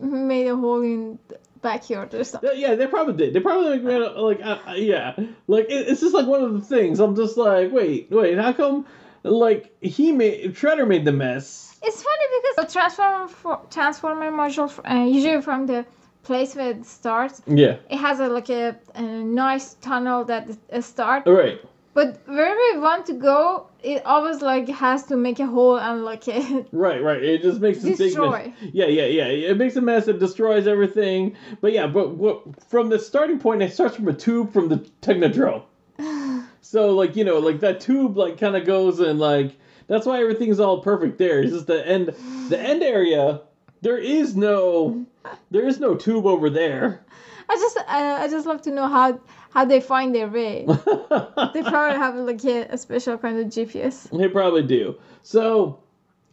made 0.00 0.46
a 0.46 0.56
hole 0.56 0.80
in 0.80 1.18
the 1.28 1.38
backyard 1.62 2.12
or 2.14 2.24
something. 2.24 2.50
Yeah, 2.56 2.74
they 2.74 2.86
probably 2.86 3.14
did. 3.14 3.32
They 3.34 3.40
probably 3.40 3.78
like, 3.78 3.82
a- 4.16 4.20
like, 4.20 4.40
uh, 4.42 4.58
uh, 4.68 4.72
yeah, 4.74 5.14
like 5.46 5.66
it, 5.70 5.88
it's 5.88 6.00
just 6.00 6.14
like 6.14 6.26
one 6.26 6.42
of 6.42 6.52
the 6.54 6.60
things. 6.60 7.00
I'm 7.00 7.16
just 7.16 7.36
like, 7.36 7.72
wait, 7.72 8.08
wait, 8.10 8.36
how 8.38 8.52
come, 8.52 8.84
like 9.22 9.72
he 9.80 10.12
made 10.12 10.54
Shredder 10.54 10.86
made 10.86 11.04
the 11.04 11.12
mess? 11.12 11.78
It's 11.82 12.02
funny 12.02 12.26
because 12.42 12.66
the 12.66 12.72
transformer 12.72 13.28
for, 13.28 13.60
transformer 13.70 14.30
module, 14.30 14.68
uh, 14.84 15.04
usually 15.04 15.40
from 15.40 15.66
the 15.66 15.84
place 16.22 16.54
where 16.54 16.70
it 16.70 16.84
starts, 16.86 17.42
Yeah, 17.46 17.76
it 17.90 17.96
has 17.98 18.20
a, 18.20 18.28
like 18.28 18.50
a, 18.50 18.76
a 18.94 19.02
nice 19.02 19.74
tunnel 19.74 20.24
that 20.26 20.48
uh, 20.72 20.80
start. 20.80 21.26
all 21.26 21.32
right, 21.32 21.60
But 21.94 22.20
wherever 22.26 22.58
we 22.72 22.78
want 22.78 23.04
to 23.06 23.12
go, 23.14 23.66
it 23.82 24.04
always 24.06 24.40
like 24.40 24.68
has 24.68 25.04
to 25.04 25.16
make 25.16 25.40
a 25.40 25.46
hole 25.46 25.78
and 25.78 26.04
like 26.04 26.26
it. 26.26 26.66
right, 26.72 27.02
right. 27.02 27.22
It 27.22 27.42
just 27.42 27.60
makes 27.60 27.80
a 27.80 27.88
big 27.88 27.98
Destroy. 27.98 28.46
mess. 28.60 28.70
Yeah, 28.72 28.86
yeah, 28.86 29.04
yeah. 29.04 29.26
It 29.26 29.58
makes 29.58 29.76
a 29.76 29.82
mess. 29.82 30.08
It 30.08 30.18
destroys 30.18 30.66
everything. 30.66 31.36
But 31.60 31.72
yeah, 31.72 31.86
but 31.86 32.14
what 32.16 32.62
from 32.70 32.88
the 32.88 32.98
starting 32.98 33.38
point, 33.38 33.62
it 33.62 33.72
starts 33.72 33.96
from 33.96 34.08
a 34.08 34.14
tube 34.14 34.52
from 34.52 34.68
the 34.68 34.78
Technodrome. 35.02 35.64
So 36.64 36.94
like 36.94 37.16
you 37.16 37.24
know, 37.24 37.38
like 37.40 37.60
that 37.60 37.80
tube 37.80 38.16
like 38.16 38.38
kind 38.38 38.56
of 38.56 38.64
goes 38.64 39.00
and 39.00 39.18
like 39.18 39.58
that's 39.88 40.06
why 40.06 40.20
everything's 40.20 40.60
all 40.60 40.80
perfect 40.80 41.18
there. 41.18 41.42
It's 41.42 41.52
just 41.52 41.66
the 41.66 41.86
end, 41.86 42.14
the 42.48 42.58
end 42.58 42.82
area. 42.82 43.42
There 43.82 43.98
is 43.98 44.36
no, 44.36 45.04
there 45.50 45.66
is 45.66 45.80
no 45.80 45.96
tube 45.96 46.24
over 46.24 46.48
there. 46.48 47.04
I 47.48 47.56
just 47.56 47.76
uh, 47.76 47.82
I 47.86 48.28
just 48.28 48.46
love 48.46 48.62
to 48.62 48.70
know 48.70 48.88
how 48.88 49.20
how 49.52 49.64
they 49.64 49.80
find 49.80 50.14
their 50.14 50.28
way. 50.28 50.64
they 50.66 51.62
probably 51.62 51.98
have 51.98 52.14
like 52.16 52.42
a, 52.44 52.76
special 52.78 53.18
kind 53.18 53.38
of 53.38 53.46
GPS. 53.46 54.16
They 54.16 54.28
probably 54.28 54.62
do. 54.62 54.98
So, 55.22 55.80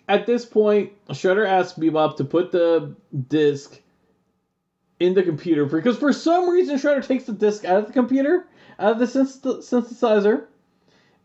at 0.08 0.26
this 0.26 0.46
point, 0.46 0.94
Shredder 1.10 1.48
asks 1.48 1.78
Bebop 1.78 2.18
to 2.18 2.24
put 2.24 2.52
the 2.52 2.96
disc 3.28 3.80
in 5.00 5.14
the 5.14 5.24
computer 5.24 5.66
because 5.66 5.98
for 5.98 6.12
some 6.12 6.50
reason 6.50 6.78
Shredder 6.78 7.06
takes 7.06 7.26
the 7.26 7.34
disc 7.34 7.66
out 7.66 7.80
of 7.80 7.88
the 7.88 7.94
computer, 7.94 8.48
out 8.80 8.94
of 8.94 9.00
the 9.00 9.06
synthesizer, 9.06 10.46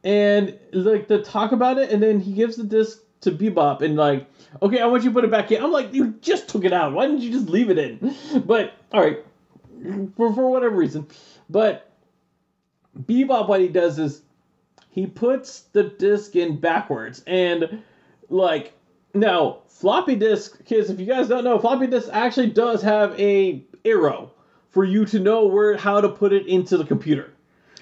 and 0.02 0.58
like 0.72 1.08
to 1.08 1.22
talk 1.22 1.52
about 1.52 1.78
it, 1.78 1.90
and 1.90 2.02
then 2.02 2.20
he 2.20 2.32
gives 2.32 2.56
the 2.56 2.64
disc 2.64 3.00
to 3.22 3.32
Bebop 3.32 3.80
and 3.80 3.96
like, 3.96 4.26
okay, 4.60 4.80
I 4.80 4.86
want 4.86 5.02
you 5.02 5.10
to 5.10 5.14
put 5.14 5.24
it 5.24 5.30
back 5.30 5.50
in. 5.50 5.62
I'm 5.62 5.72
like, 5.72 5.94
you 5.94 6.14
just 6.20 6.48
took 6.48 6.64
it 6.64 6.72
out. 6.72 6.92
Why 6.92 7.06
didn't 7.06 7.22
you 7.22 7.32
just 7.32 7.48
leave 7.48 7.70
it 7.70 7.78
in? 7.78 8.14
But 8.44 8.74
all 8.92 9.00
right, 9.00 9.24
for 10.16 10.32
for 10.34 10.50
whatever 10.50 10.76
reason, 10.76 11.06
but 11.48 11.90
Bebop, 12.98 13.48
what 13.48 13.60
he 13.60 13.68
does 13.68 13.98
is 13.98 14.22
he 14.90 15.06
puts 15.06 15.62
the 15.72 15.82
disc 15.84 16.36
in 16.36 16.58
backwards. 16.60 17.22
And 17.26 17.82
like 18.30 18.72
now 19.12 19.58
floppy 19.66 20.16
disk 20.16 20.64
kids 20.64 20.90
if 20.90 20.98
you 20.98 21.06
guys 21.06 21.28
don't 21.28 21.44
know 21.44 21.58
floppy 21.58 21.86
disk 21.86 22.08
actually 22.12 22.50
does 22.50 22.82
have 22.82 23.18
a 23.20 23.62
arrow 23.84 24.30
for 24.70 24.84
you 24.84 25.04
to 25.04 25.20
know 25.20 25.46
where 25.46 25.76
how 25.76 26.00
to 26.00 26.08
put 26.08 26.32
it 26.32 26.46
into 26.46 26.76
the 26.76 26.84
computer. 26.84 27.32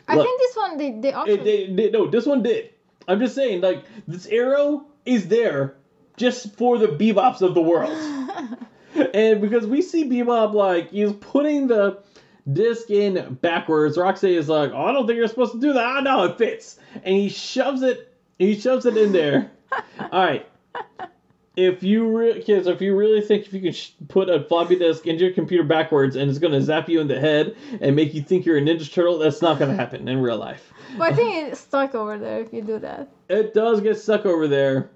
I 0.08 0.16
Look. 0.16 0.26
think 0.26 0.40
this 0.40 0.56
one 0.56 0.76
they 0.78 0.90
they 1.00 1.12
also 1.12 1.32
it, 1.32 1.44
they, 1.44 1.66
they- 1.72 1.90
no 1.90 2.06
this 2.08 2.26
one 2.26 2.42
did. 2.42 2.70
I'm 3.08 3.18
just 3.20 3.34
saying 3.34 3.60
like 3.60 3.84
this 4.08 4.26
arrow 4.26 4.86
is 5.04 5.28
there 5.28 5.74
just 6.16 6.56
for 6.56 6.78
the 6.78 6.88
bebops 6.88 7.42
of 7.42 7.54
the 7.54 7.62
world. 7.62 7.96
And 9.14 9.40
because 9.40 9.66
we 9.66 9.80
see 9.80 10.04
bebop 10.08 10.52
like 10.52 10.90
he's 10.90 11.12
putting 11.14 11.66
the 11.66 12.02
disc 12.50 12.90
in 12.90 13.34
backwards. 13.40 13.96
Roxy 13.98 14.34
is 14.34 14.48
like 14.48 14.72
oh 14.72 14.84
i 14.84 14.92
don't 14.92 15.06
think 15.06 15.16
you're 15.16 15.28
supposed 15.28 15.52
to 15.52 15.60
do 15.60 15.72
that. 15.74 15.96
Oh 15.98 16.00
no 16.00 16.24
it 16.24 16.38
fits. 16.38 16.78
And 16.94 17.14
he 17.16 17.28
shoves 17.28 17.82
it 17.82 18.12
he 18.38 18.58
shoves 18.58 18.86
it 18.86 18.96
in 18.96 19.12
there. 19.12 19.50
All 20.00 20.24
right. 20.24 20.46
If 21.54 21.82
you 21.82 22.16
re- 22.16 22.42
kids 22.42 22.66
if 22.66 22.80
you 22.80 22.96
really 22.96 23.20
think 23.20 23.46
if 23.46 23.52
you 23.52 23.60
can 23.60 23.72
sh- 23.72 23.90
put 24.08 24.30
a 24.30 24.42
floppy 24.44 24.76
disk 24.76 25.06
into 25.06 25.24
your 25.24 25.34
computer 25.34 25.64
backwards 25.64 26.16
and 26.16 26.30
it's 26.30 26.38
going 26.38 26.54
to 26.54 26.62
zap 26.62 26.88
you 26.88 26.98
in 27.00 27.08
the 27.08 27.20
head 27.20 27.54
and 27.80 27.94
make 27.94 28.14
you 28.14 28.22
think 28.22 28.46
you're 28.46 28.56
a 28.56 28.60
ninja 28.62 28.90
turtle 28.90 29.18
that's 29.18 29.42
not 29.42 29.58
going 29.58 29.70
to 29.70 29.76
happen 29.76 30.08
in 30.08 30.18
real 30.18 30.38
life. 30.38 30.72
But 30.96 31.12
I 31.12 31.14
think 31.14 31.48
it's 31.48 31.60
stuck 31.60 31.94
over 31.94 32.18
there 32.18 32.40
if 32.40 32.52
you 32.54 32.62
do 32.62 32.78
that. 32.78 33.08
it 33.28 33.52
does 33.52 33.82
get 33.82 33.98
stuck 33.98 34.24
over 34.24 34.48
there 34.48 34.90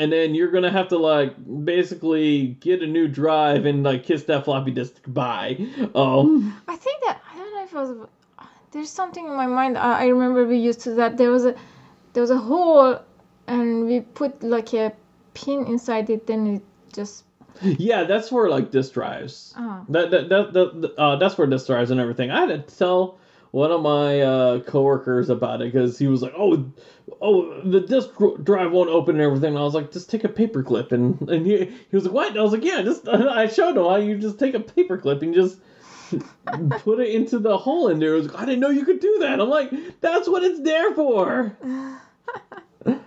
and 0.00 0.10
then 0.10 0.34
you're 0.34 0.50
gonna 0.50 0.70
have 0.70 0.88
to 0.88 0.98
like 0.98 1.34
basically 1.64 2.48
get 2.60 2.82
a 2.82 2.86
new 2.86 3.06
drive 3.06 3.66
and 3.66 3.84
like 3.84 4.04
kiss 4.04 4.24
that 4.24 4.44
floppy 4.44 4.70
disk 4.70 5.02
goodbye 5.02 5.56
um 5.94 6.56
I 6.66 6.76
think 6.76 7.02
that 7.04 7.20
I 7.32 7.38
don't 7.38 7.54
know 7.54 7.64
if 7.64 7.72
it 7.72 7.76
was 7.76 8.08
there's 8.72 8.90
something 8.90 9.26
in 9.26 9.34
my 9.34 9.46
mind. 9.46 9.76
I, 9.76 10.02
I 10.02 10.06
remember 10.06 10.46
we 10.46 10.58
used 10.58 10.80
to 10.82 10.94
that 10.94 11.16
there 11.16 11.30
was 11.30 11.44
a 11.44 11.54
there 12.12 12.20
was 12.20 12.30
a 12.30 12.38
hole 12.38 13.00
and 13.46 13.86
we 13.86 14.00
put 14.00 14.42
like 14.42 14.72
a 14.74 14.92
pin 15.34 15.66
inside 15.66 16.08
it. 16.10 16.26
Then 16.26 16.46
it 16.46 16.62
just 16.92 17.24
yeah 17.62 18.04
that's 18.04 18.28
for 18.28 18.48
like 18.48 18.70
disk 18.70 18.94
drives 18.94 19.54
oh 19.58 19.84
that 19.88 20.10
that, 20.10 20.28
that, 20.28 20.52
that 20.52 20.94
uh, 20.96 21.16
that's 21.16 21.36
where 21.36 21.46
disk 21.46 21.66
drives 21.66 21.90
and 21.90 22.00
everything 22.00 22.30
i 22.30 22.40
had 22.40 22.48
to 22.48 22.76
tell 22.76 23.18
one 23.50 23.72
of 23.72 23.82
my 23.82 24.20
uh, 24.20 24.60
coworkers 24.60 25.28
about 25.28 25.60
it 25.60 25.72
because 25.72 25.98
he 25.98 26.06
was 26.06 26.22
like, 26.22 26.32
"Oh, 26.36 26.70
oh, 27.20 27.60
the 27.62 27.80
disk 27.80 28.10
drive 28.42 28.72
won't 28.72 28.90
open 28.90 29.16
and 29.16 29.24
everything." 29.24 29.50
And 29.50 29.58
I 29.58 29.62
was 29.62 29.74
like, 29.74 29.90
"Just 29.90 30.10
take 30.10 30.24
a 30.24 30.28
paperclip." 30.28 30.92
and 30.92 31.20
and 31.28 31.46
he, 31.46 31.64
he 31.64 31.96
was 31.96 32.04
like, 32.04 32.14
"What?" 32.14 32.28
And 32.28 32.38
I 32.38 32.42
was 32.42 32.52
like, 32.52 32.64
"Yeah, 32.64 32.82
just." 32.82 33.08
I 33.08 33.48
showed 33.48 33.76
him 33.76 33.84
how 33.84 33.96
you 33.96 34.18
just 34.18 34.38
take 34.38 34.54
a 34.54 34.60
paperclip 34.60 35.22
and 35.22 35.34
just 35.34 35.58
put 36.80 37.00
it 37.00 37.08
into 37.12 37.38
the 37.38 37.56
hole 37.58 37.88
in 37.88 37.98
there. 37.98 38.14
He 38.14 38.20
was 38.20 38.32
like, 38.32 38.42
"I 38.42 38.44
didn't 38.44 38.60
know 38.60 38.70
you 38.70 38.84
could 38.84 39.00
do 39.00 39.18
that." 39.20 39.40
I'm 39.40 39.48
like, 39.48 39.72
"That's 40.00 40.28
what 40.28 40.44
it's 40.44 40.60
there 40.60 40.94
for." 40.94 41.56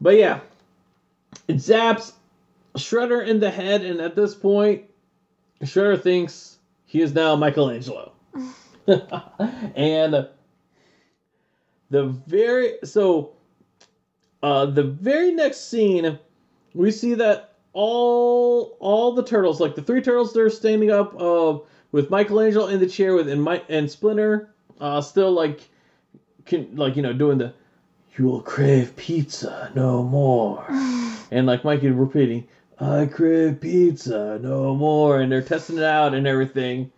but 0.00 0.16
yeah, 0.16 0.40
it 1.46 1.56
zaps 1.56 2.12
Shredder 2.76 3.24
in 3.24 3.38
the 3.38 3.50
head, 3.50 3.84
and 3.84 4.00
at 4.00 4.16
this 4.16 4.34
point, 4.34 4.82
Shredder 5.62 6.00
thinks 6.00 6.58
he 6.86 7.00
is 7.00 7.14
now 7.14 7.36
Michelangelo. 7.36 8.12
And 9.76 10.28
the 11.90 12.06
very 12.26 12.74
so 12.84 13.32
uh 14.42 14.66
the 14.66 14.82
very 14.82 15.32
next 15.32 15.68
scene 15.68 16.18
we 16.74 16.90
see 16.90 17.14
that 17.14 17.54
all 17.72 18.76
all 18.80 19.12
the 19.12 19.24
turtles 19.24 19.60
like 19.60 19.74
the 19.74 19.82
three 19.82 20.02
turtles 20.02 20.32
they're 20.32 20.50
standing 20.50 20.90
up 20.90 21.20
uh 21.20 21.58
with 21.92 22.10
Michelangelo 22.10 22.66
in 22.66 22.80
the 22.80 22.86
chair 22.86 23.14
with 23.14 23.28
and 23.28 23.42
Mike 23.42 23.64
and 23.68 23.90
Splinter 23.90 24.50
uh 24.80 25.00
still 25.00 25.32
like 25.32 25.68
can 26.46 26.74
like 26.76 26.96
you 26.96 27.02
know 27.02 27.12
doing 27.12 27.38
the 27.38 27.52
you 28.16 28.26
will 28.26 28.42
crave 28.42 28.94
pizza 28.96 29.72
no 29.74 30.02
more. 30.02 30.66
And 31.32 31.46
like 31.46 31.62
Mikey 31.62 31.90
repeating 31.90 32.48
I 32.80 33.06
crave 33.06 33.60
pizza 33.60 34.40
no 34.42 34.74
more 34.74 35.20
and 35.20 35.30
they're 35.30 35.42
testing 35.42 35.78
it 35.78 35.84
out 35.84 36.12
and 36.12 36.26
everything. 36.26 36.90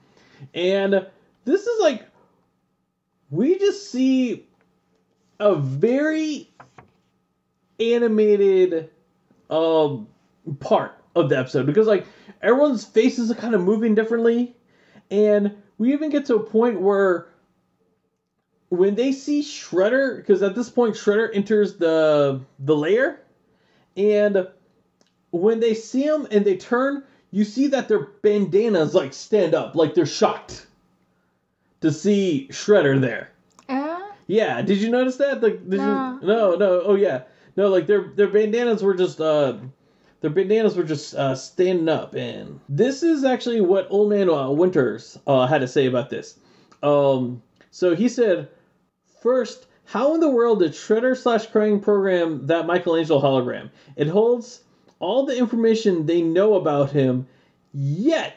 And 0.55 1.07
this 1.45 1.67
is 1.67 1.81
like 1.81 2.07
we 3.31 3.59
just 3.59 3.91
see 3.91 4.47
a 5.41 5.55
very 5.55 6.51
animated 7.81 8.91
um 9.51 10.07
part 10.61 10.93
of 11.15 11.29
the 11.29 11.39
episode 11.39 11.67
because 11.67 11.87
like 11.87 12.07
everyone's 12.41 12.85
faces 12.85 13.31
are 13.31 13.35
kind 13.35 13.55
of 13.55 13.61
moving 13.61 13.95
differently. 13.95 14.55
And 15.11 15.57
we 15.79 15.93
even 15.93 16.11
get 16.11 16.27
to 16.27 16.37
a 16.37 16.43
point 16.43 16.81
where 16.81 17.29
when 18.69 18.95
they 18.95 19.13
see 19.13 19.43
Shredder 19.43 20.17
because 20.17 20.43
at 20.43 20.55
this 20.55 20.71
point 20.71 20.95
Shredder 20.95 21.29
enters 21.35 21.77
the 21.77 22.41
the 22.59 22.77
layer 22.77 23.21
and 23.97 24.49
when 25.31 25.61
they 25.61 25.75
see 25.75 26.05
him 26.05 26.27
and 26.31 26.45
they 26.45 26.57
turn 26.57 27.05
you 27.31 27.45
see 27.45 27.69
that 27.69 27.89
their 27.89 28.09
bandanas 28.23 28.95
like 28.95 29.13
stand 29.13 29.55
up 29.55 29.75
like 29.75 29.95
they're 29.95 30.07
shocked 30.07 30.67
to 31.83 31.93
see 31.93 32.49
Shredder 32.51 33.01
there. 33.01 33.31
Uh, 33.69 34.01
Yeah, 34.27 34.63
did 34.63 34.79
you 34.79 34.91
notice 34.91 35.17
that? 35.17 35.43
Like, 35.43 35.63
No. 35.63 36.19
you? 36.21 36.27
No, 36.27 36.55
no. 36.57 36.83
Oh 36.85 36.95
yeah, 36.95 37.23
no. 37.57 37.69
Like 37.69 37.87
their 37.87 38.13
their 38.17 38.29
bandanas 38.29 38.83
were 38.83 38.95
just 38.95 39.21
uh, 39.21 39.59
their 40.21 40.31
bandanas 40.31 40.77
were 40.77 40.85
just 40.85 41.15
uh, 41.15 41.35
standing 41.35 41.89
up, 41.89 42.15
and 42.15 42.61
this 42.69 43.03
is 43.03 43.25
actually 43.25 43.61
what 43.61 43.89
Old 43.91 44.11
Man 44.11 44.31
uh, 44.31 44.51
Winters 44.51 45.19
uh, 45.27 45.47
had 45.47 45.61
to 45.61 45.69
say 45.69 45.87
about 45.87 46.11
this. 46.11 46.39
Um, 46.83 47.43
so 47.71 47.95
he 47.95 48.09
said, 48.09 48.49
first, 49.23 49.67
how 49.85 50.15
in 50.15 50.21
the 50.21 50.29
world 50.29 50.61
did 50.61 50.73
Shredder 50.73 51.17
slash 51.17 51.49
Krang 51.49 51.81
program 51.83 52.47
that 52.47 52.67
Michelangelo 52.67 53.21
hologram? 53.21 53.71
It 53.97 54.09
holds 54.09 54.63
all 54.99 55.27
the 55.27 55.37
information 55.37 56.07
they 56.07 56.23
know 56.23 56.55
about 56.55 56.91
him, 56.93 57.27
yet 57.73 58.37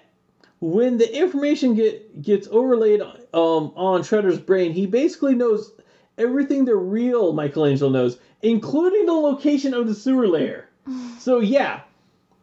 when 0.71 0.97
the 0.97 1.15
information 1.15 1.75
get 1.75 2.23
gets 2.23 2.47
overlaid 2.49 2.99
um, 3.01 3.71
on 3.75 4.01
Shredder's 4.01 4.39
brain, 4.39 4.73
he 4.73 4.87
basically 4.87 5.35
knows 5.35 5.71
everything 6.17 6.65
the 6.65 6.75
real 6.75 7.33
Michelangelo 7.33 7.91
knows, 7.91 8.17
including 8.41 9.05
the 9.05 9.13
location 9.13 9.75
of 9.75 9.87
the 9.87 9.95
sewer 9.95 10.27
layer. 10.27 10.69
So 11.19 11.39
yeah, 11.39 11.81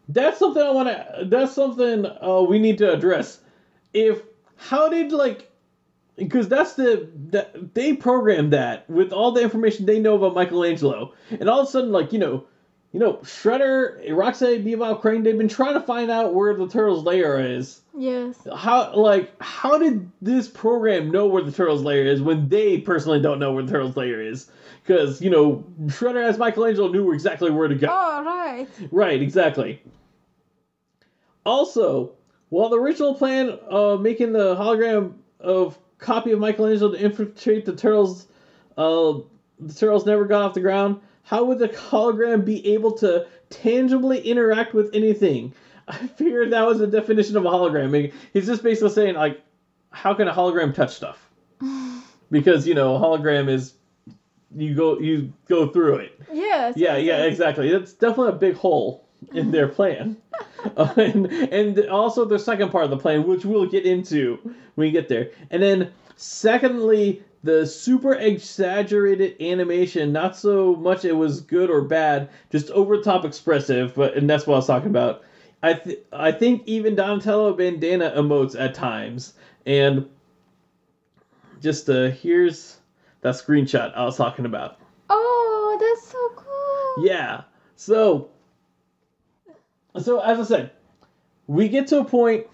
that's 0.08 0.40
something 0.40 0.60
I 0.60 0.70
want 0.70 0.88
to. 0.88 1.26
That's 1.26 1.52
something 1.52 2.04
uh, 2.04 2.44
we 2.48 2.58
need 2.58 2.78
to 2.78 2.92
address. 2.92 3.40
If 3.94 4.22
how 4.56 4.88
did 4.88 5.12
like 5.12 5.48
because 6.16 6.48
that's 6.48 6.74
the 6.74 7.08
that 7.30 7.74
they 7.74 7.94
programmed 7.94 8.52
that 8.52 8.90
with 8.90 9.12
all 9.12 9.30
the 9.30 9.42
information 9.42 9.86
they 9.86 10.00
know 10.00 10.16
about 10.16 10.34
Michelangelo, 10.34 11.14
and 11.30 11.48
all 11.48 11.60
of 11.60 11.68
a 11.68 11.70
sudden 11.70 11.92
like 11.92 12.12
you 12.12 12.18
know. 12.18 12.44
You 12.92 13.00
know, 13.00 13.14
Shredder, 13.22 14.06
Rocksteady, 14.10 14.62
Bebop, 14.62 15.00
Krang, 15.00 15.24
they've 15.24 15.38
been 15.38 15.48
trying 15.48 15.74
to 15.74 15.80
find 15.80 16.10
out 16.10 16.34
where 16.34 16.54
the 16.54 16.68
Turtles' 16.68 17.04
lair 17.04 17.40
is 17.40 17.80
yes. 17.96 18.36
how 18.54 18.94
like 18.94 19.30
how 19.42 19.78
did 19.78 20.10
this 20.20 20.48
program 20.48 21.10
know 21.10 21.26
where 21.26 21.42
the 21.42 21.52
turtles 21.52 21.82
layer 21.82 22.04
is 22.04 22.22
when 22.22 22.48
they 22.48 22.78
personally 22.78 23.20
don't 23.20 23.38
know 23.38 23.52
where 23.52 23.62
the 23.62 23.70
turtles 23.70 23.96
layer 23.96 24.20
is 24.20 24.50
because 24.82 25.20
you 25.20 25.30
know 25.30 25.64
shredder 25.86 26.22
as 26.24 26.38
michelangelo 26.38 26.88
knew 26.88 27.12
exactly 27.12 27.50
where 27.50 27.68
to 27.68 27.74
go 27.74 27.88
Oh, 27.90 28.24
right. 28.24 28.66
right 28.90 29.20
exactly 29.20 29.82
also 31.44 32.12
while 32.48 32.68
the 32.68 32.78
original 32.78 33.14
plan 33.14 33.50
of 33.68 34.00
making 34.00 34.32
the 34.32 34.56
hologram 34.56 35.14
of 35.40 35.78
copy 35.98 36.32
of 36.32 36.38
michelangelo 36.38 36.92
to 36.92 36.98
infiltrate 37.04 37.64
the 37.66 37.74
turtles 37.76 38.26
uh, 38.78 39.14
the 39.60 39.74
turtles 39.74 40.06
never 40.06 40.24
got 40.24 40.42
off 40.42 40.54
the 40.54 40.60
ground 40.60 41.00
how 41.22 41.44
would 41.44 41.58
the 41.58 41.68
hologram 41.68 42.44
be 42.44 42.74
able 42.74 42.92
to 42.92 43.26
tangibly 43.50 44.20
interact 44.20 44.74
with 44.74 44.94
anything 44.94 45.52
I 45.88 46.06
figured 46.06 46.52
that 46.52 46.66
was 46.66 46.78
the 46.78 46.86
definition 46.86 47.36
of 47.36 47.44
a 47.44 47.48
hologram. 47.50 47.84
I 47.84 47.88
mean, 47.88 48.12
he's 48.32 48.46
just 48.46 48.62
basically 48.62 48.90
saying 48.90 49.14
like, 49.14 49.40
how 49.90 50.14
can 50.14 50.28
a 50.28 50.32
hologram 50.32 50.74
touch 50.74 50.94
stuff? 50.94 51.18
Because 52.30 52.66
you 52.66 52.72
know, 52.74 52.96
a 52.96 52.98
hologram 52.98 53.50
is 53.50 53.74
you 54.56 54.74
go 54.74 54.98
you 54.98 55.34
go 55.48 55.68
through 55.68 55.96
it. 55.96 56.18
Yes. 56.32 56.78
Yeah, 56.78 56.96
yeah, 56.96 57.24
exactly. 57.24 57.68
It's 57.68 57.92
definitely 57.92 58.30
a 58.30 58.36
big 58.36 58.54
hole 58.54 59.06
in 59.34 59.50
their 59.50 59.68
plan, 59.76 60.16
Uh, 60.74 60.94
and 60.96 61.26
and 61.26 61.78
also 61.90 62.24
the 62.24 62.38
second 62.38 62.70
part 62.70 62.84
of 62.84 62.90
the 62.90 62.96
plan, 62.96 63.26
which 63.26 63.44
we'll 63.44 63.66
get 63.66 63.84
into 63.84 64.38
when 64.44 64.56
we 64.76 64.90
get 64.90 65.10
there. 65.10 65.30
And 65.50 65.62
then 65.62 65.92
secondly, 66.16 67.22
the 67.42 67.66
super 67.66 68.14
exaggerated 68.14 69.40
animation. 69.40 70.12
Not 70.12 70.36
so 70.36 70.76
much 70.76 71.04
it 71.04 71.12
was 71.12 71.40
good 71.40 71.70
or 71.70 71.82
bad, 71.82 72.28
just 72.50 72.70
over 72.70 72.96
the 72.96 73.02
top 73.02 73.24
expressive. 73.24 73.94
But 73.94 74.16
and 74.16 74.28
that's 74.28 74.46
what 74.46 74.54
I 74.54 74.58
was 74.58 74.66
talking 74.66 74.90
about. 74.90 75.22
I 75.62 75.74
th- 75.74 76.00
I 76.12 76.32
think 76.32 76.62
even 76.66 76.94
Donatello 76.94 77.52
bandana 77.54 78.12
emotes 78.16 78.58
at 78.58 78.74
times, 78.74 79.34
and 79.66 80.08
just 81.60 81.88
uh 81.88 82.10
here's 82.10 82.78
that 83.22 83.34
screenshot 83.34 83.96
I 83.96 84.04
was 84.04 84.16
talking 84.16 84.44
about. 84.46 84.78
Oh, 85.08 85.78
that's 85.80 86.08
so 86.08 86.28
cool. 86.36 87.06
Yeah. 87.06 87.42
So, 87.76 88.30
so 90.00 90.20
as 90.20 90.38
I 90.38 90.44
said, 90.44 90.70
we 91.46 91.68
get 91.68 91.88
to 91.88 92.00
a 92.00 92.04
point. 92.04 92.46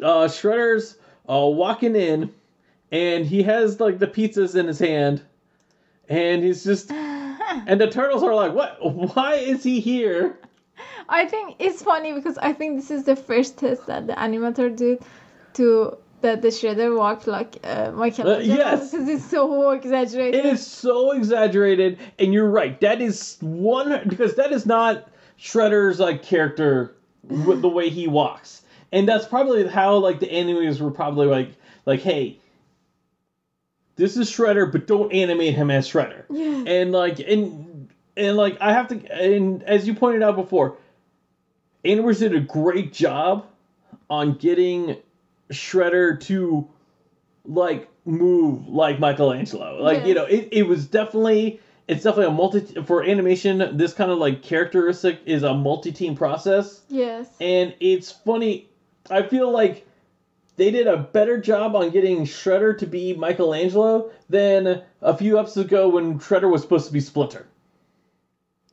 Uh, 0.00 0.28
Shredder's 0.28 0.96
uh, 1.28 1.46
walking 1.46 1.96
in, 1.96 2.32
and 2.92 3.26
he 3.26 3.42
has 3.42 3.80
like 3.80 3.98
the 3.98 4.06
pizzas 4.06 4.54
in 4.54 4.68
his 4.68 4.78
hand, 4.78 5.22
and 6.08 6.44
he's 6.44 6.62
just, 6.62 6.92
and 6.92 7.80
the 7.80 7.90
turtles 7.90 8.22
are 8.22 8.34
like, 8.34 8.52
"What? 8.52 8.76
Why 9.16 9.34
is 9.34 9.64
he 9.64 9.80
here?" 9.80 10.38
I 11.08 11.26
think 11.26 11.56
it's 11.58 11.82
funny 11.82 12.12
because 12.12 12.38
I 12.38 12.52
think 12.52 12.76
this 12.76 12.90
is 12.90 13.04
the 13.04 13.16
first 13.16 13.58
test 13.58 13.86
that 13.86 14.06
the 14.06 14.12
animator 14.12 14.74
did 14.74 15.02
to 15.54 15.96
that 16.20 16.40
the 16.40 16.48
shredder 16.48 16.96
walked 16.96 17.26
like 17.26 17.58
uh, 17.64 17.90
Michelangelo. 17.92 18.36
Uh, 18.36 18.56
yes. 18.56 18.90
Because 18.90 19.08
it's 19.08 19.24
so 19.24 19.70
exaggerated. 19.70 20.34
It 20.34 20.46
is 20.46 20.64
so 20.64 21.12
exaggerated, 21.12 21.98
and 22.18 22.32
you're 22.32 22.48
right. 22.48 22.80
That 22.80 23.00
is 23.00 23.38
one 23.40 24.08
because 24.08 24.36
that 24.36 24.52
is 24.52 24.66
not 24.66 25.08
Shredder's 25.38 25.98
like 25.98 26.22
character 26.22 26.94
with 27.24 27.62
the 27.62 27.68
way 27.68 27.88
he 27.88 28.06
walks, 28.06 28.62
and 28.92 29.08
that's 29.08 29.26
probably 29.26 29.66
how 29.66 29.96
like 29.96 30.20
the 30.20 30.28
animators 30.28 30.80
were 30.80 30.90
probably 30.90 31.26
like 31.26 31.50
like 31.86 32.00
hey, 32.00 32.38
this 33.96 34.16
is 34.16 34.30
Shredder, 34.30 34.70
but 34.70 34.86
don't 34.86 35.12
animate 35.12 35.54
him 35.54 35.70
as 35.70 35.88
Shredder. 35.88 36.24
Yeah. 36.30 36.64
And 36.66 36.92
like 36.92 37.18
and 37.20 37.90
and 38.16 38.36
like 38.36 38.58
I 38.60 38.72
have 38.72 38.88
to 38.88 39.12
and 39.12 39.62
as 39.64 39.86
you 39.86 39.94
pointed 39.94 40.22
out 40.22 40.36
before, 40.36 40.76
animators 41.84 42.18
did 42.20 42.34
a 42.34 42.40
great 42.40 42.92
job 42.92 43.46
on 44.08 44.34
getting 44.34 44.96
Shredder 45.50 46.20
to 46.22 46.68
like 47.44 47.88
move 48.04 48.68
like 48.68 48.98
Michelangelo. 48.98 49.82
Like 49.82 50.06
you 50.06 50.14
know, 50.14 50.24
it, 50.24 50.48
it 50.52 50.62
was 50.62 50.86
definitely 50.86 51.60
it's 51.88 52.04
definitely 52.04 52.26
a 52.26 52.36
multi 52.36 52.82
for 52.84 53.02
animation. 53.02 53.76
This 53.76 53.92
kind 53.92 54.10
of 54.10 54.18
like 54.18 54.42
characteristic 54.42 55.20
is 55.26 55.42
a 55.42 55.52
multi-team 55.52 56.14
process, 56.14 56.80
Yes. 56.88 57.28
and 57.40 57.74
it's 57.80 58.10
funny. 58.10 58.68
I 59.10 59.22
feel 59.22 59.50
like 59.50 59.86
they 60.56 60.70
did 60.70 60.86
a 60.86 60.96
better 60.96 61.38
job 61.38 61.74
on 61.74 61.90
getting 61.90 62.24
Shredder 62.24 62.78
to 62.78 62.86
be 62.86 63.14
Michelangelo 63.14 64.10
than 64.28 64.82
a 65.00 65.16
few 65.16 65.38
episodes 65.38 65.66
ago 65.66 65.88
when 65.88 66.18
Shredder 66.18 66.50
was 66.50 66.62
supposed 66.62 66.86
to 66.86 66.92
be 66.92 67.00
Splinter. 67.00 67.46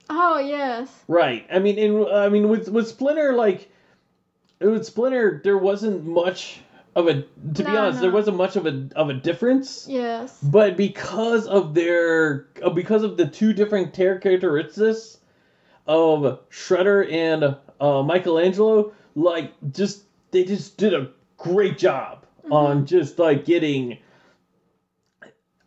Oh 0.10 0.40
yes. 0.40 0.90
Right. 1.08 1.46
I 1.52 1.60
mean, 1.60 1.78
in 1.78 2.06
I 2.08 2.30
mean 2.30 2.50
with 2.50 2.68
with 2.70 2.88
Splinter, 2.88 3.34
like 3.34 3.70
with 4.60 4.86
Splinter, 4.86 5.42
there 5.44 5.58
wasn't 5.58 6.06
much 6.06 6.60
of 6.96 7.08
a 7.08 7.14
to 7.14 7.64
be 7.64 7.64
No, 7.64 7.78
honest, 7.78 8.02
there 8.02 8.12
wasn't 8.12 8.38
much 8.38 8.56
of 8.56 8.66
a 8.66 8.90
of 8.96 9.10
a 9.10 9.14
difference. 9.14 9.86
Yes. 9.88 10.38
But 10.42 10.76
because 10.76 11.48
of 11.48 11.74
their 11.74 12.48
uh, 12.62 12.72
because 12.72 13.04
of 13.04 13.18
the 13.18 13.28
two 13.28 13.54
different 13.54 13.94
char- 13.96 14.18
characteristics 14.18 15.18
of 15.88 16.40
Shredder 16.50 17.12
and 17.12 17.56
uh, 17.80 18.04
Michelangelo, 18.04 18.94
like 19.16 19.54
just 19.72 20.04
they 20.32 20.44
just 20.44 20.78
did 20.78 20.94
a 20.94 21.12
great 21.40 21.78
job 21.78 22.26
on 22.52 22.86
just 22.86 23.18
like 23.18 23.46
getting 23.46 23.98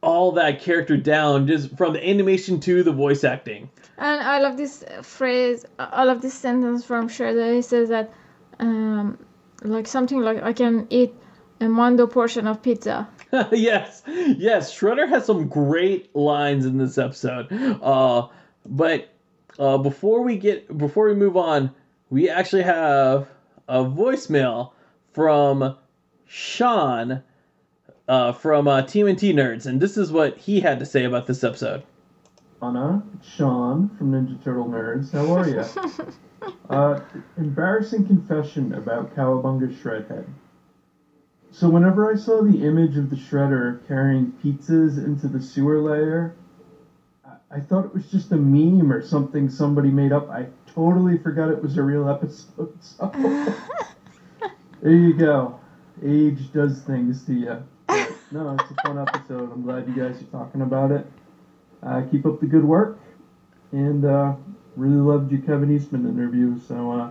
all 0.02 0.32
that 0.32 0.60
character 0.60 0.96
down 0.96 1.46
just 1.46 1.76
from 1.76 1.94
the 1.94 2.08
animation 2.08 2.60
to 2.60 2.82
the 2.82 2.92
voice 2.92 3.24
acting. 3.24 3.70
And 3.98 4.20
I 4.20 4.40
love 4.40 4.56
this 4.56 4.84
phrase, 5.02 5.64
I 5.78 6.04
love 6.04 6.22
this 6.22 6.34
sentence 6.34 6.84
from 6.84 7.08
Shredder. 7.08 7.54
He 7.54 7.62
says 7.62 7.88
that, 7.88 8.12
um, 8.58 9.18
like 9.62 9.86
something 9.86 10.20
like, 10.20 10.42
I 10.42 10.52
can 10.52 10.86
eat 10.90 11.14
a 11.60 11.68
mondo 11.68 12.06
portion 12.06 12.46
of 12.46 12.62
pizza. 12.62 13.08
yes, 13.52 14.02
yes. 14.06 14.76
Shredder 14.76 15.08
has 15.08 15.24
some 15.24 15.48
great 15.48 16.14
lines 16.14 16.66
in 16.66 16.78
this 16.78 16.98
episode. 16.98 17.52
Uh, 17.82 18.28
but 18.66 19.08
uh, 19.58 19.78
before 19.78 20.22
we 20.22 20.36
get 20.36 20.76
before 20.76 21.06
we 21.06 21.14
move 21.14 21.36
on, 21.36 21.70
we 22.10 22.28
actually 22.28 22.62
have 22.62 23.28
a 23.68 23.84
voicemail 23.84 24.72
from 25.12 25.76
Sean 26.26 27.22
uh, 28.08 28.32
from 28.32 28.68
uh, 28.68 28.82
TMNT 28.82 29.34
Nerds, 29.34 29.66
and 29.66 29.80
this 29.80 29.96
is 29.96 30.10
what 30.10 30.36
he 30.36 30.60
had 30.60 30.78
to 30.80 30.86
say 30.86 31.04
about 31.04 31.26
this 31.26 31.44
episode. 31.44 31.82
Anna, 32.60 33.02
it's 33.14 33.28
Sean 33.28 33.88
from 33.96 34.12
Ninja 34.12 34.42
Turtle 34.42 34.66
Nerds. 34.66 35.12
How 35.12 35.34
are 35.34 35.48
you? 35.48 36.54
uh, 36.70 37.00
embarrassing 37.36 38.06
confession 38.06 38.74
about 38.74 39.14
Cowabunga 39.16 39.74
Shredhead. 39.74 40.26
So 41.50 41.68
whenever 41.68 42.10
I 42.10 42.16
saw 42.16 42.42
the 42.42 42.64
image 42.64 42.96
of 42.96 43.10
the 43.10 43.16
Shredder 43.16 43.86
carrying 43.86 44.32
pizzas 44.42 45.04
into 45.04 45.28
the 45.28 45.40
sewer 45.40 45.80
layer, 45.80 46.34
I, 47.24 47.56
I 47.56 47.60
thought 47.60 47.84
it 47.84 47.94
was 47.94 48.10
just 48.10 48.32
a 48.32 48.36
meme 48.36 48.92
or 48.92 49.02
something 49.02 49.50
somebody 49.50 49.90
made 49.90 50.12
up. 50.12 50.30
I 50.30 50.46
totally 50.66 51.18
forgot 51.18 51.50
it 51.50 51.62
was 51.62 51.76
a 51.76 51.82
real 51.82 52.08
episode. 52.08 52.72
So 52.80 53.10
there 54.82 54.92
you 54.92 55.14
go. 55.14 55.58
Age 56.04 56.52
does 56.52 56.82
things 56.82 57.24
to 57.26 57.32
you. 57.32 57.62
But, 57.86 58.12
no, 58.32 58.56
it's 58.58 58.70
a 58.70 58.74
fun 58.86 58.98
episode. 58.98 59.52
I'm 59.52 59.62
glad 59.62 59.86
you 59.86 59.94
guys 59.94 60.20
are 60.20 60.26
talking 60.26 60.62
about 60.62 60.90
it. 60.90 61.06
Uh, 61.82 62.02
keep 62.10 62.26
up 62.26 62.40
the 62.40 62.46
good 62.46 62.64
work, 62.64 62.98
and 63.72 64.04
uh, 64.04 64.34
really 64.76 64.96
loved 64.96 65.30
your 65.30 65.40
Kevin 65.42 65.74
Eastman 65.74 66.08
interview. 66.08 66.58
So 66.58 66.92
uh, 66.92 67.10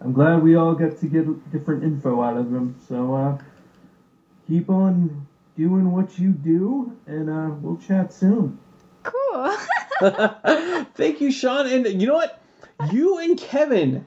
I'm 0.00 0.12
glad 0.12 0.42
we 0.42 0.56
all 0.56 0.74
got 0.74 0.98
to 0.98 1.06
get 1.06 1.52
different 1.52 1.84
info 1.84 2.22
out 2.22 2.36
of 2.36 2.46
him. 2.46 2.76
So 2.88 3.14
uh, 3.14 3.38
keep 4.46 4.68
on 4.68 5.26
doing 5.56 5.92
what 5.92 6.18
you 6.18 6.30
do, 6.30 6.96
and 7.06 7.30
uh, 7.30 7.54
we'll 7.60 7.76
chat 7.78 8.12
soon. 8.12 8.58
Cool. 9.02 9.56
Thank 10.94 11.20
you, 11.20 11.32
Sean. 11.32 11.66
And 11.66 12.00
you 12.00 12.08
know 12.08 12.14
what? 12.14 12.42
You 12.92 13.18
and 13.18 13.38
Kevin 13.38 14.06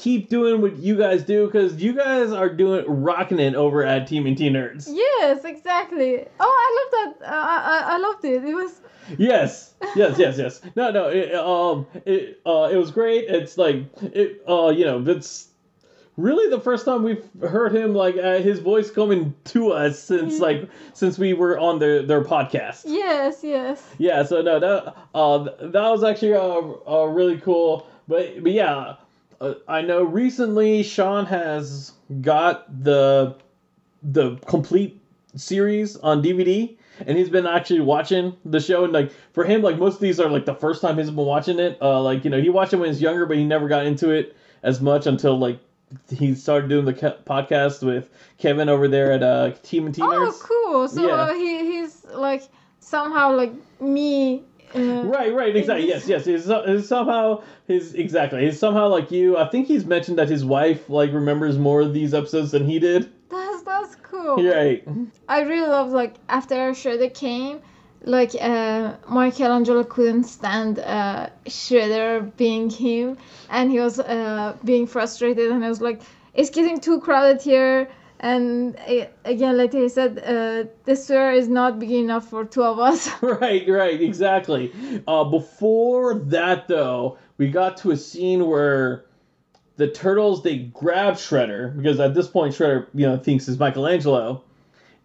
keep 0.00 0.30
doing 0.30 0.62
what 0.62 0.76
you 0.78 0.96
guys 0.96 1.22
do 1.22 1.44
because 1.46 1.76
you 1.76 1.92
guys 1.92 2.32
are 2.32 2.48
doing 2.48 2.84
rocking 2.86 3.38
it 3.38 3.54
over 3.54 3.84
at 3.84 4.08
TMNT 4.08 4.50
Nerds. 4.50 4.88
yes, 4.90 5.44
exactly. 5.44 6.24
Oh, 6.40 6.40
I 6.40 6.68
love 6.78 7.18
that. 7.20 7.26
Uh, 7.26 7.34
I, 7.34 7.56
I 7.66 7.94
I 7.94 7.98
loved 7.98 8.24
it. 8.24 8.44
It 8.44 8.54
was. 8.54 8.80
Yes, 9.18 9.74
yes, 9.96 10.18
yes, 10.18 10.38
yes. 10.38 10.60
No, 10.76 10.90
no. 10.90 11.08
It, 11.08 11.34
um, 11.34 11.86
it 12.06 12.40
uh, 12.46 12.70
it 12.72 12.76
was 12.76 12.90
great. 12.90 13.28
It's 13.28 13.58
like 13.58 13.84
it. 14.02 14.42
Uh, 14.48 14.68
you 14.68 14.84
know, 14.84 15.04
it's 15.06 15.48
really 16.16 16.48
the 16.48 16.60
first 16.60 16.84
time 16.84 17.02
we've 17.02 17.24
heard 17.42 17.74
him 17.74 17.94
like 17.94 18.16
uh, 18.16 18.38
his 18.38 18.60
voice 18.60 18.90
coming 18.90 19.34
to 19.44 19.72
us 19.72 19.98
since 20.02 20.34
Yeah. 20.34 20.46
like 20.46 20.68
since 20.94 21.18
we 21.18 21.34
were 21.34 21.58
on 21.58 21.78
their 21.78 22.02
their 22.02 22.24
podcast. 22.24 22.84
Yes, 22.86 23.40
yes. 23.42 23.84
Yeah. 23.98 24.22
So 24.22 24.40
no, 24.40 24.60
that 24.60 24.94
uh, 25.14 25.38
that 25.60 25.88
was 25.90 26.04
actually 26.04 26.34
uh, 26.34 26.62
uh 26.90 27.04
really 27.06 27.38
cool. 27.38 27.86
But 28.08 28.42
but 28.42 28.52
yeah, 28.52 28.94
uh, 29.40 29.54
I 29.68 29.82
know 29.82 30.02
recently 30.04 30.82
Sean 30.82 31.26
has 31.26 31.92
got 32.20 32.82
the 32.84 33.36
the 34.02 34.36
complete 34.46 35.00
series 35.36 35.96
on 35.96 36.22
DVD, 36.22 36.76
and 37.06 37.16
he's 37.16 37.28
been 37.30 37.46
actually 37.46 37.80
watching 37.80 38.36
the 38.44 38.60
show. 38.60 38.84
And 38.84 38.92
like 38.92 39.10
for 39.32 39.44
him, 39.44 39.62
like 39.62 39.78
most 39.78 39.94
of 39.94 40.00
these 40.00 40.20
are 40.20 40.28
like 40.30 40.44
the 40.46 40.54
first 40.54 40.82
time 40.82 40.98
he's 40.98 41.10
been 41.10 41.24
watching 41.24 41.58
it. 41.58 41.78
Uh, 41.80 42.02
like 42.02 42.24
you 42.24 42.30
know, 42.30 42.40
he 42.40 42.48
watched 42.50 42.72
it 42.72 42.76
when 42.76 42.86
he 42.86 42.90
was 42.90 43.02
younger, 43.02 43.26
but 43.26 43.36
he 43.36 43.44
never 43.44 43.68
got 43.68 43.86
into 43.86 44.10
it 44.10 44.36
as 44.62 44.80
much 44.80 45.06
until 45.06 45.38
like 45.38 45.58
he 46.10 46.34
started 46.34 46.68
doing 46.68 46.84
the 46.84 46.92
ke- 46.94 47.24
podcast 47.24 47.82
with 47.84 48.10
Kevin 48.38 48.68
over 48.68 48.88
there 48.88 49.12
at 49.12 49.22
uh, 49.22 49.50
Team 49.62 49.86
and 49.86 49.98
Oh, 50.00 50.04
Teamers. 50.06 50.40
cool. 50.40 50.88
So 50.88 51.06
Yeah. 51.06 51.14
uh, 51.14 51.34
he 51.34 51.58
he's 51.72 52.04
like 52.14 52.42
somehow 52.80 53.34
like 53.34 53.52
me. 53.80 54.44
Uh, 54.74 55.02
Right, 55.04 55.34
right, 55.34 55.54
exactly. 55.56 55.88
Yes, 55.88 56.06
yes. 56.06 56.24
He's, 56.24 56.46
he's 56.46 56.88
somehow 56.88 57.42
his 57.66 57.94
exactly. 57.94 58.44
He's 58.44 58.58
somehow 58.58 58.88
like 58.88 59.10
you. 59.10 59.36
I 59.36 59.48
think 59.48 59.66
he's 59.66 59.84
mentioned 59.84 60.18
that 60.18 60.28
his 60.28 60.44
wife 60.44 60.88
like 60.88 61.12
remembers 61.12 61.58
more 61.58 61.80
of 61.80 61.92
these 61.92 62.14
episodes 62.14 62.52
than 62.52 62.66
he 62.66 62.78
did. 62.78 63.10
That's 63.28 63.62
that's 63.62 63.96
cool. 63.96 64.36
Right. 64.42 64.86
I 65.28 65.40
really 65.40 65.68
love 65.68 65.90
like 65.90 66.14
after 66.28 66.54
Shredder 66.72 67.12
came, 67.12 67.60
like 68.04 68.32
uh, 68.40 68.94
Michelangelo 69.08 69.84
couldn't 69.84 70.24
stand 70.24 70.78
uh, 70.78 71.28
Shredder 71.46 72.34
being 72.36 72.70
him, 72.70 73.16
and 73.48 73.70
he 73.70 73.80
was 73.80 73.98
uh, 73.98 74.56
being 74.64 74.86
frustrated, 74.86 75.50
and 75.50 75.64
I 75.64 75.68
was 75.68 75.80
like, 75.80 76.00
"It's 76.34 76.50
getting 76.50 76.80
too 76.80 77.00
crowded 77.00 77.42
here." 77.42 77.88
And 78.22 78.76
uh, 78.86 79.06
again, 79.24 79.56
like 79.56 79.72
he 79.72 79.88
said, 79.88 80.18
uh, 80.18 80.70
"The 80.84 80.94
sewer 80.94 81.30
is 81.32 81.48
not 81.48 81.78
big 81.78 81.90
enough 81.90 82.28
for 82.28 82.44
two 82.44 82.62
of 82.62 82.78
us." 82.78 83.08
Right, 83.22 83.66
right, 83.66 84.00
exactly. 84.00 84.72
Uh, 85.08 85.24
before 85.24 86.14
that, 86.14 86.68
though, 86.68 87.16
we 87.38 87.48
got 87.48 87.78
to 87.78 87.92
a 87.92 87.96
scene 87.96 88.46
where 88.46 89.06
the 89.76 89.88
turtles 89.88 90.42
they 90.42 90.58
grab 90.58 91.14
Shredder 91.14 91.74
because 91.74 91.98
at 91.98 92.14
this 92.14 92.28
point 92.28 92.54
Shredder, 92.54 92.88
you 92.92 93.06
know, 93.06 93.16
thinks 93.16 93.48
is 93.48 93.58
Michelangelo, 93.58 94.44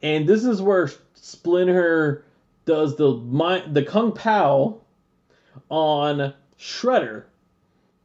and 0.02 0.28
this 0.28 0.44
is 0.44 0.62
where 0.62 0.90
Splinter 1.14 2.26
does 2.66 2.98
the 2.98 3.14
mi- 3.16 3.64
the 3.72 3.84
Kung 3.84 4.12
Pao 4.12 4.82
on 5.70 6.34
Shredder 6.60 7.24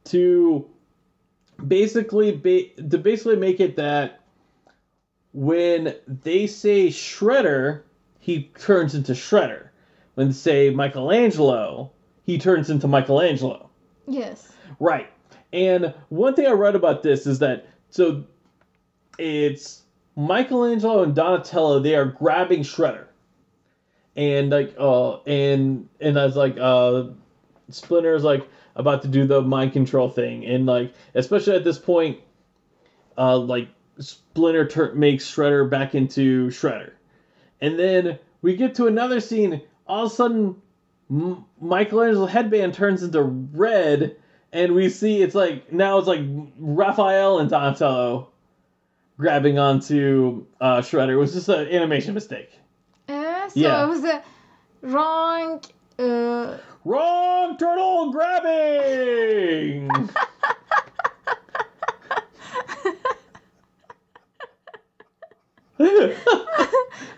to 0.05 0.65
basically 1.67 2.31
ba- 2.31 2.69
to 2.89 2.97
basically 2.97 3.35
make 3.35 3.59
it 3.59 3.75
that 3.75 4.20
when 5.33 5.95
they 6.07 6.47
say 6.47 6.87
Shredder, 6.87 7.81
he 8.19 8.51
turns 8.59 8.95
into 8.95 9.13
Shredder. 9.13 9.69
When 10.15 10.27
they 10.27 10.33
say 10.33 10.69
Michelangelo, 10.69 11.91
he 12.23 12.37
turns 12.37 12.69
into 12.69 12.87
Michelangelo. 12.87 13.69
yes. 14.07 14.51
Right. 14.79 15.09
And 15.53 15.93
one 16.09 16.33
thing 16.33 16.47
I 16.47 16.51
read 16.51 16.75
about 16.75 17.03
this 17.03 17.27
is 17.27 17.39
that 17.39 17.67
so 17.89 18.23
it's 19.17 19.83
Michelangelo 20.15 21.03
and 21.03 21.13
Donatello, 21.13 21.79
they 21.79 21.95
are 21.95 22.05
grabbing 22.05 22.61
Shredder. 22.61 23.05
And 24.15 24.49
like 24.49 24.75
uh 24.77 25.17
and 25.23 25.87
and 25.99 26.17
as 26.17 26.35
like 26.35 26.57
uh 26.59 27.05
Splinter's 27.69 28.23
like 28.23 28.47
about 28.75 29.01
to 29.03 29.07
do 29.07 29.25
the 29.25 29.41
mind 29.41 29.73
control 29.73 30.09
thing 30.09 30.45
and 30.45 30.65
like 30.65 30.93
especially 31.15 31.55
at 31.55 31.63
this 31.63 31.77
point 31.77 32.19
uh 33.17 33.37
like 33.37 33.67
Splinter 34.01 34.65
tur- 34.67 34.93
makes 34.93 35.25
Shredder 35.29 35.69
back 35.69 35.95
into 35.95 36.47
Shredder. 36.47 36.91
And 37.61 37.77
then 37.79 38.19
we 38.41 38.55
get 38.55 38.75
to 38.75 38.87
another 38.87 39.19
scene 39.19 39.61
all 39.87 40.05
of 40.05 40.11
a 40.11 40.15
sudden 40.15 40.55
M- 41.09 41.45
Michelangelo's 41.61 42.31
headband 42.31 42.73
turns 42.73 43.03
into 43.03 43.21
red, 43.21 44.15
and 44.53 44.73
we 44.73 44.89
see 44.89 45.21
it's 45.21 45.35
like 45.35 45.71
now 45.71 45.97
it's 45.97 46.07
like 46.07 46.21
Raphael 46.57 47.39
and 47.39 47.49
Donatello 47.49 48.29
grabbing 49.17 49.59
onto 49.59 50.45
uh, 50.59 50.77
Shredder. 50.81 51.11
It 51.13 51.17
was 51.17 51.33
just 51.33 51.49
an 51.49 51.67
animation 51.67 52.13
mistake. 52.13 52.49
Uh, 53.09 53.49
so 53.49 53.59
Yeah. 53.59 53.83
it 53.83 53.87
was 53.87 54.03
a 54.03 54.23
wrong. 54.81 55.61
Uh, 55.99 56.57
Wrong 56.83 57.57
turtle 57.57 58.11
grabbing. 58.11 59.87
I 65.83 66.15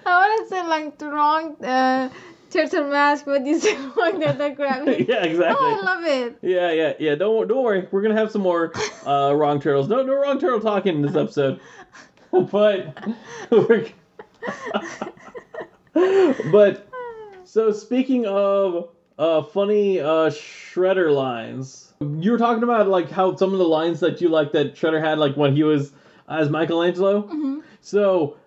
want 0.06 0.44
to 0.44 0.50
say 0.50 0.66
like 0.68 0.98
the 0.98 1.10
wrong 1.10 1.56
uh, 1.64 2.10
turtle 2.50 2.90
mask, 2.90 3.26
but 3.26 3.46
you 3.46 3.60
said 3.60 3.78
wrong 3.96 4.22
turtle 4.22 4.50
grabbing. 4.56 5.06
yeah, 5.08 5.24
exactly. 5.24 5.68
Oh, 5.68 5.80
I 5.82 5.86
love 5.86 6.04
it. 6.06 6.38
Yeah, 6.42 6.72
yeah, 6.72 6.94
yeah. 7.00 7.16
Don't 7.16 7.48
don't 7.48 7.64
worry. 7.64 7.88
We're 7.92 8.02
gonna 8.02 8.16
have 8.16 8.32
some 8.32 8.42
more 8.42 8.72
uh, 9.06 9.34
wrong 9.36 9.60
turtles. 9.60 9.88
No, 9.88 10.04
no 10.04 10.16
wrong 10.16 10.40
turtle 10.40 10.60
talking 10.60 10.96
in 10.96 11.02
this 11.02 11.16
episode. 11.16 11.60
but 12.32 12.98
we're, 13.52 13.88
but 16.52 16.88
so 17.44 17.72
speaking 17.72 18.26
of 18.26 18.90
uh, 19.18 19.44
funny 19.44 20.00
uh, 20.00 20.30
Shredder 20.30 21.14
lines, 21.14 21.94
you 22.02 22.32
were 22.32 22.38
talking 22.38 22.64
about 22.64 22.88
like 22.88 23.10
how 23.12 23.36
some 23.36 23.54
of 23.54 23.60
the 23.60 23.68
lines 23.68 24.00
that 24.00 24.22
you 24.22 24.30
like 24.30 24.52
that 24.54 24.76
Shredder 24.76 25.02
had 25.02 25.20
like 25.20 25.36
when 25.38 25.56
he 25.56 25.64
was 25.64 25.92
as 26.28 26.50
Michelangelo. 26.50 27.24
Mhm. 27.24 27.62
So, 27.82 28.38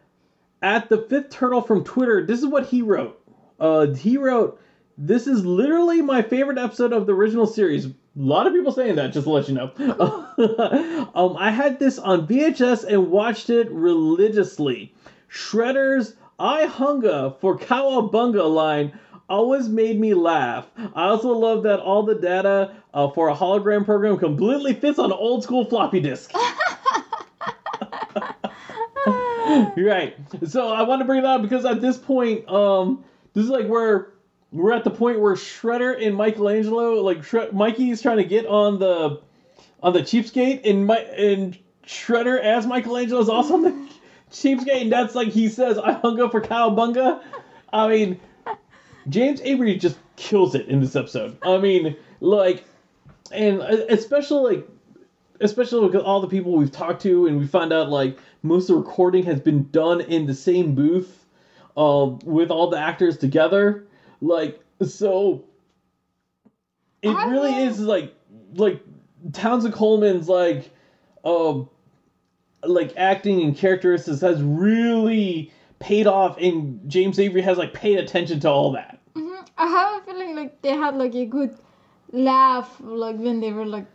at 0.62 0.88
the 0.88 0.98
fifth 0.98 1.30
turtle 1.30 1.62
from 1.62 1.84
Twitter, 1.84 2.24
this 2.24 2.40
is 2.40 2.46
what 2.46 2.66
he 2.66 2.82
wrote. 2.82 3.20
Uh, 3.58 3.88
he 3.88 4.16
wrote, 4.16 4.60
"This 4.98 5.26
is 5.26 5.44
literally 5.44 6.02
my 6.02 6.22
favorite 6.22 6.58
episode 6.58 6.92
of 6.92 7.06
the 7.06 7.14
original 7.14 7.46
series." 7.46 7.86
A 7.86 7.92
lot 8.16 8.46
of 8.46 8.54
people 8.54 8.72
saying 8.72 8.96
that, 8.96 9.12
just 9.12 9.24
to 9.24 9.30
let 9.30 9.48
you 9.48 9.54
know. 9.54 9.70
um, 11.14 11.36
I 11.38 11.50
had 11.50 11.78
this 11.78 11.98
on 11.98 12.26
VHS 12.26 12.84
and 12.84 13.10
watched 13.10 13.50
it 13.50 13.70
religiously. 13.70 14.94
Shredder's 15.30 16.16
"I 16.38 16.66
Hunger 16.66 17.34
for 17.40 17.58
Cowabunga" 17.58 18.52
line 18.52 18.98
always 19.28 19.68
made 19.68 19.98
me 19.98 20.14
laugh. 20.14 20.66
I 20.94 21.08
also 21.08 21.30
love 21.30 21.64
that 21.64 21.80
all 21.80 22.04
the 22.04 22.14
data 22.14 22.72
uh, 22.94 23.08
for 23.10 23.28
a 23.28 23.34
hologram 23.34 23.84
program 23.84 24.18
completely 24.18 24.74
fits 24.74 24.98
on 24.98 25.12
old 25.12 25.42
school 25.42 25.64
floppy 25.64 26.00
disk. 26.00 26.32
right. 29.76 30.16
So 30.48 30.68
I 30.68 30.82
want 30.82 31.00
to 31.00 31.04
bring 31.04 31.20
it 31.20 31.24
up 31.24 31.42
because 31.42 31.64
at 31.64 31.80
this 31.80 31.96
point, 31.96 32.48
um, 32.48 33.04
this 33.32 33.44
is 33.44 33.50
like 33.50 33.66
where 33.66 34.12
we're 34.50 34.72
at 34.72 34.84
the 34.84 34.90
point 34.90 35.20
where 35.20 35.34
Shredder 35.34 36.04
and 36.04 36.16
Michelangelo, 36.16 37.02
like 37.02 37.22
Shred- 37.22 37.50
is 37.78 38.02
trying 38.02 38.16
to 38.18 38.24
get 38.24 38.46
on 38.46 38.78
the 38.78 39.20
on 39.82 39.92
the 39.92 40.00
cheapskate, 40.00 40.68
and 40.68 40.86
my 40.86 40.98
and 40.98 41.56
Shredder 41.86 42.40
as 42.40 42.66
Michelangelo 42.66 43.20
is 43.20 43.28
also 43.28 43.54
on 43.54 43.62
the 43.62 43.88
cheapskate, 44.30 44.82
and 44.82 44.92
that's 44.92 45.14
like 45.14 45.28
he 45.28 45.48
says, 45.48 45.78
"I 45.78 45.92
hung 45.92 46.20
up 46.20 46.32
for 46.32 46.40
cowabunga." 46.40 47.22
I 47.72 47.88
mean, 47.88 48.20
James 49.08 49.40
Avery 49.42 49.76
just 49.76 49.98
kills 50.16 50.54
it 50.54 50.66
in 50.66 50.80
this 50.80 50.96
episode. 50.96 51.38
I 51.42 51.58
mean, 51.58 51.96
like, 52.20 52.64
and 53.30 53.60
especially 53.60 54.56
like 54.56 54.68
especially 55.40 55.86
with 55.86 55.96
all 55.96 56.20
the 56.20 56.28
people 56.28 56.52
we've 56.52 56.72
talked 56.72 57.02
to 57.02 57.26
and 57.26 57.38
we 57.38 57.46
find 57.46 57.72
out 57.72 57.90
like 57.90 58.18
most 58.46 58.70
of 58.70 58.76
the 58.76 58.82
recording 58.82 59.24
has 59.24 59.40
been 59.40 59.68
done 59.70 60.00
in 60.00 60.26
the 60.26 60.34
same 60.34 60.74
booth 60.74 61.26
uh, 61.76 62.06
with 62.24 62.50
all 62.50 62.68
the 62.70 62.78
actors 62.78 63.18
together 63.18 63.84
like 64.20 64.60
so 64.82 65.44
it 67.02 67.08
I 67.10 67.26
really 67.26 67.52
know. 67.52 67.58
is 67.64 67.80
like 67.80 68.14
like 68.54 68.82
townsend 69.32 69.74
coleman's 69.74 70.28
like 70.28 70.70
um 71.24 71.68
like 72.64 72.92
acting 72.96 73.42
and 73.42 73.56
characteristics 73.56 74.20
has 74.20 74.42
really 74.42 75.52
paid 75.78 76.06
off 76.06 76.38
and 76.38 76.80
james 76.90 77.18
avery 77.18 77.42
has 77.42 77.58
like 77.58 77.72
paid 77.74 77.98
attention 77.98 78.40
to 78.40 78.48
all 78.48 78.72
that 78.72 78.98
hmm 79.14 79.32
I 79.58 79.66
have 79.68 80.02
a 80.02 80.04
feeling 80.06 80.34
like 80.36 80.60
they 80.62 80.70
had 80.74 80.96
like 80.96 81.14
a 81.14 81.24
good 81.26 81.56
laugh 82.12 82.80
like 82.80 83.16
when 83.16 83.40
they 83.40 83.52
were 83.52 83.66
like 83.66 83.86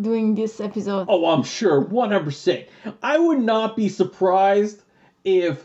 doing 0.00 0.34
this 0.34 0.60
episode. 0.60 1.06
Oh, 1.08 1.26
I'm 1.26 1.42
sure, 1.42 1.84
100%. 1.84 2.66
I 3.02 3.18
would 3.18 3.40
not 3.40 3.76
be 3.76 3.88
surprised 3.88 4.82
if 5.24 5.62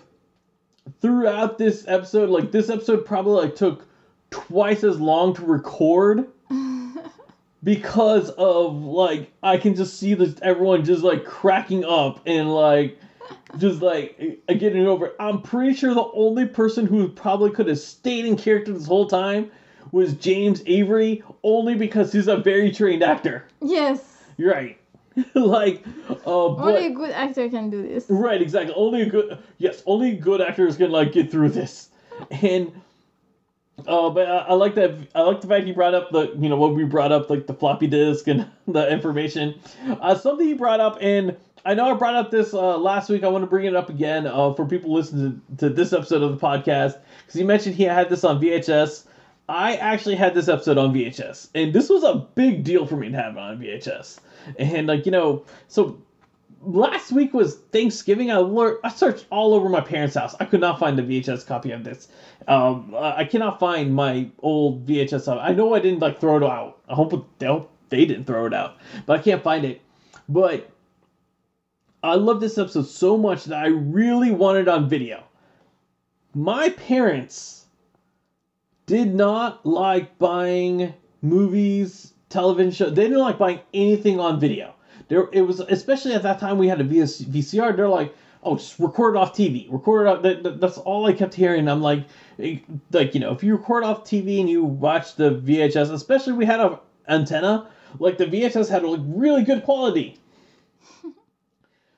throughout 1.02 1.58
this 1.58 1.86
episode, 1.88 2.30
like 2.30 2.52
this 2.52 2.70
episode 2.70 3.06
probably 3.06 3.44
like 3.46 3.56
took 3.56 3.88
twice 4.30 4.84
as 4.84 5.00
long 5.00 5.34
to 5.36 5.46
record 5.46 6.28
because 7.64 8.30
of 8.32 8.76
like 8.76 9.32
I 9.42 9.58
can 9.58 9.76
just 9.76 9.98
see 10.00 10.14
this 10.14 10.36
everyone 10.42 10.86
just 10.86 11.04
like 11.04 11.26
cracking 11.26 11.84
up 11.86 12.22
and 12.26 12.54
like 12.54 13.00
just 13.58 13.82
like 13.82 14.40
getting 14.48 14.86
over. 14.88 15.08
it. 15.08 15.16
I'm 15.20 15.42
pretty 15.42 15.74
sure 15.74 15.94
the 15.94 16.10
only 16.14 16.46
person 16.46 16.86
who 16.86 17.10
probably 17.10 17.52
could 17.52 17.68
have 17.68 17.80
stayed 17.80 18.26
in 18.26 18.38
character 18.38 18.74
this 18.74 18.86
whole 18.88 19.08
time 19.08 19.52
was 19.92 20.14
James 20.14 20.62
Avery, 20.66 21.24
only 21.44 21.76
because 21.76 22.12
he's 22.12 22.28
a 22.28 22.38
very 22.38 22.72
trained 22.72 23.04
actor. 23.04 23.46
yes. 23.62 24.17
You're 24.38 24.54
right. 24.54 24.80
like, 25.34 25.84
uh, 26.10 26.14
but 26.16 26.28
Only 26.28 26.86
a 26.86 26.92
good 26.92 27.10
actor 27.10 27.50
can 27.50 27.70
do 27.72 27.82
this. 27.82 28.06
right, 28.08 28.42
exactly. 28.42 28.74
Only 28.76 29.02
a 29.02 29.10
good 29.10 29.40
yes, 29.58 29.82
only 29.86 30.14
good 30.14 30.42
actors 30.42 30.78
can 30.78 30.92
like 30.92 31.12
get 31.12 31.32
through 31.32 31.50
this. 31.50 31.90
And 32.30 32.72
uh, 33.88 34.10
but 34.10 34.28
I, 34.28 34.38
I 34.38 34.54
like 34.54 34.76
that. 34.76 34.96
I 35.16 35.22
like 35.22 35.42
the 35.42 35.48
fact 35.48 35.66
he 35.66 35.72
brought 35.72 35.94
up 35.94 36.12
the 36.12 36.34
you 36.38 36.50
know 36.50 36.56
what 36.56 36.76
we 36.76 36.84
brought 36.84 37.12
up 37.12 37.30
like 37.30 37.48
the 37.48 37.54
floppy 37.54 37.88
disk 37.88 38.28
and 38.28 38.48
the 38.68 38.92
information. 38.92 39.60
Uh, 39.88 40.16
something 40.16 40.48
he 40.48 40.54
brought 40.54 40.80
up, 40.80 40.98
and 41.02 41.36
I 41.66 41.74
know 41.74 41.92
I 41.92 41.94
brought 41.94 42.16
up 42.16 42.32
this 42.32 42.54
uh, 42.54 42.78
last 42.78 43.10
week. 43.10 43.24
I 43.24 43.28
want 43.28 43.44
to 43.44 43.48
bring 43.48 43.66
it 43.66 43.76
up 43.76 43.90
again 43.90 44.28
uh, 44.28 44.54
for 44.54 44.66
people 44.66 44.94
listening 44.94 45.42
to, 45.58 45.70
to 45.70 45.74
this 45.74 45.94
episode 45.94 46.22
of 46.22 46.40
the 46.40 46.46
podcast 46.46 47.00
because 47.22 47.34
he 47.40 47.44
mentioned 47.44 47.76
he 47.76 47.84
had 47.84 48.10
this 48.10 48.24
on 48.24 48.42
VHS. 48.42 49.06
I 49.50 49.78
actually 49.78 50.16
had 50.16 50.34
this 50.34 50.48
episode 50.50 50.78
on 50.78 50.94
VHS, 50.94 51.50
and 51.56 51.74
this 51.74 51.90
was 51.90 52.04
a 52.04 52.28
big 52.36 52.64
deal 52.64 52.86
for 52.86 52.98
me 52.98 53.10
to 53.10 53.16
have 53.16 53.34
it 53.36 53.40
on 53.40 53.60
VHS. 53.60 54.20
And 54.58 54.88
like 54.88 55.06
you 55.06 55.12
know, 55.12 55.46
so 55.68 56.02
last 56.62 57.12
week 57.12 57.34
was 57.34 57.56
Thanksgiving. 57.72 58.32
I 58.32 58.38
learned, 58.38 58.80
I 58.84 58.90
searched 58.90 59.26
all 59.30 59.54
over 59.54 59.70
my 59.70 59.82
parents' 59.82 60.16
house. 60.16 60.36
I 60.40 60.46
could 60.46 60.62
not 60.62 60.80
find 60.80 60.98
the 60.98 61.04
VHS 61.04 61.46
copy 61.46 61.72
of 61.72 61.84
this. 61.84 62.08
Um, 62.48 62.94
I 62.98 63.26
cannot 63.26 63.60
find 63.60 63.94
my 63.94 64.30
old 64.40 64.86
VHS. 64.86 65.28
I 65.42 65.54
know 65.54 65.74
I 65.74 65.80
didn't 65.80 66.00
like 66.00 66.20
throw 66.20 66.38
it 66.38 66.44
out. 66.44 66.80
I 66.90 66.96
hope 66.96 67.30
they 67.40 68.06
didn't 68.06 68.26
throw 68.26 68.46
it 68.46 68.54
out, 68.54 68.78
but 69.06 69.20
I 69.20 69.24
can't 69.24 69.44
find 69.44 69.66
it. 69.66 69.82
But 70.30 70.70
I 72.04 72.16
love 72.16 72.40
this 72.40 72.58
episode 72.58 72.88
so 72.88 73.18
much 73.18 73.46
that 73.46 73.64
I 73.64 73.68
really 73.68 74.32
wanted 74.32 74.62
it 74.62 74.68
on 74.68 74.90
video. 74.90 75.24
My 76.34 76.70
parents 76.70 77.66
did 78.86 79.14
not 79.14 79.66
like 79.66 80.18
buying 80.18 80.94
movies, 81.22 82.14
television 82.30 82.72
show. 82.72 82.90
They 82.90 83.04
didn't 83.04 83.20
like 83.20 83.38
buying 83.38 83.60
anything 83.74 84.20
on 84.20 84.40
video. 84.40 84.74
There, 85.08 85.30
it 85.32 85.42
was 85.42 85.60
especially 85.62 86.14
at 86.14 86.24
that 86.24 86.40
time 86.40 86.58
we 86.58 86.68
had 86.68 86.82
a 86.82 86.84
VS, 86.84 87.22
VCR. 87.22 87.76
They're 87.76 87.88
like, 87.88 88.14
oh, 88.44 88.58
just 88.58 88.80
record 88.80 89.16
it 89.16 89.20
off 89.20 89.34
TV. 89.34 89.72
Record 89.72 90.06
it 90.06 90.10
off. 90.10 90.22
That, 90.24 90.44
that- 90.44 90.60
that's 90.62 90.78
all 90.78 91.06
I 91.06 91.14
kept 91.14 91.34
hearing. 91.34 91.68
I'm 91.68 91.82
like, 91.82 92.06
like 92.92 93.14
you 93.14 93.20
know, 93.20 93.32
if 93.32 93.44
you 93.44 93.56
record 93.56 93.84
off 93.84 94.04
TV 94.04 94.40
and 94.40 94.50
you 94.50 94.64
watch 94.64 95.16
the 95.16 95.32
VHS, 95.32 95.92
especially 95.92 96.34
we 96.34 96.46
had 96.46 96.60
a 96.60 96.80
antenna, 97.08 97.68
like 98.00 98.18
the 98.18 98.26
VHS 98.26 98.70
had 98.70 98.84
like 98.84 99.02
really 99.06 99.44
good 99.44 99.64
quality. 99.64 100.20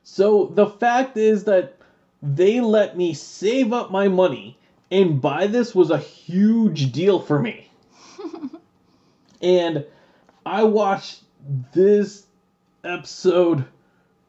So 0.04 0.46
the 0.48 0.66
fact 0.66 1.18
is 1.18 1.44
that 1.44 1.78
they 2.24 2.62
let 2.62 2.98
me 2.98 3.14
save 3.14 3.72
up 3.74 3.92
my 3.92 4.08
money 4.08 4.58
and 4.92 5.22
buy 5.22 5.46
this 5.48 5.76
was 5.76 5.92
a 5.92 6.00
huge 6.00 6.92
deal 6.92 7.20
for 7.20 7.40
me. 7.40 7.70
and 9.42 9.86
I 10.50 10.64
watched 10.64 11.22
this 11.74 12.26
episode 12.84 13.66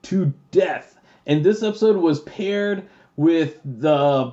to 0.03 0.35
death. 0.51 0.99
And 1.27 1.43
this 1.43 1.63
episode 1.63 1.97
was 1.97 2.21
paired 2.21 2.87
with 3.17 3.59
the 3.65 4.33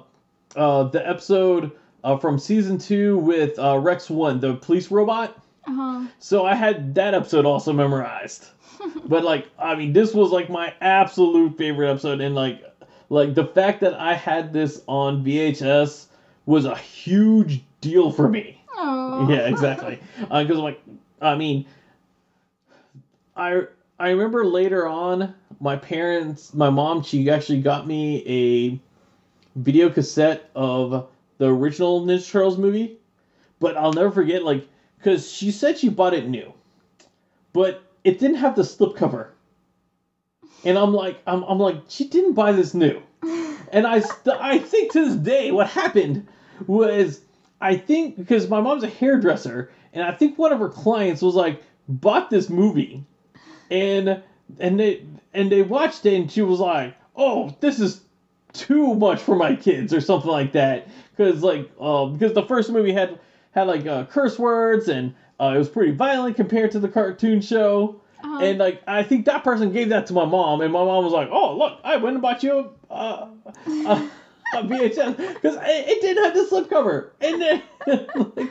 uh, 0.58 0.84
the 0.84 1.08
episode 1.08 1.72
uh, 2.04 2.18
from 2.18 2.40
season 2.40 2.78
two 2.78 3.18
with 3.20 3.58
uh, 3.58 3.80
Rex 3.80 4.10
One, 4.10 4.42
the 4.42 4.56
police 4.56 4.92
robot. 4.92 5.42
Uh-huh. 5.66 6.08
So 6.20 6.46
I 6.46 6.56
had 6.56 6.94
that 6.96 7.14
episode 7.14 7.46
also 7.46 7.72
memorized. 7.72 8.48
but 9.06 9.24
like, 9.24 9.48
I 9.58 9.76
mean, 9.76 9.94
this 9.94 10.14
was 10.14 10.32
like 10.32 10.50
my 10.50 10.74
absolute 10.82 11.58
favorite 11.58 11.90
episode, 11.90 12.20
and 12.20 12.36
like, 12.36 12.64
like 13.10 13.34
the 13.34 13.46
fact 13.46 13.80
that 13.80 13.94
I 13.94 14.14
had 14.14 14.52
this 14.52 14.82
on 14.88 15.24
VHS 15.24 16.08
was 16.46 16.66
a 16.66 16.76
huge 16.76 17.64
deal 17.80 18.12
for 18.12 18.28
me. 18.28 18.62
Oh. 18.76 19.30
Yeah, 19.30 19.48
exactly. 19.48 20.00
Because 20.20 20.58
like, 20.58 20.82
I 21.22 21.36
mean, 21.36 21.66
I 23.38 23.64
I 24.00 24.10
remember 24.10 24.46
later 24.46 24.88
on, 24.88 25.36
my 25.60 25.76
parents, 25.76 26.54
my 26.54 26.70
mom, 26.70 27.04
she 27.04 27.30
actually 27.30 27.62
got 27.62 27.88
me 27.88 28.24
a 28.28 28.80
video 29.60 29.90
cassette 29.90 30.50
of 30.56 31.08
the 31.38 31.48
original 31.48 32.06
Ninja 32.06 32.30
Turtles 32.30 32.58
movie, 32.58 32.98
but 33.60 33.78
I'll 33.78 33.94
never 33.94 34.12
forget 34.12 34.44
like 34.44 34.68
because 34.98 35.32
she 35.32 35.52
said 35.52 35.78
she 35.78 35.90
bought 35.90 36.14
it 36.16 36.28
new, 36.28 36.52
but 37.54 37.84
it 38.04 38.20
didn't 38.20 38.38
have 38.38 38.56
the 38.56 38.64
slipcover, 38.64 39.28
and 40.64 40.78
I'm 40.78 40.94
like, 40.94 41.22
I'm, 41.28 41.44
I'm 41.44 41.60
like, 41.60 41.84
she 41.88 42.08
didn't 42.08 42.34
buy 42.34 42.52
this 42.54 42.74
new, 42.74 43.02
and 43.72 43.86
I 43.86 44.00
st- 44.00 44.38
I 44.40 44.58
think 44.60 44.94
to 44.94 45.06
this 45.06 45.16
day 45.16 45.52
what 45.52 45.68
happened 45.68 46.28
was 46.66 47.22
I 47.62 47.78
think 47.78 48.18
because 48.18 48.50
my 48.50 48.62
mom's 48.62 48.84
a 48.84 48.88
hairdresser, 48.88 49.70
and 49.94 50.04
I 50.04 50.12
think 50.12 50.38
one 50.40 50.52
of 50.54 50.60
her 50.60 50.70
clients 50.70 51.22
was 51.22 51.36
like 51.36 51.62
bought 51.88 52.30
this 52.30 52.50
movie, 52.50 53.06
and 53.70 54.22
and 54.60 54.80
they 54.80 55.04
and 55.34 55.52
they 55.52 55.62
watched 55.62 56.06
it, 56.06 56.16
and 56.16 56.32
she 56.32 56.42
was 56.42 56.60
like, 56.60 56.96
"Oh, 57.16 57.56
this 57.60 57.80
is 57.80 58.02
too 58.54 58.96
much 58.96 59.22
for 59.22 59.36
my 59.36 59.56
kids," 59.56 59.94
or 59.94 60.02
something 60.02 60.32
like 60.32 60.54
that, 60.54 60.88
because 61.16 61.44
like 61.44 61.70
uh, 61.80 62.06
because 62.06 62.34
the 62.34 62.44
first 62.44 62.72
movie 62.72 62.94
had 62.94 63.20
had 63.52 63.68
like 63.68 63.86
uh, 63.86 64.06
curse 64.06 64.38
words 64.38 64.88
and 64.88 65.14
uh, 65.40 65.54
it 65.56 65.58
was 65.58 65.70
pretty 65.70 65.92
violent 65.92 66.36
compared 66.36 66.72
to 66.72 66.80
the 66.80 66.88
cartoon 66.88 67.42
show. 67.42 68.02
Uh-huh. 68.24 68.44
And 68.44 68.58
like 68.58 68.82
I 68.88 69.04
think 69.04 69.26
that 69.26 69.44
person 69.44 69.72
gave 69.72 69.90
that 69.90 70.08
to 70.08 70.14
my 70.14 70.26
mom, 70.26 70.62
and 70.62 70.74
my 70.74 70.84
mom 70.84 71.04
was 71.04 71.14
like, 71.14 71.30
"Oh, 71.32 71.56
look, 71.56 71.80
I 71.84 71.98
went 71.98 72.16
and 72.16 72.22
bought 72.22 72.42
you 72.42 72.72
a, 72.90 72.94
uh, 72.94 73.28
a, 73.68 74.10
a 74.56 74.64
VHS 74.64 75.18
because 75.18 75.56
it, 75.56 75.62
it 75.64 76.02
didn't 76.02 76.24
have 76.24 76.34
the 76.34 76.48
slipcover." 76.50 77.10
And 77.22 77.42
then, 77.42 77.62
like, 78.36 78.50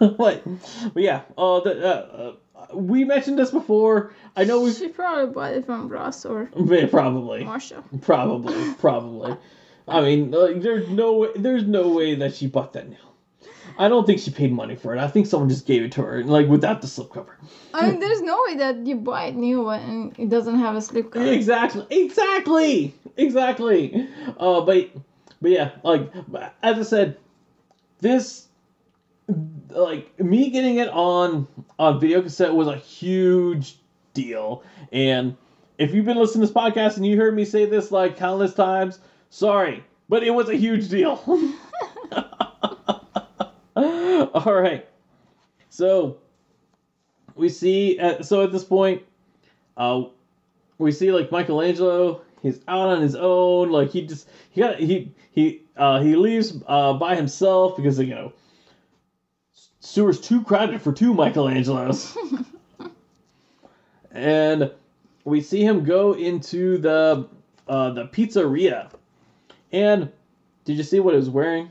like, 0.18 0.44
but 0.92 1.02
yeah, 1.02 1.22
uh, 1.38 1.60
the, 1.60 1.86
uh, 1.86 2.16
uh, 2.16 2.32
we 2.72 3.04
mentioned 3.04 3.38
this 3.38 3.50
before. 3.50 4.12
I 4.36 4.44
know 4.44 4.60
we 4.60 4.72
She 4.72 4.88
probably 4.88 5.32
bought 5.32 5.52
it 5.52 5.66
from 5.66 5.88
Ross 5.88 6.24
or 6.24 6.46
probably, 6.90 7.44
Marshall. 7.44 7.84
probably, 8.00 8.74
probably. 8.74 9.36
I 9.86 10.00
mean, 10.00 10.30
like, 10.30 10.62
there's 10.62 10.88
no 10.88 11.14
way, 11.14 11.28
there's 11.36 11.64
no 11.64 11.88
way 11.88 12.14
that 12.14 12.34
she 12.34 12.46
bought 12.46 12.72
that 12.72 12.88
nail. 12.88 12.98
I 13.76 13.88
don't 13.88 14.06
think 14.06 14.20
she 14.20 14.30
paid 14.30 14.52
money 14.52 14.76
for 14.76 14.94
it. 14.94 15.00
I 15.00 15.08
think 15.08 15.26
someone 15.26 15.48
just 15.48 15.66
gave 15.66 15.82
it 15.82 15.92
to 15.92 16.02
her, 16.02 16.22
like 16.24 16.46
without 16.46 16.80
the 16.80 16.86
slipcover. 16.86 17.34
I 17.72 17.90
mean, 17.90 17.98
there's 18.00 18.22
no 18.22 18.40
way 18.46 18.56
that 18.58 18.86
you 18.86 18.96
buy 18.96 19.24
a 19.26 19.32
new 19.32 19.62
one 19.64 19.80
and 19.80 20.18
it 20.18 20.28
doesn't 20.28 20.58
have 20.58 20.76
a 20.76 20.80
slip 20.80 21.10
cover. 21.10 21.26
Exactly, 21.26 21.84
exactly, 21.90 22.94
exactly. 23.16 24.08
Uh, 24.38 24.60
but 24.60 24.90
but 25.42 25.50
yeah, 25.50 25.72
like 25.82 26.12
as 26.62 26.78
I 26.78 26.82
said, 26.82 27.16
this 28.00 28.43
like 29.70 30.18
me 30.20 30.50
getting 30.50 30.76
it 30.78 30.88
on 30.88 31.46
on 31.78 32.00
video 32.00 32.22
cassette 32.22 32.54
was 32.54 32.68
a 32.68 32.76
huge 32.76 33.78
deal. 34.12 34.62
And 34.92 35.36
if 35.78 35.94
you've 35.94 36.04
been 36.04 36.16
listening 36.18 36.46
to 36.46 36.52
this 36.52 36.62
podcast 36.62 36.96
and 36.96 37.06
you 37.06 37.16
heard 37.16 37.34
me 37.34 37.44
say 37.44 37.66
this 37.66 37.90
like 37.90 38.16
countless 38.16 38.54
times, 38.54 38.98
sorry, 39.30 39.84
but 40.08 40.22
it 40.22 40.30
was 40.30 40.48
a 40.48 40.56
huge 40.56 40.88
deal. 40.88 41.20
All 43.76 44.54
right, 44.54 44.86
so 45.68 46.18
we 47.34 47.48
see 47.48 47.98
at, 47.98 48.24
so 48.24 48.42
at 48.42 48.52
this 48.52 48.64
point, 48.64 49.02
uh, 49.76 50.04
we 50.78 50.92
see 50.92 51.10
like 51.10 51.32
Michelangelo. 51.32 52.22
He's 52.42 52.60
out 52.68 52.88
on 52.88 53.02
his 53.02 53.16
own. 53.16 53.70
Like 53.70 53.90
he 53.90 54.06
just 54.06 54.28
he 54.50 54.60
got 54.60 54.78
he 54.78 55.12
he 55.32 55.62
uh, 55.76 56.00
he 56.00 56.14
leaves 56.14 56.56
uh, 56.66 56.92
by 56.94 57.16
himself 57.16 57.76
because 57.76 57.98
you 57.98 58.14
know 58.14 58.32
sewer's 59.84 60.20
too 60.20 60.42
crowded 60.42 60.80
for 60.80 60.92
two 60.92 61.14
Michelangelos. 61.14 62.16
and 64.10 64.70
we 65.24 65.40
see 65.40 65.62
him 65.62 65.84
go 65.84 66.14
into 66.14 66.78
the 66.78 67.28
uh, 67.68 67.90
the 67.90 68.06
pizzeria. 68.06 68.90
And 69.72 70.10
did 70.64 70.76
you 70.76 70.82
see 70.82 71.00
what 71.00 71.14
he 71.14 71.18
was 71.18 71.30
wearing 71.30 71.70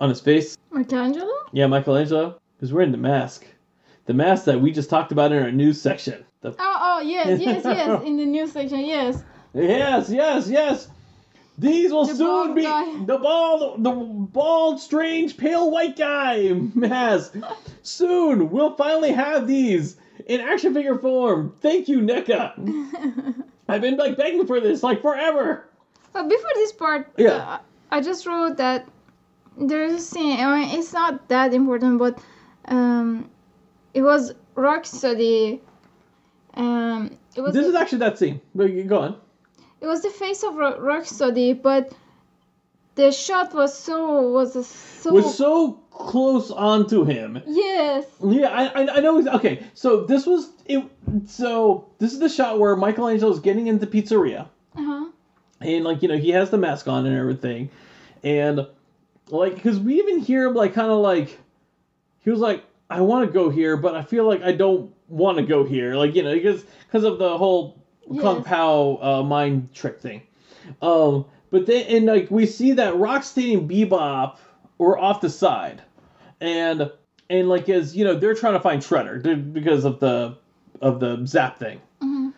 on 0.00 0.08
his 0.08 0.20
face? 0.20 0.56
Michelangelo? 0.70 1.32
Yeah, 1.52 1.66
Michelangelo. 1.66 2.38
He 2.58 2.64
was 2.64 2.72
wearing 2.72 2.92
the 2.92 2.98
mask. 2.98 3.46
The 4.06 4.14
mask 4.14 4.44
that 4.44 4.60
we 4.60 4.70
just 4.70 4.90
talked 4.90 5.12
about 5.12 5.32
in 5.32 5.42
our 5.42 5.50
news 5.50 5.80
section. 5.80 6.24
The 6.42 6.50
Oh, 6.50 6.54
oh, 6.58 7.00
yes, 7.00 7.40
yes, 7.40 7.64
yes. 7.64 8.02
In 8.04 8.16
the 8.16 8.24
news 8.24 8.52
section, 8.52 8.80
yes. 8.80 9.22
Yes, 9.52 10.10
yes, 10.10 10.48
yes. 10.48 10.88
These 11.58 11.90
will 11.92 12.04
The 12.04 12.14
soon 12.14 12.54
be 12.54 12.62
guy. 12.62 13.04
the 13.04 13.16
bald, 13.18 13.82
the 13.82 13.90
bald, 13.92 14.78
strange, 14.80 15.36
pale 15.36 15.70
white 15.70 15.96
guy 15.96 16.50
mask. 16.74 17.34
soon 17.82 18.50
we'll 18.50 18.74
finally 18.74 19.12
have 19.12 19.46
these 19.46 19.96
in 20.26 20.40
action 20.40 20.74
figure 20.74 20.98
form. 20.98 21.54
Thank 21.60 21.88
you, 21.88 22.00
NECA. 22.00 23.42
I've 23.68 23.80
been 23.80 23.96
like 23.96 24.16
begging 24.16 24.46
for 24.46 24.60
this 24.60 24.82
like 24.82 25.00
forever. 25.00 25.68
But 26.12 26.28
before 26.28 26.50
this 26.54 26.72
part, 26.72 27.10
Yeah. 27.16 27.30
uh, 27.36 27.58
I 27.90 28.00
just 28.00 28.26
wrote 28.26 28.56
that 28.58 28.86
there's 29.58 29.92
a 29.92 29.98
scene. 29.98 30.38
I 30.38 30.58
mean, 30.60 30.78
it's 30.78 30.92
not 30.92 31.28
that 31.28 31.54
important, 31.54 31.98
but 31.98 32.18
um, 32.66 33.30
it 33.94 34.02
was 34.02 34.34
Rocksteady. 34.56 35.60
Um, 36.54 37.16
it 37.34 37.40
was 37.40 37.54
This 37.54 37.64
the, 37.64 37.70
is 37.70 37.74
actually 37.74 37.98
that 37.98 38.18
scene. 38.18 38.40
Go 38.56 39.00
on. 39.00 39.20
It 39.80 39.86
was 39.86 40.02
the 40.02 40.10
face 40.10 40.42
of 40.42 40.54
Ro- 40.56 40.78
Rocksteady, 40.80 41.60
but 41.60 41.92
the 42.94 43.12
shot 43.12 43.54
was 43.54 43.76
so 43.78 44.30
was 44.30 44.52
so, 44.66 45.12
Was 45.12 45.36
so 45.36 45.72
close 45.90 46.50
onto 46.50 47.04
him. 47.04 47.42
yes 47.46 48.06
Yeah, 48.22 48.48
I, 48.48 48.64
I, 48.84 48.96
I 48.96 49.00
know. 49.00 49.26
Okay, 49.36 49.62
so 49.74 50.04
this 50.04 50.26
was 50.26 50.50
it. 50.66 50.84
So 51.26 51.88
this 51.98 52.12
is 52.12 52.18
the 52.18 52.28
shot 52.28 52.58
where 52.58 52.74
Michelangelo 52.76 53.30
is 53.32 53.40
getting 53.40 53.66
into 53.66 53.86
pizzeria. 53.86 54.48
uh-huh. 54.76 55.06
and 55.60 55.84
like 55.84 56.02
you 56.02 56.08
know 56.08 56.16
he 56.18 56.30
has 56.30 56.50
the 56.50 56.58
mask 56.58 56.86
on 56.88 57.06
and 57.06 57.16
everything 57.16 57.70
and 58.22 58.66
like 59.30 59.54
because 59.54 59.78
we 59.80 59.98
even 59.98 60.18
hear 60.20 60.46
him 60.46 60.54
like 60.54 60.74
kind 60.74 60.90
of 60.90 60.98
like 60.98 61.38
he 62.18 62.30
was 62.30 62.40
like 62.40 62.62
i 62.90 63.00
want 63.00 63.26
to 63.26 63.32
go 63.32 63.48
here 63.48 63.76
but 63.76 63.94
i 63.94 64.02
feel 64.02 64.24
like 64.28 64.42
i 64.42 64.52
don't 64.52 64.92
want 65.08 65.38
to 65.38 65.42
go 65.42 65.64
here 65.64 65.94
like 65.94 66.14
you 66.14 66.22
know 66.22 66.34
because 66.34 66.62
because 66.86 67.04
of 67.04 67.18
the 67.18 67.38
whole 67.38 67.82
Yes. 68.10 68.22
kung 68.22 68.44
pao 68.44 68.98
uh, 69.02 69.22
mind 69.22 69.72
trick 69.74 70.00
thing 70.00 70.22
um 70.82 71.24
but 71.50 71.66
then 71.66 71.86
and 71.88 72.06
like 72.06 72.30
we 72.30 72.46
see 72.46 72.72
that 72.72 72.94
rocksteady 72.94 73.58
and 73.58 73.68
bebop 73.70 74.36
were 74.78 74.98
off 74.98 75.20
the 75.20 75.30
side 75.30 75.82
and 76.40 76.90
and 77.30 77.48
like 77.48 77.68
as 77.68 77.96
you 77.96 78.04
know 78.04 78.14
they're 78.14 78.34
trying 78.34 78.52
to 78.54 78.60
find 78.60 78.82
shredder 78.82 79.52
because 79.52 79.84
of 79.84 79.98
the 80.00 80.36
of 80.80 81.00
the 81.00 81.24
zap 81.26 81.58
thing 81.58 81.80
Mhm. 82.02 82.32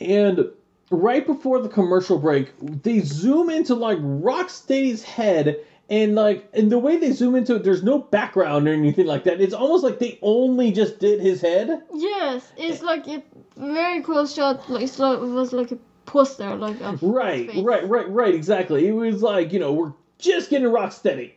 and 0.00 0.50
right 0.90 1.26
before 1.26 1.58
the 1.60 1.70
commercial 1.70 2.18
break, 2.18 2.52
they 2.82 3.00
zoom 3.00 3.48
into 3.48 3.74
like 3.74 3.96
Rocksteady's 3.98 5.02
head, 5.02 5.56
and 5.92 6.14
like, 6.14 6.48
and 6.54 6.72
the 6.72 6.78
way 6.78 6.96
they 6.96 7.12
zoom 7.12 7.34
into 7.34 7.56
it, 7.56 7.64
there's 7.64 7.82
no 7.82 7.98
background 7.98 8.66
or 8.66 8.72
anything 8.72 9.06
like 9.06 9.24
that. 9.24 9.42
It's 9.42 9.52
almost 9.52 9.84
like 9.84 9.98
they 9.98 10.18
only 10.22 10.72
just 10.72 10.98
did 10.98 11.20
his 11.20 11.42
head. 11.42 11.82
yes 11.92 12.50
it's 12.56 12.82
like 12.82 13.06
a 13.08 13.22
very 13.56 14.02
cool 14.02 14.26
shot 14.26 14.68
like 14.70 14.84
it 14.84 14.98
was 14.98 15.52
like 15.52 15.70
a 15.70 15.78
poster 16.06 16.54
like 16.56 16.80
a 16.80 16.98
Right, 17.02 17.50
right, 17.56 17.86
right, 17.86 18.08
right. 18.10 18.34
Exactly. 18.34 18.88
It 18.88 18.92
was 18.92 19.22
like 19.22 19.52
you 19.52 19.58
know 19.60 19.72
we're 19.72 19.92
just 20.18 20.48
getting 20.48 20.68
Rocksteady 20.68 21.32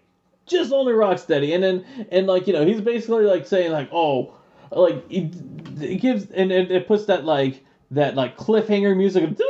just 0.46 0.72
only 0.72 0.94
Rocksteady 0.94 1.54
and 1.54 1.64
then 1.64 2.08
and 2.12 2.28
like 2.28 2.48
you 2.48 2.54
know 2.54 2.66
he's 2.66 2.82
basically 2.82 3.26
like 3.26 3.46
saying 3.48 3.72
like 3.72 3.90
oh, 3.92 4.34
like 4.72 5.04
it, 5.10 5.34
it 5.82 6.02
gives 6.02 6.30
and 6.32 6.52
it, 6.52 6.72
it 6.72 6.88
puts 6.88 7.06
that 7.06 7.26
like 7.26 7.64
that 7.92 8.16
like 8.16 8.38
cliffhanger 8.38 8.96
music 8.96 9.24
of, 9.24 9.42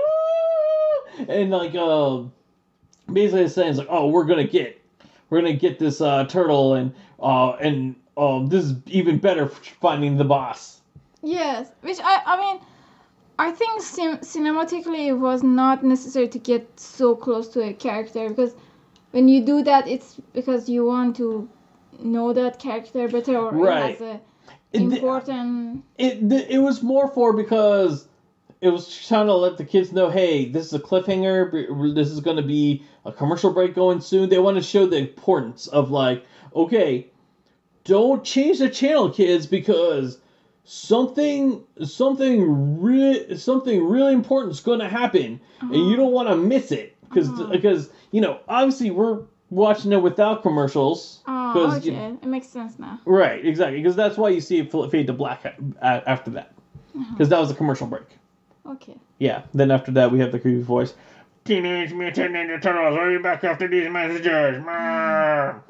and 1.30 1.52
like 1.52 1.76
um 1.76 2.32
basically 3.11 3.48
saying 3.49 3.69
it's 3.69 3.77
like 3.77 3.88
oh 3.90 4.07
we're 4.07 4.26
gonna 4.26 4.48
get 4.48 4.82
we're 5.36 5.41
gonna 5.41 5.53
get 5.53 5.80
this 5.80 5.99
uh 5.99 6.24
turtle 6.26 6.76
and 6.76 6.94
uh 7.20 7.52
and 7.60 7.95
um 8.16 8.48
this 8.48 8.64
is 8.66 8.74
even 8.88 9.18
better 9.18 9.48
for 9.49 9.62
finding 9.82 10.16
the 10.18 10.24
boss. 10.24 10.82
Yes, 11.22 11.72
which 11.82 11.99
I 12.02 12.22
I 12.26 12.40
mean, 12.40 12.62
I 13.38 13.52
think 13.52 13.82
cin- 13.82 14.20
cinematically 14.20 15.07
it 15.07 15.14
was 15.14 15.44
not 15.44 15.84
necessary 15.84 16.30
to 16.30 16.40
get 16.40 16.80
so 16.80 17.16
close 17.16 17.49
to 17.49 17.62
a 17.62 17.74
character 17.74 18.30
because 18.30 18.53
when 19.12 19.28
you 19.28 19.44
do 19.44 19.62
that, 19.64 19.88
it's 19.90 20.16
because 20.34 20.70
you 20.70 20.86
want 20.86 21.18
to 21.18 21.49
know 21.99 22.32
that 22.32 22.57
character 22.60 23.07
better 23.10 23.38
or 23.38 23.52
Right. 23.52 23.91
it 23.91 23.99
has 23.99 24.02
a 24.02 24.22
important. 24.74 25.84
it 25.98 26.30
th- 26.30 26.48
it 26.49 26.60
was 26.60 26.82
more 26.82 27.07
for 27.10 27.34
because 27.34 28.07
it 28.66 28.72
was 28.72 28.94
trying 29.08 29.28
to 29.28 29.34
let 29.36 29.58
the 29.58 29.64
kids 29.64 29.92
know, 29.92 30.10
hey, 30.10 30.46
this 30.50 30.66
is 30.66 30.74
a 30.74 30.80
cliffhanger. 30.80 31.94
This 31.94 32.10
is 32.10 32.20
going 32.20 32.38
to 32.38 32.44
be 32.44 32.84
a 33.06 33.12
commercial 33.12 33.52
break 33.54 33.76
going 33.76 34.02
soon. 34.02 34.30
They 34.30 34.40
want 34.40 34.58
to 34.58 34.64
show 34.64 34.88
the 34.88 34.98
importance 34.98 35.68
of 35.68 35.92
like, 35.92 36.24
okay, 36.56 37.08
don't 37.84 38.24
change 38.24 38.60
the 38.60 38.70
channel, 38.70 39.10
kids, 39.10 39.46
because 39.46 40.18
something 40.64 41.64
something 41.84 42.82
re- 42.82 43.38
something 43.38 43.84
really 43.88 44.14
important 44.14 44.54
is 44.54 44.60
going 44.60 44.80
to 44.80 44.90
happen, 44.90 45.40
and 45.62 45.76
you 45.90 45.96
don't 45.96 46.12
want 46.12 46.28
to 46.28 46.36
miss 46.36 46.72
it 46.72 46.96
because 47.04 47.30
Uh-huh. 47.30 47.48
because 47.52 47.90
you 48.12 48.22
know 48.22 48.40
obviously 48.48 48.90
we're 48.90 49.20
watching 49.52 49.92
it 49.92 50.02
without 50.02 50.42
commercials. 50.42 51.22
Oh, 51.28 51.76
okay, 51.78 51.92
you- 51.92 52.20
it 52.24 52.26
makes 52.28 52.48
sense 52.48 52.80
now. 52.80 53.00
Right, 53.06 53.46
exactly, 53.46 53.78
because 53.80 53.96
that's 53.96 54.18
why 54.18 54.30
you 54.30 54.42
see 54.42 54.58
it 54.58 54.72
fade 54.90 55.06
to 55.08 55.14
black 55.14 55.56
after 55.84 56.32
that, 56.32 56.54
because 57.12 57.30
that 57.30 57.40
was 57.40 57.52
a 57.52 57.56
commercial 57.56 57.86
break. 57.86 58.08
Okay. 58.68 58.98
Yeah. 59.20 59.44
Then 59.54 59.72
after 59.72 59.92
that, 59.92 60.12
we 60.12 60.20
have 60.20 60.32
the 60.32 60.40
creepy 60.40 60.62
voice. 60.62 60.94
Teenage 61.46 61.94
Mutant 61.94 62.34
Ninja 62.34 62.60
Turtles, 62.60 62.98
are 62.98 63.12
you 63.12 63.20
back 63.20 63.44
after 63.44 63.68
these 63.68 63.88
messages? 63.88 64.64
Meow." 64.66 65.62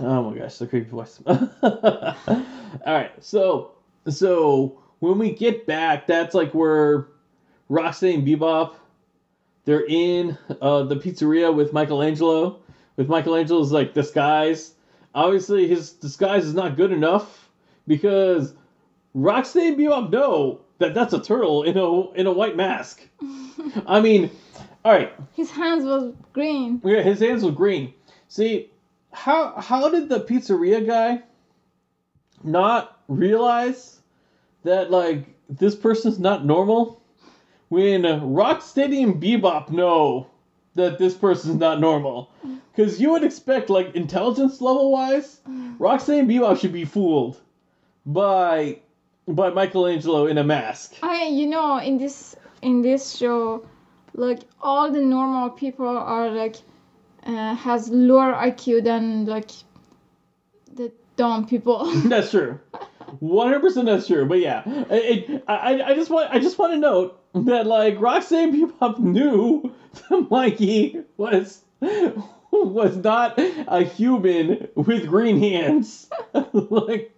oh 0.00 0.30
my 0.30 0.38
gosh, 0.38 0.56
the 0.56 0.66
creepy 0.66 0.88
voice. 0.88 1.20
All 1.26 2.14
right, 2.86 3.12
so 3.20 3.72
so 4.08 4.78
when 5.00 5.18
we 5.18 5.32
get 5.32 5.66
back, 5.66 6.06
that's 6.06 6.34
like 6.34 6.54
where 6.54 7.08
Rocksteady 7.70 8.14
and 8.14 8.26
Bebop, 8.26 8.76
they're 9.66 9.84
in 9.86 10.38
uh, 10.62 10.84
the 10.84 10.96
pizzeria 10.96 11.54
with 11.54 11.74
Michelangelo. 11.74 12.60
With 12.96 13.10
Michelangelo's 13.10 13.70
like 13.70 13.92
disguise. 13.92 14.72
Obviously, 15.14 15.68
his 15.68 15.92
disguise 15.92 16.46
is 16.46 16.54
not 16.54 16.76
good 16.78 16.92
enough 16.92 17.50
because 17.86 18.54
Rocksteady 19.14 19.68
and 19.68 19.76
Bebop 19.78 20.10
know 20.10 20.62
that 20.78 20.94
that's 20.94 21.12
a 21.12 21.20
turtle 21.20 21.62
in 21.62 21.76
a 21.76 22.10
in 22.12 22.26
a 22.26 22.32
white 22.32 22.56
mask. 22.56 23.02
I 23.86 24.00
mean, 24.00 24.30
all 24.84 24.92
right, 24.92 25.12
His 25.34 25.50
hands 25.50 25.84
was 25.84 26.14
green. 26.32 26.80
yeah, 26.84 27.02
his 27.02 27.20
hands 27.20 27.44
were 27.44 27.50
green. 27.52 27.94
See, 28.28 28.70
how 29.12 29.54
how 29.60 29.88
did 29.88 30.08
the 30.08 30.20
pizzeria 30.20 30.86
guy 30.86 31.22
not 32.42 33.00
realize 33.08 34.00
that 34.64 34.90
like 34.90 35.24
this 35.48 35.74
person's 35.74 36.18
not 36.18 36.44
normal 36.44 37.02
when 37.68 38.02
Rocksteady 38.02 39.02
and 39.02 39.20
Bebop 39.22 39.70
know 39.70 40.26
that 40.74 40.98
this 40.98 41.14
person's 41.14 41.56
not 41.56 41.80
normal? 41.80 42.30
Because 42.74 43.00
you 43.00 43.10
would 43.12 43.24
expect 43.24 43.70
like 43.70 43.94
intelligence 43.94 44.60
level 44.60 44.92
wise, 44.92 45.40
mm. 45.48 45.76
Rocksteady 45.78 46.20
and 46.20 46.30
Bebop 46.30 46.60
should 46.60 46.72
be 46.72 46.84
fooled 46.84 47.40
by 48.04 48.80
by 49.28 49.50
Michelangelo 49.50 50.26
in 50.26 50.38
a 50.38 50.44
mask. 50.44 50.94
I 51.02 51.24
you 51.24 51.46
know 51.46 51.78
in 51.78 51.98
this 51.98 52.36
in 52.62 52.82
this 52.82 53.16
show, 53.16 53.66
like 54.14 54.40
all 54.60 54.90
the 54.90 55.00
normal 55.00 55.50
people 55.50 55.86
are 55.86 56.30
like 56.30 56.56
uh, 57.24 57.54
has 57.54 57.88
lower 57.88 58.32
IQ 58.32 58.84
than 58.84 59.26
like 59.26 59.50
the 60.72 60.92
dumb 61.16 61.46
people. 61.46 61.90
That's 62.08 62.30
true. 62.30 62.60
One 63.20 63.48
hundred 63.48 63.60
percent, 63.60 63.86
that's 63.86 64.08
true. 64.08 64.26
But 64.26 64.40
yeah, 64.40 64.62
it, 64.90 65.44
I, 65.46 65.80
I 65.80 65.94
just 65.94 66.10
want, 66.10 66.28
I 66.32 66.40
just 66.40 66.58
want 66.58 66.72
to 66.72 66.78
note 66.78 67.20
that 67.34 67.64
like 67.64 68.00
Roxanne 68.00 68.52
Bebop 68.52 68.98
knew 68.98 69.72
that 70.10 70.26
Mikey 70.28 71.02
was 71.16 71.62
was 72.50 72.96
not 72.96 73.38
a 73.38 73.82
human 73.84 74.68
with 74.74 75.06
green 75.06 75.38
hands. 75.38 76.10
like, 76.52 77.14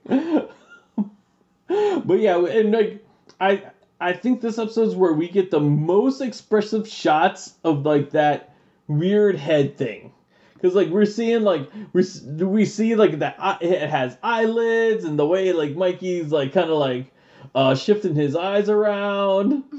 but 2.04 2.18
yeah, 2.20 2.44
and 2.44 2.72
like 2.72 3.04
I, 3.40 3.62
I 4.00 4.12
think 4.14 4.40
this 4.40 4.58
episode's 4.58 4.94
where 4.94 5.12
we 5.12 5.28
get 5.28 5.50
the 5.50 5.60
most 5.60 6.20
expressive 6.20 6.88
shots 6.88 7.54
of 7.64 7.84
like 7.84 8.10
that 8.10 8.54
weird 8.86 9.36
head 9.36 9.76
thing 9.76 10.12
because 10.54 10.74
like 10.74 10.88
we're 10.88 11.04
seeing 11.04 11.42
like 11.42 11.70
we 11.92 12.04
we 12.44 12.64
see 12.64 12.94
like 12.94 13.18
that 13.20 13.36
it 13.60 13.88
has 13.88 14.16
eyelids 14.22 15.04
and 15.04 15.18
the 15.18 15.26
way 15.26 15.52
like 15.52 15.76
Mikey's 15.76 16.32
like 16.32 16.52
kind 16.52 16.70
of 16.70 16.78
like 16.78 17.12
uh 17.54 17.74
shifting 17.74 18.14
his 18.14 18.36
eyes 18.36 18.68
around. 18.68 19.64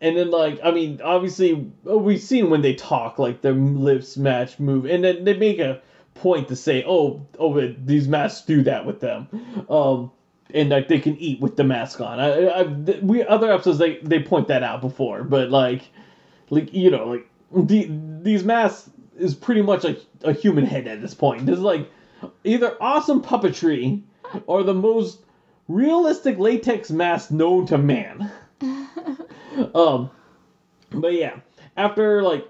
And 0.00 0.16
then 0.16 0.30
like 0.30 0.60
I 0.62 0.70
mean 0.70 1.00
obviously 1.02 1.72
uh, 1.84 1.98
we've 1.98 2.20
seen 2.20 2.50
when 2.50 2.62
they 2.62 2.74
talk 2.74 3.18
like 3.18 3.42
their 3.42 3.52
lips 3.52 4.16
match 4.16 4.60
move 4.60 4.86
and 4.86 5.02
then 5.02 5.24
they 5.24 5.36
make 5.36 5.58
a 5.58 5.82
point 6.14 6.46
to 6.48 6.54
say 6.56 6.84
oh 6.86 7.26
oh 7.36 7.60
these 7.84 8.06
masks 8.06 8.46
do 8.46 8.62
that 8.62 8.86
with 8.86 9.00
them. 9.00 9.26
Um 9.68 10.12
and 10.54 10.70
like 10.70 10.88
they 10.88 10.98
can 10.98 11.16
eat 11.18 11.40
with 11.40 11.56
the 11.56 11.64
mask 11.64 12.00
on. 12.00 12.20
I, 12.20 12.46
I 12.46 12.62
we 13.02 13.24
other 13.24 13.52
episodes 13.52 13.78
they 13.78 13.98
they 13.98 14.20
point 14.20 14.48
that 14.48 14.62
out 14.62 14.80
before, 14.80 15.24
but 15.24 15.50
like 15.50 15.82
like 16.50 16.72
you 16.72 16.90
know 16.90 17.08
like 17.08 17.28
the 17.52 17.88
these 18.22 18.44
masks 18.44 18.90
is 19.18 19.34
pretty 19.34 19.62
much 19.62 19.84
a, 19.84 19.96
a 20.22 20.32
human 20.32 20.64
head 20.64 20.86
at 20.86 21.00
this 21.00 21.14
point. 21.14 21.46
This 21.46 21.56
is 21.56 21.62
like 21.62 21.90
either 22.44 22.76
awesome 22.80 23.22
puppetry 23.22 24.02
or 24.46 24.62
the 24.62 24.74
most 24.74 25.20
realistic 25.68 26.38
latex 26.38 26.90
mask 26.90 27.30
known 27.30 27.66
to 27.66 27.78
man. 27.78 28.30
um, 29.74 30.10
but 30.90 31.12
yeah, 31.12 31.40
after 31.76 32.22
like 32.22 32.46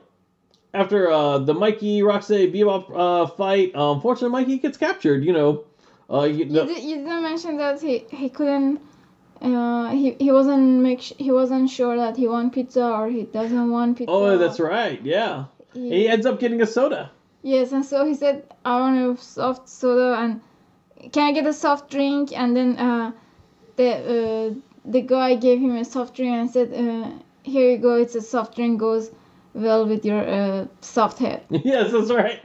after 0.75 1.11
uh, 1.11 1.39
the 1.39 1.55
Mikey 1.55 2.03
Roxy 2.03 2.51
Bebop 2.51 2.91
uh, 2.95 3.27
fight, 3.27 3.73
unfortunately 3.75 4.27
um, 4.27 4.33
Mikey 4.33 4.59
gets 4.59 4.77
captured. 4.77 5.25
You 5.25 5.33
know, 5.33 5.65
uh, 6.11 6.25
you, 6.25 6.45
you, 6.45 6.67
did, 6.67 6.83
you 6.83 6.97
didn't 6.97 7.23
mention 7.23 7.57
that 7.59 7.81
he 7.81 8.05
he 8.11 8.29
couldn't. 8.31 8.81
Uh, 9.41 9.91
he 9.91 10.17
he 10.19 10.33
wasn't 10.33 10.83
make 10.83 11.01
sh- 11.01 11.13
he 11.19 11.31
wasn't 11.31 11.71
sure 11.71 11.97
that 11.97 12.17
he 12.17 12.27
want 12.27 12.53
pizza 12.53 12.85
or 12.85 13.09
he 13.09 13.25
doesn't 13.25 13.71
want 13.71 13.99
pizza. 13.99 14.11
Oh, 14.13 14.39
that's 14.39 14.59
right. 14.59 15.01
Yeah. 15.05 15.45
Yeah. 15.75 15.95
He 15.95 16.09
ends 16.09 16.27
up 16.27 16.41
getting 16.41 16.61
a 16.63 16.67
soda. 16.67 17.11
Yes, 17.43 17.73
and 17.73 17.85
so 17.85 18.05
he 18.05 18.15
said, 18.15 18.45
"I 18.65 18.81
want 18.81 19.19
a 19.19 19.23
soft 19.23 19.69
soda, 19.69 20.19
and 20.19 20.41
can 21.13 21.29
I 21.29 21.33
get 21.33 21.47
a 21.47 21.53
soft 21.53 21.91
drink?" 21.91 22.33
And 22.37 22.57
then 22.57 22.77
uh, 22.79 23.13
the 23.77 23.91
uh, 23.91 24.55
the 24.85 25.03
guy 25.03 25.35
gave 25.37 25.61
him 25.61 25.77
a 25.77 25.85
soft 25.85 26.17
drink 26.17 26.33
and 26.35 26.51
said, 26.51 26.73
uh, 26.73 27.11
"Here 27.43 27.71
you 27.71 27.79
go. 27.79 27.95
It's 27.97 28.15
a 28.15 28.23
soft 28.23 28.57
drink. 28.57 28.81
Goes 28.81 29.11
well 29.55 29.87
with 29.87 30.05
your 30.05 30.27
uh, 30.27 30.67
soft 30.81 31.19
head." 31.19 31.45
yes, 31.51 31.93
that's 31.93 32.11
right. 32.11 32.41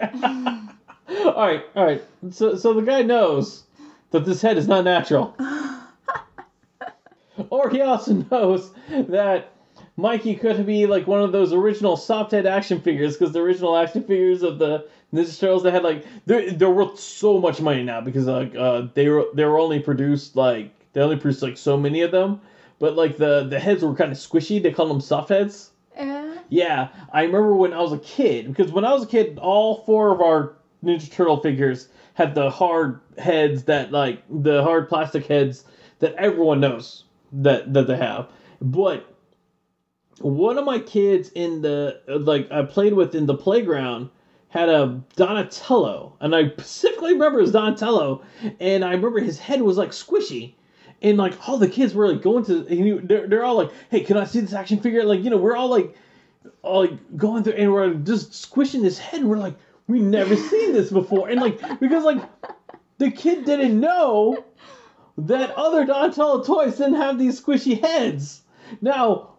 all 1.25 1.33
right, 1.33 1.63
all 1.75 1.85
right. 1.85 2.01
So 2.31 2.55
so 2.55 2.73
the 2.73 2.81
guy 2.81 3.01
knows 3.01 3.63
that 4.11 4.25
this 4.25 4.41
head 4.41 4.57
is 4.57 4.67
not 4.67 4.83
natural. 4.83 5.35
or 7.49 7.69
he 7.69 7.81
also 7.81 8.13
knows 8.31 8.71
that 8.89 9.51
Mikey 9.97 10.35
could 10.35 10.65
be 10.65 10.87
like 10.87 11.07
one 11.07 11.21
of 11.21 11.31
those 11.31 11.53
original 11.53 11.97
soft 11.97 12.31
head 12.31 12.45
action 12.45 12.81
figures 12.81 13.17
because 13.17 13.33
the 13.33 13.41
original 13.41 13.75
action 13.75 14.03
figures 14.03 14.43
of 14.43 14.59
the 14.59 14.87
Ninja 15.13 15.39
Turtles 15.39 15.63
they 15.63 15.71
had 15.71 15.83
like 15.83 16.05
they're 16.25 16.51
they're 16.51 16.69
worth 16.69 16.99
so 16.99 17.39
much 17.39 17.61
money 17.61 17.83
now 17.83 18.01
because 18.01 18.25
like 18.25 18.55
uh 18.55 18.87
they 18.93 19.09
were 19.09 19.25
they 19.33 19.45
were 19.45 19.59
only 19.59 19.79
produced 19.79 20.35
like 20.35 20.71
they 20.93 21.01
only 21.01 21.17
produced 21.17 21.43
like 21.43 21.57
so 21.57 21.77
many 21.77 22.01
of 22.01 22.11
them, 22.11 22.39
but 22.79 22.95
like 22.95 23.17
the 23.17 23.43
the 23.43 23.59
heads 23.59 23.83
were 23.83 23.93
kind 23.93 24.11
of 24.11 24.17
squishy. 24.17 24.61
They 24.61 24.71
call 24.71 24.87
them 24.87 25.01
soft 25.01 25.29
heads. 25.29 25.71
Uh. 25.97 26.35
Yeah, 26.49 26.89
I 27.11 27.23
remember 27.23 27.55
when 27.55 27.73
I 27.73 27.81
was 27.81 27.93
a 27.93 27.99
kid 27.99 28.47
because 28.47 28.71
when 28.71 28.85
I 28.85 28.93
was 28.93 29.03
a 29.03 29.07
kid, 29.07 29.39
all 29.39 29.83
four 29.85 30.11
of 30.11 30.21
our 30.21 30.53
Ninja 30.83 31.09
Turtle 31.11 31.37
figures 31.37 31.87
have 32.15 32.35
the 32.35 32.49
hard 32.49 32.99
heads 33.17 33.63
that 33.63 33.91
like 33.91 34.23
the 34.29 34.63
hard 34.63 34.89
plastic 34.89 35.25
heads 35.27 35.65
that 35.99 36.13
everyone 36.15 36.59
knows 36.59 37.05
that 37.31 37.73
that 37.73 37.87
they 37.87 37.97
have, 37.97 38.29
but 38.61 39.05
one 40.19 40.57
of 40.57 40.65
my 40.65 40.79
kids 40.79 41.31
in 41.33 41.61
the 41.61 41.99
like 42.07 42.51
I 42.51 42.63
played 42.63 42.93
with 42.93 43.15
in 43.15 43.25
the 43.25 43.35
playground 43.35 44.09
had 44.49 44.69
a 44.69 45.01
Donatello, 45.15 46.15
and 46.21 46.35
I 46.35 46.49
specifically 46.49 47.13
remember 47.13 47.39
his 47.39 47.51
Donatello, 47.51 48.21
and 48.59 48.85
I 48.85 48.91
remember 48.91 49.19
his 49.19 49.39
head 49.39 49.61
was 49.61 49.77
like 49.77 49.89
squishy, 49.89 50.53
and 51.01 51.17
like 51.17 51.49
all 51.49 51.57
the 51.57 51.67
kids 51.67 51.95
were 51.95 52.07
like 52.07 52.21
going 52.21 52.45
to, 52.45 52.67
and 52.67 53.09
they're, 53.09 53.27
they're 53.27 53.43
all 53.43 53.55
like, 53.55 53.71
"Hey, 53.89 54.01
can 54.01 54.15
I 54.15 54.25
see 54.25 54.41
this 54.41 54.53
action 54.53 54.79
figure?" 54.79 55.03
Like 55.03 55.23
you 55.23 55.31
know, 55.31 55.37
we're 55.37 55.55
all 55.55 55.69
like, 55.69 55.95
all 56.61 56.81
like 56.81 57.17
going 57.17 57.43
through, 57.43 57.53
and 57.53 57.73
we're 57.73 57.93
just 57.95 58.33
squishing 58.35 58.83
his 58.83 58.99
head, 58.99 59.21
and 59.21 59.29
we're 59.29 59.37
like, 59.37 59.55
we 59.87 59.99
never 59.99 60.35
seen 60.35 60.73
this 60.73 60.91
before, 60.91 61.29
and 61.29 61.41
like 61.41 61.79
because 61.79 62.03
like 62.03 62.21
the 62.97 63.11
kid 63.11 63.45
didn't 63.45 63.79
know 63.79 64.43
that 65.17 65.51
other 65.51 65.85
Donatello 65.85 66.43
toys 66.43 66.77
didn't 66.77 66.95
have 66.95 67.19
these 67.19 67.41
squishy 67.41 67.79
heads. 67.79 68.41
Now 68.81 69.33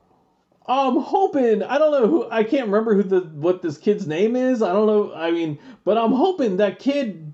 I'm 0.67 0.97
hoping 0.99 1.63
I 1.63 1.79
don't 1.79 1.93
know 1.93 2.07
who 2.07 2.31
I 2.31 2.45
can't 2.45 2.67
remember 2.67 2.95
who 2.95 3.03
the 3.03 3.21
what 3.21 3.63
this 3.63 3.79
kid's 3.79 4.07
name 4.07 4.37
is. 4.37 4.63
I 4.63 4.73
don't 4.73 4.87
know. 4.87 5.13
I 5.15 5.31
mean, 5.31 5.59
but 5.85 5.99
I'm 5.99 6.13
hoping 6.13 6.59
that 6.59 6.79
kid 6.79 7.33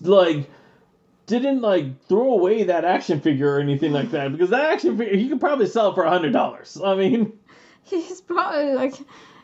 like 0.00 0.48
didn't 1.26 1.62
like 1.62 2.04
throw 2.06 2.32
away 2.32 2.64
that 2.64 2.84
action 2.84 3.20
figure 3.20 3.56
or 3.56 3.60
anything 3.60 3.92
like 3.92 4.10
that 4.10 4.30
because 4.30 4.50
that 4.50 4.72
action 4.72 4.96
figure 4.96 5.16
he 5.16 5.28
could 5.28 5.40
probably 5.40 5.66
sell 5.66 5.90
it 5.90 5.94
for 5.94 6.04
a 6.04 6.10
hundred 6.10 6.32
dollars. 6.32 6.80
I 6.84 6.94
mean, 6.94 7.32
he's 7.82 8.20
probably 8.20 8.74
like 8.74 8.94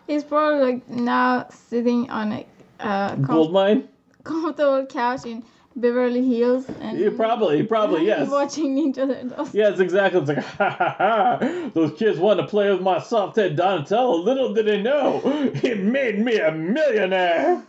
he's 0.07 0.25
probably 0.25 0.73
like 0.73 0.89
now 0.89 1.49
sitting 1.49 2.11
on 2.11 2.33
a 2.33 2.47
uh, 2.83 3.15
gold 3.17 3.53
mine 3.53 3.89
comfortable 4.25 4.87
couch 4.87 5.27
in 5.27 5.43
Beverly 5.77 6.27
Hills 6.27 6.69
and 6.81 6.99
yeah, 6.99 7.11
probably, 7.15 7.63
probably 7.63 8.07
yes. 8.07 8.29
Watching 8.29 8.77
Ninja 8.77 9.07
Turtles. 9.07 9.55
Yes, 9.55 9.79
exactly. 9.79 10.21
It's 10.21 10.29
like 10.29 10.39
ha 10.45 10.71
ha 10.71 10.95
ha. 10.99 11.71
Those 11.75 11.97
kids 11.99 12.19
want 12.19 12.41
to 12.41 12.47
play 12.47 12.71
with 12.71 12.83
my 12.83 13.01
soft 13.01 13.37
head 13.37 13.57
Donatello. 13.57 14.17
Little 14.17 14.53
did 14.53 14.67
they 14.67 14.83
know, 14.83 15.21
it 15.25 15.79
made 15.79 16.19
me 16.19 16.39
a 16.39 16.53
millionaire. 16.53 17.63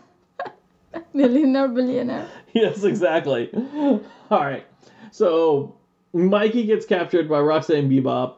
millionaire, 1.14 1.68
billionaire. 1.68 2.28
Yes, 2.54 2.84
exactly. 2.84 3.50
All 3.54 4.02
right. 4.30 4.66
So 5.12 5.76
Mikey 6.14 6.66
gets 6.66 6.86
captured 6.86 7.30
by 7.30 7.40
Roxanne 7.40 7.90
Bebop, 7.90 8.36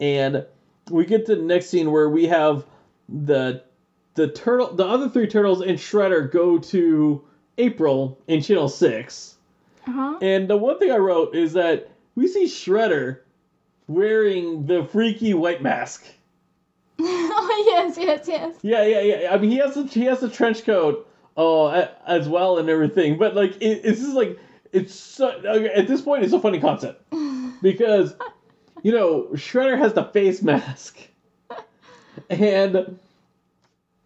and 0.00 0.44
we 0.90 1.06
get 1.06 1.24
to 1.26 1.36
the 1.36 1.42
next 1.42 1.66
scene 1.70 1.90
where 1.90 2.10
we 2.10 2.26
have 2.26 2.66
the 3.08 3.62
the 4.14 4.28
turtle, 4.28 4.74
the 4.74 4.86
other 4.86 5.08
three 5.08 5.26
turtles, 5.26 5.60
and 5.60 5.78
Shredder 5.78 6.30
go 6.30 6.58
to 6.58 7.24
April 7.58 8.18
in 8.26 8.42
Channel 8.42 8.68
6. 8.68 9.36
Uh-huh. 9.86 10.18
And 10.22 10.48
the 10.48 10.56
one 10.56 10.78
thing 10.78 10.90
I 10.90 10.96
wrote 10.96 11.34
is 11.34 11.52
that 11.54 11.90
we 12.14 12.28
see 12.28 12.44
Shredder 12.46 13.20
wearing 13.86 14.66
the 14.66 14.84
freaky 14.84 15.34
white 15.34 15.62
mask. 15.62 16.04
oh 17.00 17.64
yes, 17.66 17.98
yes, 17.98 18.26
yes. 18.28 18.54
Yeah, 18.62 18.84
yeah, 18.84 19.00
yeah. 19.00 19.34
I 19.34 19.38
mean, 19.38 19.50
he 19.50 19.58
has 19.58 19.76
a 19.76 19.84
he 19.84 20.04
has 20.04 20.22
a 20.22 20.28
trench 20.28 20.64
coat, 20.64 21.08
uh, 21.36 21.86
as 22.06 22.28
well 22.28 22.58
and 22.58 22.68
everything. 22.68 23.18
But 23.18 23.34
like, 23.34 23.56
it, 23.60 23.80
it's 23.84 24.00
just 24.00 24.14
like 24.14 24.38
it's 24.72 24.94
so, 24.94 25.28
at 25.74 25.86
this 25.86 26.00
point, 26.00 26.24
it's 26.24 26.32
a 26.32 26.40
funny 26.40 26.60
concept 26.60 27.04
because 27.62 28.14
you 28.82 28.92
know 28.92 29.28
Shredder 29.32 29.78
has 29.78 29.92
the 29.92 30.04
face 30.04 30.42
mask, 30.42 30.98
and 32.30 32.98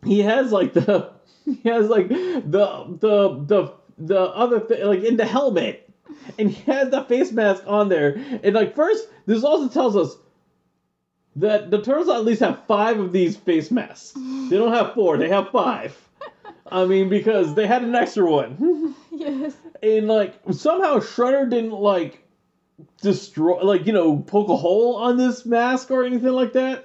he 0.09 0.21
has 0.21 0.51
like 0.51 0.73
the 0.73 1.13
he 1.45 1.69
has 1.69 1.89
like 1.89 2.09
the 2.09 2.97
the 3.01 3.45
the 3.47 3.73
the 3.99 4.21
other 4.21 4.61
thing 4.61 4.85
like 4.87 5.05
in 5.05 5.17
the 5.17 5.27
helmet. 5.27 5.85
And 6.39 6.51
he 6.51 6.71
has 6.71 6.91
the 6.91 7.05
face 7.05 7.33
mask 7.33 7.63
on 7.67 7.89
there. 7.89 8.15
And 8.43 8.55
like 8.55 8.75
first 8.75 9.09
this 9.27 9.45
also 9.45 9.69
tells 9.69 9.97
us 9.97 10.17
that 11.37 11.71
the 11.71 11.81
turtles 11.81 12.09
at 12.09 12.25
least 12.25 12.41
have 12.41 12.65
five 12.67 12.99
of 12.99 13.13
these 13.13 13.37
face 13.37 13.71
masks. 13.71 14.13
They 14.15 14.57
don't 14.57 14.73
have 14.73 14.95
four 14.95 15.17
they 15.17 15.29
have 15.29 15.51
five. 15.51 15.97
I 16.71 16.85
mean 16.87 17.09
because 17.09 17.55
they 17.55 17.67
had 17.67 17.83
an 17.83 17.95
extra 17.95 18.29
one. 18.31 18.95
Yes. 19.11 19.53
And 19.83 20.07
like 20.07 20.35
somehow 20.53 20.99
shredder 21.01 21.51
didn't 21.51 21.73
like 21.73 22.23
destroy 23.01 23.61
like 23.65 23.85
you 23.85 23.93
know 23.93 24.19
poke 24.19 24.49
a 24.49 24.57
hole 24.57 24.95
on 24.95 25.17
this 25.17 25.45
mask 25.45 25.91
or 25.91 26.05
anything 26.05 26.31
like 26.31 26.53
that. 26.53 26.85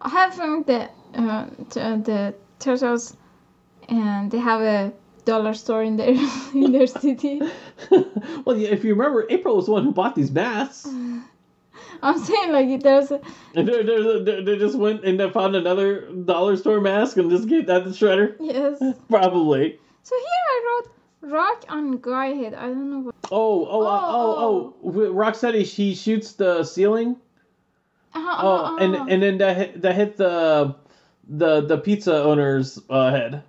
I 0.00 0.08
have 0.08 0.34
found 0.34 0.64
that 0.66 0.94
uh, 1.14 1.46
the 1.74 2.34
turtles 2.58 3.16
and 3.88 4.30
they 4.30 4.38
have 4.38 4.60
a 4.60 4.92
dollar 5.24 5.54
store 5.54 5.82
in 5.82 5.96
their 5.96 6.10
in 6.54 6.72
their 6.72 6.86
city. 6.86 7.40
well, 8.44 8.56
yeah, 8.56 8.68
if 8.68 8.84
you 8.84 8.94
remember, 8.94 9.26
April 9.30 9.56
was 9.56 9.66
the 9.66 9.72
one 9.72 9.84
who 9.84 9.92
bought 9.92 10.14
these 10.14 10.30
masks. 10.30 10.88
I'm 12.02 12.18
saying 12.18 12.52
like 12.52 12.82
there's 12.82 13.10
a 13.10 13.20
And 13.54 13.68
they, 13.68 13.82
they, 13.82 14.22
they, 14.24 14.42
they 14.42 14.56
just 14.58 14.78
went 14.78 15.04
and 15.04 15.20
they 15.20 15.28
found 15.30 15.54
another 15.54 16.10
dollar 16.10 16.56
store 16.56 16.80
mask 16.80 17.18
and 17.18 17.30
just 17.30 17.46
gave 17.48 17.66
that 17.66 17.84
to 17.84 17.90
Shredder. 17.90 18.36
yes. 18.40 18.82
Probably. 19.08 19.78
So 20.02 20.16
here 20.16 20.44
I 20.50 20.82
wrote 20.82 21.30
rock 21.32 21.64
on 21.68 21.98
guy 21.98 22.28
head. 22.28 22.54
I 22.54 22.66
don't 22.66 22.90
know 22.90 22.98
what. 23.00 23.14
Oh, 23.30 23.66
oh, 23.66 23.82
uh, 23.86 24.00
oh, 24.02 24.36
oh! 24.38 24.88
With 24.88 25.10
Rocksteady, 25.10 25.66
she 25.66 25.94
shoots 25.94 26.32
the 26.32 26.64
ceiling. 26.64 27.16
Uh-huh, 28.12 28.36
Oh, 28.42 28.56
uh-huh, 28.64 28.76
and 28.80 28.94
uh-huh. 28.96 29.06
and 29.08 29.22
then 29.22 29.38
that 29.38 29.56
hit, 29.56 29.82
that 29.82 29.94
hit 29.94 30.16
the 30.16 30.74
the 31.30 31.60
the 31.62 31.78
pizza 31.78 32.22
owner's 32.22 32.78
uh, 32.90 33.10
head. 33.10 33.42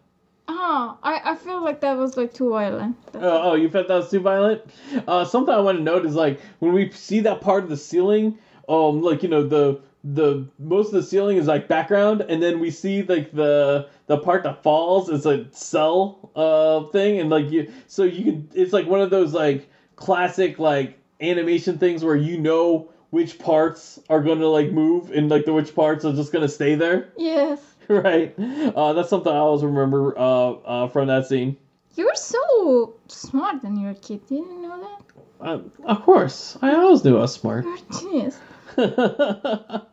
Uh-huh. 0.48 0.96
I 1.04 1.32
I 1.32 1.36
feel 1.36 1.64
like 1.64 1.82
that 1.82 1.98
was 1.98 2.18
like 2.18 2.34
too 2.34 2.50
violent. 2.50 2.96
Oh, 3.16 3.52
oh, 3.52 3.54
you 3.56 3.70
felt 3.70 3.88
that 3.88 3.96
was 3.96 4.10
too 4.10 4.20
violent. 4.20 4.62
Uh, 5.08 5.26
something 5.26 5.54
I 5.54 5.60
want 5.60 5.78
to 5.80 5.84
note 5.84 6.06
is 6.06 6.16
like 6.16 6.40
when 6.60 6.74
we 6.74 6.92
see 6.92 7.22
that 7.22 7.42
part 7.42 7.64
of 7.64 7.70
the 7.70 7.78
ceiling, 7.78 8.38
um, 8.70 9.02
like 9.02 9.24
you 9.24 9.30
know 9.30 9.48
the 9.48 9.82
the 10.04 10.48
most 10.60 10.88
of 10.88 10.94
the 10.94 11.04
ceiling 11.04 11.38
is 11.38 11.48
like 11.48 11.68
background, 11.68 12.22
and 12.22 12.42
then 12.42 12.60
we 12.60 12.72
see 12.72 13.04
like 13.04 13.32
the 13.32 13.88
the 14.08 14.18
part 14.18 14.44
that 14.44 14.64
falls 14.64 15.10
is 15.10 15.26
a 15.26 15.46
cell 15.52 16.32
uh 16.36 16.84
thing, 16.92 17.20
and 17.20 17.30
like 17.30 17.50
you, 17.52 17.72
so 17.88 18.04
you 18.04 18.24
can 18.24 18.50
it's 18.54 18.74
like 18.74 18.88
one 18.88 19.02
of 19.02 19.10
those 19.10 19.34
like 19.34 19.70
classic 19.96 20.60
like 20.60 20.98
animation 21.22 21.78
things 21.78 22.04
where 22.04 22.16
you 22.16 22.38
know 22.40 22.90
which 23.12 23.38
parts 23.38 24.00
are 24.10 24.24
going 24.24 24.40
to 24.40 24.48
like 24.48 24.72
move 24.72 25.12
and 25.12 25.30
like 25.30 25.46
the 25.46 25.54
which 25.54 25.76
parts 25.76 26.04
are 26.06 26.14
just 26.14 26.32
going 26.32 26.42
to 26.42 26.50
stay 26.50 26.76
there, 26.76 27.10
Yes. 27.18 27.62
right? 28.04 28.34
Uh, 28.76 28.94
that's 28.94 29.10
something 29.10 29.32
I 29.32 29.38
always 29.38 29.64
remember 29.64 30.18
uh, 30.18 30.52
uh 30.52 30.88
from 30.88 31.08
that 31.08 31.28
scene. 31.28 31.58
You're 31.96 32.16
so 32.16 32.96
smart 33.08 33.64
when 33.64 33.76
you 33.76 33.86
were 33.86 33.92
a 33.92 33.96
kid. 33.96 34.22
You 34.30 34.46
didn't 34.46 34.62
know 34.62 34.80
that? 34.80 35.02
Uh, 35.46 35.60
of 35.86 36.02
course, 36.04 36.58
I 36.62 36.74
always 36.74 37.04
knew 37.04 37.18
I 37.18 37.22
was 37.22 37.34
smart. 37.34 37.66
You're 37.66 37.76
a 37.76 38.00
genius. 38.00 38.40
but 38.76 39.90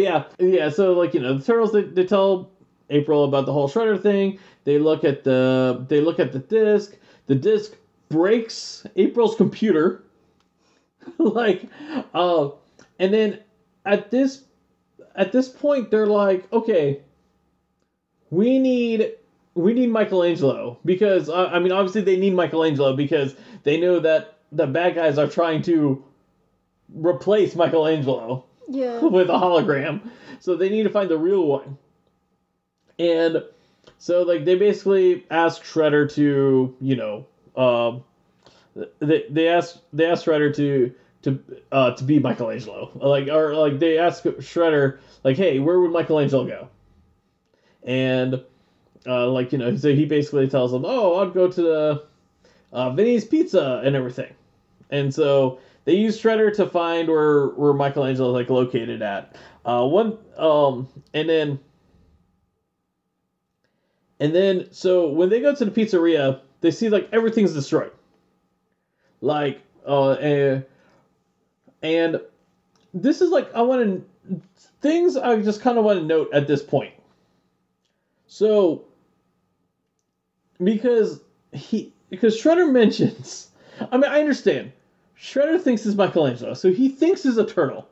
yeah, 0.00 0.24
yeah. 0.38 0.68
So 0.68 0.92
like 0.92 1.14
you 1.14 1.20
know, 1.20 1.38
the 1.38 1.44
turtles 1.44 1.72
they, 1.72 1.82
they 1.82 2.04
tell 2.04 2.50
April 2.90 3.24
about 3.24 3.46
the 3.46 3.52
whole 3.52 3.68
Shredder 3.68 4.00
thing. 4.00 4.38
They 4.64 4.78
look 4.78 5.02
at 5.02 5.24
the 5.24 5.84
they 5.88 6.00
look 6.00 6.20
at 6.20 6.30
the 6.30 6.38
disc. 6.38 6.96
The 7.26 7.34
disc 7.34 7.74
breaks 8.08 8.86
April's 8.94 9.34
computer. 9.34 10.04
like, 11.18 11.64
uh, 12.14 12.50
and 13.00 13.12
then 13.12 13.40
at 13.84 14.12
this 14.12 14.44
at 15.14 15.32
this 15.32 15.48
point 15.48 15.90
they're 15.90 16.06
like, 16.06 16.50
okay, 16.52 17.00
we 18.30 18.58
need 18.58 19.12
we 19.54 19.74
need 19.74 19.90
Michelangelo 19.90 20.78
because 20.84 21.28
uh, 21.28 21.50
I 21.52 21.58
mean 21.58 21.72
obviously 21.72 22.02
they 22.02 22.16
need 22.16 22.34
Michelangelo 22.34 22.96
because 22.96 23.34
they 23.64 23.78
know 23.80 24.00
that 24.00 24.38
the 24.50 24.66
bad 24.66 24.94
guys 24.94 25.18
are 25.18 25.26
trying 25.26 25.62
to 25.62 26.02
replace 26.94 27.54
Michelangelo 27.54 28.44
Yeah. 28.68 29.00
with 29.02 29.28
a 29.28 29.34
hologram. 29.34 30.00
So 30.40 30.56
they 30.56 30.68
need 30.68 30.84
to 30.84 30.90
find 30.90 31.08
the 31.10 31.18
real 31.18 31.46
one. 31.46 31.78
And 32.98 33.44
so 33.98 34.22
like 34.22 34.44
they 34.44 34.54
basically 34.56 35.26
ask 35.30 35.62
Shredder 35.62 36.12
to, 36.14 36.74
you 36.80 36.96
know, 36.96 37.26
um 37.54 38.04
they 39.00 39.24
they 39.28 39.48
ask 39.48 39.78
they 39.92 40.06
ask 40.06 40.24
Shredder 40.24 40.54
to 40.56 40.94
to 41.22 41.38
uh 41.70 41.92
to 41.92 42.04
be 42.04 42.18
Michelangelo. 42.18 42.90
Like 42.94 43.28
or 43.28 43.54
like 43.54 43.78
they 43.78 43.98
ask 43.98 44.22
Shredder 44.24 44.98
like, 45.24 45.36
"Hey, 45.36 45.58
where 45.58 45.80
would 45.80 45.92
Michelangelo 45.92 46.46
go?" 46.46 46.68
And 47.82 48.42
uh 49.06 49.28
like, 49.28 49.52
you 49.52 49.58
know, 49.58 49.76
so 49.76 49.94
he 49.94 50.04
basically 50.04 50.48
tells 50.48 50.72
them, 50.72 50.84
"Oh, 50.84 51.18
I'd 51.18 51.32
go 51.32 51.48
to 51.48 51.62
the 51.62 52.02
uh 52.72 52.90
Vinny's 52.90 53.24
Pizza 53.24 53.82
and 53.84 53.96
everything." 53.96 54.32
And 54.90 55.12
so 55.12 55.58
they 55.84 55.94
use 55.94 56.20
Shredder 56.20 56.54
to 56.56 56.66
find 56.66 57.08
where 57.08 57.48
where 57.48 57.72
Michelangelo 57.72 58.28
is 58.30 58.34
like 58.34 58.50
located 58.50 59.02
at. 59.02 59.36
Uh, 59.64 59.86
one 59.86 60.18
um, 60.36 60.88
and 61.14 61.28
then 61.28 61.58
and 64.20 64.34
then 64.34 64.68
so 64.70 65.08
when 65.08 65.28
they 65.28 65.40
go 65.40 65.54
to 65.54 65.64
the 65.64 65.70
pizzeria, 65.70 66.40
they 66.60 66.70
see 66.70 66.88
like 66.88 67.08
everything's 67.12 67.52
destroyed. 67.52 67.92
Like 69.20 69.60
uh, 69.86 70.60
and 71.82 72.20
this 72.94 73.20
is 73.20 73.30
like 73.30 73.52
I 73.54 73.62
want 73.62 74.04
to 74.28 74.40
things 74.80 75.16
I 75.16 75.40
just 75.40 75.60
kind 75.60 75.78
of 75.78 75.84
want 75.84 76.00
to 76.00 76.04
note 76.04 76.30
at 76.32 76.46
this 76.46 76.62
point. 76.62 76.92
So 78.26 78.84
because 80.62 81.20
he 81.52 81.92
because 82.10 82.40
Shredder 82.40 82.70
mentions, 82.72 83.48
I 83.90 83.96
mean 83.96 84.10
I 84.10 84.20
understand 84.20 84.72
Shredder 85.18 85.60
thinks 85.60 85.86
is 85.86 85.96
Michelangelo, 85.96 86.54
so 86.54 86.70
he 86.70 86.88
thinks 86.88 87.24
is 87.24 87.38
a 87.38 87.46
turtle. 87.46 87.88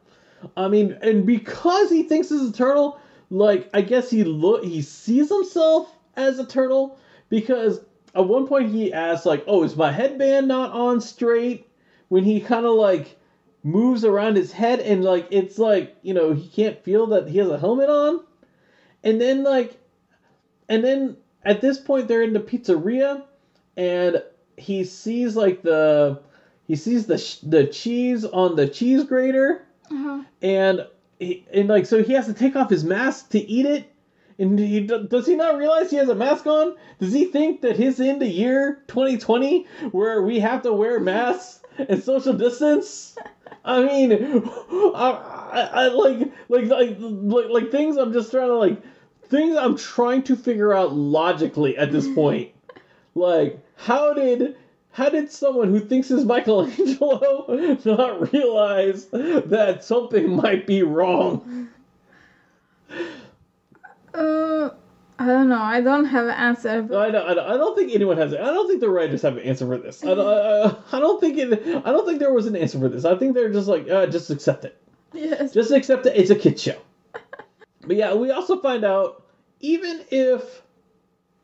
I 0.57 0.69
mean, 0.69 0.99
and 1.03 1.27
because 1.27 1.91
he 1.91 2.03
thinks 2.03 2.31
is 2.31 2.49
a 2.49 2.53
turtle, 2.53 2.99
like 3.31 3.69
I 3.75 3.83
guess 3.83 4.11
he 4.11 4.25
look 4.25 4.65
he 4.65 4.83
sees 4.83 5.29
himself 5.29 5.95
as 6.17 6.39
a 6.39 6.47
turtle 6.47 6.99
because 7.29 7.81
at 8.15 8.27
one 8.27 8.47
point 8.47 8.71
he 8.71 8.93
asks 8.93 9.27
like, 9.27 9.45
"Oh, 9.47 9.63
is 9.63 9.77
my 9.77 9.93
headband 9.93 10.49
not 10.49 10.73
on 10.73 11.01
straight?" 11.01 11.67
When 12.09 12.25
he 12.25 12.41
kind 12.41 12.67
of 12.67 12.75
like 12.75 13.17
moves 13.63 14.05
around 14.05 14.37
his 14.37 14.53
head 14.53 14.81
and 14.81 15.05
like 15.05 15.29
it's 15.31 15.59
like 15.59 15.97
you 16.03 16.15
know 16.15 16.33
he 16.33 16.49
can't 16.49 16.83
feel 16.83 17.09
that 17.09 17.29
he 17.29 17.39
has 17.39 17.49
a 17.49 17.59
helmet 17.59 17.89
on, 17.89 18.25
and 19.05 19.21
then 19.21 19.45
like, 19.45 19.79
and 20.69 20.85
then 20.85 21.17
at 21.45 21.61
this 21.61 21.79
point 21.79 22.09
they're 22.09 22.23
in 22.23 22.33
the 22.33 22.41
pizzeria, 22.41 23.25
and 23.77 24.23
he 24.57 24.85
sees 24.85 25.37
like 25.37 25.63
the 25.63 26.21
he 26.65 26.77
sees 26.77 27.07
the 27.07 27.19
sh- 27.19 27.41
the 27.43 27.67
cheese 27.67 28.25
on 28.25 28.57
the 28.57 28.69
cheese 28.69 29.05
grater. 29.05 29.67
Uh-huh. 29.93 30.23
and 30.41 30.87
he, 31.19 31.45
and 31.53 31.69
like 31.69 31.85
so 31.85 32.01
he 32.01 32.13
has 32.13 32.27
to 32.27 32.33
take 32.33 32.55
off 32.55 32.71
his 32.71 32.85
mask 32.85 33.31
to 33.31 33.41
eat 33.41 33.67
it. 33.67 33.91
And 34.39 34.59
he 34.59 34.87
does 34.87 35.27
he 35.27 35.35
not 35.35 35.59
realize 35.59 35.91
he 35.91 35.97
has 35.97 36.09
a 36.09 36.15
mask 36.15 36.47
on? 36.47 36.77
Does 36.99 37.13
he 37.13 37.27
think 37.27 37.61
that 37.63 37.77
his 37.77 38.01
in 38.01 38.21
the 38.21 38.29
year 38.29 38.83
2020 38.87 39.67
where 39.91 40.23
we 40.23 40.39
have 40.39 40.63
to 40.63 40.73
wear 40.73 40.99
masks 41.01 41.61
and 41.77 42.03
social 42.03 42.33
distance 42.33 43.17
i 43.65 43.83
mean 43.83 44.13
I, 44.13 45.49
I, 45.53 45.61
I 45.73 45.89
like, 45.89 46.33
like 46.49 46.67
like 46.67 46.97
like 46.99 47.49
like 47.51 47.71
things 47.71 47.97
i'm 47.97 48.13
just 48.13 48.31
trying 48.31 48.49
to 48.49 48.57
like 48.57 48.83
things 49.29 49.57
i'm 49.57 49.77
trying 49.77 50.23
to 50.25 50.37
figure 50.37 50.73
out 50.73 50.95
logically 50.95 51.77
at 51.77 51.93
this 51.93 52.09
point 52.15 52.53
like 53.15 53.59
how 53.77 54.15
did 54.15 54.57
how 54.93 55.09
did 55.09 55.31
someone 55.31 55.69
who 55.69 55.81
thinks 55.81 56.11
is 56.11 56.25
Michelangelo 56.25 57.77
not 57.85 58.33
realize 58.33 59.07
that 59.07 59.85
something 59.85 60.35
might 60.35 60.67
be 60.67 60.83
wrong? 60.83 61.69
Uh, 64.13 64.71
I 65.21 65.27
don't 65.27 65.49
know. 65.51 65.61
I 65.61 65.83
don't 65.83 66.07
have 66.07 66.25
an 66.25 66.31
answer. 66.35 66.81
But 66.83 66.99
I 66.99 67.11
don't, 67.11 67.29
I 67.29 67.35
don't, 67.35 67.47
I 67.51 67.57
don't 67.59 67.77
think 67.77 67.93
anyone 67.95 68.17
has. 68.17 68.33
it. 68.33 68.41
I 68.41 68.47
don't 68.47 68.67
think 68.67 68.81
the 68.81 68.89
writers 68.89 69.21
have 69.23 69.37
an 69.37 69.43
answer 69.43 69.67
for 69.67 69.77
this. 69.77 70.03
I 70.03 70.15
don't, 70.15 70.27
I, 70.27 70.97
I 70.97 70.99
don't 70.99 71.21
think 71.21 71.37
it. 71.37 71.53
I 71.87 71.93
don't 71.93 72.07
think 72.07 72.21
there 72.21 72.33
was 72.33 72.47
an 72.47 72.57
answer 72.57 72.79
for 72.79 72.89
this. 72.89 73.05
I 73.05 73.15
think 73.17 73.35
they're 73.35 73.53
just 73.53 73.69
like, 73.69 73.89
uh, 73.91 74.07
just 74.07 74.31
accept 74.31 74.65
it. 74.65 74.81
yes. 75.13 75.53
Just 75.53 75.73
accept 75.73 76.07
it. 76.07 76.17
It's 76.17 76.31
a 76.31 76.37
kid 76.37 76.59
show. 76.59 76.79
But 77.87 77.97
yeah, 77.97 78.15
we 78.15 78.31
also 78.31 78.61
find 78.61 78.85
out 78.85 79.25
even 79.61 80.05
if, 80.11 80.63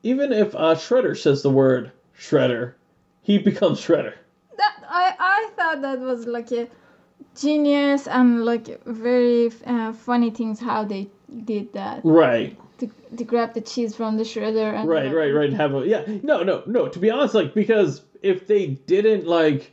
even 0.02 0.32
if 0.32 0.54
uh, 0.54 0.74
Shredder 0.74 1.16
says 1.16 1.42
the 1.42 1.50
word 1.50 1.92
Shredder, 2.18 2.74
he 3.22 3.38
becomes 3.38 3.80
Shredder. 3.80 4.14
that 4.56 4.76
I 4.88 5.14
I 5.18 5.50
thought 5.56 5.82
that 5.82 5.98
was 6.00 6.26
like 6.26 6.52
a 6.52 6.68
genius 7.34 8.06
and 8.06 8.44
like 8.44 8.82
very 8.84 9.50
uh, 9.66 9.92
funny 9.92 10.30
things 10.30 10.60
how 10.60 10.84
they 10.84 11.08
did 11.44 11.72
that 11.72 12.00
Right. 12.04 12.56
To, 13.18 13.24
grab 13.24 13.54
the 13.54 13.60
cheese 13.60 13.94
from 13.94 14.16
the 14.16 14.22
shredder 14.24 14.72
and 14.74 14.88
Right, 14.88 15.12
right, 15.12 15.30
right. 15.32 15.52
Have 15.52 15.74
a 15.74 15.86
yeah. 15.86 16.04
No, 16.22 16.42
no, 16.42 16.62
no. 16.66 16.88
To 16.88 16.98
be 16.98 17.10
honest, 17.10 17.34
like 17.34 17.54
because 17.54 18.02
if 18.22 18.46
they 18.46 18.66
didn't 18.66 19.26
like, 19.26 19.72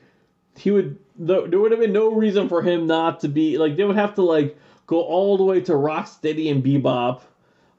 he 0.58 0.72
would. 0.72 0.98
th- 1.18 1.50
There 1.50 1.60
would 1.60 1.72
have 1.72 1.80
been 1.80 1.94
no 1.94 2.12
reason 2.12 2.50
for 2.50 2.62
him 2.62 2.88
not 2.88 3.22
to 3.22 3.28
be 3.28 3.58
like. 3.58 3.76
They 3.76 3.84
would 3.84 3.96
have 3.96 4.16
to 4.16 4.22
like 4.24 4.58
go 4.88 5.02
all 5.02 5.38
the 5.38 5.44
way 5.44 5.62
to 5.62 5.72
Rocksteady 5.74 6.52
and 6.52 6.64
Bebop, 6.64 7.22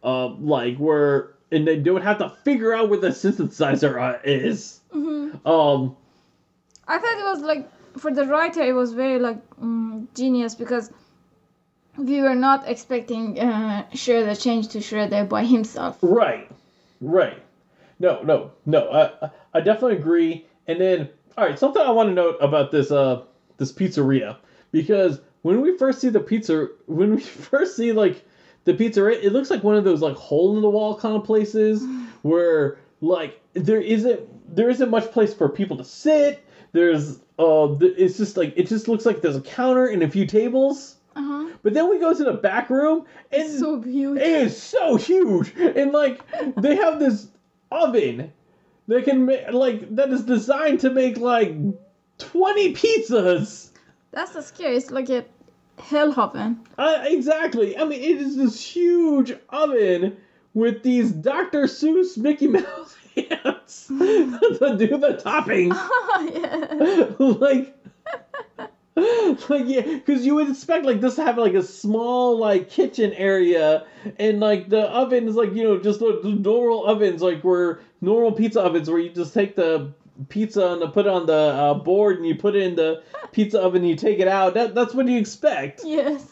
uh, 0.03 0.29
like 0.29 0.77
where, 0.79 1.35
and 1.53 1.67
they, 1.67 1.79
they 1.79 1.91
would 1.91 2.03
have 2.03 2.19
to 2.19 2.31
figure 2.45 2.73
out 2.75 2.89
where 2.89 2.99
the 3.01 3.09
synthesizer 3.09 4.01
uh, 4.01 4.19
is. 4.25 4.81
Mhm. 4.95 5.45
Um, 5.47 5.97
I 6.89 6.99
thought 6.99 7.19
it 7.19 7.25
was 7.25 7.41
like 7.43 7.69
for 7.99 8.11
the 8.13 8.27
writer 8.27 8.61
it 8.63 8.73
was 8.73 8.93
very 8.93 9.19
like 9.19 9.39
mm, 9.61 10.07
genius 10.15 10.55
because 10.55 10.91
we 11.97 12.21
were 12.21 12.35
not 12.35 12.69
expecting 12.69 13.39
uh, 13.39 13.87
Shredder 13.93 14.41
change 14.41 14.69
to 14.69 14.79
Shredder 14.79 15.29
by 15.29 15.45
himself. 15.45 15.99
Right, 16.03 16.51
right. 17.01 17.41
No, 17.99 18.23
no, 18.23 18.53
no. 18.67 18.91
I 18.91 19.31
I 19.53 19.61
definitely 19.61 19.97
agree. 19.97 20.47
And 20.67 20.81
then, 20.81 21.09
all 21.39 21.47
right, 21.47 21.59
something 21.59 21.83
I 21.83 21.91
want 21.91 22.09
to 22.09 22.15
note 22.15 22.37
about 22.41 22.71
this 22.71 22.91
uh 22.91 23.23
this 23.57 23.73
pizzeria 23.73 24.37
because 24.73 25.21
when 25.43 25.61
we 25.61 25.77
first 25.77 26.01
see 26.01 26.09
the 26.09 26.21
pizza, 26.21 26.69
when 26.87 27.15
we 27.15 27.21
first 27.51 27.77
see 27.77 27.93
like 27.93 28.25
the 28.65 28.75
pizzeria, 28.75 29.23
it 29.23 29.33
looks 29.33 29.51
like 29.51 29.63
one 29.63 29.77
of 29.77 29.85
those 29.85 30.01
like 30.01 30.17
hole 30.17 30.57
in 30.57 30.63
the 30.63 30.71
wall 30.71 30.99
kind 30.99 31.17
of 31.17 31.25
places 31.25 31.85
where 32.23 32.79
like 33.01 33.41
there 33.53 33.81
isn't 33.81 34.57
there 34.57 34.71
isn't 34.71 34.91
much 34.91 35.11
place 35.13 35.33
for 35.33 35.49
people 35.49 35.77
to 35.77 35.85
sit. 35.85 36.45
There's 36.73 37.21
uh, 37.39 37.77
it's 37.81 38.17
just 38.17 38.37
like 38.37 38.55
it 38.57 38.67
just 38.67 38.89
looks 38.89 39.07
like 39.07 39.21
there's 39.21 39.37
a 39.37 39.41
counter 39.41 39.87
and 39.87 40.03
a 40.03 40.09
few 40.09 40.27
tables. 40.27 40.97
Uh 41.17 41.23
huh. 41.23 41.57
But 41.63 41.75
then 41.75 41.89
we 41.91 41.99
go 41.99 42.13
to 42.15 42.25
the 42.25 42.33
back 42.35 42.71
room 42.71 43.07
and 43.33 43.51
So 43.51 43.81
huge. 43.81 44.19
it 44.21 44.27
is 44.27 44.61
so 44.61 44.97
huge, 44.97 45.53
and 45.57 45.93
like 45.93 46.21
they 46.57 46.77
have 46.77 46.99
this 46.99 47.29
oven 47.71 48.33
that 48.89 49.05
can 49.05 49.25
make 49.25 49.53
like 49.53 49.95
that 49.97 50.11
is 50.11 50.25
designed 50.25 50.81
to 50.81 50.91
make 50.91 51.19
like 51.19 51.55
twenty 52.19 52.75
pizzas. 52.75 53.71
That's 54.13 54.33
the 54.33 54.43
scariest 54.43 54.87
It's 54.87 54.93
like 54.93 55.09
a 55.11 55.25
hellhoven. 55.79 56.59
Uh, 56.79 57.03
exactly. 57.07 57.77
I 57.77 57.85
mean, 57.85 58.01
it 58.01 58.19
is 58.23 58.37
this 58.37 58.61
huge 58.65 59.33
oven 59.49 60.17
with 60.53 60.83
these 60.85 61.11
Dr. 61.11 61.65
Seuss 61.65 62.17
Mickey 62.17 62.47
Mouse 62.47 62.95
hands 63.17 63.87
to 63.89 64.77
do 64.79 64.87
the 64.99 65.21
toppings. 65.25 65.73
Oh 65.77 66.31
yeah. 66.33 67.25
like, 67.25 67.77
like 69.49 69.65
yeah, 69.67 69.81
because 69.81 70.25
you 70.25 70.37
would 70.37 70.49
expect 70.49 70.85
like 70.87 71.01
this 71.01 71.17
to 71.17 71.25
have 71.25 71.37
like 71.37 71.55
a 71.55 71.63
small 71.63 72.39
like 72.39 72.69
kitchen 72.69 73.13
area, 73.15 73.85
and 74.19 74.39
like 74.39 74.69
the 74.69 74.83
oven 74.83 75.27
is 75.27 75.35
like 75.35 75.53
you 75.53 75.65
know 75.65 75.79
just 75.81 75.99
the, 75.99 76.21
the 76.23 76.31
normal 76.31 76.87
ovens 76.87 77.21
like 77.21 77.43
where 77.43 77.81
normal 78.01 78.31
pizza 78.33 78.61
ovens 78.63 78.89
where 78.89 79.01
you 79.01 79.11
just 79.11 79.35
take 79.35 79.57
the 79.57 79.93
pizza 80.29 80.79
and 80.81 80.93
put 80.93 81.07
it 81.07 81.13
on 81.13 81.27
the 81.27 81.33
uh, 81.35 81.75
board 81.75 82.19
and 82.19 82.27
you 82.27 82.37
put 82.37 82.55
it 82.55 82.63
in 82.63 82.77
the 82.77 83.03
pizza 83.33 83.61
oven 83.61 83.83
and 83.83 83.91
you 83.91 83.97
take 83.97 84.21
it 84.21 84.29
out. 84.29 84.55
That 84.55 84.77
that's 84.77 84.95
what 84.95 85.09
you 85.09 85.19
expect 85.19 85.81
Yes. 85.85 86.25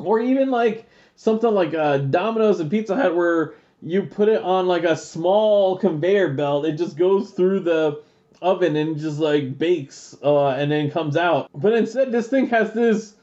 or 0.00 0.18
even 0.18 0.50
like 0.50 0.86
something 1.14 1.50
like 1.52 1.74
uh, 1.74 1.98
Domino's 1.98 2.58
and 2.58 2.68
Pizza 2.70 2.96
Hut 2.96 3.14
where 3.14 3.54
you 3.82 4.02
put 4.02 4.28
it 4.28 4.42
on 4.42 4.66
like 4.66 4.82
a 4.82 4.96
small 4.96 5.76
conveyor 5.78 6.34
belt. 6.34 6.66
It 6.66 6.72
just 6.72 6.96
goes 6.96 7.30
through 7.30 7.60
the 7.60 8.02
oven 8.42 8.76
and 8.76 8.98
just 8.98 9.18
like 9.18 9.58
bakes 9.58 10.16
uh, 10.22 10.48
and 10.48 10.70
then 10.70 10.90
comes 10.90 11.16
out. 11.16 11.50
But 11.54 11.74
instead, 11.74 12.12
this 12.12 12.28
thing 12.28 12.48
has 12.48 12.72
this 12.72 13.14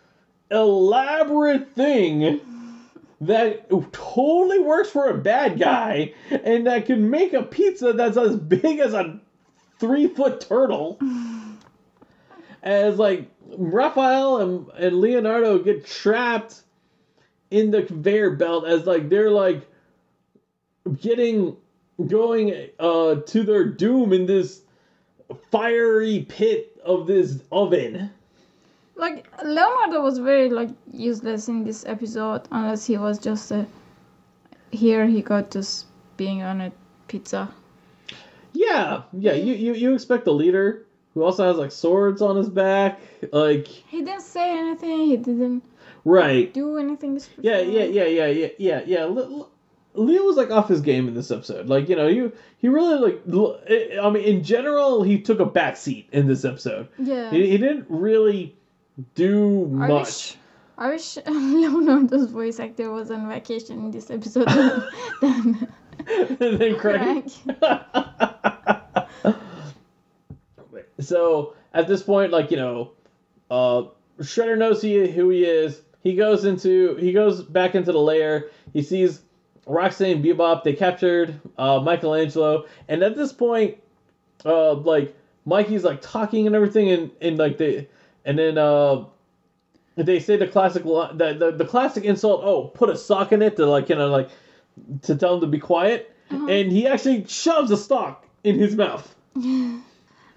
elaborate 0.50 1.72
thing 1.72 2.42
that 3.22 3.70
totally 3.92 4.60
works 4.60 4.90
for 4.90 5.10
a 5.10 5.18
bad 5.18 5.60
guy 5.60 6.14
and 6.30 6.66
that 6.68 6.88
can 6.88 7.10
make 7.10 7.34
a 7.34 7.44
pizza 7.44 7.94
that's 7.94 8.18
as 8.18 8.36
big 8.36 8.80
as 8.80 8.94
a 8.94 9.20
three 9.80 10.08
foot 10.08 10.42
turtle. 10.42 11.00
As 12.64 12.98
like 12.98 13.30
Raphael 13.58 14.38
and, 14.40 14.68
and 14.78 15.00
Leonardo 15.00 15.60
get 15.60 15.86
trapped 15.86 16.62
in 17.50 17.72
the 17.72 17.84
conveyor 17.84 18.32
belt 18.32 18.66
as 18.66 18.86
like 18.86 19.10
they're 19.10 19.32
like 19.32 19.68
getting 21.00 21.58
going 22.08 22.70
uh 22.80 23.16
to 23.16 23.44
their 23.44 23.66
doom 23.66 24.14
in 24.14 24.26
this 24.26 24.62
fiery 25.52 26.26
pit 26.28 26.80
of 26.84 27.08
this 27.08 27.40
oven. 27.52 28.12
Like 28.96 29.28
Leonardo 29.44 30.02
was 30.02 30.20
very 30.20 30.50
like 30.50 30.70
useless 30.92 31.48
in 31.48 31.64
this 31.64 31.86
episode 31.86 32.48
unless 32.52 32.86
he 32.86 32.98
was 32.98 33.18
just 33.18 33.52
a 33.52 33.66
here 34.72 35.06
he 35.06 35.22
got 35.22 35.52
just 35.52 35.86
being 36.18 36.44
on 36.44 36.62
a 36.62 36.72
pizza. 37.08 37.50
Yeah, 38.54 39.04
yeah, 39.14 39.34
you, 39.34 39.54
you 39.54 39.74
you 39.74 39.94
expect 39.94 40.26
the 40.26 40.34
leader 40.34 40.86
who 41.14 41.24
also 41.24 41.48
has 41.48 41.58
like 41.58 41.72
swords 41.72 42.22
on 42.22 42.36
his 42.36 42.50
back, 42.50 43.00
like 43.32 43.68
He 43.68 44.02
didn't 44.02 44.22
say 44.22 44.58
anything. 44.58 45.00
He 45.06 45.18
didn't 45.18 45.64
right. 46.06 46.54
do 46.54 46.78
anything. 46.78 47.20
Yeah, 47.40 47.60
yeah, 47.60 47.84
yeah, 47.84 48.06
yeah, 48.06 48.28
yeah, 48.28 48.48
yeah, 48.58 48.82
yeah. 48.86 49.44
Leo 49.94 50.24
was 50.24 50.38
like 50.38 50.52
off 50.52 50.70
his 50.70 50.82
game 50.82 51.08
in 51.08 51.14
this 51.14 51.32
episode. 51.32 51.68
Like 51.68 51.90
you 51.90 51.96
know, 51.96 52.08
you 52.08 52.32
he 52.58 52.70
really 52.70 52.98
like. 52.98 54.00
I 54.02 54.10
mean, 54.10 54.24
in 54.24 54.44
general, 54.44 55.04
he 55.04 55.22
took 55.22 55.40
a 55.40 55.46
back 55.46 55.78
seat 55.78 56.08
in 56.12 56.28
this 56.28 56.46
episode. 56.46 56.88
Yeah. 56.98 57.30
He, 57.32 57.50
he 57.50 57.58
didn't 57.58 57.88
really 57.90 58.56
do 59.16 59.64
I 59.82 59.88
much. 59.88 60.06
wish, 60.06 60.38
I 60.78 60.88
wish 60.90 61.18
Leonardo's 61.28 62.30
voice 62.30 62.60
actor 62.60 62.92
was 62.92 63.12
on 63.12 63.28
vacation 63.28 63.80
in 63.80 63.92
this 63.92 64.10
episode 64.10 64.48
than, 64.48 64.88
than 65.22 65.70
and 66.08 66.60
then 66.60 66.76
Krang. 66.76 67.30
so 71.00 71.54
at 71.74 71.88
this 71.88 72.02
point, 72.04 72.32
like 72.32 72.52
you 72.52 72.58
know, 72.58 72.92
uh, 73.50 73.84
Shredder 74.20 74.58
knows 74.58 74.82
he, 74.82 75.10
who 75.12 75.30
he 75.30 75.44
is. 75.44 75.82
He 76.04 76.16
goes 76.16 76.46
into 76.46 76.96
he 76.96 77.12
goes 77.14 77.44
back 77.44 77.76
into 77.76 77.92
the 77.92 78.00
lair. 78.00 78.50
He 78.74 78.82
sees 78.82 79.22
Roxanne 79.72 80.18
and 80.18 80.24
Bebop. 80.24 80.64
They 80.64 80.74
captured 80.74 81.40
uh, 81.58 81.80
Michelangelo, 81.80 82.66
and 82.88 83.02
at 83.04 83.16
this 83.16 83.32
point, 83.32 83.78
uh, 84.46 84.74
like 84.74 85.16
Mikey's 85.46 85.84
like 85.84 86.02
talking 86.02 86.46
and 86.48 86.56
everything, 86.56 86.90
and, 86.90 87.12
and 87.22 87.38
like 87.38 87.58
they, 87.58 87.88
and 88.26 88.38
then 88.38 88.58
uh, 88.58 89.06
they 89.96 90.20
say 90.20 90.38
the 90.38 90.48
classic 90.48 90.84
the, 90.84 91.36
the 91.40 91.52
the 91.58 91.66
classic 91.66 92.04
insult. 92.04 92.42
Oh, 92.44 92.66
put 92.66 92.90
a 92.90 92.98
sock 92.98 93.32
in 93.32 93.42
it 93.42 93.56
to 93.56 93.66
like 93.66 93.90
you 93.90 93.96
know 93.96 94.10
like 94.10 94.30
to 95.04 95.16
tell 95.16 95.36
him 95.36 95.42
to 95.42 95.48
be 95.48 95.60
quiet, 95.60 96.14
and 96.30 96.72
he 96.72 96.88
actually 96.88 97.26
shoves 97.26 97.72
a 97.72 97.78
sock 97.78 98.26
in 98.44 98.60
his 98.60 98.76
mouth. 98.76 99.16
oh, 99.38 99.82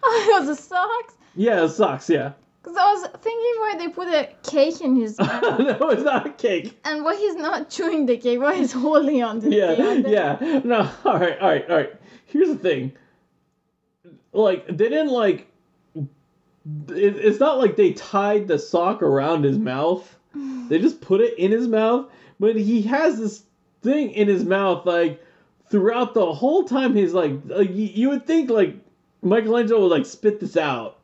it 0.05 0.40
was 0.40 0.47
the 0.47 0.62
socks. 0.62 1.15
Yeah, 1.35 1.66
socks. 1.66 2.09
Yeah. 2.09 2.32
Cause 2.65 2.77
I 2.78 2.93
was 2.95 3.03
thinking 3.20 3.55
why 3.59 3.74
they 3.78 3.89
put 3.89 4.09
a 4.09 4.31
cake 4.43 4.81
in 4.81 4.97
his 4.97 5.19
mouth, 5.20 5.43
no, 5.59 5.91
it's 5.91 6.03
not 6.03 6.27
a 6.27 6.31
cake. 6.31 6.78
and 6.86 7.05
why 7.05 7.15
he's 7.15 7.35
not 7.36 7.69
chewing 7.69 8.07
the 8.07 8.16
cake, 8.16 8.41
why 8.41 8.57
he's 8.57 8.73
holding 8.73 9.23
on 9.23 9.41
to 9.43 9.51
the 9.51 9.55
Yeah, 9.55 9.74
cake. 9.74 9.86
And 9.86 10.09
yeah. 10.09 10.61
No, 10.65 10.91
all 11.05 11.19
right, 11.19 11.39
all 11.39 11.49
right, 11.51 11.70
all 11.70 11.77
right. 11.77 11.93
Here's 12.24 12.49
the 12.49 12.57
thing. 12.57 12.93
Like, 14.32 14.66
they 14.66 14.89
didn't 14.89 15.11
like. 15.11 15.47
It, 15.95 16.07
it's 17.16 17.39
not 17.39 17.59
like 17.59 17.77
they 17.77 17.93
tied 17.93 18.49
the 18.49 18.59
sock 18.59 19.03
around 19.03 19.45
his 19.45 19.59
mouth. 19.73 20.16
They 20.35 20.78
just 20.78 21.01
put 21.03 21.20
it 21.20 21.39
in 21.39 21.53
his 21.53 21.69
mouth, 21.69 22.11
but 22.41 22.57
he 22.57 22.81
has 22.82 23.19
this 23.19 23.45
thing 23.82 24.11
in 24.12 24.27
his 24.27 24.45
mouth 24.45 24.86
like 24.86 25.23
throughout 25.69 26.15
the 26.15 26.32
whole 26.32 26.65
time. 26.65 26.97
He's 26.97 27.12
like, 27.12 27.32
like 27.45 27.69
you 27.73 28.09
would 28.09 28.27
think 28.27 28.49
like 28.51 28.74
Michelangelo 29.23 29.82
would 29.82 29.91
like 29.97 30.07
spit 30.07 30.41
this 30.41 30.57
out, 30.57 30.99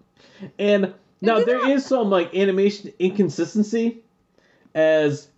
and 0.59 0.95
now 1.21 1.45
there 1.45 1.59
not. 1.59 1.71
is 1.71 1.87
some 1.87 2.11
like 2.11 2.35
animation 2.35 2.93
inconsistency, 2.99 4.03
as 4.75 5.29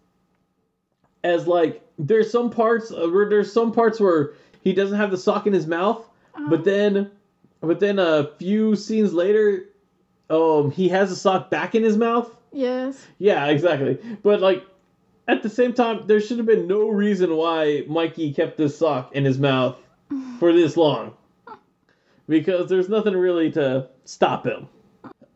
as 1.24 1.46
like 1.46 1.82
there's 1.98 2.30
some 2.30 2.50
parts 2.50 2.90
uh, 2.90 3.09
where 3.09 3.28
there's 3.28 3.52
some 3.52 3.72
parts 3.72 4.00
where 4.00 4.32
he 4.62 4.72
doesn't 4.72 4.96
have 4.96 5.10
the 5.10 5.18
sock 5.18 5.46
in 5.46 5.52
his 5.52 5.66
mouth, 5.66 6.09
but 6.48 6.64
then 6.64 7.10
but 7.60 7.80
then 7.80 7.98
a 7.98 8.30
few 8.38 8.74
scenes 8.76 9.12
later, 9.12 9.66
um, 10.30 10.70
he 10.70 10.88
has 10.88 11.10
the 11.10 11.16
sock 11.16 11.50
back 11.50 11.74
in 11.74 11.82
his 11.82 11.96
mouth. 11.96 12.34
Yes. 12.52 13.06
Yeah, 13.18 13.46
exactly. 13.46 13.98
But 14.22 14.40
like 14.40 14.64
at 15.28 15.42
the 15.42 15.48
same 15.48 15.72
time, 15.72 16.06
there 16.06 16.20
should 16.20 16.38
have 16.38 16.46
been 16.46 16.66
no 16.66 16.88
reason 16.88 17.36
why 17.36 17.84
Mikey 17.88 18.32
kept 18.32 18.56
this 18.56 18.76
sock 18.76 19.14
in 19.14 19.24
his 19.24 19.38
mouth 19.38 19.78
for 20.38 20.52
this 20.52 20.76
long, 20.76 21.14
because 22.28 22.68
there's 22.68 22.88
nothing 22.88 23.14
really 23.14 23.50
to 23.52 23.88
stop 24.04 24.46
him. 24.46 24.68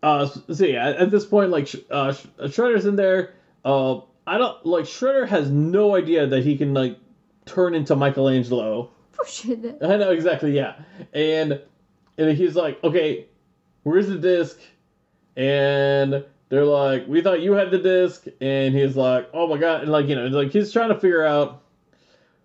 Uh, 0.06 0.24
so 0.24 0.64
yeah, 0.64 0.90
at 0.90 1.10
this 1.10 1.26
point, 1.26 1.50
like 1.50 1.66
Sh- 1.66 1.82
uh, 1.90 2.14
Shredder's 2.42 2.86
in 2.86 2.94
there. 2.94 3.34
Uh, 3.64 4.02
I 4.24 4.38
don't 4.38 4.64
like 4.64 4.84
Shredder 4.84 5.26
has 5.26 5.50
no 5.50 5.96
idea 5.96 6.28
that 6.28 6.44
he 6.44 6.56
can 6.56 6.72
like 6.74 6.96
turn 7.44 7.74
into 7.74 7.96
Michelangelo. 7.96 8.90
Push 9.10 9.46
it. 9.46 9.78
I 9.82 9.96
know 9.96 10.12
exactly, 10.12 10.52
yeah. 10.52 10.76
And 11.12 11.60
and 12.18 12.38
he's 12.38 12.54
like, 12.54 12.82
okay, 12.84 13.26
where's 13.82 14.06
the 14.06 14.16
disc? 14.16 14.60
And 15.36 16.24
they're 16.50 16.64
like, 16.64 17.08
we 17.08 17.20
thought 17.20 17.40
you 17.40 17.54
had 17.54 17.72
the 17.72 17.78
disc. 17.78 18.26
And 18.40 18.76
he's 18.76 18.96
like, 18.96 19.28
oh 19.34 19.48
my 19.48 19.58
god, 19.58 19.82
and 19.82 19.90
like 19.90 20.06
you 20.06 20.14
know, 20.14 20.28
like 20.28 20.52
he's 20.52 20.70
trying 20.72 20.90
to 20.90 21.00
figure 21.00 21.24
out 21.24 21.64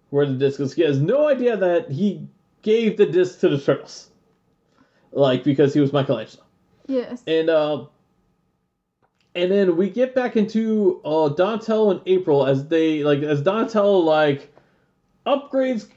where 0.09 0.25
the 0.25 0.33
disc 0.33 0.59
is. 0.59 0.73
He 0.73 0.81
has 0.81 0.99
no 0.99 1.27
idea 1.27 1.57
that 1.57 1.91
he 1.91 2.27
gave 2.63 2.97
the 2.97 3.05
disc 3.05 3.39
to 3.41 3.49
the 3.49 3.59
turtles, 3.59 4.09
like 5.11 5.43
because 5.43 5.75
he 5.75 5.79
was 5.79 5.93
Michelangelo. 5.93 6.40
Yes. 6.91 7.23
And 7.25 7.49
uh, 7.49 7.85
and 9.33 9.51
then 9.51 9.77
we 9.77 9.89
get 9.89 10.13
back 10.13 10.35
into 10.35 11.01
uh 11.05 11.29
Donatello 11.29 11.91
and 11.91 12.01
April 12.05 12.45
as 12.45 12.67
they 12.67 13.03
like 13.03 13.21
as 13.23 13.41
Donatello 13.41 13.99
like 13.99 14.53
upgrades 15.25 15.87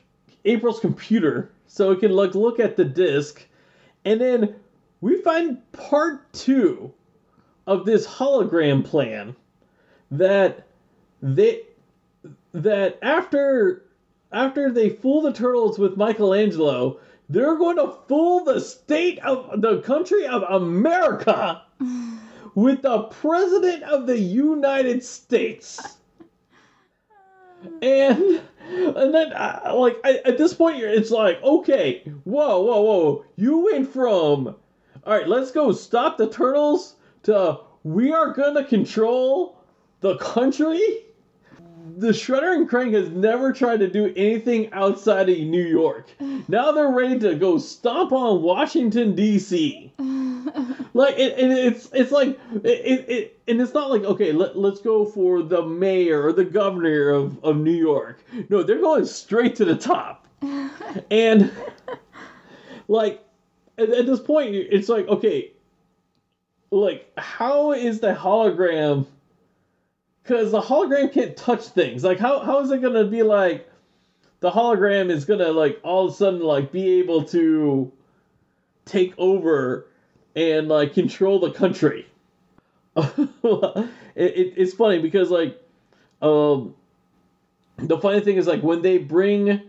April's 0.44 0.80
computer 0.80 1.50
so 1.66 1.90
it 1.90 2.00
can 2.00 2.12
like 2.12 2.34
look 2.34 2.60
at 2.60 2.76
the 2.76 2.84
disc, 2.84 3.44
and 4.04 4.20
then 4.20 4.54
we 5.00 5.20
find 5.22 5.58
part 5.72 6.32
two 6.32 6.92
of 7.66 7.84
this 7.84 8.06
hologram 8.06 8.84
plan 8.84 9.34
that 10.12 10.66
they 11.20 11.62
that 12.52 12.98
after 13.02 13.84
after 14.30 14.70
they 14.70 14.90
fool 14.90 15.22
the 15.22 15.32
turtles 15.32 15.78
with 15.78 15.96
Michelangelo, 15.96 17.00
they're 17.28 17.56
going 17.56 17.76
to 17.76 17.96
fool 18.08 18.44
the 18.44 18.60
state 18.60 19.18
of 19.20 19.60
the 19.60 19.80
country 19.80 20.26
of 20.26 20.42
America 20.42 21.62
with 22.54 22.82
the 22.82 23.02
president 23.04 23.82
of 23.84 24.06
the 24.06 24.18
United 24.18 25.02
States. 25.02 25.98
and 27.82 28.42
and 28.66 29.14
then 29.14 29.32
uh, 29.32 29.72
like 29.74 29.98
I, 30.04 30.20
at 30.24 30.38
this 30.38 30.54
point 30.54 30.82
it's 30.82 31.10
like 31.10 31.42
okay 31.42 32.02
whoa 32.24 32.60
whoa 32.60 32.82
whoa 32.82 33.24
you 33.36 33.58
went 33.58 33.90
from 33.90 34.48
all 34.48 35.18
right 35.18 35.28
let's 35.28 35.50
go 35.50 35.72
stop 35.72 36.18
the 36.18 36.28
turtles 36.28 36.96
to 37.24 37.60
we 37.82 38.12
are 38.12 38.32
gonna 38.32 38.64
control 38.64 39.58
the 40.00 40.16
country 40.16 41.03
the 41.96 42.08
shredder 42.08 42.54
and 42.54 42.68
Krang 42.68 42.92
has 42.94 43.10
never 43.10 43.52
tried 43.52 43.80
to 43.80 43.88
do 43.88 44.12
anything 44.16 44.72
outside 44.72 45.28
of 45.28 45.38
new 45.38 45.62
york. 45.62 46.08
Now 46.48 46.72
they're 46.72 46.90
ready 46.90 47.18
to 47.20 47.34
go 47.34 47.58
stomp 47.58 48.12
on 48.12 48.42
washington 48.42 49.14
dc 49.14 49.90
like 50.94 51.14
it, 51.18 51.38
it, 51.38 51.50
it's 51.50 51.88
it's 51.92 52.12
like 52.12 52.38
it, 52.62 52.66
it, 52.66 53.08
it 53.08 53.40
and 53.48 53.60
it's 53.60 53.74
not 53.74 53.90
like 53.90 54.02
okay 54.02 54.32
let, 54.32 54.56
let's 54.56 54.80
go 54.80 55.04
for 55.04 55.42
the 55.42 55.62
mayor 55.62 56.22
or 56.26 56.32
the 56.32 56.44
governor 56.44 57.10
of, 57.10 57.42
of 57.44 57.56
new 57.56 57.72
york. 57.72 58.24
No 58.48 58.62
they're 58.62 58.80
going 58.80 59.04
straight 59.06 59.56
to 59.56 59.64
the 59.64 59.76
top. 59.76 60.26
And 61.10 61.50
like 62.86 63.24
at, 63.78 63.88
at 63.88 64.06
this 64.06 64.20
point 64.20 64.54
it's 64.54 64.88
like 64.88 65.08
okay 65.08 65.52
like 66.70 67.10
how 67.16 67.72
is 67.72 68.00
the 68.00 68.14
hologram 68.14 69.06
because 70.24 70.50
the 70.50 70.60
hologram 70.60 71.12
can't 71.12 71.36
touch 71.36 71.66
things 71.66 72.02
like 72.02 72.18
how, 72.18 72.40
how 72.40 72.60
is 72.60 72.70
it 72.72 72.82
gonna 72.82 73.04
be 73.04 73.22
like 73.22 73.70
the 74.40 74.50
hologram 74.50 75.10
is 75.10 75.24
gonna 75.24 75.50
like 75.50 75.78
all 75.84 76.06
of 76.06 76.12
a 76.12 76.16
sudden 76.16 76.40
like 76.40 76.72
be 76.72 76.98
able 76.98 77.24
to 77.24 77.92
take 78.84 79.14
over 79.18 79.86
and 80.36 80.68
like 80.68 80.94
control 80.94 81.38
the 81.38 81.50
country. 81.50 82.06
it, 82.96 83.88
it, 84.14 84.54
it's 84.56 84.74
funny 84.74 85.00
because 85.00 85.30
like 85.30 85.60
um 86.22 86.74
the 87.78 87.98
funny 87.98 88.20
thing 88.20 88.36
is 88.36 88.46
like 88.46 88.62
when 88.62 88.82
they 88.82 88.98
bring 88.98 89.62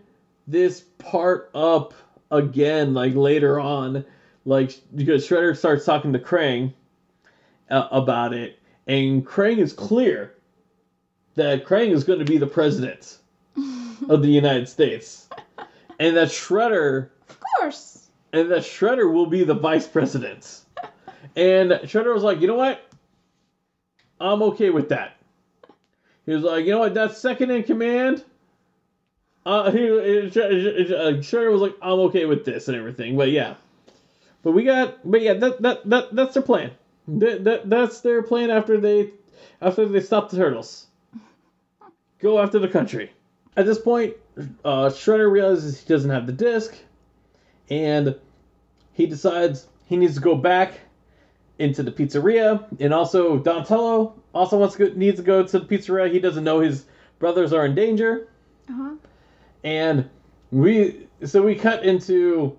this 0.47 0.81
part 0.99 1.49
up 1.55 1.93
again 2.29 2.93
like 2.93 3.15
later 3.15 3.59
on 3.59 4.05
like 4.45 4.79
because 4.93 5.27
Shredder 5.27 5.57
starts 5.57 5.85
talking 5.85 6.13
to 6.13 6.19
Krang 6.19 6.73
uh, 7.71 7.87
about 7.91 8.33
it 8.33 8.59
and 8.85 9.25
Krang 9.25 9.57
is 9.57 9.73
clear 9.73 10.34
that 11.35 11.65
Krang 11.65 11.91
is 11.91 12.03
going 12.03 12.19
to 12.19 12.25
be 12.25 12.37
the 12.37 12.47
president 12.47 13.17
of 14.09 14.21
the 14.21 14.29
United 14.29 14.67
States 14.67 15.27
and 15.99 16.15
that 16.17 16.29
Shredder 16.29 17.09
Of 17.29 17.39
course. 17.59 18.07
and 18.33 18.51
that 18.51 18.63
Shredder 18.63 19.11
will 19.11 19.25
be 19.27 19.43
the 19.43 19.53
vice 19.53 19.87
president. 19.87 20.61
And 21.35 21.71
Shredder 21.71 22.13
was 22.13 22.23
like, 22.23 22.41
you 22.41 22.47
know 22.47 22.55
what? 22.55 22.81
I'm 24.19 24.41
okay 24.43 24.69
with 24.69 24.89
that. 24.89 25.17
He 26.25 26.33
was 26.33 26.43
like, 26.43 26.65
you 26.65 26.71
know 26.71 26.79
what? 26.79 26.93
That's 26.93 27.17
second 27.17 27.51
in 27.51 27.63
command. 27.63 28.23
Uh, 29.45 29.69
he, 29.71 29.87
uh, 29.89 29.91
Shredder 31.21 31.51
was 31.51 31.61
like, 31.61 31.75
I'm 31.81 31.99
okay 32.07 32.25
with 32.25 32.45
this 32.45 32.67
and 32.67 32.75
everything. 32.77 33.15
But 33.15 33.29
yeah, 33.29 33.55
but 34.41 34.51
we 34.51 34.63
got, 34.63 34.97
but 35.09 35.21
yeah, 35.21 35.33
that 35.33 35.61
that, 35.61 35.89
that 35.89 36.15
that's 36.15 36.33
their 36.33 36.43
plan. 36.43 36.71
That, 37.07 37.43
that 37.43 37.69
that's 37.69 38.01
their 38.01 38.23
plan 38.23 38.49
after 38.49 38.79
they 38.79 39.11
after 39.61 39.85
they 39.85 40.01
stop 40.01 40.31
the 40.31 40.37
turtles. 40.37 40.84
Go 42.25 42.39
after 42.39 42.57
the 42.57 42.67
country. 42.67 43.11
At 43.55 43.67
this 43.67 43.77
point, 43.77 44.15
uh, 44.65 44.89
Shredder 44.89 45.31
realizes 45.31 45.79
he 45.79 45.87
doesn't 45.87 46.09
have 46.09 46.25
the 46.25 46.33
disc, 46.33 46.75
and 47.69 48.15
he 48.93 49.05
decides 49.05 49.67
he 49.85 49.95
needs 49.95 50.15
to 50.15 50.21
go 50.21 50.33
back 50.33 50.79
into 51.59 51.83
the 51.83 51.91
pizzeria, 51.91 52.65
and 52.79 52.95
also 52.95 53.37
Donatello 53.37 54.15
also 54.33 54.57
wants 54.57 54.75
to 54.75 54.87
go, 54.87 54.95
needs 54.97 55.17
to 55.17 55.23
go 55.23 55.45
to 55.45 55.59
the 55.59 55.65
pizzeria. 55.67 56.11
He 56.11 56.17
doesn't 56.17 56.43
know 56.43 56.61
his 56.61 56.85
brothers 57.19 57.53
are 57.53 57.63
in 57.63 57.75
danger, 57.75 58.27
Uh-huh. 58.67 58.95
and 59.63 60.09
we 60.49 61.05
so 61.23 61.43
we 61.43 61.53
cut 61.53 61.85
into 61.85 62.57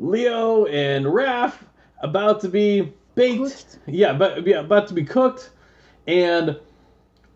Leo 0.00 0.64
and 0.66 1.06
Raph 1.06 1.54
about 2.02 2.40
to 2.40 2.48
be 2.48 2.92
baked. 3.14 3.38
Cooked. 3.38 3.78
Yeah, 3.86 4.14
but 4.14 4.44
yeah, 4.44 4.58
about 4.58 4.88
to 4.88 4.94
be 4.94 5.04
cooked, 5.04 5.50
and 6.08 6.58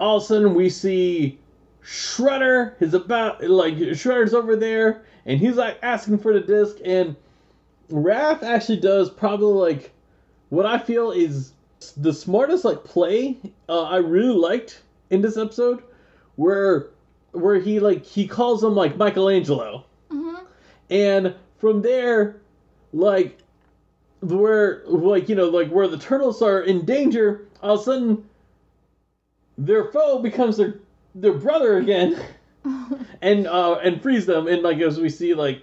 all 0.00 0.16
of 0.16 0.24
a 0.24 0.26
sudden 0.26 0.54
we 0.54 0.68
see 0.68 1.38
Shredder 1.84 2.80
is 2.80 2.94
about 2.94 3.42
like 3.44 3.74
Shredder's 3.74 4.34
over 4.34 4.56
there, 4.56 5.02
and 5.26 5.38
he's 5.38 5.56
like 5.56 5.78
asking 5.82 6.18
for 6.18 6.32
the 6.32 6.40
disc, 6.40 6.76
and 6.84 7.14
Raph 7.90 8.42
actually 8.42 8.80
does 8.80 9.10
probably 9.10 9.52
like 9.72 9.92
what 10.48 10.66
I 10.66 10.78
feel 10.78 11.10
is 11.10 11.52
the 11.96 12.12
smartest 12.12 12.64
like 12.64 12.82
play 12.84 13.36
uh, 13.68 13.82
I 13.82 13.96
really 13.98 14.34
liked 14.34 14.82
in 15.10 15.20
this 15.20 15.36
episode, 15.36 15.82
where 16.36 16.88
where 17.32 17.56
he 17.60 17.80
like 17.80 18.04
he 18.04 18.26
calls 18.26 18.64
him 18.64 18.74
like 18.74 18.96
Michelangelo, 18.96 19.84
Mm-hmm. 20.10 20.44
and 20.90 21.34
from 21.58 21.82
there, 21.82 22.36
like 22.94 23.38
where 24.22 24.82
like 24.86 25.28
you 25.28 25.34
know 25.34 25.50
like 25.50 25.68
where 25.68 25.88
the 25.88 25.98
turtles 25.98 26.40
are 26.40 26.62
in 26.62 26.86
danger, 26.86 27.46
all 27.62 27.74
of 27.74 27.80
a 27.80 27.84
sudden 27.84 28.24
their 29.58 29.84
foe 29.92 30.18
becomes 30.20 30.56
their 30.56 30.80
their 31.14 31.32
brother 31.32 31.76
again, 31.78 32.18
and 33.22 33.46
uh 33.46 33.74
and 33.82 34.02
frees 34.02 34.26
them, 34.26 34.46
and 34.48 34.62
like 34.62 34.78
as 34.80 34.98
we 35.00 35.08
see 35.08 35.34
like 35.34 35.62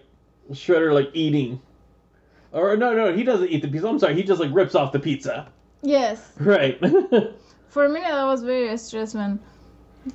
Shredder 0.51 0.93
like 0.93 1.09
eating. 1.13 1.61
Or 2.53 2.75
no, 2.75 2.93
no, 2.93 3.13
he 3.15 3.23
doesn't 3.23 3.47
eat 3.49 3.61
the 3.61 3.69
pizza. 3.69 3.87
I'm 3.87 3.97
sorry, 3.99 4.13
he 4.15 4.23
just 4.23 4.41
like 4.41 4.49
rips 4.53 4.75
off 4.75 4.91
the 4.91 4.99
pizza. 4.99 5.47
Yes. 5.81 6.31
Right. 6.39 6.79
For 7.69 7.85
a 7.85 7.89
minute, 7.89 8.11
I 8.11 8.25
was 8.25 8.43
very 8.43 8.75
stressed 8.77 9.15
when 9.15 9.39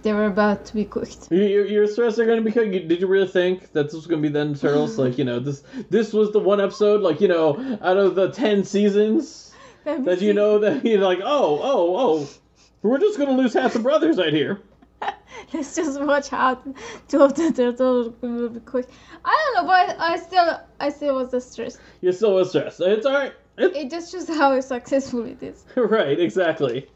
they 0.02 0.12
were 0.12 0.26
about 0.26 0.66
to 0.66 0.74
be 0.74 0.84
cooked. 0.84 1.28
You- 1.30 1.42
You're, 1.44 1.64
you're 1.66 1.86
stressed 1.86 2.16
they're 2.18 2.26
gonna 2.26 2.42
be 2.42 2.52
cooked. 2.52 2.72
Did 2.72 3.00
you 3.00 3.06
really 3.06 3.26
think 3.28 3.72
that 3.72 3.84
this 3.84 3.94
was 3.94 4.06
gonna 4.06 4.20
be 4.20 4.28
the 4.28 4.54
Turtles? 4.54 4.98
like 4.98 5.16
you 5.16 5.24
know 5.24 5.38
this 5.40 5.62
this 5.88 6.12
was 6.12 6.32
the 6.32 6.38
one 6.40 6.60
episode 6.60 7.00
like 7.00 7.20
you 7.22 7.28
know 7.28 7.78
out 7.80 7.96
of 7.96 8.14
the 8.14 8.30
ten 8.30 8.64
seasons 8.64 9.52
that 9.84 10.20
you 10.20 10.34
know 10.34 10.58
that 10.58 10.84
you're 10.84 11.00
like 11.00 11.20
oh 11.22 11.60
oh 11.62 11.96
oh 11.96 12.28
we're 12.82 12.98
just 12.98 13.18
gonna 13.18 13.32
lose 13.32 13.54
half 13.54 13.72
the 13.72 13.78
brothers 13.78 14.18
right 14.18 14.32
here. 14.34 14.60
Let's 15.52 15.74
just 15.76 16.00
watch 16.00 16.28
how 16.28 16.54
two 17.08 17.22
of 17.22 17.34
the 17.34 17.52
turtles 17.52 18.12
will 18.20 18.48
be 18.48 18.60
cooked. 18.60 18.90
I 19.24 19.52
don't 19.54 19.66
know, 19.66 19.68
but 19.70 19.96
I 20.00 20.16
still, 20.16 20.60
I 20.80 20.88
still 20.90 21.14
was 21.16 21.44
stressed. 21.44 21.78
You're 22.00 22.12
still 22.12 22.44
stressed. 22.44 22.80
It's 22.80 23.06
alright. 23.06 23.34
It's 23.58 23.76
It 23.76 23.90
just 23.90 24.12
shows 24.12 24.28
how 24.28 24.58
successful 24.74 25.24
it 25.24 25.42
is. 25.42 25.64
right 25.76 26.18
exactly. 26.18 26.88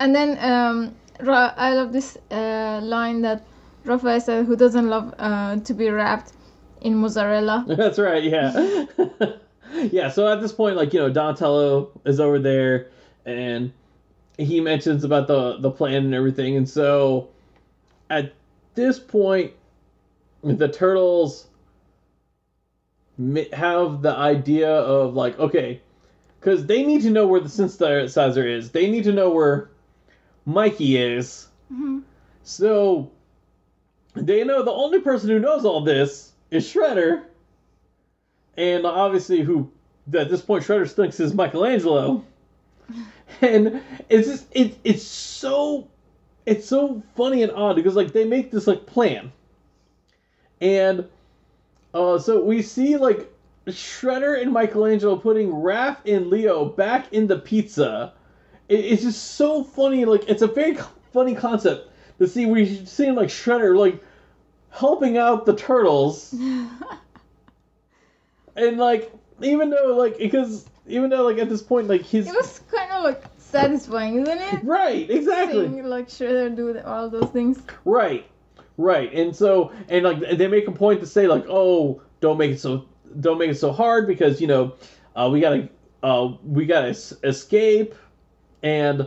And 0.00 0.14
then 0.14 0.38
um, 0.40 0.94
Ra- 1.20 1.54
I 1.56 1.74
love 1.74 1.92
this 1.92 2.18
uh, 2.30 2.80
line 2.82 3.22
that 3.22 3.44
Raphael 3.84 4.20
said, 4.20 4.46
"Who 4.46 4.56
doesn't 4.56 4.88
love 4.88 5.14
uh, 5.18 5.56
to 5.60 5.74
be 5.74 5.88
wrapped 5.88 6.32
in 6.80 6.96
mozzarella?" 6.96 7.64
That's 7.68 7.98
right. 7.98 8.22
Yeah. 8.24 8.76
yeah. 9.72 10.08
So 10.08 10.26
at 10.26 10.40
this 10.40 10.52
point, 10.52 10.76
like 10.76 10.92
you 10.92 11.00
know, 11.00 11.10
Donatello 11.10 11.90
is 12.04 12.18
over 12.18 12.38
there, 12.38 12.90
and 13.24 13.72
he 14.38 14.60
mentions 14.60 15.04
about 15.04 15.26
the 15.28 15.58
the 15.58 15.70
plan 15.70 16.04
and 16.04 16.14
everything, 16.14 16.56
and 16.56 16.68
so 16.68 17.28
at 18.10 18.32
this 18.74 18.98
point, 18.98 19.52
the 20.42 20.68
turtles 20.68 21.46
have 23.52 24.02
the 24.02 24.14
idea 24.16 24.70
of 24.70 25.14
like, 25.14 25.38
okay, 25.38 25.80
because 26.40 26.66
they 26.66 26.84
need 26.84 27.02
to 27.02 27.10
know 27.10 27.26
where 27.26 27.40
the 27.40 27.48
synthesizer 27.48 28.44
is. 28.44 28.70
They 28.70 28.90
need 28.90 29.04
to 29.04 29.12
know 29.12 29.30
where 29.30 29.70
Mikey 30.44 30.96
is. 30.96 31.48
Mhm. 31.72 32.02
So 32.42 33.10
they 34.14 34.44
know 34.44 34.62
the 34.62 34.72
only 34.72 35.00
person 35.00 35.30
who 35.30 35.38
knows 35.38 35.64
all 35.64 35.82
this 35.82 36.32
is 36.50 36.66
Shredder. 36.66 37.22
And 38.56 38.84
obviously 38.84 39.40
who 39.40 39.70
at 40.12 40.28
this 40.28 40.42
point 40.42 40.64
Shredder 40.64 40.90
thinks 40.90 41.18
is 41.20 41.34
Michelangelo. 41.34 42.24
And 43.40 43.82
it's 44.08 44.28
just 44.28 44.46
it, 44.52 44.76
it's 44.84 45.02
so 45.02 45.88
it's 46.46 46.66
so 46.66 47.02
funny 47.16 47.42
and 47.42 47.52
odd 47.52 47.76
because 47.76 47.96
like 47.96 48.12
they 48.12 48.24
make 48.24 48.50
this 48.50 48.66
like 48.66 48.86
plan. 48.86 49.32
And 50.60 51.06
uh 51.92 52.18
so 52.18 52.44
we 52.44 52.62
see 52.62 52.96
like 52.96 53.30
Shredder 53.66 54.40
and 54.40 54.52
Michelangelo 54.52 55.16
putting 55.16 55.50
Raph 55.50 55.98
and 56.06 56.28
Leo 56.28 56.66
back 56.66 57.12
in 57.12 57.26
the 57.26 57.38
pizza. 57.38 58.12
It, 58.68 58.80
it's 58.80 59.02
just 59.02 59.34
so 59.34 59.64
funny. 59.64 60.04
Like 60.04 60.28
it's 60.28 60.42
a 60.42 60.46
very 60.46 60.76
funny 61.12 61.34
concept 61.34 61.90
to 62.18 62.26
see. 62.26 62.46
We 62.46 62.84
see 62.86 63.10
like 63.10 63.28
Shredder 63.28 63.76
like 63.76 64.02
helping 64.70 65.16
out 65.16 65.46
the 65.46 65.56
turtles, 65.56 66.32
and 68.56 68.78
like 68.78 69.12
even 69.40 69.70
though 69.70 69.96
like 69.96 70.18
because 70.18 70.66
even 70.86 71.10
though 71.10 71.24
like 71.24 71.38
at 71.38 71.48
this 71.48 71.62
point 71.62 71.88
like 71.88 72.02
he's 72.02 72.26
It 72.26 72.34
was 72.34 72.60
kind 72.70 72.90
of 72.92 73.04
like 73.04 73.22
satisfying, 73.38 74.20
isn't 74.20 74.38
it? 74.38 74.60
right 74.64 75.08
exactly 75.10 75.68
Seeing 75.68 75.84
like 75.84 76.08
Shredder 76.08 76.54
do 76.54 76.78
all 76.80 77.08
those 77.08 77.30
things. 77.30 77.62
Right, 77.84 78.26
right, 78.76 79.12
and 79.12 79.34
so 79.34 79.72
and 79.88 80.04
like 80.04 80.20
they 80.20 80.46
make 80.46 80.68
a 80.68 80.72
point 80.72 81.00
to 81.00 81.06
say 81.06 81.26
like, 81.26 81.44
oh, 81.48 82.02
don't 82.20 82.38
make 82.38 82.52
it 82.52 82.60
so 82.60 82.86
don't 83.20 83.38
make 83.38 83.50
it 83.50 83.58
so 83.58 83.72
hard 83.72 84.06
because 84.06 84.40
you 84.40 84.46
know 84.46 84.74
uh, 85.16 85.28
we 85.32 85.40
gotta 85.40 85.68
uh, 86.02 86.32
we 86.44 86.66
gotta 86.66 86.88
es- 86.88 87.14
escape 87.22 87.94
and 88.62 89.06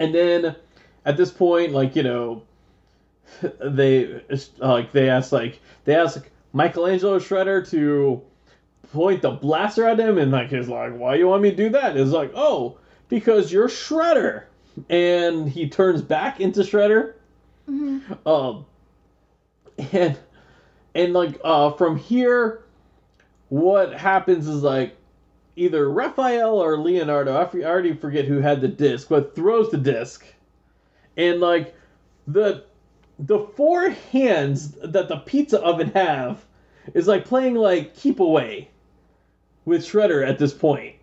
and 0.00 0.14
then 0.14 0.56
at 1.04 1.16
this 1.16 1.30
point, 1.30 1.72
like 1.72 1.94
you 1.96 2.02
know, 2.02 2.42
they 3.60 4.22
like 4.58 4.92
they 4.92 5.08
ask 5.08 5.32
like 5.32 5.60
they 5.84 5.94
ask 5.94 6.28
Michelangelo 6.52 7.18
Shredder 7.18 7.68
to 7.70 8.22
point 8.94 9.22
the 9.22 9.32
blaster 9.32 9.86
at 9.86 9.98
him, 10.00 10.16
and 10.16 10.30
like 10.32 10.48
he's 10.48 10.68
like, 10.68 10.96
"Why 10.96 11.16
you 11.16 11.26
want 11.26 11.42
me 11.42 11.50
to 11.50 11.56
do 11.56 11.68
that?" 11.70 11.96
It's 11.96 12.12
like, 12.12 12.32
"Oh, 12.34 12.78
because 13.08 13.52
you're 13.52 13.68
Shredder," 13.68 14.44
and 14.88 15.48
he 15.48 15.68
turns 15.68 16.00
back 16.00 16.40
into 16.40 16.60
Shredder. 16.60 17.14
Um, 18.24 18.64
and 19.92 20.18
and 20.94 21.12
like 21.12 21.40
uh, 21.44 21.72
from 21.72 21.96
here, 21.96 22.62
what 23.48 23.92
happens 23.92 24.46
is 24.46 24.62
like 24.62 24.96
either 25.56 25.90
Raphael 25.90 26.62
or 26.62 26.78
Leonardo. 26.78 27.34
I, 27.34 27.42
f- 27.42 27.54
I 27.54 27.64
already 27.64 27.94
forget 27.94 28.24
who 28.24 28.40
had 28.40 28.60
the 28.60 28.68
disc, 28.68 29.08
but 29.08 29.34
throws 29.34 29.70
the 29.70 29.78
disc, 29.78 30.24
and 31.16 31.40
like 31.40 31.74
the 32.26 32.64
the 33.18 33.40
four 33.40 33.90
hands 33.90 34.72
that 34.82 35.08
the 35.08 35.18
pizza 35.18 35.60
oven 35.60 35.90
have 35.92 36.44
is 36.94 37.06
like 37.06 37.24
playing 37.24 37.54
like 37.54 37.94
keep 37.94 38.20
away 38.20 38.68
with 39.64 39.84
Shredder 39.84 40.26
at 40.26 40.38
this 40.38 40.52
point, 40.52 40.96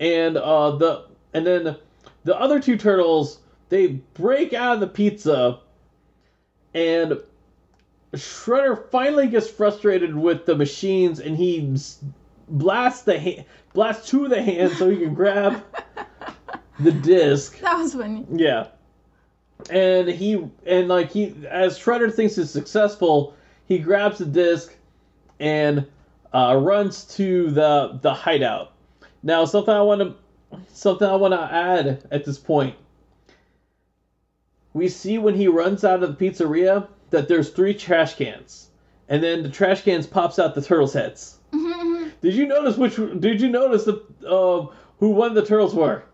and 0.00 0.36
uh 0.36 0.72
the 0.76 1.04
and 1.34 1.46
then 1.46 1.76
the 2.24 2.38
other 2.38 2.60
two 2.60 2.76
turtles 2.76 3.40
they 3.68 3.86
break 4.14 4.52
out 4.52 4.74
of 4.74 4.80
the 4.80 4.86
pizza, 4.86 5.60
and 6.74 7.20
Shredder 8.14 8.90
finally 8.90 9.28
gets 9.28 9.48
frustrated 9.48 10.16
with 10.16 10.46
the 10.46 10.56
machines, 10.56 11.20
and 11.20 11.36
he 11.36 11.76
blasts 12.48 13.02
the 13.02 13.20
ha- 13.20 13.44
blasts 13.74 14.08
two 14.08 14.24
of 14.24 14.30
the 14.30 14.42
hands 14.42 14.78
so 14.78 14.88
he 14.88 14.96
can 14.96 15.14
grab 15.14 15.62
the 16.80 16.92
disc. 16.92 17.58
That 17.60 17.78
was 17.78 17.94
funny. 17.94 18.26
Yeah. 18.32 18.68
And 19.70 20.08
he 20.08 20.48
and 20.64 20.88
like 20.88 21.10
he 21.10 21.34
as 21.48 21.78
Shredder 21.78 22.12
thinks 22.12 22.36
he's 22.36 22.50
successful, 22.50 23.34
he 23.66 23.78
grabs 23.78 24.18
the 24.18 24.24
disc 24.24 24.74
and 25.40 25.86
uh, 26.32 26.58
runs 26.60 27.04
to 27.16 27.50
the 27.50 27.98
the 28.02 28.12
hideout. 28.12 28.72
Now 29.22 29.44
something 29.44 29.74
I 29.74 29.82
want 29.82 30.00
to 30.00 30.14
something 30.72 31.08
I 31.08 31.16
want 31.16 31.34
to 31.34 31.40
add 31.40 32.06
at 32.10 32.24
this 32.24 32.38
point. 32.38 32.76
We 34.72 34.88
see 34.88 35.18
when 35.18 35.34
he 35.34 35.48
runs 35.48 35.84
out 35.84 36.02
of 36.02 36.18
the 36.18 36.30
pizzeria 36.30 36.88
that 37.10 37.28
there's 37.28 37.50
three 37.50 37.74
trash 37.74 38.14
cans, 38.14 38.70
and 39.08 39.22
then 39.22 39.42
the 39.42 39.48
trash 39.48 39.82
cans 39.82 40.06
pops 40.06 40.38
out 40.38 40.54
the 40.54 40.62
turtles' 40.62 40.92
heads. 40.92 41.38
Did 41.52 42.34
you 42.34 42.46
notice 42.46 42.76
which? 42.76 42.96
Did 42.96 43.40
you 43.40 43.48
notice 43.48 43.84
the 43.84 44.02
uh, 44.26 44.66
who 44.98 45.10
one 45.10 45.28
of 45.28 45.34
the 45.34 45.44
turtles 45.44 45.74
were? 45.74 46.04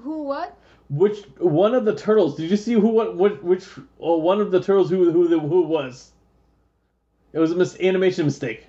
Who 0.00 0.22
what? 0.22 0.56
Which 0.90 1.18
one 1.38 1.74
of 1.74 1.84
the 1.84 1.94
turtles? 1.94 2.36
Did 2.36 2.50
you 2.50 2.56
see 2.56 2.74
who 2.74 2.88
what 2.88 3.16
what 3.16 3.42
which 3.42 3.66
or 3.98 4.22
one 4.22 4.40
of 4.40 4.50
the 4.50 4.62
turtles 4.62 4.88
who 4.90 5.10
who 5.10 5.40
who 5.40 5.62
was? 5.62 6.12
It 7.38 7.40
was 7.40 7.52
a 7.52 7.54
mis- 7.54 7.78
animation 7.80 8.24
mistake. 8.24 8.66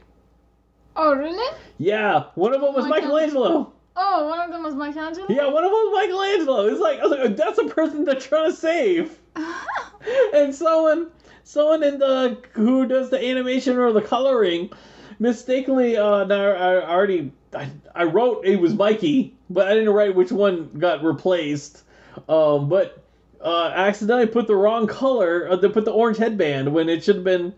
Oh 0.96 1.16
really? 1.16 1.58
Yeah, 1.80 2.26
one 2.36 2.54
of 2.54 2.62
them 2.62 2.76
was 2.76 2.86
Michelangelo. 2.86 3.48
Michelangelo. 3.48 3.74
Oh, 3.96 4.28
one 4.30 4.40
of 4.42 4.52
them 4.52 4.62
was 4.62 4.76
Michelangelo. 4.76 5.26
Yeah, 5.28 5.48
one 5.48 5.64
of 5.64 5.72
them 5.72 5.72
was 5.72 6.04
Michelangelo. 6.04 6.68
It's 6.68 6.80
like 6.80 7.00
I 7.00 7.08
was 7.08 7.12
like, 7.18 7.36
that's 7.36 7.58
a 7.58 7.64
person 7.64 8.06
they're 8.06 8.14
trying 8.14 8.52
to 8.52 8.56
save. 8.56 9.18
and 10.36 10.54
someone 10.54 11.10
someone 11.44 11.82
in 11.82 11.98
the 11.98 12.38
who 12.52 12.86
does 12.86 13.10
the 13.10 13.20
animation 13.28 13.76
or 13.76 13.92
the 13.92 14.04
coloring 14.04 14.70
mistakenly 15.18 15.98
uh 15.98 16.26
now 16.26 16.52
I, 16.52 16.76
I 16.76 16.90
already 16.92 17.32
I, 17.56 17.72
I 17.96 18.04
wrote 18.04 18.46
it 18.46 18.58
was 18.58 18.76
Mikey, 18.76 19.36
but 19.50 19.68
I 19.68 19.74
didn't 19.74 19.96
write 19.96 20.14
which 20.14 20.32
one 20.32 20.70
got 20.78 21.04
replaced. 21.04 21.82
Um, 22.28 22.70
but 22.70 23.04
uh, 23.42 23.72
accidentally 23.74 24.28
put 24.28 24.46
the 24.46 24.56
wrong 24.56 24.86
color. 24.86 25.48
Uh, 25.50 25.56
they 25.56 25.70
put 25.70 25.86
the 25.86 25.92
orange 25.92 26.18
headband 26.18 26.72
when 26.72 26.88
it 26.88 27.04
should 27.04 27.16
have 27.16 27.24
been 27.24 27.56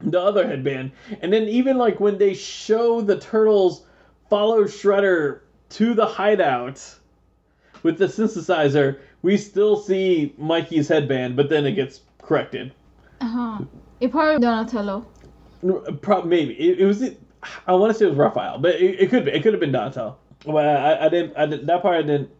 the 0.00 0.20
other 0.20 0.46
headband. 0.46 0.92
And 1.20 1.32
then 1.32 1.44
even 1.44 1.76
like 1.78 2.00
when 2.00 2.18
they 2.18 2.34
show 2.34 3.00
the 3.00 3.18
turtles 3.18 3.84
follow 4.30 4.64
Shredder 4.64 5.40
to 5.70 5.94
the 5.94 6.06
hideout 6.06 6.82
with 7.82 7.98
the 7.98 8.06
synthesizer, 8.06 8.98
we 9.22 9.36
still 9.36 9.76
see 9.76 10.34
Mikey's 10.38 10.88
headband, 10.88 11.36
but 11.36 11.48
then 11.48 11.66
it 11.66 11.72
gets 11.72 12.00
corrected. 12.22 12.72
Uh-huh. 13.20 13.64
It 14.00 14.12
probably 14.12 14.40
Donatello. 14.40 15.06
Pro- 16.02 16.22
maybe 16.22 16.54
it, 16.54 16.80
it 16.80 16.84
was. 16.84 17.02
I 17.66 17.72
want 17.72 17.92
to 17.92 17.98
say 17.98 18.06
it 18.06 18.10
was 18.10 18.18
Raphael, 18.18 18.58
but 18.58 18.76
it, 18.76 19.00
it 19.00 19.10
could 19.10 19.24
be. 19.24 19.32
It 19.32 19.42
could 19.42 19.52
have 19.52 19.60
been 19.60 19.72
Donatello. 19.72 20.16
But 20.46 20.66
I, 20.66 21.06
I 21.06 21.08
didn't. 21.08 21.36
I 21.36 21.46
didn't. 21.46 21.66
That 21.66 21.82
part 21.82 21.96
I 21.96 22.02
didn't. 22.02 22.30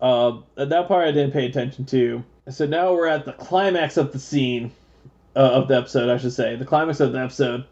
Uh, 0.00 0.40
that 0.56 0.88
part 0.88 1.08
I 1.08 1.12
didn't 1.12 1.32
pay 1.32 1.46
attention 1.46 1.86
to. 1.86 2.22
So 2.50 2.66
now 2.66 2.92
we're 2.92 3.06
at 3.06 3.24
the 3.24 3.32
climax 3.32 3.96
of 3.96 4.12
the 4.12 4.18
scene, 4.18 4.72
uh, 5.34 5.38
of 5.40 5.68
the 5.68 5.76
episode, 5.76 6.08
I 6.08 6.18
should 6.18 6.32
say, 6.32 6.56
the 6.56 6.64
climax 6.64 7.00
of 7.00 7.12
the 7.12 7.18
episode, 7.20 7.64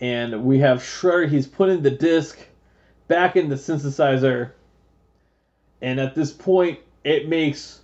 and 0.00 0.44
we 0.44 0.58
have 0.60 0.78
Shredder. 0.78 1.28
He's 1.28 1.46
putting 1.46 1.82
the 1.82 1.90
disc 1.90 2.38
back 3.08 3.36
in 3.36 3.48
the 3.48 3.54
synthesizer, 3.56 4.52
and 5.80 6.00
at 6.00 6.14
this 6.14 6.32
point, 6.32 6.78
it 7.04 7.28
makes 7.28 7.80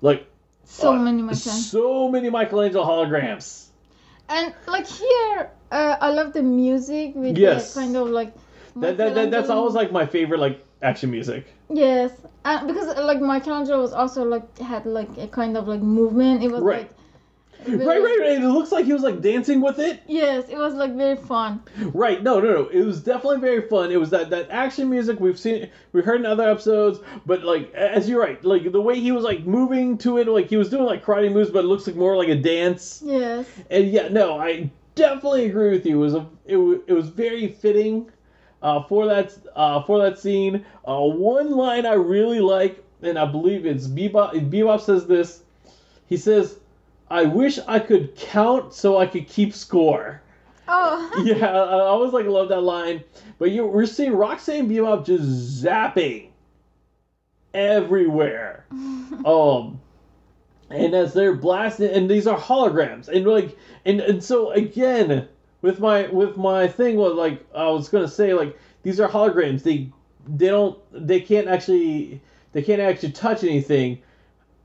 like 0.00 0.26
So 0.64 0.92
uh, 0.92 0.98
many 0.98 1.22
Michelangelo. 1.22 1.62
so 1.62 2.08
many 2.08 2.30
Michelangelo 2.30 2.84
holograms. 2.84 3.66
And 4.28 4.52
like 4.66 4.86
here, 4.86 5.50
uh, 5.72 5.96
I 6.00 6.10
love 6.10 6.32
the 6.34 6.42
music 6.42 7.12
with 7.14 7.38
Yes. 7.38 7.72
the 7.74 7.80
kind 7.80 7.96
of 7.96 8.08
like. 8.08 8.34
That, 8.76 8.96
that, 8.98 9.14
that 9.14 9.30
that's 9.30 9.48
always 9.48 9.74
like 9.74 9.90
my 9.90 10.06
favorite 10.06 10.38
like 10.38 10.64
action 10.82 11.10
music. 11.10 11.46
Yes, 11.70 12.12
uh, 12.44 12.64
because 12.66 12.86
like 12.98 13.20
Michelangelo 13.20 13.80
was 13.80 13.92
also 13.92 14.24
like 14.24 14.58
had 14.58 14.86
like 14.86 15.08
a 15.18 15.26
kind 15.26 15.56
of 15.56 15.66
like 15.66 15.80
movement. 15.80 16.42
It 16.44 16.50
was 16.52 16.62
Right. 16.62 16.80
like. 16.80 16.90
Right, 17.66 18.02
right, 18.02 18.18
right. 18.20 18.30
It 18.30 18.40
looks 18.40 18.72
like 18.72 18.84
he 18.84 18.92
was 18.92 19.02
like 19.02 19.20
dancing 19.20 19.60
with 19.60 19.78
it. 19.78 20.00
Yes, 20.06 20.48
it 20.48 20.56
was 20.56 20.74
like 20.74 20.94
very 20.94 21.16
fun. 21.16 21.62
Right. 21.92 22.22
No, 22.22 22.40
no, 22.40 22.52
no. 22.52 22.68
It 22.68 22.82
was 22.82 23.02
definitely 23.02 23.40
very 23.40 23.68
fun. 23.68 23.90
It 23.90 23.98
was 23.98 24.10
that 24.10 24.30
that 24.30 24.50
action 24.50 24.88
music 24.88 25.20
we've 25.20 25.38
seen, 25.38 25.68
we 25.92 26.00
heard 26.00 26.20
in 26.20 26.26
other 26.26 26.48
episodes. 26.48 27.00
But 27.26 27.42
like, 27.42 27.72
as 27.74 28.08
you're 28.08 28.20
right, 28.20 28.42
like 28.44 28.70
the 28.70 28.80
way 28.80 29.00
he 29.00 29.12
was 29.12 29.24
like 29.24 29.44
moving 29.44 29.98
to 29.98 30.18
it, 30.18 30.28
like 30.28 30.48
he 30.48 30.56
was 30.56 30.70
doing 30.70 30.84
like 30.84 31.04
karate 31.04 31.32
moves, 31.32 31.50
but 31.50 31.64
it 31.64 31.68
looks 31.68 31.86
like 31.86 31.96
more 31.96 32.16
like 32.16 32.28
a 32.28 32.36
dance. 32.36 33.02
Yes. 33.04 33.46
And 33.70 33.88
yeah, 33.88 34.08
no, 34.08 34.38
I 34.38 34.70
definitely 34.94 35.46
agree 35.46 35.70
with 35.70 35.84
you. 35.84 35.96
It 35.96 36.04
was 36.04 36.14
a, 36.14 36.26
it 36.46 36.56
was, 36.56 36.78
it 36.86 36.92
was 36.92 37.08
very 37.08 37.48
fitting 37.48 38.10
uh, 38.62 38.82
for 38.84 39.06
that 39.06 39.36
uh, 39.54 39.82
for 39.82 39.98
that 40.02 40.18
scene. 40.18 40.64
Uh, 40.86 41.00
one 41.00 41.50
line 41.50 41.86
I 41.86 41.94
really 41.94 42.40
like, 42.40 42.82
and 43.02 43.18
I 43.18 43.24
believe 43.26 43.66
it's 43.66 43.86
Bebop. 43.86 44.50
Bebop 44.50 44.80
says 44.80 45.06
this. 45.06 45.42
He 46.06 46.16
says, 46.16 46.58
"I 47.10 47.24
wish 47.24 47.58
I 47.66 47.78
could 47.78 48.14
count 48.16 48.72
so 48.74 48.98
I 48.98 49.06
could 49.06 49.28
keep 49.28 49.54
score." 49.54 50.20
Oh. 50.68 51.10
yeah, 51.24 51.46
I, 51.46 51.80
always 51.80 52.12
like 52.12 52.26
love 52.26 52.48
that 52.50 52.60
line. 52.60 53.02
But 53.38 53.50
you, 53.50 53.66
we're 53.66 53.86
seeing 53.86 54.12
Roxanne 54.12 54.68
Bebop 54.68 55.06
just 55.06 55.64
zapping 55.64 56.28
everywhere. 57.54 58.66
um, 59.24 59.80
and 60.70 60.94
as 60.94 61.14
they're 61.14 61.34
blasting, 61.34 61.90
and 61.90 62.10
these 62.10 62.26
are 62.26 62.38
holograms, 62.38 63.08
and 63.08 63.26
like, 63.26 63.56
and 63.84 64.00
and 64.00 64.22
so 64.22 64.50
again, 64.50 65.26
with 65.62 65.80
my 65.80 66.06
with 66.08 66.36
my 66.36 66.68
thing 66.68 66.96
was 66.96 67.14
like 67.14 67.44
I 67.54 67.68
was 67.68 67.88
gonna 67.88 68.08
say 68.08 68.34
like 68.34 68.58
these 68.82 69.00
are 69.00 69.08
holograms. 69.08 69.62
They 69.62 69.90
they 70.26 70.48
don't 70.48 70.78
they 70.92 71.20
can't 71.20 71.48
actually 71.48 72.20
they 72.52 72.62
can't 72.62 72.80
actually 72.80 73.12
touch 73.12 73.42
anything. 73.42 74.02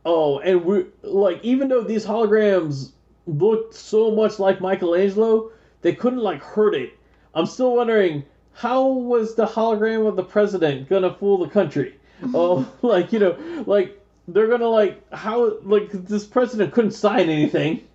Oh, 0.06 0.40
and 0.40 0.66
we 0.66 0.86
like 1.02 1.40
even 1.44 1.70
though 1.70 1.84
these 1.84 2.06
holograms 2.06 2.92
looked 3.26 3.74
so 3.74 4.12
much 4.12 4.40
like 4.40 4.60
Michelangelo, 4.60 5.52
they 5.82 5.94
couldn't 5.94 6.20
like 6.20 6.42
hurt 6.42 6.76
it. 6.76 6.94
I'm 7.34 7.46
still 7.46 7.76
wondering 7.76 8.24
how 8.54 8.86
was 8.88 9.36
the 9.36 9.46
hologram 9.46 10.08
of 10.08 10.16
the 10.16 10.24
president 10.24 10.90
gonna 10.90 11.14
fool 11.14 11.38
the 11.38 11.50
country? 11.50 11.96
Oh, 12.34 12.72
like 12.82 13.12
you 13.12 13.20
know, 13.20 13.64
like 13.66 14.00
they're 14.30 14.48
gonna 14.48 14.68
like 14.70 15.02
how 15.12 15.58
like 15.64 15.92
this 15.92 16.26
president 16.26 16.74
couldn't 16.74 16.92
sign 16.92 17.30
anything. 17.30 17.86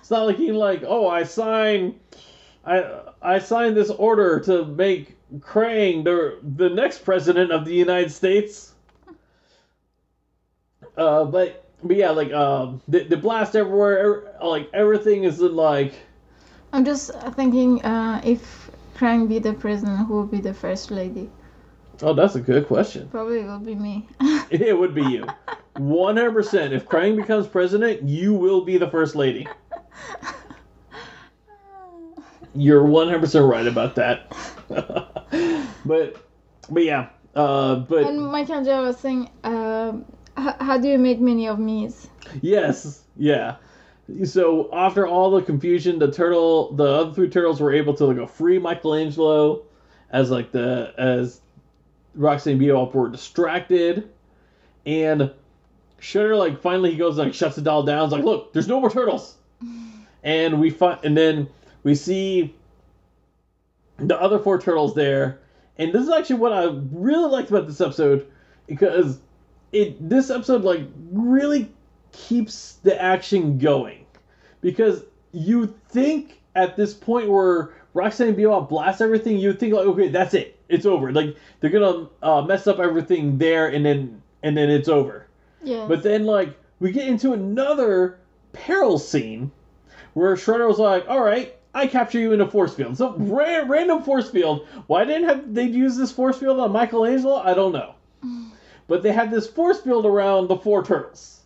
It's 0.00 0.10
not 0.10 0.26
like 0.26 0.36
he 0.36 0.50
like 0.50 0.82
oh 0.84 1.08
I 1.08 1.22
sign, 1.22 2.00
I 2.64 3.00
I 3.22 3.38
signed 3.38 3.76
this 3.76 3.90
order 3.90 4.40
to 4.40 4.64
make 4.64 5.16
Krang 5.38 6.02
the 6.04 6.38
the 6.56 6.68
next 6.68 7.04
president 7.04 7.52
of 7.52 7.64
the 7.64 7.74
United 7.74 8.10
States. 8.10 8.73
Uh, 10.96 11.24
but 11.24 11.64
but 11.82 11.96
yeah, 11.96 12.10
like 12.10 12.32
um, 12.32 12.80
the, 12.88 13.04
the 13.04 13.16
blast 13.16 13.56
everywhere, 13.56 13.98
ev- 14.38 14.42
like 14.42 14.70
everything 14.72 15.24
is 15.24 15.40
in 15.40 15.54
like 15.54 15.94
I'm 16.72 16.84
just 16.84 17.12
thinking 17.34 17.84
uh, 17.84 18.20
if 18.24 18.70
Krang 18.96 19.28
be 19.28 19.38
the 19.38 19.52
president, 19.52 20.06
who 20.06 20.14
will 20.14 20.26
be 20.26 20.40
the 20.40 20.54
first 20.54 20.90
lady? 20.90 21.30
oh 22.02 22.12
that's 22.12 22.34
a 22.34 22.40
good 22.40 22.66
question. 22.66 23.08
Probably 23.08 23.40
it 23.40 23.46
will 23.46 23.58
be 23.58 23.74
me. 23.74 24.08
It 24.50 24.76
would 24.78 24.94
be 24.94 25.02
you, 25.02 25.26
one 25.76 26.16
hundred 26.16 26.32
percent. 26.32 26.72
If 26.72 26.86
Krang 26.86 27.16
becomes 27.16 27.46
president, 27.46 28.02
you 28.08 28.34
will 28.34 28.60
be 28.64 28.78
the 28.78 28.88
first 28.88 29.16
lady. 29.16 29.48
You're 32.54 32.84
one 32.84 33.06
hundred 33.08 33.20
percent 33.20 33.46
right 33.46 33.66
about 33.66 33.96
that. 33.96 34.36
but 35.84 36.16
but 36.70 36.84
yeah, 36.84 37.08
uh, 37.34 37.76
but 37.76 38.06
and 38.06 38.30
Michelangelo 38.30 38.84
was 38.84 38.98
saying, 38.98 39.30
uh, 39.42 39.92
h- 40.38 40.56
how 40.58 40.78
do 40.78 40.88
you 40.88 40.98
make 40.98 41.20
many 41.20 41.46
of 41.48 41.58
me's? 41.58 42.08
Yes, 42.40 43.02
yeah. 43.16 43.56
So 44.24 44.68
after 44.72 45.06
all 45.06 45.30
the 45.30 45.42
confusion, 45.42 45.98
the 45.98 46.10
turtle, 46.10 46.72
the 46.72 46.84
other 46.84 47.12
three 47.12 47.28
turtles 47.30 47.60
were 47.60 47.72
able 47.72 47.94
to 47.94 48.06
like 48.06 48.16
go 48.16 48.26
free 48.26 48.58
Michelangelo, 48.58 49.62
as 50.10 50.30
like 50.30 50.52
the 50.52 50.92
as 50.98 51.40
Roxanne 52.14 52.54
and 52.54 52.62
Bebop 52.62 52.92
were 52.92 53.08
distracted, 53.08 54.10
and 54.84 55.30
Shredder 56.00 56.38
like 56.38 56.60
finally 56.60 56.90
he 56.90 56.96
goes 56.98 57.16
like 57.16 57.32
shuts 57.32 57.56
the 57.56 57.62
doll 57.62 57.82
down. 57.82 58.04
It's 58.04 58.12
like, 58.12 58.24
look, 58.24 58.52
there's 58.52 58.68
no 58.68 58.78
more 58.78 58.90
turtles, 58.90 59.36
and 60.22 60.60
we 60.60 60.70
find 60.70 61.00
and 61.02 61.16
then 61.16 61.48
we 61.82 61.94
see 61.94 62.54
the 63.98 64.20
other 64.20 64.38
four 64.38 64.60
turtles 64.60 64.94
there, 64.94 65.40
and 65.78 65.92
this 65.92 66.02
is 66.02 66.10
actually 66.10 66.36
what 66.36 66.52
I 66.52 66.64
really 66.92 67.30
liked 67.30 67.48
about 67.48 67.66
this 67.66 67.80
episode 67.80 68.26
because 68.66 69.18
it 69.74 70.08
this 70.08 70.30
episode 70.30 70.62
like 70.62 70.82
really 71.12 71.70
keeps 72.12 72.74
the 72.84 73.00
action 73.00 73.58
going 73.58 74.06
because 74.60 75.02
you 75.32 75.74
think 75.88 76.40
at 76.54 76.76
this 76.76 76.94
point 76.94 77.28
where 77.28 77.74
Roxanne 77.92 78.28
and 78.28 78.36
Bebop 78.36 78.68
blast 78.68 79.00
everything, 79.00 79.38
you 79.38 79.52
think 79.52 79.74
like, 79.74 79.86
okay, 79.86 80.08
that's 80.08 80.34
it, 80.34 80.58
it's 80.68 80.86
over. 80.86 81.12
Like 81.12 81.36
they're 81.60 81.70
gonna 81.70 82.08
uh, 82.22 82.42
mess 82.42 82.66
up 82.66 82.78
everything 82.78 83.38
there, 83.38 83.68
and 83.68 83.84
then 83.84 84.22
and 84.42 84.56
then 84.56 84.70
it's 84.70 84.88
over. 84.88 85.26
Yeah. 85.62 85.86
But 85.86 86.02
then 86.02 86.24
like 86.24 86.58
we 86.80 86.92
get 86.92 87.06
into 87.08 87.32
another 87.32 88.18
peril 88.52 88.98
scene 88.98 89.50
where 90.14 90.34
Shredder 90.34 90.68
was 90.68 90.78
like, 90.78 91.08
"All 91.08 91.22
right, 91.22 91.54
I 91.72 91.86
capture 91.86 92.18
you 92.18 92.32
in 92.32 92.40
a 92.40 92.50
force 92.50 92.74
field." 92.74 92.96
So 92.96 93.14
ra- 93.16 93.64
random 93.66 94.02
force 94.02 94.30
field. 94.30 94.66
Why 94.86 95.04
didn't 95.04 95.28
have 95.28 95.54
they 95.54 95.64
use 95.64 95.96
this 95.96 96.12
force 96.12 96.38
field 96.38 96.58
on 96.58 96.72
Michelangelo? 96.72 97.36
I 97.36 97.54
don't 97.54 97.72
know. 97.72 97.94
But 98.86 99.02
they 99.02 99.12
had 99.12 99.30
this 99.30 99.48
force 99.48 99.80
field 99.80 100.06
around 100.06 100.48
the 100.48 100.56
four 100.56 100.84
turtles. 100.84 101.40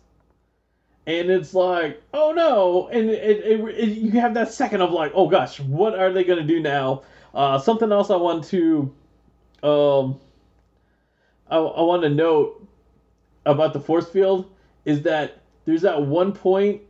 And 1.05 1.31
it's 1.31 1.53
like, 1.53 2.01
oh 2.13 2.33
no! 2.33 2.87
And 2.89 3.09
it, 3.09 3.39
it, 3.43 3.59
it, 3.61 3.89
you 3.97 4.11
have 4.19 4.35
that 4.35 4.51
second 4.51 4.81
of 4.81 4.91
like, 4.91 5.11
oh 5.15 5.27
gosh, 5.27 5.59
what 5.59 5.97
are 5.97 6.11
they 6.11 6.23
gonna 6.23 6.43
do 6.43 6.59
now? 6.59 7.03
Uh, 7.33 7.57
something 7.57 7.91
else 7.91 8.09
I 8.09 8.15
want 8.15 8.43
to, 8.45 8.93
um, 9.63 10.19
I, 11.49 11.57
I 11.57 11.81
want 11.81 12.03
to 12.03 12.09
note 12.09 12.67
about 13.45 13.73
the 13.73 13.79
force 13.79 14.07
field 14.09 14.51
is 14.85 15.01
that 15.03 15.41
there's 15.65 15.81
that 15.81 16.01
one 16.05 16.31
point 16.31 16.81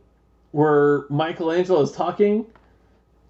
where 0.52 1.04
Michelangelo 1.08 1.80
is 1.80 1.92
talking, 1.92 2.46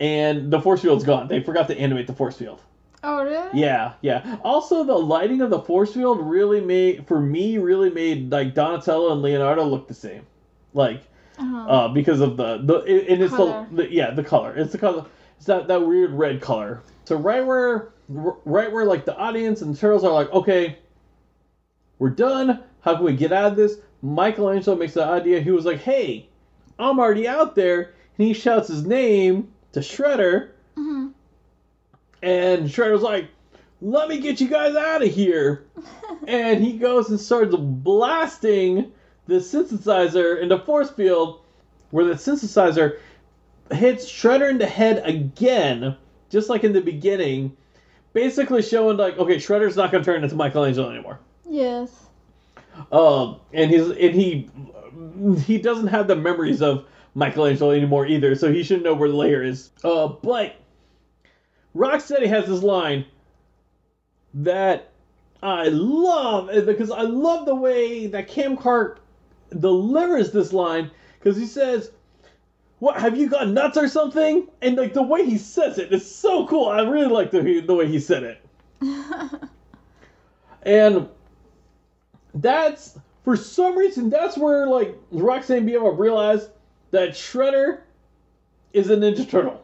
and 0.01 0.51
the 0.51 0.60
force 0.60 0.80
field's 0.82 1.05
gone. 1.05 1.28
They 1.28 1.42
forgot 1.42 1.68
to 1.68 1.78
animate 1.78 2.06
the 2.06 2.14
force 2.14 2.36
field. 2.36 2.60
Oh 3.02 3.24
really? 3.24 3.60
Yeah, 3.60 3.94
yeah. 4.02 4.36
Also, 4.44 4.85
the 4.85 4.94
lighting 4.94 5.40
of 5.40 5.51
the 5.51 5.60
force 5.60 5.93
field 5.94 6.20
really 6.20 6.60
made, 6.60 7.06
for 7.06 7.20
me, 7.20 7.59
really 7.59 7.90
made 7.90 8.31
like 8.31 8.55
Donatello 8.55 9.12
and 9.12 9.22
Leonardo 9.22 9.64
look 9.64 9.89
the 9.89 9.94
same, 9.94 10.27
like 10.74 11.02
Uh-huh. 11.39 11.68
uh, 11.68 11.89
because 11.89 12.20
of 12.20 12.36
the 12.36 12.59
the 12.59 12.81
and 12.82 13.22
it's 13.22 13.35
Color. 13.35 13.66
the, 13.70 13.82
the 13.85 13.93
yeah 13.93 14.10
the 14.10 14.24
color. 14.24 14.55
It's 14.56 14.72
the 14.72 14.78
color. 14.78 15.06
It's 15.36 15.47
that 15.47 15.68
that 15.68 15.86
weird 15.86 16.12
red 16.12 16.40
color. 16.40 16.82
So 17.06 17.16
right 17.16 17.44
where 17.44 17.93
right 18.09 18.70
where 18.72 18.85
like 18.85 19.05
the 19.05 19.16
audience 19.16 19.62
and 19.62 19.74
the 19.74 19.78
turtles 19.78 20.05
are 20.05 20.12
like, 20.12 20.31
okay, 20.32 20.78
we're 21.98 22.10
done. 22.10 22.62
How 22.82 22.97
can 22.97 23.05
we 23.05 23.14
get 23.16 23.32
out 23.32 23.52
of 23.52 23.56
this? 23.56 23.78
Michelangelo 24.02 24.77
makes 24.77 24.94
the 24.94 25.05
idea. 25.05 25.40
He 25.40 25.51
was 25.51 25.64
like, 25.66 25.81
hey, 25.81 26.28
I'm 26.78 26.98
already 26.98 27.28
out 27.28 27.55
there, 27.55 27.93
and 28.18 28.27
he 28.27 28.32
shouts 28.32 28.68
his 28.68 28.86
name 28.86 29.48
to 29.72 29.81
Shredder. 29.81 30.51
Mhm. 30.77 31.12
And 32.22 32.68
Shredder's 32.68 33.02
like, 33.02 33.28
let 33.80 34.09
me 34.09 34.18
get 34.18 34.40
you 34.40 34.48
guys 34.48 34.76
out 34.76 35.02
of 35.02 35.09
here. 35.09 35.66
and 36.26 36.62
he 36.62 36.74
goes 36.74 37.09
and 37.10 37.18
starts 37.18 37.55
blasting 37.56 38.92
the 39.26 39.36
synthesizer 39.36 40.40
into 40.40 40.59
force 40.59 40.90
field, 40.90 41.40
where 41.90 42.05
the 42.05 42.14
synthesizer 42.14 42.98
hits 43.72 44.10
Shredder 44.10 44.51
in 44.51 44.59
the 44.59 44.66
head 44.66 45.02
again, 45.05 45.97
just 46.28 46.48
like 46.48 46.64
in 46.64 46.72
the 46.72 46.80
beginning, 46.80 47.56
basically 48.12 48.62
showing 48.62 48.97
like, 48.97 49.18
okay, 49.18 49.36
Shredder's 49.36 49.76
not 49.76 49.92
gonna 49.92 50.05
turn 50.05 50.22
into 50.22 50.34
Michelangelo 50.34 50.90
anymore. 50.90 51.20
Yes. 51.48 52.06
Um, 52.92 53.40
and 53.52 53.70
he's 53.70 53.88
and 53.88 54.14
he 54.14 54.51
he 55.44 55.59
doesn't 55.59 55.88
have 55.88 56.09
the 56.09 56.16
memories 56.16 56.62
of 56.62 56.86
Michelangelo 57.14 57.72
anymore 57.72 58.06
either, 58.06 58.34
so 58.34 58.52
he 58.52 58.62
shouldn't 58.62 58.84
know 58.84 58.94
where 58.94 59.09
the 59.09 59.16
lair 59.16 59.42
is. 59.42 59.70
Uh, 59.82 60.09
but 60.09 60.56
Rocksteady 61.74 62.26
has 62.26 62.47
this 62.47 62.62
line 62.62 63.05
that 64.34 64.90
I 65.42 65.68
love 65.68 66.48
uh, 66.51 66.60
because 66.62 66.90
I 66.90 67.02
love 67.02 67.47
the 67.47 67.55
way 67.55 68.06
that 68.09 68.28
Cam 68.28 68.56
Clarke 68.56 69.01
delivers 69.59 70.32
this 70.32 70.52
line 70.52 70.90
because 71.18 71.36
he 71.36 71.47
says. 71.47 71.90
What 72.78 72.98
have 72.98 73.14
you 73.18 73.28
got 73.28 73.47
nuts 73.48 73.76
or 73.76 73.88
something? 73.88 74.48
And 74.62 74.74
like 74.78 74.94
the 74.94 75.02
way 75.02 75.26
he 75.26 75.36
says 75.36 75.76
it 75.76 75.92
is 75.92 76.10
so 76.10 76.47
cool. 76.47 76.66
I 76.66 76.80
really 76.80 77.12
like 77.12 77.30
the 77.30 77.60
the 77.60 77.74
way 77.74 77.86
he 77.86 78.01
said 78.01 78.22
it. 78.22 78.42
And 80.62 81.09
that's 82.34 82.98
for 83.24 83.36
some 83.36 83.76
reason 83.76 84.10
that's 84.10 84.36
where 84.36 84.66
like 84.66 84.97
Roxanne 85.10 85.66
Bebop 85.66 85.98
realized 85.98 86.51
that 86.90 87.10
Shredder 87.10 87.80
is 88.72 88.90
a 88.90 88.97
Ninja 88.97 89.28
Turtle. 89.28 89.62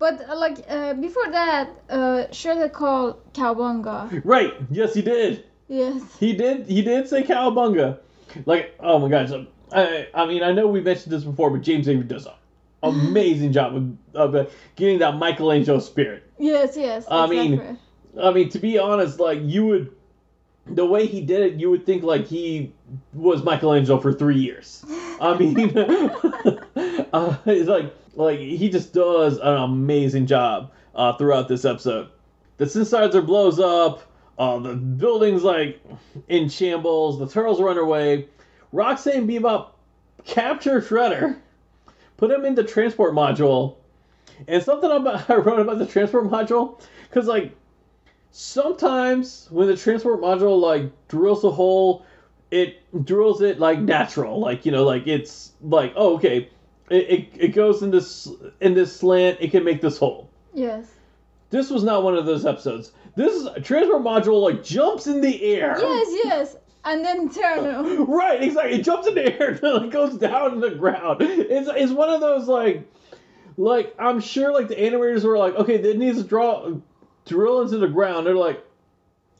But 0.00 0.28
uh, 0.28 0.36
like 0.36 0.64
uh, 0.68 0.94
before 0.94 1.30
that, 1.30 1.68
uh, 1.90 2.26
Shredder 2.32 2.72
called 2.72 3.32
Cowabunga. 3.34 4.22
Right? 4.24 4.52
Yes, 4.70 4.94
he 4.94 5.02
did. 5.02 5.44
Yes. 5.68 6.02
He 6.18 6.32
did. 6.32 6.66
He 6.66 6.82
did 6.82 7.06
say 7.06 7.22
Cowabunga. 7.22 7.98
Like, 8.46 8.74
oh 8.80 8.98
my 8.98 9.08
gosh. 9.08 9.30
I 9.72 10.08
I 10.14 10.26
mean 10.26 10.42
I 10.42 10.50
know 10.52 10.66
we 10.66 10.80
mentioned 10.80 11.12
this 11.12 11.22
before, 11.22 11.50
but 11.50 11.60
James 11.62 11.86
Avery 11.88 12.02
does 12.04 12.26
an 12.26 12.32
amazing 12.82 13.52
job 13.52 13.76
of, 13.76 13.84
of 14.14 14.34
uh, 14.34 14.46
getting 14.74 14.98
that 15.00 15.16
Michelangelo 15.18 15.78
spirit. 15.78 16.24
Yes. 16.38 16.76
Yes. 16.76 17.06
I 17.08 17.26
mean- 17.28 17.78
I 18.20 18.32
mean, 18.32 18.48
to 18.48 18.58
be 18.58 18.76
honest, 18.76 19.20
like 19.20 19.38
you 19.40 19.66
would, 19.66 19.92
the 20.66 20.84
way 20.84 21.06
he 21.06 21.20
did 21.20 21.42
it, 21.42 21.60
you 21.60 21.70
would 21.70 21.86
think 21.86 22.02
like 22.02 22.26
he 22.26 22.72
was 23.12 23.44
Michelangelo 23.44 24.00
for 24.00 24.12
three 24.12 24.38
years. 24.38 24.84
I 25.20 25.36
mean, 25.38 25.54
uh, 27.12 27.36
it's 27.46 27.68
like 27.68 27.94
like 28.14 28.38
he 28.38 28.68
just 28.68 28.92
does 28.92 29.38
an 29.38 29.56
amazing 29.56 30.26
job 30.26 30.72
uh, 30.94 31.12
throughout 31.14 31.48
this 31.48 31.64
episode. 31.64 32.08
The 32.58 32.64
synthesizer 32.66 33.24
blows 33.24 33.58
up. 33.58 34.02
Uh, 34.38 34.58
the 34.58 34.74
building's 34.74 35.42
like 35.42 35.82
in 36.28 36.48
shambles. 36.48 37.18
The 37.18 37.28
turtles 37.28 37.60
run 37.60 37.78
away. 37.78 38.28
Roxanne 38.72 39.26
Bebop 39.26 39.70
capture 40.24 40.80
Shredder, 40.80 41.38
put 42.16 42.30
him 42.30 42.44
in 42.44 42.54
the 42.54 42.64
transport 42.64 43.14
module, 43.14 43.76
and 44.46 44.62
something 44.62 44.90
about 44.90 45.28
I 45.30 45.36
wrote 45.36 45.60
about 45.60 45.78
the 45.78 45.86
transport 45.86 46.24
module 46.30 46.80
because 47.08 47.26
like 47.26 47.54
sometimes 48.30 49.48
when 49.50 49.66
the 49.66 49.76
transport 49.76 50.20
module 50.20 50.60
like 50.60 50.90
drills 51.08 51.42
a 51.42 51.50
hole 51.50 52.06
it 52.50 52.78
drills 53.04 53.42
it 53.42 53.58
like 53.58 53.80
natural 53.80 54.38
like 54.38 54.64
you 54.64 54.72
know 54.72 54.84
like 54.84 55.06
it's 55.06 55.52
like 55.62 55.92
oh 55.96 56.14
okay 56.14 56.48
it, 56.90 57.08
it, 57.10 57.28
it 57.38 57.48
goes 57.48 57.82
in 57.82 57.90
this 57.90 58.28
in 58.60 58.74
this 58.74 58.94
slant 58.94 59.38
it 59.40 59.50
can 59.50 59.64
make 59.64 59.80
this 59.80 59.98
hole 59.98 60.28
Yes. 60.52 60.90
this 61.50 61.70
was 61.70 61.84
not 61.84 62.02
one 62.02 62.14
of 62.16 62.26
those 62.26 62.44
episodes 62.44 62.92
this 63.16 63.32
is 63.34 63.46
a 63.46 63.60
transport 63.60 64.02
module 64.02 64.42
like 64.42 64.62
jumps 64.64 65.06
in 65.06 65.20
the 65.20 65.42
air 65.42 65.76
Yes. 65.80 66.20
Yes. 66.24 66.56
And 66.82 67.04
then 67.04 67.28
turn. 67.28 68.06
right 68.06 68.42
exactly 68.42 68.78
it 68.80 68.82
jumps 68.84 69.06
in 69.06 69.14
the 69.14 69.40
air 69.40 69.50
and 69.62 69.62
like 69.62 69.90
goes 69.90 70.16
down 70.16 70.52
to 70.54 70.60
the 70.60 70.74
ground 70.74 71.18
it's, 71.20 71.68
it's 71.74 71.92
one 71.92 72.08
of 72.10 72.20
those 72.20 72.48
like 72.48 72.88
like 73.56 73.94
i'm 73.98 74.20
sure 74.20 74.52
like 74.54 74.68
the 74.68 74.76
animators 74.76 75.24
were 75.24 75.36
like 75.36 75.54
okay 75.56 75.76
they 75.76 75.94
needs 75.96 76.18
to 76.22 76.24
draw 76.26 76.72
drill 77.26 77.60
into 77.60 77.76
the 77.78 77.88
ground 77.88 78.26
they're 78.26 78.34
like 78.34 78.64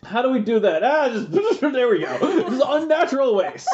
how 0.05 0.21
do 0.21 0.31
we 0.31 0.41
do 0.41 0.61
that 0.61 0.83
ah 0.85 1.09
just 1.09 1.31
there 1.61 1.89
we 1.89 2.01
go 2.01 2.19
just 2.51 2.63
unnatural 2.67 3.35
ways 3.35 3.67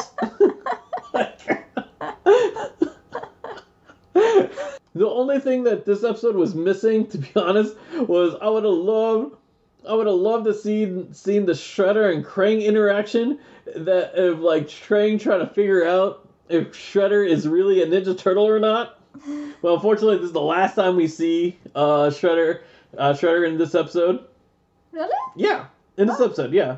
the 4.95 5.07
only 5.07 5.39
thing 5.39 5.63
that 5.63 5.85
this 5.85 6.03
episode 6.03 6.35
was 6.35 6.55
missing 6.55 7.07
to 7.07 7.17
be 7.17 7.29
honest 7.35 7.75
was 7.99 8.35
i 8.41 8.47
would 8.47 8.63
have 8.63 8.73
loved 8.73 9.35
I 9.87 9.93
would 9.93 10.07
have 10.07 10.15
loved 10.15 10.45
to 10.45 10.53
see 10.53 11.05
seen 11.13 11.45
the 11.45 11.53
Shredder 11.53 12.13
and 12.13 12.25
Krang 12.25 12.63
interaction 12.63 13.39
that 13.75 14.15
of 14.15 14.39
like 14.39 14.67
Krang 14.67 15.19
trying 15.19 15.39
to 15.39 15.47
figure 15.47 15.85
out 15.85 16.27
if 16.49 16.73
Shredder 16.73 17.27
is 17.27 17.47
really 17.47 17.81
a 17.81 17.87
Ninja 17.87 18.17
Turtle 18.17 18.45
or 18.45 18.59
not. 18.59 18.99
Well, 19.61 19.75
unfortunately, 19.75 20.17
this 20.17 20.27
is 20.27 20.33
the 20.33 20.41
last 20.41 20.75
time 20.75 20.95
we 20.95 21.07
see 21.07 21.57
uh, 21.75 22.09
Shredder 22.09 22.61
uh, 22.97 23.13
Shredder 23.13 23.47
in 23.47 23.57
this 23.57 23.75
episode. 23.75 24.25
Really? 24.91 25.15
Yeah, 25.35 25.65
in 25.97 26.07
this 26.07 26.19
episode, 26.19 26.53
yeah, 26.53 26.77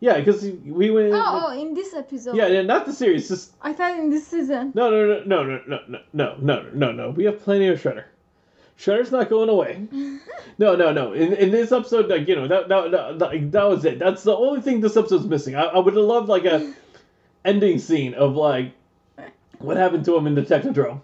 yeah, 0.00 0.18
because 0.18 0.42
we 0.64 0.90
went. 0.90 1.12
Oh, 1.12 1.46
oh, 1.48 1.60
in 1.60 1.74
this 1.74 1.94
episode. 1.94 2.36
Yeah, 2.36 2.46
yeah, 2.46 2.62
not 2.62 2.86
the 2.86 2.92
series. 2.92 3.28
Just 3.28 3.52
I 3.62 3.72
thought 3.72 3.98
in 3.98 4.10
this 4.10 4.26
season. 4.26 4.72
no, 4.74 4.90
no, 4.90 5.22
no, 5.24 5.42
no, 5.42 5.60
no, 5.66 5.80
no, 5.88 6.00
no, 6.12 6.36
no, 6.40 6.70
no, 6.72 6.92
no. 6.92 7.10
We 7.10 7.24
have 7.24 7.42
plenty 7.42 7.68
of 7.68 7.80
Shredder. 7.80 8.04
Shredder's 8.78 9.10
not 9.10 9.28
going 9.28 9.48
away. 9.48 9.86
No, 10.60 10.74
no, 10.74 10.92
no. 10.92 11.12
In, 11.12 11.34
in 11.34 11.52
this 11.52 11.70
episode, 11.70 12.08
like 12.08 12.26
you 12.26 12.34
know, 12.34 12.48
that 12.48 12.68
that, 12.68 12.90
that 12.90 13.18
that 13.20 13.52
that 13.52 13.68
was 13.68 13.84
it. 13.84 14.00
That's 14.00 14.24
the 14.24 14.34
only 14.34 14.60
thing 14.60 14.80
this 14.80 14.96
episode's 14.96 15.24
missing. 15.26 15.54
I, 15.54 15.62
I 15.62 15.78
would 15.78 15.94
have 15.94 16.04
loved 16.04 16.28
like 16.28 16.46
a 16.46 16.74
ending 17.44 17.78
scene 17.78 18.14
of 18.14 18.34
like 18.34 18.72
what 19.58 19.76
happened 19.76 20.04
to 20.06 20.16
him 20.16 20.26
in 20.26 20.34
the 20.34 20.42
Technodrome. 20.42 21.00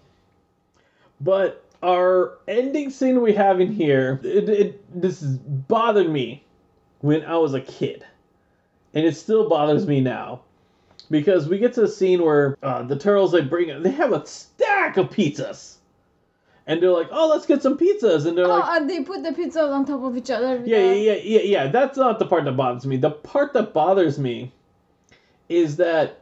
But 1.21 1.63
our 1.81 2.37
ending 2.49 2.89
scene 2.89 3.21
we 3.21 3.33
have 3.33 3.61
in 3.61 3.71
here, 3.71 4.19
it, 4.23 4.49
it 4.49 5.01
this 5.01 5.21
is 5.21 5.37
bothered 5.37 6.09
me 6.09 6.43
when 6.99 7.23
I 7.23 7.37
was 7.37 7.53
a 7.53 7.61
kid, 7.61 8.05
and 8.95 9.05
it 9.05 9.15
still 9.15 9.47
bothers 9.49 9.85
me 9.85 10.01
now 10.01 10.41
because 11.11 11.47
we 11.47 11.59
get 11.59 11.73
to 11.73 11.83
a 11.83 11.87
scene 11.87 12.23
where 12.23 12.57
uh, 12.63 12.81
the 12.83 12.97
turtles 12.97 13.31
they 13.31 13.41
bring 13.41 13.83
they 13.83 13.91
have 13.91 14.13
a 14.13 14.25
stack 14.25 14.97
of 14.97 15.09
pizzas, 15.09 15.75
and 16.65 16.81
they're 16.81 16.89
like, 16.91 17.09
"Oh, 17.11 17.27
let's 17.27 17.45
get 17.45 17.61
some 17.61 17.77
pizzas," 17.77 18.25
and 18.25 18.37
they're 18.37 18.47
like 18.47 18.63
Oh, 18.63 18.67
like, 18.67 18.81
and 18.81 18.89
they 18.89 19.03
put 19.03 19.21
the 19.21 19.29
pizzas 19.31 19.71
on 19.71 19.85
top 19.85 20.03
of 20.03 20.17
each 20.17 20.31
other. 20.31 20.63
yeah, 20.65 20.77
yeah, 20.77 20.93
yeah, 20.93 21.13
yeah, 21.23 21.41
yeah. 21.41 21.67
That's 21.67 21.97
not 21.97 22.17
the 22.17 22.25
part 22.25 22.45
that 22.45 22.53
bothers 22.53 22.85
me. 22.85 22.97
The 22.97 23.11
part 23.11 23.53
that 23.53 23.73
bothers 23.73 24.17
me 24.17 24.51
is 25.47 25.75
that, 25.75 26.17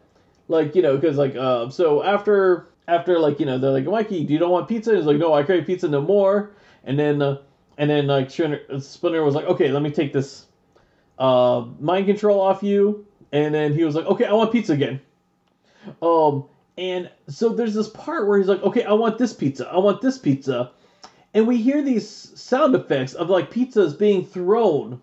like, 0.50 0.76
you 0.76 0.82
know, 0.82 0.98
because 0.98 1.18
like, 1.18 1.36
uh, 1.36 1.70
so 1.70 2.04
after 2.04 2.68
after 2.88 3.20
like, 3.20 3.40
you 3.40 3.46
know, 3.46 3.58
they're 3.58 3.72
like, 3.72 3.86
Mikey, 3.86 4.26
do 4.26 4.34
you 4.34 4.40
don't 4.40 4.52
want 4.52 4.68
pizza? 4.68 4.90
And 4.90 4.98
he's 4.98 5.08
like, 5.08 5.18
No, 5.18 5.34
I 5.34 5.44
crave 5.44 5.66
pizza 5.66 5.88
no 5.88 6.02
more. 6.02 6.52
And 6.84 7.00
then, 7.00 7.22
uh, 7.22 7.38
and 7.78 7.90
then 7.90 8.08
like 8.08 8.30
Splinter 8.30 9.24
was 9.24 9.36
like, 9.36 9.46
Okay, 9.46 9.72
let 9.72 9.82
me 9.82 9.92
take 9.92 10.12
this 10.12 10.48
uh 11.20 11.66
mind 11.80 12.08
control 12.08 12.42
off 12.42 12.64
you. 12.64 13.06
And 13.32 13.54
then 13.54 13.74
he 13.74 13.84
was 13.84 13.96
like, 13.96 14.06
Okay, 14.06 14.26
I 14.26 14.34
want 14.34 14.52
pizza 14.52 14.74
again. 14.74 15.02
Um, 16.02 16.46
and 16.78 17.10
so 17.28 17.50
there's 17.50 17.74
this 17.74 17.90
part 17.90 18.28
where 18.28 18.38
he's 18.38 18.48
like, 18.48 18.64
Okay, 18.64 18.84
I 18.84 18.94
want 18.94 19.18
this 19.18 19.34
pizza. 19.34 19.70
I 19.70 19.78
want 19.78 20.02
this 20.02 20.18
pizza 20.18 20.72
and 21.34 21.48
we 21.48 21.58
hear 21.58 21.82
these 21.82 22.08
sound 22.40 22.76
effects 22.76 23.14
of 23.14 23.30
like 23.30 23.52
pizzas 23.52 23.98
being 23.98 24.26
thrown 24.26 25.02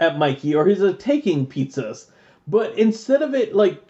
at 0.00 0.18
Mikey 0.18 0.54
or 0.54 0.66
he's 0.66 0.80
like 0.80 0.98
taking 0.98 1.46
pizzas. 1.46 2.06
But 2.48 2.76
instead 2.76 3.22
of 3.22 3.34
it 3.34 3.54
like 3.54 3.82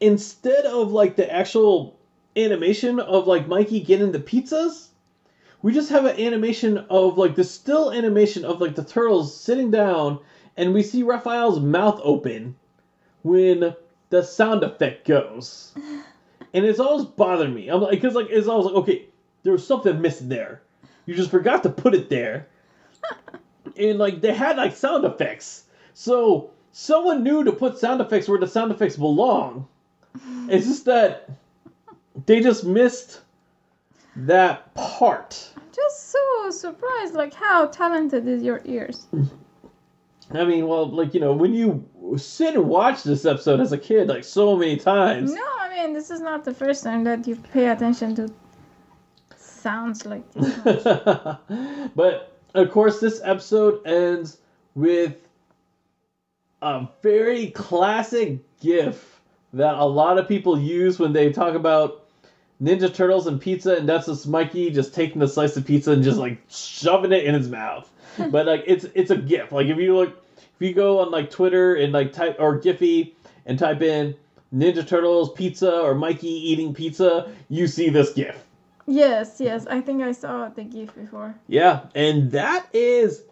instead 0.00 0.66
of 0.66 0.92
like 0.92 1.16
the 1.16 1.32
actual 1.32 1.98
animation 2.36 3.00
of 3.00 3.26
like 3.26 3.48
Mikey 3.48 3.80
getting 3.80 4.12
the 4.12 4.18
pizzas, 4.18 4.88
we 5.62 5.72
just 5.72 5.90
have 5.90 6.04
an 6.04 6.20
animation 6.20 6.78
of 6.90 7.16
like 7.16 7.34
the 7.34 7.44
still 7.44 7.90
animation 7.90 8.44
of 8.44 8.60
like 8.60 8.74
the 8.74 8.84
turtles 8.84 9.34
sitting 9.38 9.70
down 9.70 10.18
and 10.56 10.74
we 10.74 10.82
see 10.82 11.02
Raphael's 11.02 11.60
mouth 11.60 12.00
open 12.02 12.56
when 13.22 13.74
the 14.10 14.22
sound 14.22 14.62
effect 14.62 15.06
goes. 15.06 15.72
And 16.52 16.64
it's 16.64 16.80
always 16.80 17.06
bothered 17.06 17.54
me. 17.54 17.68
I'm 17.68 17.80
like, 17.80 17.92
because 17.92 18.14
like 18.14 18.28
it's 18.30 18.48
always 18.48 18.66
like, 18.66 18.74
okay, 18.74 19.06
there 19.42 19.52
was 19.52 19.66
something 19.66 20.00
missing 20.00 20.28
there. 20.28 20.62
You 21.06 21.14
just 21.14 21.30
forgot 21.30 21.62
to 21.62 21.70
put 21.70 21.94
it 21.94 22.08
there. 22.10 22.48
and 23.76 23.98
like 23.98 24.20
they 24.20 24.34
had 24.34 24.56
like 24.56 24.74
sound 24.76 25.04
effects. 25.04 25.64
So 25.94 26.50
someone 26.72 27.22
knew 27.22 27.44
to 27.44 27.52
put 27.52 27.78
sound 27.78 28.00
effects 28.00 28.28
where 28.28 28.38
the 28.38 28.48
sound 28.48 28.72
effects 28.72 28.96
belong. 28.96 29.68
It's 30.48 30.66
just 30.66 30.84
that 30.86 31.30
they 32.26 32.40
just 32.40 32.64
missed 32.64 33.20
that 34.16 34.74
part. 34.74 35.52
I'm 35.56 35.62
Just 35.72 36.10
so 36.10 36.50
surprised, 36.50 37.14
like 37.14 37.32
how 37.32 37.66
talented 37.66 38.26
is 38.26 38.42
your 38.42 38.60
ears? 38.64 39.06
I 40.32 40.44
mean, 40.44 40.66
well, 40.68 40.88
like 40.88 41.14
you 41.14 41.20
know, 41.20 41.32
when 41.32 41.54
you 41.54 41.88
sit 42.16 42.54
and 42.54 42.68
watch 42.68 43.02
this 43.02 43.24
episode 43.24 43.60
as 43.60 43.72
a 43.72 43.78
kid, 43.78 44.08
like 44.08 44.24
so 44.24 44.56
many 44.56 44.76
times, 44.76 45.32
No, 45.32 45.46
I 45.58 45.68
mean 45.70 45.92
this 45.92 46.10
is 46.10 46.20
not 46.20 46.44
the 46.44 46.54
first 46.54 46.84
time 46.84 47.04
that 47.04 47.26
you 47.26 47.36
pay 47.36 47.68
attention 47.68 48.14
to 48.16 48.32
sounds 49.60 50.06
like 50.06 50.30
this. 50.32 50.82
but 51.94 52.36
of 52.54 52.70
course, 52.70 53.00
this 53.00 53.20
episode 53.24 53.86
ends 53.86 54.38
with 54.74 55.16
a 56.62 56.88
very 57.02 57.50
classic 57.50 58.38
GIF 58.60 59.20
that 59.52 59.74
a 59.74 59.84
lot 59.84 60.18
of 60.18 60.28
people 60.28 60.58
use 60.58 60.98
when 60.98 61.12
they 61.12 61.32
talk 61.32 61.54
about 61.54 62.04
Ninja 62.62 62.92
Turtles 62.92 63.26
and 63.26 63.40
pizza, 63.40 63.76
and 63.76 63.88
that's 63.88 64.06
just 64.06 64.28
Mikey 64.28 64.70
just 64.70 64.94
taking 64.94 65.18
the 65.18 65.28
slice 65.28 65.56
of 65.56 65.66
pizza 65.66 65.92
and 65.92 66.02
just 66.02 66.18
like 66.18 66.40
shoving 66.48 67.12
it 67.12 67.24
in 67.24 67.34
his 67.34 67.48
mouth. 67.48 67.90
but 68.30 68.46
like 68.46 68.64
it's 68.66 68.86
it's 68.94 69.10
a 69.10 69.16
GIF. 69.16 69.52
Like 69.52 69.66
if 69.66 69.78
you 69.78 69.96
look, 69.96 70.24
if 70.36 70.66
you 70.66 70.74
go 70.74 71.00
on 71.00 71.10
like 71.10 71.30
Twitter 71.30 71.74
and 71.76 71.92
like 71.92 72.12
type 72.12 72.36
or 72.38 72.60
Giphy 72.60 73.12
and 73.46 73.58
type 73.58 73.82
in 73.82 74.14
Ninja 74.54 74.86
Turtles 74.86 75.32
pizza 75.32 75.80
or 75.80 75.94
Mikey 75.94 76.28
eating 76.28 76.74
pizza, 76.74 77.30
you 77.48 77.66
see 77.66 77.88
this 77.88 78.12
GIF. 78.12 78.44
yes, 78.86 79.40
yes, 79.40 79.66
I 79.66 79.80
think 79.80 80.02
I 80.02 80.12
saw 80.12 80.48
the 80.48 80.64
GIF 80.64 80.94
before. 80.94 81.34
Yeah, 81.46 81.80
and 81.94 82.30
that 82.32 82.66
is 82.72 83.22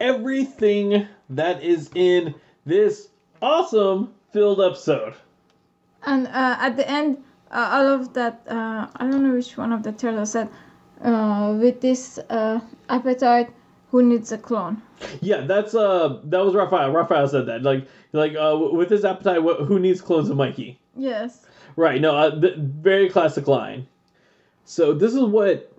everything 0.00 1.06
that 1.30 1.62
is 1.62 1.90
in 1.94 2.34
this 2.66 3.08
awesome 3.40 4.12
filled 4.32 4.60
episode. 4.60 5.14
And 6.04 6.26
uh, 6.26 6.56
at 6.58 6.76
the 6.76 6.88
end, 6.88 7.22
uh, 7.50 7.68
all 7.72 7.86
of 7.88 8.12
that, 8.14 8.42
uh, 8.48 8.88
I 8.96 9.08
don't 9.08 9.22
know 9.22 9.34
which 9.34 9.56
one 9.56 9.72
of 9.72 9.82
the 9.82 9.92
turtles 9.92 10.32
said, 10.32 10.48
uh, 11.02 11.56
with 11.60 11.80
this 11.80 12.18
uh, 12.30 12.60
appetite, 12.88 13.50
who 13.92 14.02
needs 14.02 14.32
a 14.32 14.38
clone? 14.38 14.82
Yeah, 15.20 15.42
that's 15.42 15.74
uh 15.74 16.18
that 16.24 16.44
was 16.44 16.54
Raphael. 16.54 16.90
Raphael 16.90 17.28
said 17.28 17.46
that. 17.46 17.62
Like 17.62 17.86
like 18.12 18.34
uh 18.34 18.58
with 18.72 18.90
his 18.90 19.04
appetite, 19.04 19.42
wh- 19.42 19.64
who 19.64 19.78
needs 19.78 20.00
clones 20.00 20.28
of 20.30 20.36
Mikey? 20.36 20.80
Yes. 20.96 21.46
Right. 21.76 22.00
No, 22.00 22.16
uh, 22.16 22.40
th- 22.40 22.56
very 22.56 23.08
classic 23.08 23.46
line. 23.46 23.86
So 24.64 24.92
this 24.92 25.14
is 25.14 25.22
what 25.22 25.70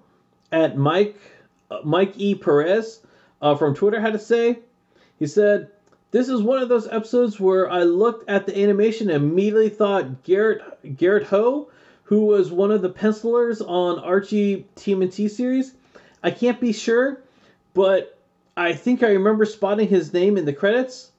at 0.52 0.77
Mike 0.77 1.18
uh, 1.72 1.80
Mike 1.84 2.14
E 2.18 2.35
Perez 2.35 3.02
uh, 3.41 3.56
from 3.56 3.76
Twitter 3.76 3.99
had 3.99 4.14
to 4.14 4.19
say. 4.19 4.60
He 5.19 5.26
said, 5.27 5.69
"This 6.11 6.30
is 6.30 6.41
one 6.41 6.61
of 6.61 6.69
those 6.69 6.88
episodes 6.88 7.40
where 7.40 7.69
I 7.69 7.84
looked 7.84 8.30
at 8.30 8.45
the 8.45 8.61
animation 8.61 9.10
and 9.10 9.23
immediately 9.23 9.69
thought 9.69 10.23
Garrett 10.23 10.61
Garrett 10.98 11.23
Ho, 11.23 11.69
who 12.03 12.26
was 12.26 12.52
one 12.52 12.72
of 12.72 12.81
the 12.81 12.90
pencilers 12.90 13.61
on 13.61 13.99
Archie 13.99 14.68
TMNT 14.76 15.30
series. 15.30 15.73
I 16.23 16.31
can't 16.31 16.60
be 16.60 16.72
sure, 16.73 17.22
but 17.73 18.17
I 18.55 18.73
think 18.73 19.03
I 19.03 19.09
remember 19.13 19.45
spotting 19.45 19.87
his 19.87 20.13
name 20.13 20.37
in 20.37 20.45
the 20.45 20.53
credits." 20.53 21.11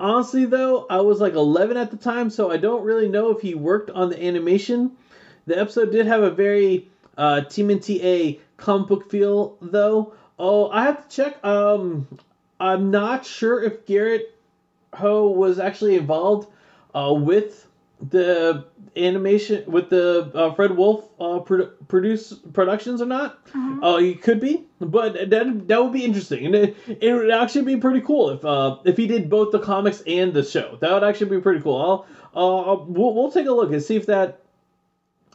Honestly, 0.00 0.44
though, 0.44 0.86
I 0.88 1.00
was 1.00 1.20
like 1.20 1.34
11 1.34 1.76
at 1.76 1.90
the 1.90 1.96
time, 1.96 2.30
so 2.30 2.50
I 2.52 2.56
don't 2.56 2.84
really 2.84 3.08
know 3.08 3.30
if 3.30 3.40
he 3.40 3.54
worked 3.54 3.90
on 3.90 4.10
the 4.10 4.24
animation. 4.24 4.92
The 5.46 5.58
episode 5.58 5.90
did 5.90 6.06
have 6.06 6.22
a 6.22 6.30
very 6.30 6.88
uh, 7.16 7.42
TMNT 7.48 8.38
comic 8.56 8.88
book 8.88 9.10
feel, 9.10 9.56
though. 9.60 10.12
Oh, 10.38 10.70
I 10.70 10.84
have 10.84 11.08
to 11.08 11.16
check. 11.16 11.44
Um, 11.44 12.06
I'm 12.60 12.90
not 12.90 13.24
sure 13.24 13.62
if 13.62 13.86
Garrett 13.86 14.34
Ho 14.94 15.30
was 15.30 15.58
actually 15.58 15.96
involved 15.96 16.48
uh, 16.94 17.12
with 17.16 17.67
the 18.00 18.66
animation 18.96 19.64
with 19.70 19.90
the 19.90 20.30
uh, 20.34 20.52
Fred 20.54 20.76
Wolf 20.76 21.08
uh, 21.20 21.40
produ- 21.40 21.72
produce 21.88 22.32
productions 22.52 23.00
or 23.00 23.06
not. 23.06 23.38
Uh, 23.82 23.96
he 23.98 24.14
could 24.14 24.40
be, 24.40 24.64
but 24.80 25.14
that 25.30 25.68
that 25.68 25.82
would 25.82 25.92
be 25.92 26.04
interesting, 26.04 26.46
and 26.46 26.54
it, 26.54 26.76
it 27.00 27.12
would 27.12 27.30
actually 27.30 27.64
be 27.64 27.76
pretty 27.76 28.00
cool 28.00 28.30
if 28.30 28.44
uh, 28.44 28.78
if 28.84 28.96
he 28.96 29.06
did 29.06 29.28
both 29.28 29.52
the 29.52 29.58
comics 29.58 30.02
and 30.06 30.32
the 30.32 30.42
show. 30.42 30.76
That 30.80 30.92
would 30.92 31.04
actually 31.04 31.30
be 31.30 31.40
pretty 31.40 31.60
cool. 31.60 32.06
I'll 32.34 32.70
uh, 32.80 32.84
we'll, 32.84 33.14
we'll 33.14 33.32
take 33.32 33.46
a 33.46 33.52
look 33.52 33.72
and 33.72 33.82
see 33.82 33.96
if 33.96 34.06
that 34.06 34.40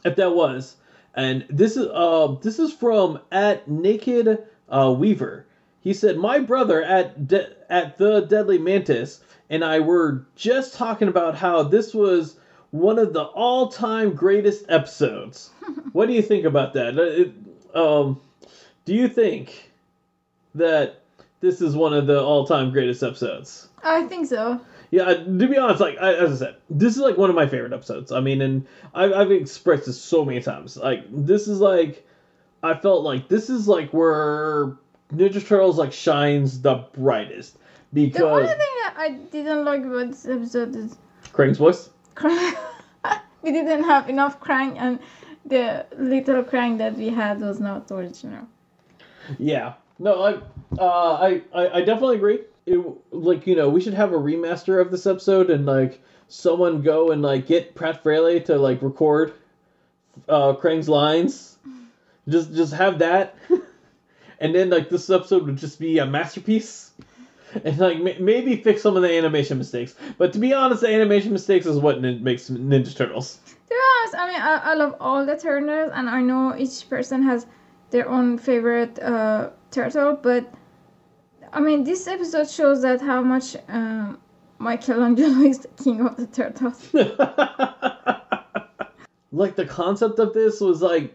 if 0.04 0.16
that 0.16 0.34
was. 0.34 0.76
And 1.14 1.46
this 1.48 1.76
is 1.76 1.86
uh 1.86 2.36
this 2.42 2.58
is 2.58 2.72
from 2.72 3.20
at 3.30 3.68
Naked 3.68 4.42
uh, 4.68 4.94
Weaver. 4.96 5.46
He 5.80 5.92
said, 5.92 6.16
"My 6.16 6.40
brother 6.40 6.82
at 6.82 7.28
De- 7.28 7.50
at 7.70 7.98
the 7.98 8.22
Deadly 8.22 8.58
Mantis 8.58 9.20
and 9.50 9.64
I 9.64 9.80
were 9.80 10.24
just 10.36 10.74
talking 10.74 11.08
about 11.08 11.36
how 11.36 11.62
this 11.62 11.94
was 11.94 12.36
one 12.74 12.98
of 12.98 13.12
the 13.12 13.22
all-time 13.22 14.14
greatest 14.14 14.64
episodes. 14.68 15.50
what 15.92 16.06
do 16.06 16.12
you 16.12 16.22
think 16.22 16.44
about 16.44 16.72
that? 16.74 16.98
Uh, 16.98 17.02
it- 17.02 17.32
um, 17.72 18.20
do 18.84 18.94
you 18.94 19.06
think 19.08 19.70
that 20.56 21.00
this 21.40 21.60
is 21.60 21.74
one 21.76 21.92
of 21.94 22.06
the 22.08 22.20
all-time 22.20 22.72
greatest 22.72 23.02
episodes?" 23.02 23.68
I 23.84 24.02
think 24.08 24.26
so. 24.26 24.60
Yeah, 24.90 25.04
uh, 25.04 25.14
to 25.24 25.48
be 25.48 25.56
honest, 25.56 25.80
like 25.80 25.98
I, 26.00 26.14
as 26.14 26.40
I 26.42 26.46
said, 26.46 26.56
this 26.70 26.94
is 26.96 27.00
like 27.00 27.16
one 27.16 27.30
of 27.30 27.36
my 27.36 27.46
favorite 27.46 27.72
episodes. 27.72 28.10
I 28.12 28.20
mean, 28.20 28.42
and 28.42 28.66
I've, 28.94 29.12
I've 29.12 29.30
expressed 29.32 29.86
this 29.86 30.00
so 30.00 30.24
many 30.24 30.40
times. 30.40 30.76
Like 30.76 31.04
this 31.10 31.46
is 31.48 31.60
like, 31.60 32.06
I 32.62 32.74
felt 32.74 33.02
like 33.04 33.28
this 33.28 33.50
is 33.50 33.66
like 33.68 33.90
where 33.92 34.76
Ninja 35.12 35.44
Turtles 35.46 35.78
like 35.78 35.92
shines 35.92 36.60
the 36.60 36.84
brightest 36.92 37.56
because 37.92 38.20
The 38.20 38.28
only 38.28 38.46
thing 38.46 38.56
that 38.82 38.94
I 38.96 39.08
didn't 39.30 39.64
like 39.64 39.82
about 39.84 40.08
this 40.10 40.26
episode 40.26 40.74
is 40.76 40.96
Krang's 41.32 41.58
voice. 41.58 41.90
We 43.44 43.52
didn't 43.52 43.84
have 43.84 44.08
enough 44.08 44.40
Krang, 44.40 44.78
and 44.78 44.98
the 45.44 45.84
little 45.98 46.42
Krang 46.42 46.78
that 46.78 46.96
we 46.96 47.10
had 47.10 47.40
was 47.42 47.60
not 47.60 47.90
original. 47.90 48.48
Yeah, 49.38 49.74
no, 49.98 50.22
I, 50.22 50.32
uh, 50.78 51.12
I, 51.14 51.42
I, 51.54 51.68
I 51.68 51.80
definitely 51.80 52.16
agree. 52.16 52.40
It, 52.64 52.82
like 53.10 53.46
you 53.46 53.54
know, 53.54 53.68
we 53.68 53.82
should 53.82 53.92
have 53.92 54.12
a 54.12 54.16
remaster 54.16 54.80
of 54.80 54.90
this 54.90 55.06
episode 55.06 55.50
and 55.50 55.66
like 55.66 56.00
someone 56.28 56.80
go 56.80 57.10
and 57.10 57.20
like 57.20 57.46
get 57.46 57.74
Pat 57.74 58.02
Fraley 58.02 58.40
to 58.40 58.56
like 58.56 58.80
record 58.80 59.34
uh 60.26 60.54
Krang's 60.54 60.88
lines. 60.88 61.58
Just 62.26 62.54
just 62.54 62.72
have 62.72 63.00
that. 63.00 63.36
and 64.40 64.54
then 64.54 64.70
like 64.70 64.88
this 64.88 65.10
episode 65.10 65.44
would 65.44 65.58
just 65.58 65.78
be 65.78 65.98
a 65.98 66.06
masterpiece. 66.06 66.83
And 67.64 67.78
like 67.78 67.96
m- 67.98 68.24
maybe 68.24 68.56
fix 68.56 68.82
some 68.82 68.96
of 68.96 69.02
the 69.02 69.16
animation 69.16 69.58
mistakes, 69.58 69.94
but 70.18 70.32
to 70.32 70.38
be 70.38 70.52
honest, 70.52 70.80
the 70.80 70.88
animation 70.88 71.32
mistakes 71.32 71.66
is 71.66 71.78
what 71.78 72.00
nin- 72.00 72.22
makes 72.22 72.50
Ninja 72.50 72.94
Turtles. 72.96 73.38
To 73.46 73.54
be 73.68 73.76
honest, 73.76 74.14
I 74.16 74.26
mean, 74.26 74.40
I, 74.40 74.72
I 74.72 74.74
love 74.74 74.96
all 75.00 75.24
the 75.24 75.36
turtles, 75.36 75.92
and 75.94 76.08
I 76.08 76.20
know 76.20 76.56
each 76.56 76.88
person 76.88 77.22
has 77.22 77.46
their 77.90 78.08
own 78.08 78.38
favorite 78.38 78.98
uh, 78.98 79.50
turtle, 79.70 80.18
but 80.20 80.52
I 81.52 81.60
mean, 81.60 81.84
this 81.84 82.08
episode 82.08 82.50
shows 82.50 82.82
that 82.82 83.00
how 83.00 83.22
much 83.22 83.56
um, 83.68 84.18
Michelangelo 84.58 85.42
is 85.42 85.60
the 85.60 85.68
king 85.82 86.00
of 86.00 86.16
the 86.16 86.26
turtles. 86.26 86.92
like 89.32 89.56
the 89.56 89.66
concept 89.66 90.18
of 90.18 90.32
this 90.32 90.60
was 90.60 90.80
like 90.80 91.14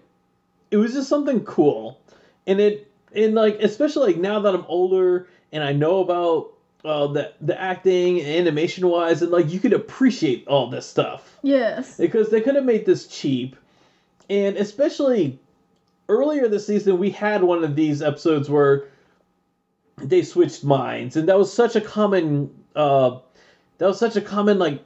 it 0.71 0.77
was 0.77 0.93
just 0.93 1.09
something 1.09 1.43
cool 1.45 1.99
and 2.45 2.59
it 2.59 2.91
and 3.15 3.33
like 3.33 3.59
especially 3.61 4.13
like 4.13 4.21
now 4.21 4.39
that 4.41 4.53
i'm 4.53 4.65
older 4.67 5.27
and 5.51 5.63
i 5.63 5.71
know 5.71 5.99
about 5.99 6.53
uh 6.85 7.07
the 7.07 7.33
the 7.41 7.59
acting 7.59 8.19
and 8.19 8.27
animation 8.27 8.87
wise 8.87 9.21
and 9.21 9.31
like 9.31 9.51
you 9.51 9.59
could 9.59 9.73
appreciate 9.73 10.47
all 10.47 10.69
this 10.69 10.85
stuff. 10.85 11.37
Yes. 11.41 11.97
because 11.97 12.29
they 12.29 12.41
could 12.41 12.55
have 12.55 12.65
made 12.65 12.85
this 12.85 13.07
cheap. 13.07 13.55
And 14.29 14.57
especially 14.57 15.39
earlier 16.07 16.47
this 16.47 16.67
season 16.67 16.97
we 16.97 17.09
had 17.11 17.43
one 17.43 17.63
of 17.63 17.75
these 17.75 18.01
episodes 18.01 18.49
where 18.49 18.85
they 19.97 20.21
switched 20.21 20.63
minds 20.63 21.17
and 21.17 21.27
that 21.27 21.37
was 21.37 21.51
such 21.51 21.75
a 21.75 21.81
common 21.81 22.49
uh 22.75 23.19
that 23.77 23.87
was 23.87 23.99
such 23.99 24.15
a 24.15 24.21
common 24.21 24.59
like 24.59 24.81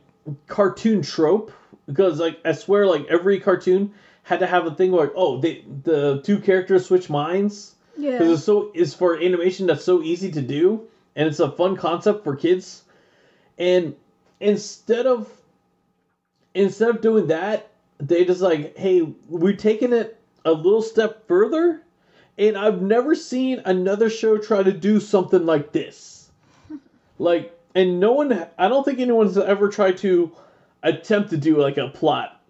cartoon 0.48 1.02
trope. 1.02 1.52
Because 1.86 2.20
like 2.20 2.40
i 2.46 2.54
swear 2.54 2.88
like 2.88 3.06
every 3.08 3.40
cartoon 3.40 3.94
had 4.24 4.40
to 4.40 4.48
have 4.48 4.66
a 4.66 4.74
thing 4.74 4.92
where 4.92 5.12
oh 5.16 5.40
they 5.40 5.64
the 5.84 6.22
two 6.24 6.40
characters 6.40 6.88
switch 6.88 7.10
minds 7.10 7.73
because 7.96 8.04
Yeah. 8.04 8.34
it's 8.34 8.44
so 8.44 8.72
is 8.74 8.94
for 8.94 9.18
animation 9.18 9.68
that's 9.68 9.84
so 9.84 10.02
easy 10.02 10.32
to 10.32 10.42
do 10.42 10.82
and 11.16 11.28
it's 11.28 11.40
a 11.40 11.52
fun 11.52 11.76
concept 11.76 12.24
for 12.24 12.36
kids 12.36 12.84
and 13.58 13.96
instead 14.40 15.06
of 15.06 15.30
instead 16.54 16.90
of 16.90 17.02
doing 17.02 17.28
that 17.28 17.70
they 18.00 18.26
just 18.26 18.42
like 18.42 18.78
hey 18.78 19.02
we're 19.30 19.56
taking 19.56 19.94
it 19.94 20.20
a 20.46 20.52
little 20.52 20.82
step 20.82 21.28
further 21.28 21.82
and 22.38 22.58
i've 22.58 22.82
never 22.82 23.16
seen 23.16 23.62
another 23.66 24.10
show 24.10 24.38
try 24.38 24.64
to 24.64 24.72
do 24.72 25.00
something 25.00 25.46
like 25.46 25.72
this 25.72 26.32
like 27.20 27.58
and 27.76 28.00
no 28.00 28.12
one 28.12 28.46
i 28.58 28.68
don't 28.68 28.84
think 28.84 29.00
anyone's 29.00 29.38
ever 29.38 29.70
tried 29.70 29.98
to 29.98 30.32
attempt 30.82 31.30
to 31.30 31.38
do 31.38 31.58
like 31.58 31.78
a 31.78 31.88
plot 31.90 32.42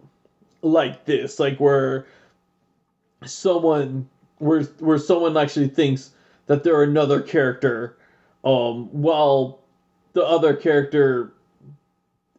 like 0.62 1.04
this 1.04 1.38
like 1.38 1.60
where 1.60 2.06
someone 3.24 4.08
where 4.44 4.62
where 4.80 4.98
someone 4.98 5.36
actually 5.36 5.68
thinks 5.68 6.12
that 6.46 6.62
they're 6.64 6.82
another 6.82 7.20
character 7.20 7.96
um 8.44 8.88
while 8.92 9.60
the 10.12 10.24
other 10.24 10.54
character 10.54 11.32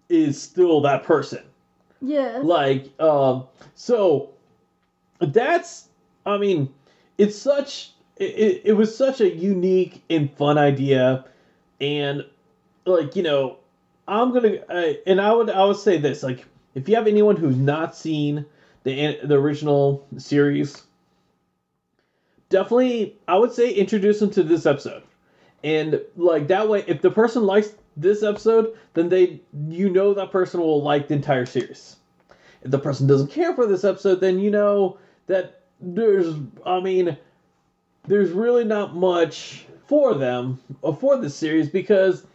is 0.10 0.40
still 0.42 0.82
that 0.82 1.04
person 1.04 1.44
Yeah. 2.02 2.40
like 2.44 3.00
um 3.02 3.46
so 3.74 4.30
that's 5.20 5.90
i 6.26 6.38
mean 6.38 6.74
it's 7.18 7.36
such 7.36 7.92
it, 8.18 8.62
it 8.66 8.74
was 8.74 8.96
such 8.96 9.20
a 9.22 9.30
unique 9.30 10.04
and 10.10 10.32
fun 10.32 10.58
idea 10.58 11.26
and 11.82 12.24
like 12.86 13.16
you 13.16 13.24
know 13.24 13.58
i'm 14.08 14.32
gonna 14.32 14.58
uh, 14.70 14.94
and 15.08 15.20
i 15.20 15.34
would 15.34 15.50
i 15.50 15.66
would 15.66 15.78
say 15.78 15.98
this 15.98 16.22
like 16.24 16.46
if 16.76 16.88
you 16.88 16.96
have 16.96 17.08
anyone 17.08 17.36
who's 17.36 17.58
not 17.58 17.96
seen 17.96 18.46
the 18.84 19.18
the 19.24 19.36
original 19.36 20.06
series 20.18 20.84
definitely 22.56 23.18
i 23.28 23.38
would 23.38 23.52
say 23.52 23.70
introduce 23.74 24.20
them 24.22 24.30
to 24.30 24.42
this 24.42 24.66
episode. 24.66 25.04
And 25.62 26.00
like 26.16 26.48
that 26.48 26.70
way 26.70 26.86
if 26.88 27.02
the 27.02 27.12
person 27.12 27.44
likes 27.44 27.74
this 27.98 28.24
episode 28.24 28.78
then 28.94 29.10
they 29.10 29.42
you 29.68 29.90
know 29.90 30.14
that 30.14 30.32
person 30.32 30.62
will 30.62 30.82
like 30.82 31.10
the 31.10 31.16
entire 31.16 31.46
series. 31.46 31.98
If 32.62 32.72
the 32.72 32.80
person 32.80 33.08
doesn't 33.08 33.30
care 33.30 33.54
for 33.54 33.66
this 33.66 33.84
episode 33.84 34.22
then 34.22 34.40
you 34.40 34.52
know 34.52 34.98
that 35.28 35.64
there's 35.82 36.34
i 36.66 36.80
mean 36.80 37.18
there's 38.08 38.32
really 38.32 38.64
not 38.64 38.96
much 38.96 39.66
for 39.88 40.14
them 40.14 40.58
uh, 40.82 40.94
for 40.94 41.18
this 41.18 41.36
series 41.36 41.68
because 41.68 42.26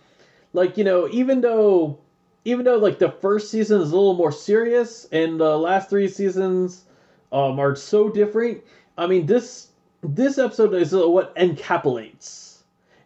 like 0.53 0.77
you 0.77 0.85
know 0.85 1.09
even 1.09 1.41
though 1.41 1.99
even 2.45 2.67
though 2.67 2.77
like 2.77 2.99
the 2.99 3.11
first 3.11 3.51
season 3.51 3.81
is 3.81 3.91
a 3.91 3.97
little 3.97 4.13
more 4.13 4.33
serious 4.33 5.09
and 5.13 5.41
the 5.41 5.57
last 5.57 5.89
three 5.89 6.09
seasons 6.09 6.85
um, 7.33 7.59
are 7.59 7.75
so 7.75 8.11
different 8.11 8.61
i 8.99 9.07
mean 9.07 9.25
this 9.25 9.70
this 10.03 10.39
episode 10.39 10.75
is 10.75 10.95
uh, 10.95 11.09
what 11.09 11.35
encapsulates 11.37 12.59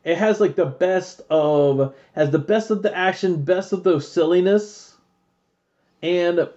it 0.05 0.17
has 0.17 0.41
like 0.41 0.55
the 0.55 0.67
best 0.67 1.23
of 1.31 1.95
has 2.13 2.31
the 2.31 2.39
best 2.39 2.71
of 2.71 2.83
the 2.83 2.95
action 2.97 3.43
best 3.43 3.73
of 3.73 3.83
the 3.83 3.99
silliness 4.01 4.97
and 6.03 6.49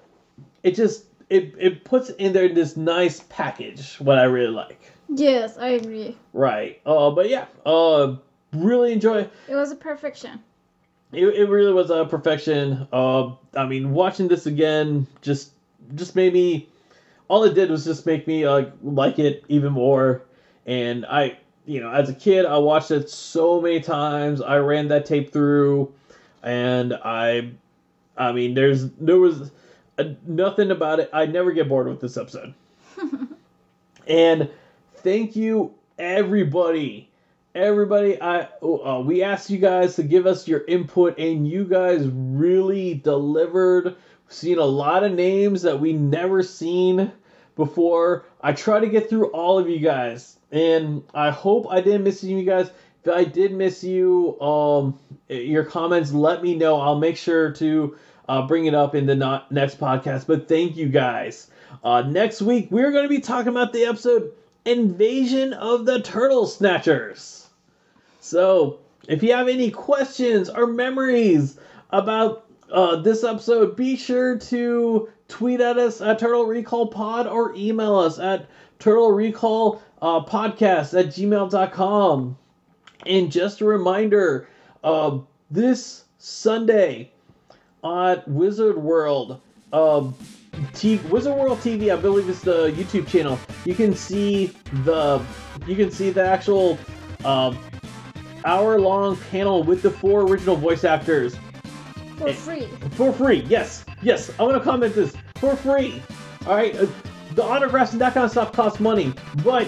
it 0.64 0.76
just 0.76 1.06
it, 1.30 1.54
it 1.58 1.84
puts 1.84 2.10
in 2.12 2.34
there 2.34 2.48
this 2.50 2.78
nice 2.78 3.22
package 3.30 3.96
what 4.00 4.18
i 4.18 4.24
really 4.24 4.52
like 4.54 4.92
Yes, 5.10 5.58
I 5.58 5.70
agree. 5.70 6.18
right 6.34 6.80
uh 6.86 7.10
but 7.12 7.30
yeah 7.30 7.46
uh 7.66 8.16
really 8.54 8.92
enjoy 8.94 9.20
It 9.48 9.56
was 9.56 9.72
a 9.72 9.76
perfection. 9.76 10.40
it, 11.14 11.26
it 11.26 11.50
really 11.50 11.74
was 11.74 11.90
a 11.90 12.06
perfection 12.06 12.88
uh 12.92 13.32
i 13.56 13.66
mean 13.66 13.92
watching 13.94 14.28
this 14.28 14.46
again 14.46 15.08
just 15.22 15.52
just 15.96 16.16
made 16.16 16.34
me 16.34 16.68
all 17.30 17.44
it 17.44 17.54
did 17.56 17.70
was 17.72 17.86
just 17.86 18.06
make 18.06 18.28
me 18.28 18.46
uh, 18.46 18.66
like 18.84 19.18
it 19.20 19.44
even 19.48 19.72
more 19.74 20.22
and 20.68 21.06
i 21.08 21.38
you 21.66 21.80
know 21.80 21.92
as 21.92 22.10
a 22.10 22.14
kid 22.14 22.46
i 22.46 22.58
watched 22.58 22.92
it 22.92 23.10
so 23.10 23.60
many 23.62 23.80
times. 23.80 24.42
I 24.42 24.58
ran 24.58 24.90
that 24.90 25.06
tape 25.06 25.32
through 25.32 25.94
and 26.44 26.94
i 27.04 27.50
i 28.18 28.32
mean 28.32 28.54
there's 28.54 28.90
there 28.92 29.18
was 29.18 29.52
uh 29.98 30.04
nothing 30.28 30.72
about 30.72 31.00
it. 31.00 31.10
I 31.14 31.26
never 31.26 31.52
get 31.52 31.68
bored 31.68 31.88
with 31.88 32.02
this 32.02 32.18
episode. 32.18 32.54
And 34.08 34.50
thank 34.96 35.36
you 35.36 35.74
everybody. 36.00 37.10
Everybody 37.56 38.22
i 38.22 38.48
uh, 38.62 39.02
we 39.06 39.24
asked 39.24 39.50
you 39.50 39.58
guys 39.58 39.96
to 39.96 40.04
give 40.04 40.26
us 40.26 40.48
your 40.48 40.64
input 40.66 41.18
and 41.18 41.48
you 41.48 41.66
guys 41.66 42.08
really 42.08 42.94
delivered. 42.94 43.96
Seen 44.30 44.60
a 44.60 44.66
lot 44.66 45.04
of 45.04 45.14
names 45.14 45.62
that 45.64 45.80
we 45.80 45.94
never 45.94 46.44
seen 46.44 47.12
before. 47.56 48.26
I 48.42 48.54
try 48.54 48.80
to 48.80 48.88
get 48.88 49.10
through 49.10 49.28
all 49.32 49.58
of 49.58 49.70
you 49.70 49.80
guys 49.80 50.37
and 50.52 51.04
i 51.14 51.30
hope 51.30 51.68
i 51.70 51.82
didn't 51.82 52.04
miss 52.04 52.24
you 52.24 52.44
guys. 52.44 52.70
If 53.04 53.14
i 53.14 53.24
did 53.24 53.54
miss 53.54 53.84
you 53.84 54.40
um 54.42 54.98
your 55.30 55.64
comments 55.64 56.12
let 56.12 56.42
me 56.42 56.56
know. 56.56 56.80
I'll 56.80 57.00
make 57.00 57.18
sure 57.18 57.52
to 57.54 57.98
uh, 58.30 58.46
bring 58.48 58.66
it 58.66 58.74
up 58.74 58.96
in 58.96 59.06
the 59.06 59.16
not 59.16 59.52
next 59.52 59.80
podcast. 59.80 60.28
But 60.28 60.48
thank 60.48 60.76
you 60.76 60.88
guys. 60.88 61.50
Uh, 61.84 62.02
next 62.02 62.42
week 62.42 62.68
we're 62.72 62.92
going 62.92 63.04
to 63.04 63.10
be 63.10 63.20
talking 63.20 63.50
about 63.50 63.74
the 63.74 63.86
episode 63.86 64.32
invasion 64.66 65.54
of 65.54 65.86
the 65.86 66.02
turtle 66.02 66.46
snatchers. 66.46 67.48
So, 68.20 68.80
if 69.08 69.24
you 69.24 69.32
have 69.34 69.48
any 69.48 69.72
questions 69.72 70.50
or 70.50 70.68
memories 70.68 71.58
about 71.92 72.46
uh, 72.70 72.98
this 72.98 73.24
episode, 73.24 73.78
be 73.78 73.96
sure 73.96 74.38
to 74.38 75.10
tweet 75.30 75.62
at 75.62 75.78
us 75.78 76.02
at 76.02 76.20
Turtle 76.20 76.46
Recall 76.46 76.88
Pod 76.88 77.28
or 77.28 77.54
email 77.56 77.96
us 77.96 78.20
at 78.20 78.48
Turtle 78.80 79.12
Recall 79.12 79.82
uh, 80.02 80.24
Podcast 80.24 80.98
at 81.00 81.08
gmail.com. 81.08 82.38
And 83.06 83.32
just 83.32 83.62
a 83.62 83.66
reminder 83.66 84.48
uh, 84.84 85.20
this 85.52 86.06
Sunday 86.18 87.12
on 87.84 88.22
Wizard 88.28 88.78
World, 88.78 89.40
um, 89.72 90.16
T- 90.74 90.98
Wizard 91.10 91.36
World 91.38 91.60
TV, 91.60 91.94
I 91.94 91.96
believe 91.96 92.28
is 92.28 92.42
the 92.42 92.72
YouTube 92.72 93.08
channel. 93.08 93.40
You 93.66 93.76
can 93.76 93.94
see 93.96 94.48
the 94.84 95.24
you 95.68 95.76
can 95.76 95.92
see 95.92 96.10
the 96.10 96.24
actual 96.26 96.78
um, 97.24 97.58
hour 98.46 98.80
long 98.80 99.16
panel 99.32 99.64
with 99.64 99.82
the 99.84 99.92
four 99.92 100.22
original 100.22 100.56
voice 100.56 100.84
actors 100.84 101.36
For 102.18 102.34
free. 102.34 102.68
for 102.92 103.14
free. 103.14 103.46
Yes, 103.48 103.86
yes. 104.02 104.32
I 104.40 104.44
want 104.44 104.56
to 104.58 104.64
comment 104.64 104.96
this 104.96 105.16
for 105.36 105.56
free. 105.56 106.02
All 106.48 106.56
right, 106.56 106.76
uh, 106.76 106.88
the 107.36 107.44
autographs 107.44 107.92
and 107.92 108.02
that 108.02 108.14
kind 108.14 108.26
of 108.26 108.32
stuff 108.32 108.52
costs 108.54 108.80
money, 108.80 109.14
but 109.44 109.68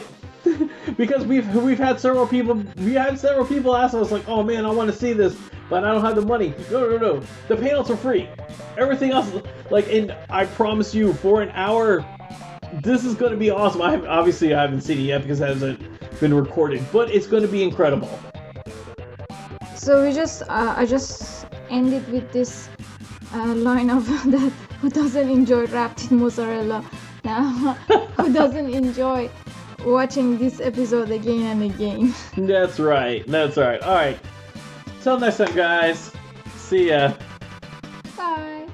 because 0.97 1.25
we've 1.25 1.47
we've 1.55 1.77
had 1.77 1.99
several 1.99 2.27
people 2.27 2.63
we 2.77 2.93
had 2.93 3.19
several 3.19 3.45
people 3.45 3.75
ask 3.75 3.93
us 3.93 4.11
like, 4.11 4.27
oh 4.27 4.43
man, 4.43 4.65
I 4.65 4.71
want 4.71 4.91
to 4.91 4.97
see 4.97 5.13
this, 5.13 5.35
but 5.69 5.83
I 5.83 5.91
don't 5.91 6.03
have 6.03 6.15
the 6.15 6.21
money. 6.21 6.53
No, 6.71 6.89
no, 6.89 6.97
no. 6.97 7.23
The 7.47 7.55
panels 7.55 7.89
are 7.89 7.97
free. 7.97 8.27
Everything 8.77 9.11
else, 9.11 9.31
like, 9.69 9.87
and 9.91 10.15
I 10.29 10.45
promise 10.45 10.93
you, 10.93 11.13
for 11.13 11.41
an 11.41 11.49
hour, 11.53 12.05
this 12.81 13.05
is 13.05 13.15
going 13.15 13.31
to 13.31 13.37
be 13.37 13.49
awesome. 13.49 13.81
I 13.81 13.95
obviously 14.07 14.53
I 14.53 14.61
haven't 14.61 14.81
seen 14.81 14.99
it 14.99 15.03
yet 15.03 15.21
because 15.21 15.41
it 15.41 15.47
hasn't 15.47 16.19
been 16.19 16.33
recorded, 16.33 16.85
but 16.91 17.09
it's 17.11 17.27
going 17.27 17.43
to 17.43 17.49
be 17.49 17.63
incredible. 17.63 18.09
So 19.75 20.05
we 20.05 20.13
just, 20.13 20.43
uh, 20.43 20.73
I 20.75 20.85
just 20.85 21.47
ended 21.69 22.07
with 22.11 22.31
this 22.31 22.69
uh, 23.33 23.53
line 23.55 23.89
of 23.89 24.07
that 24.31 24.51
who 24.81 24.89
doesn't 24.89 25.29
enjoy 25.29 25.65
wrapped 25.67 26.11
in 26.11 26.19
mozzarella, 26.19 26.83
now 27.23 27.43
who 28.17 28.33
doesn't 28.33 28.73
enjoy 28.73 29.29
watching 29.85 30.37
this 30.37 30.59
episode 30.59 31.11
again 31.11 31.61
and 31.61 31.63
again. 31.73 32.13
That's 32.37 32.79
right. 32.79 33.25
That's 33.27 33.57
right. 33.57 33.81
All 33.81 33.95
right. 33.95 34.19
Till 35.01 35.19
next 35.19 35.37
time, 35.37 35.55
guys. 35.55 36.11
See 36.55 36.89
ya. 36.89 37.13
Bye. 38.17 38.67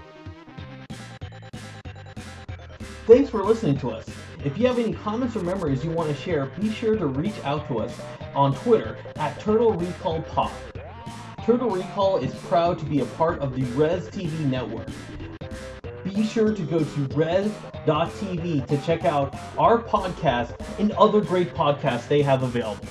Thanks 3.08 3.30
for 3.30 3.44
listening 3.44 3.78
to 3.80 3.92
us. 3.92 4.08
If 4.44 4.58
you 4.58 4.68
have 4.68 4.78
any 4.78 4.94
comments 4.94 5.36
or 5.36 5.42
memories 5.42 5.84
you 5.84 5.92
want 5.92 6.10
to 6.10 6.16
share, 6.16 6.46
be 6.60 6.72
sure 6.72 6.96
to 6.96 7.08
reach 7.08 7.34
out 7.44 7.68
to 7.68 7.80
us 7.80 8.00
on 8.36 8.54
Twitter 8.56 8.98
at 9.16 9.40
Turtle 9.40 9.74
Recall 9.74 10.22
Pod. 10.24 10.52
Turtle 11.44 11.70
Recall 11.70 12.18
is 12.18 12.34
proud 12.46 12.78
to 12.80 12.86
be 12.86 13.00
a 13.02 13.06
part 13.06 13.40
of 13.40 13.56
the 13.56 13.64
Res 13.74 14.08
TV 14.10 14.40
network. 14.40 14.88
Be 16.06 16.24
sure 16.24 16.54
to 16.54 16.62
go 16.62 16.80
to 16.84 17.02
res.tv 17.16 18.68
to 18.68 18.78
check 18.86 19.06
out 19.06 19.36
our 19.58 19.82
podcast 19.82 20.54
and 20.78 20.92
other 20.92 21.20
great 21.20 21.56
podcasts 21.56 22.08
they 22.08 22.22
have 22.22 22.44
available. 22.44 22.86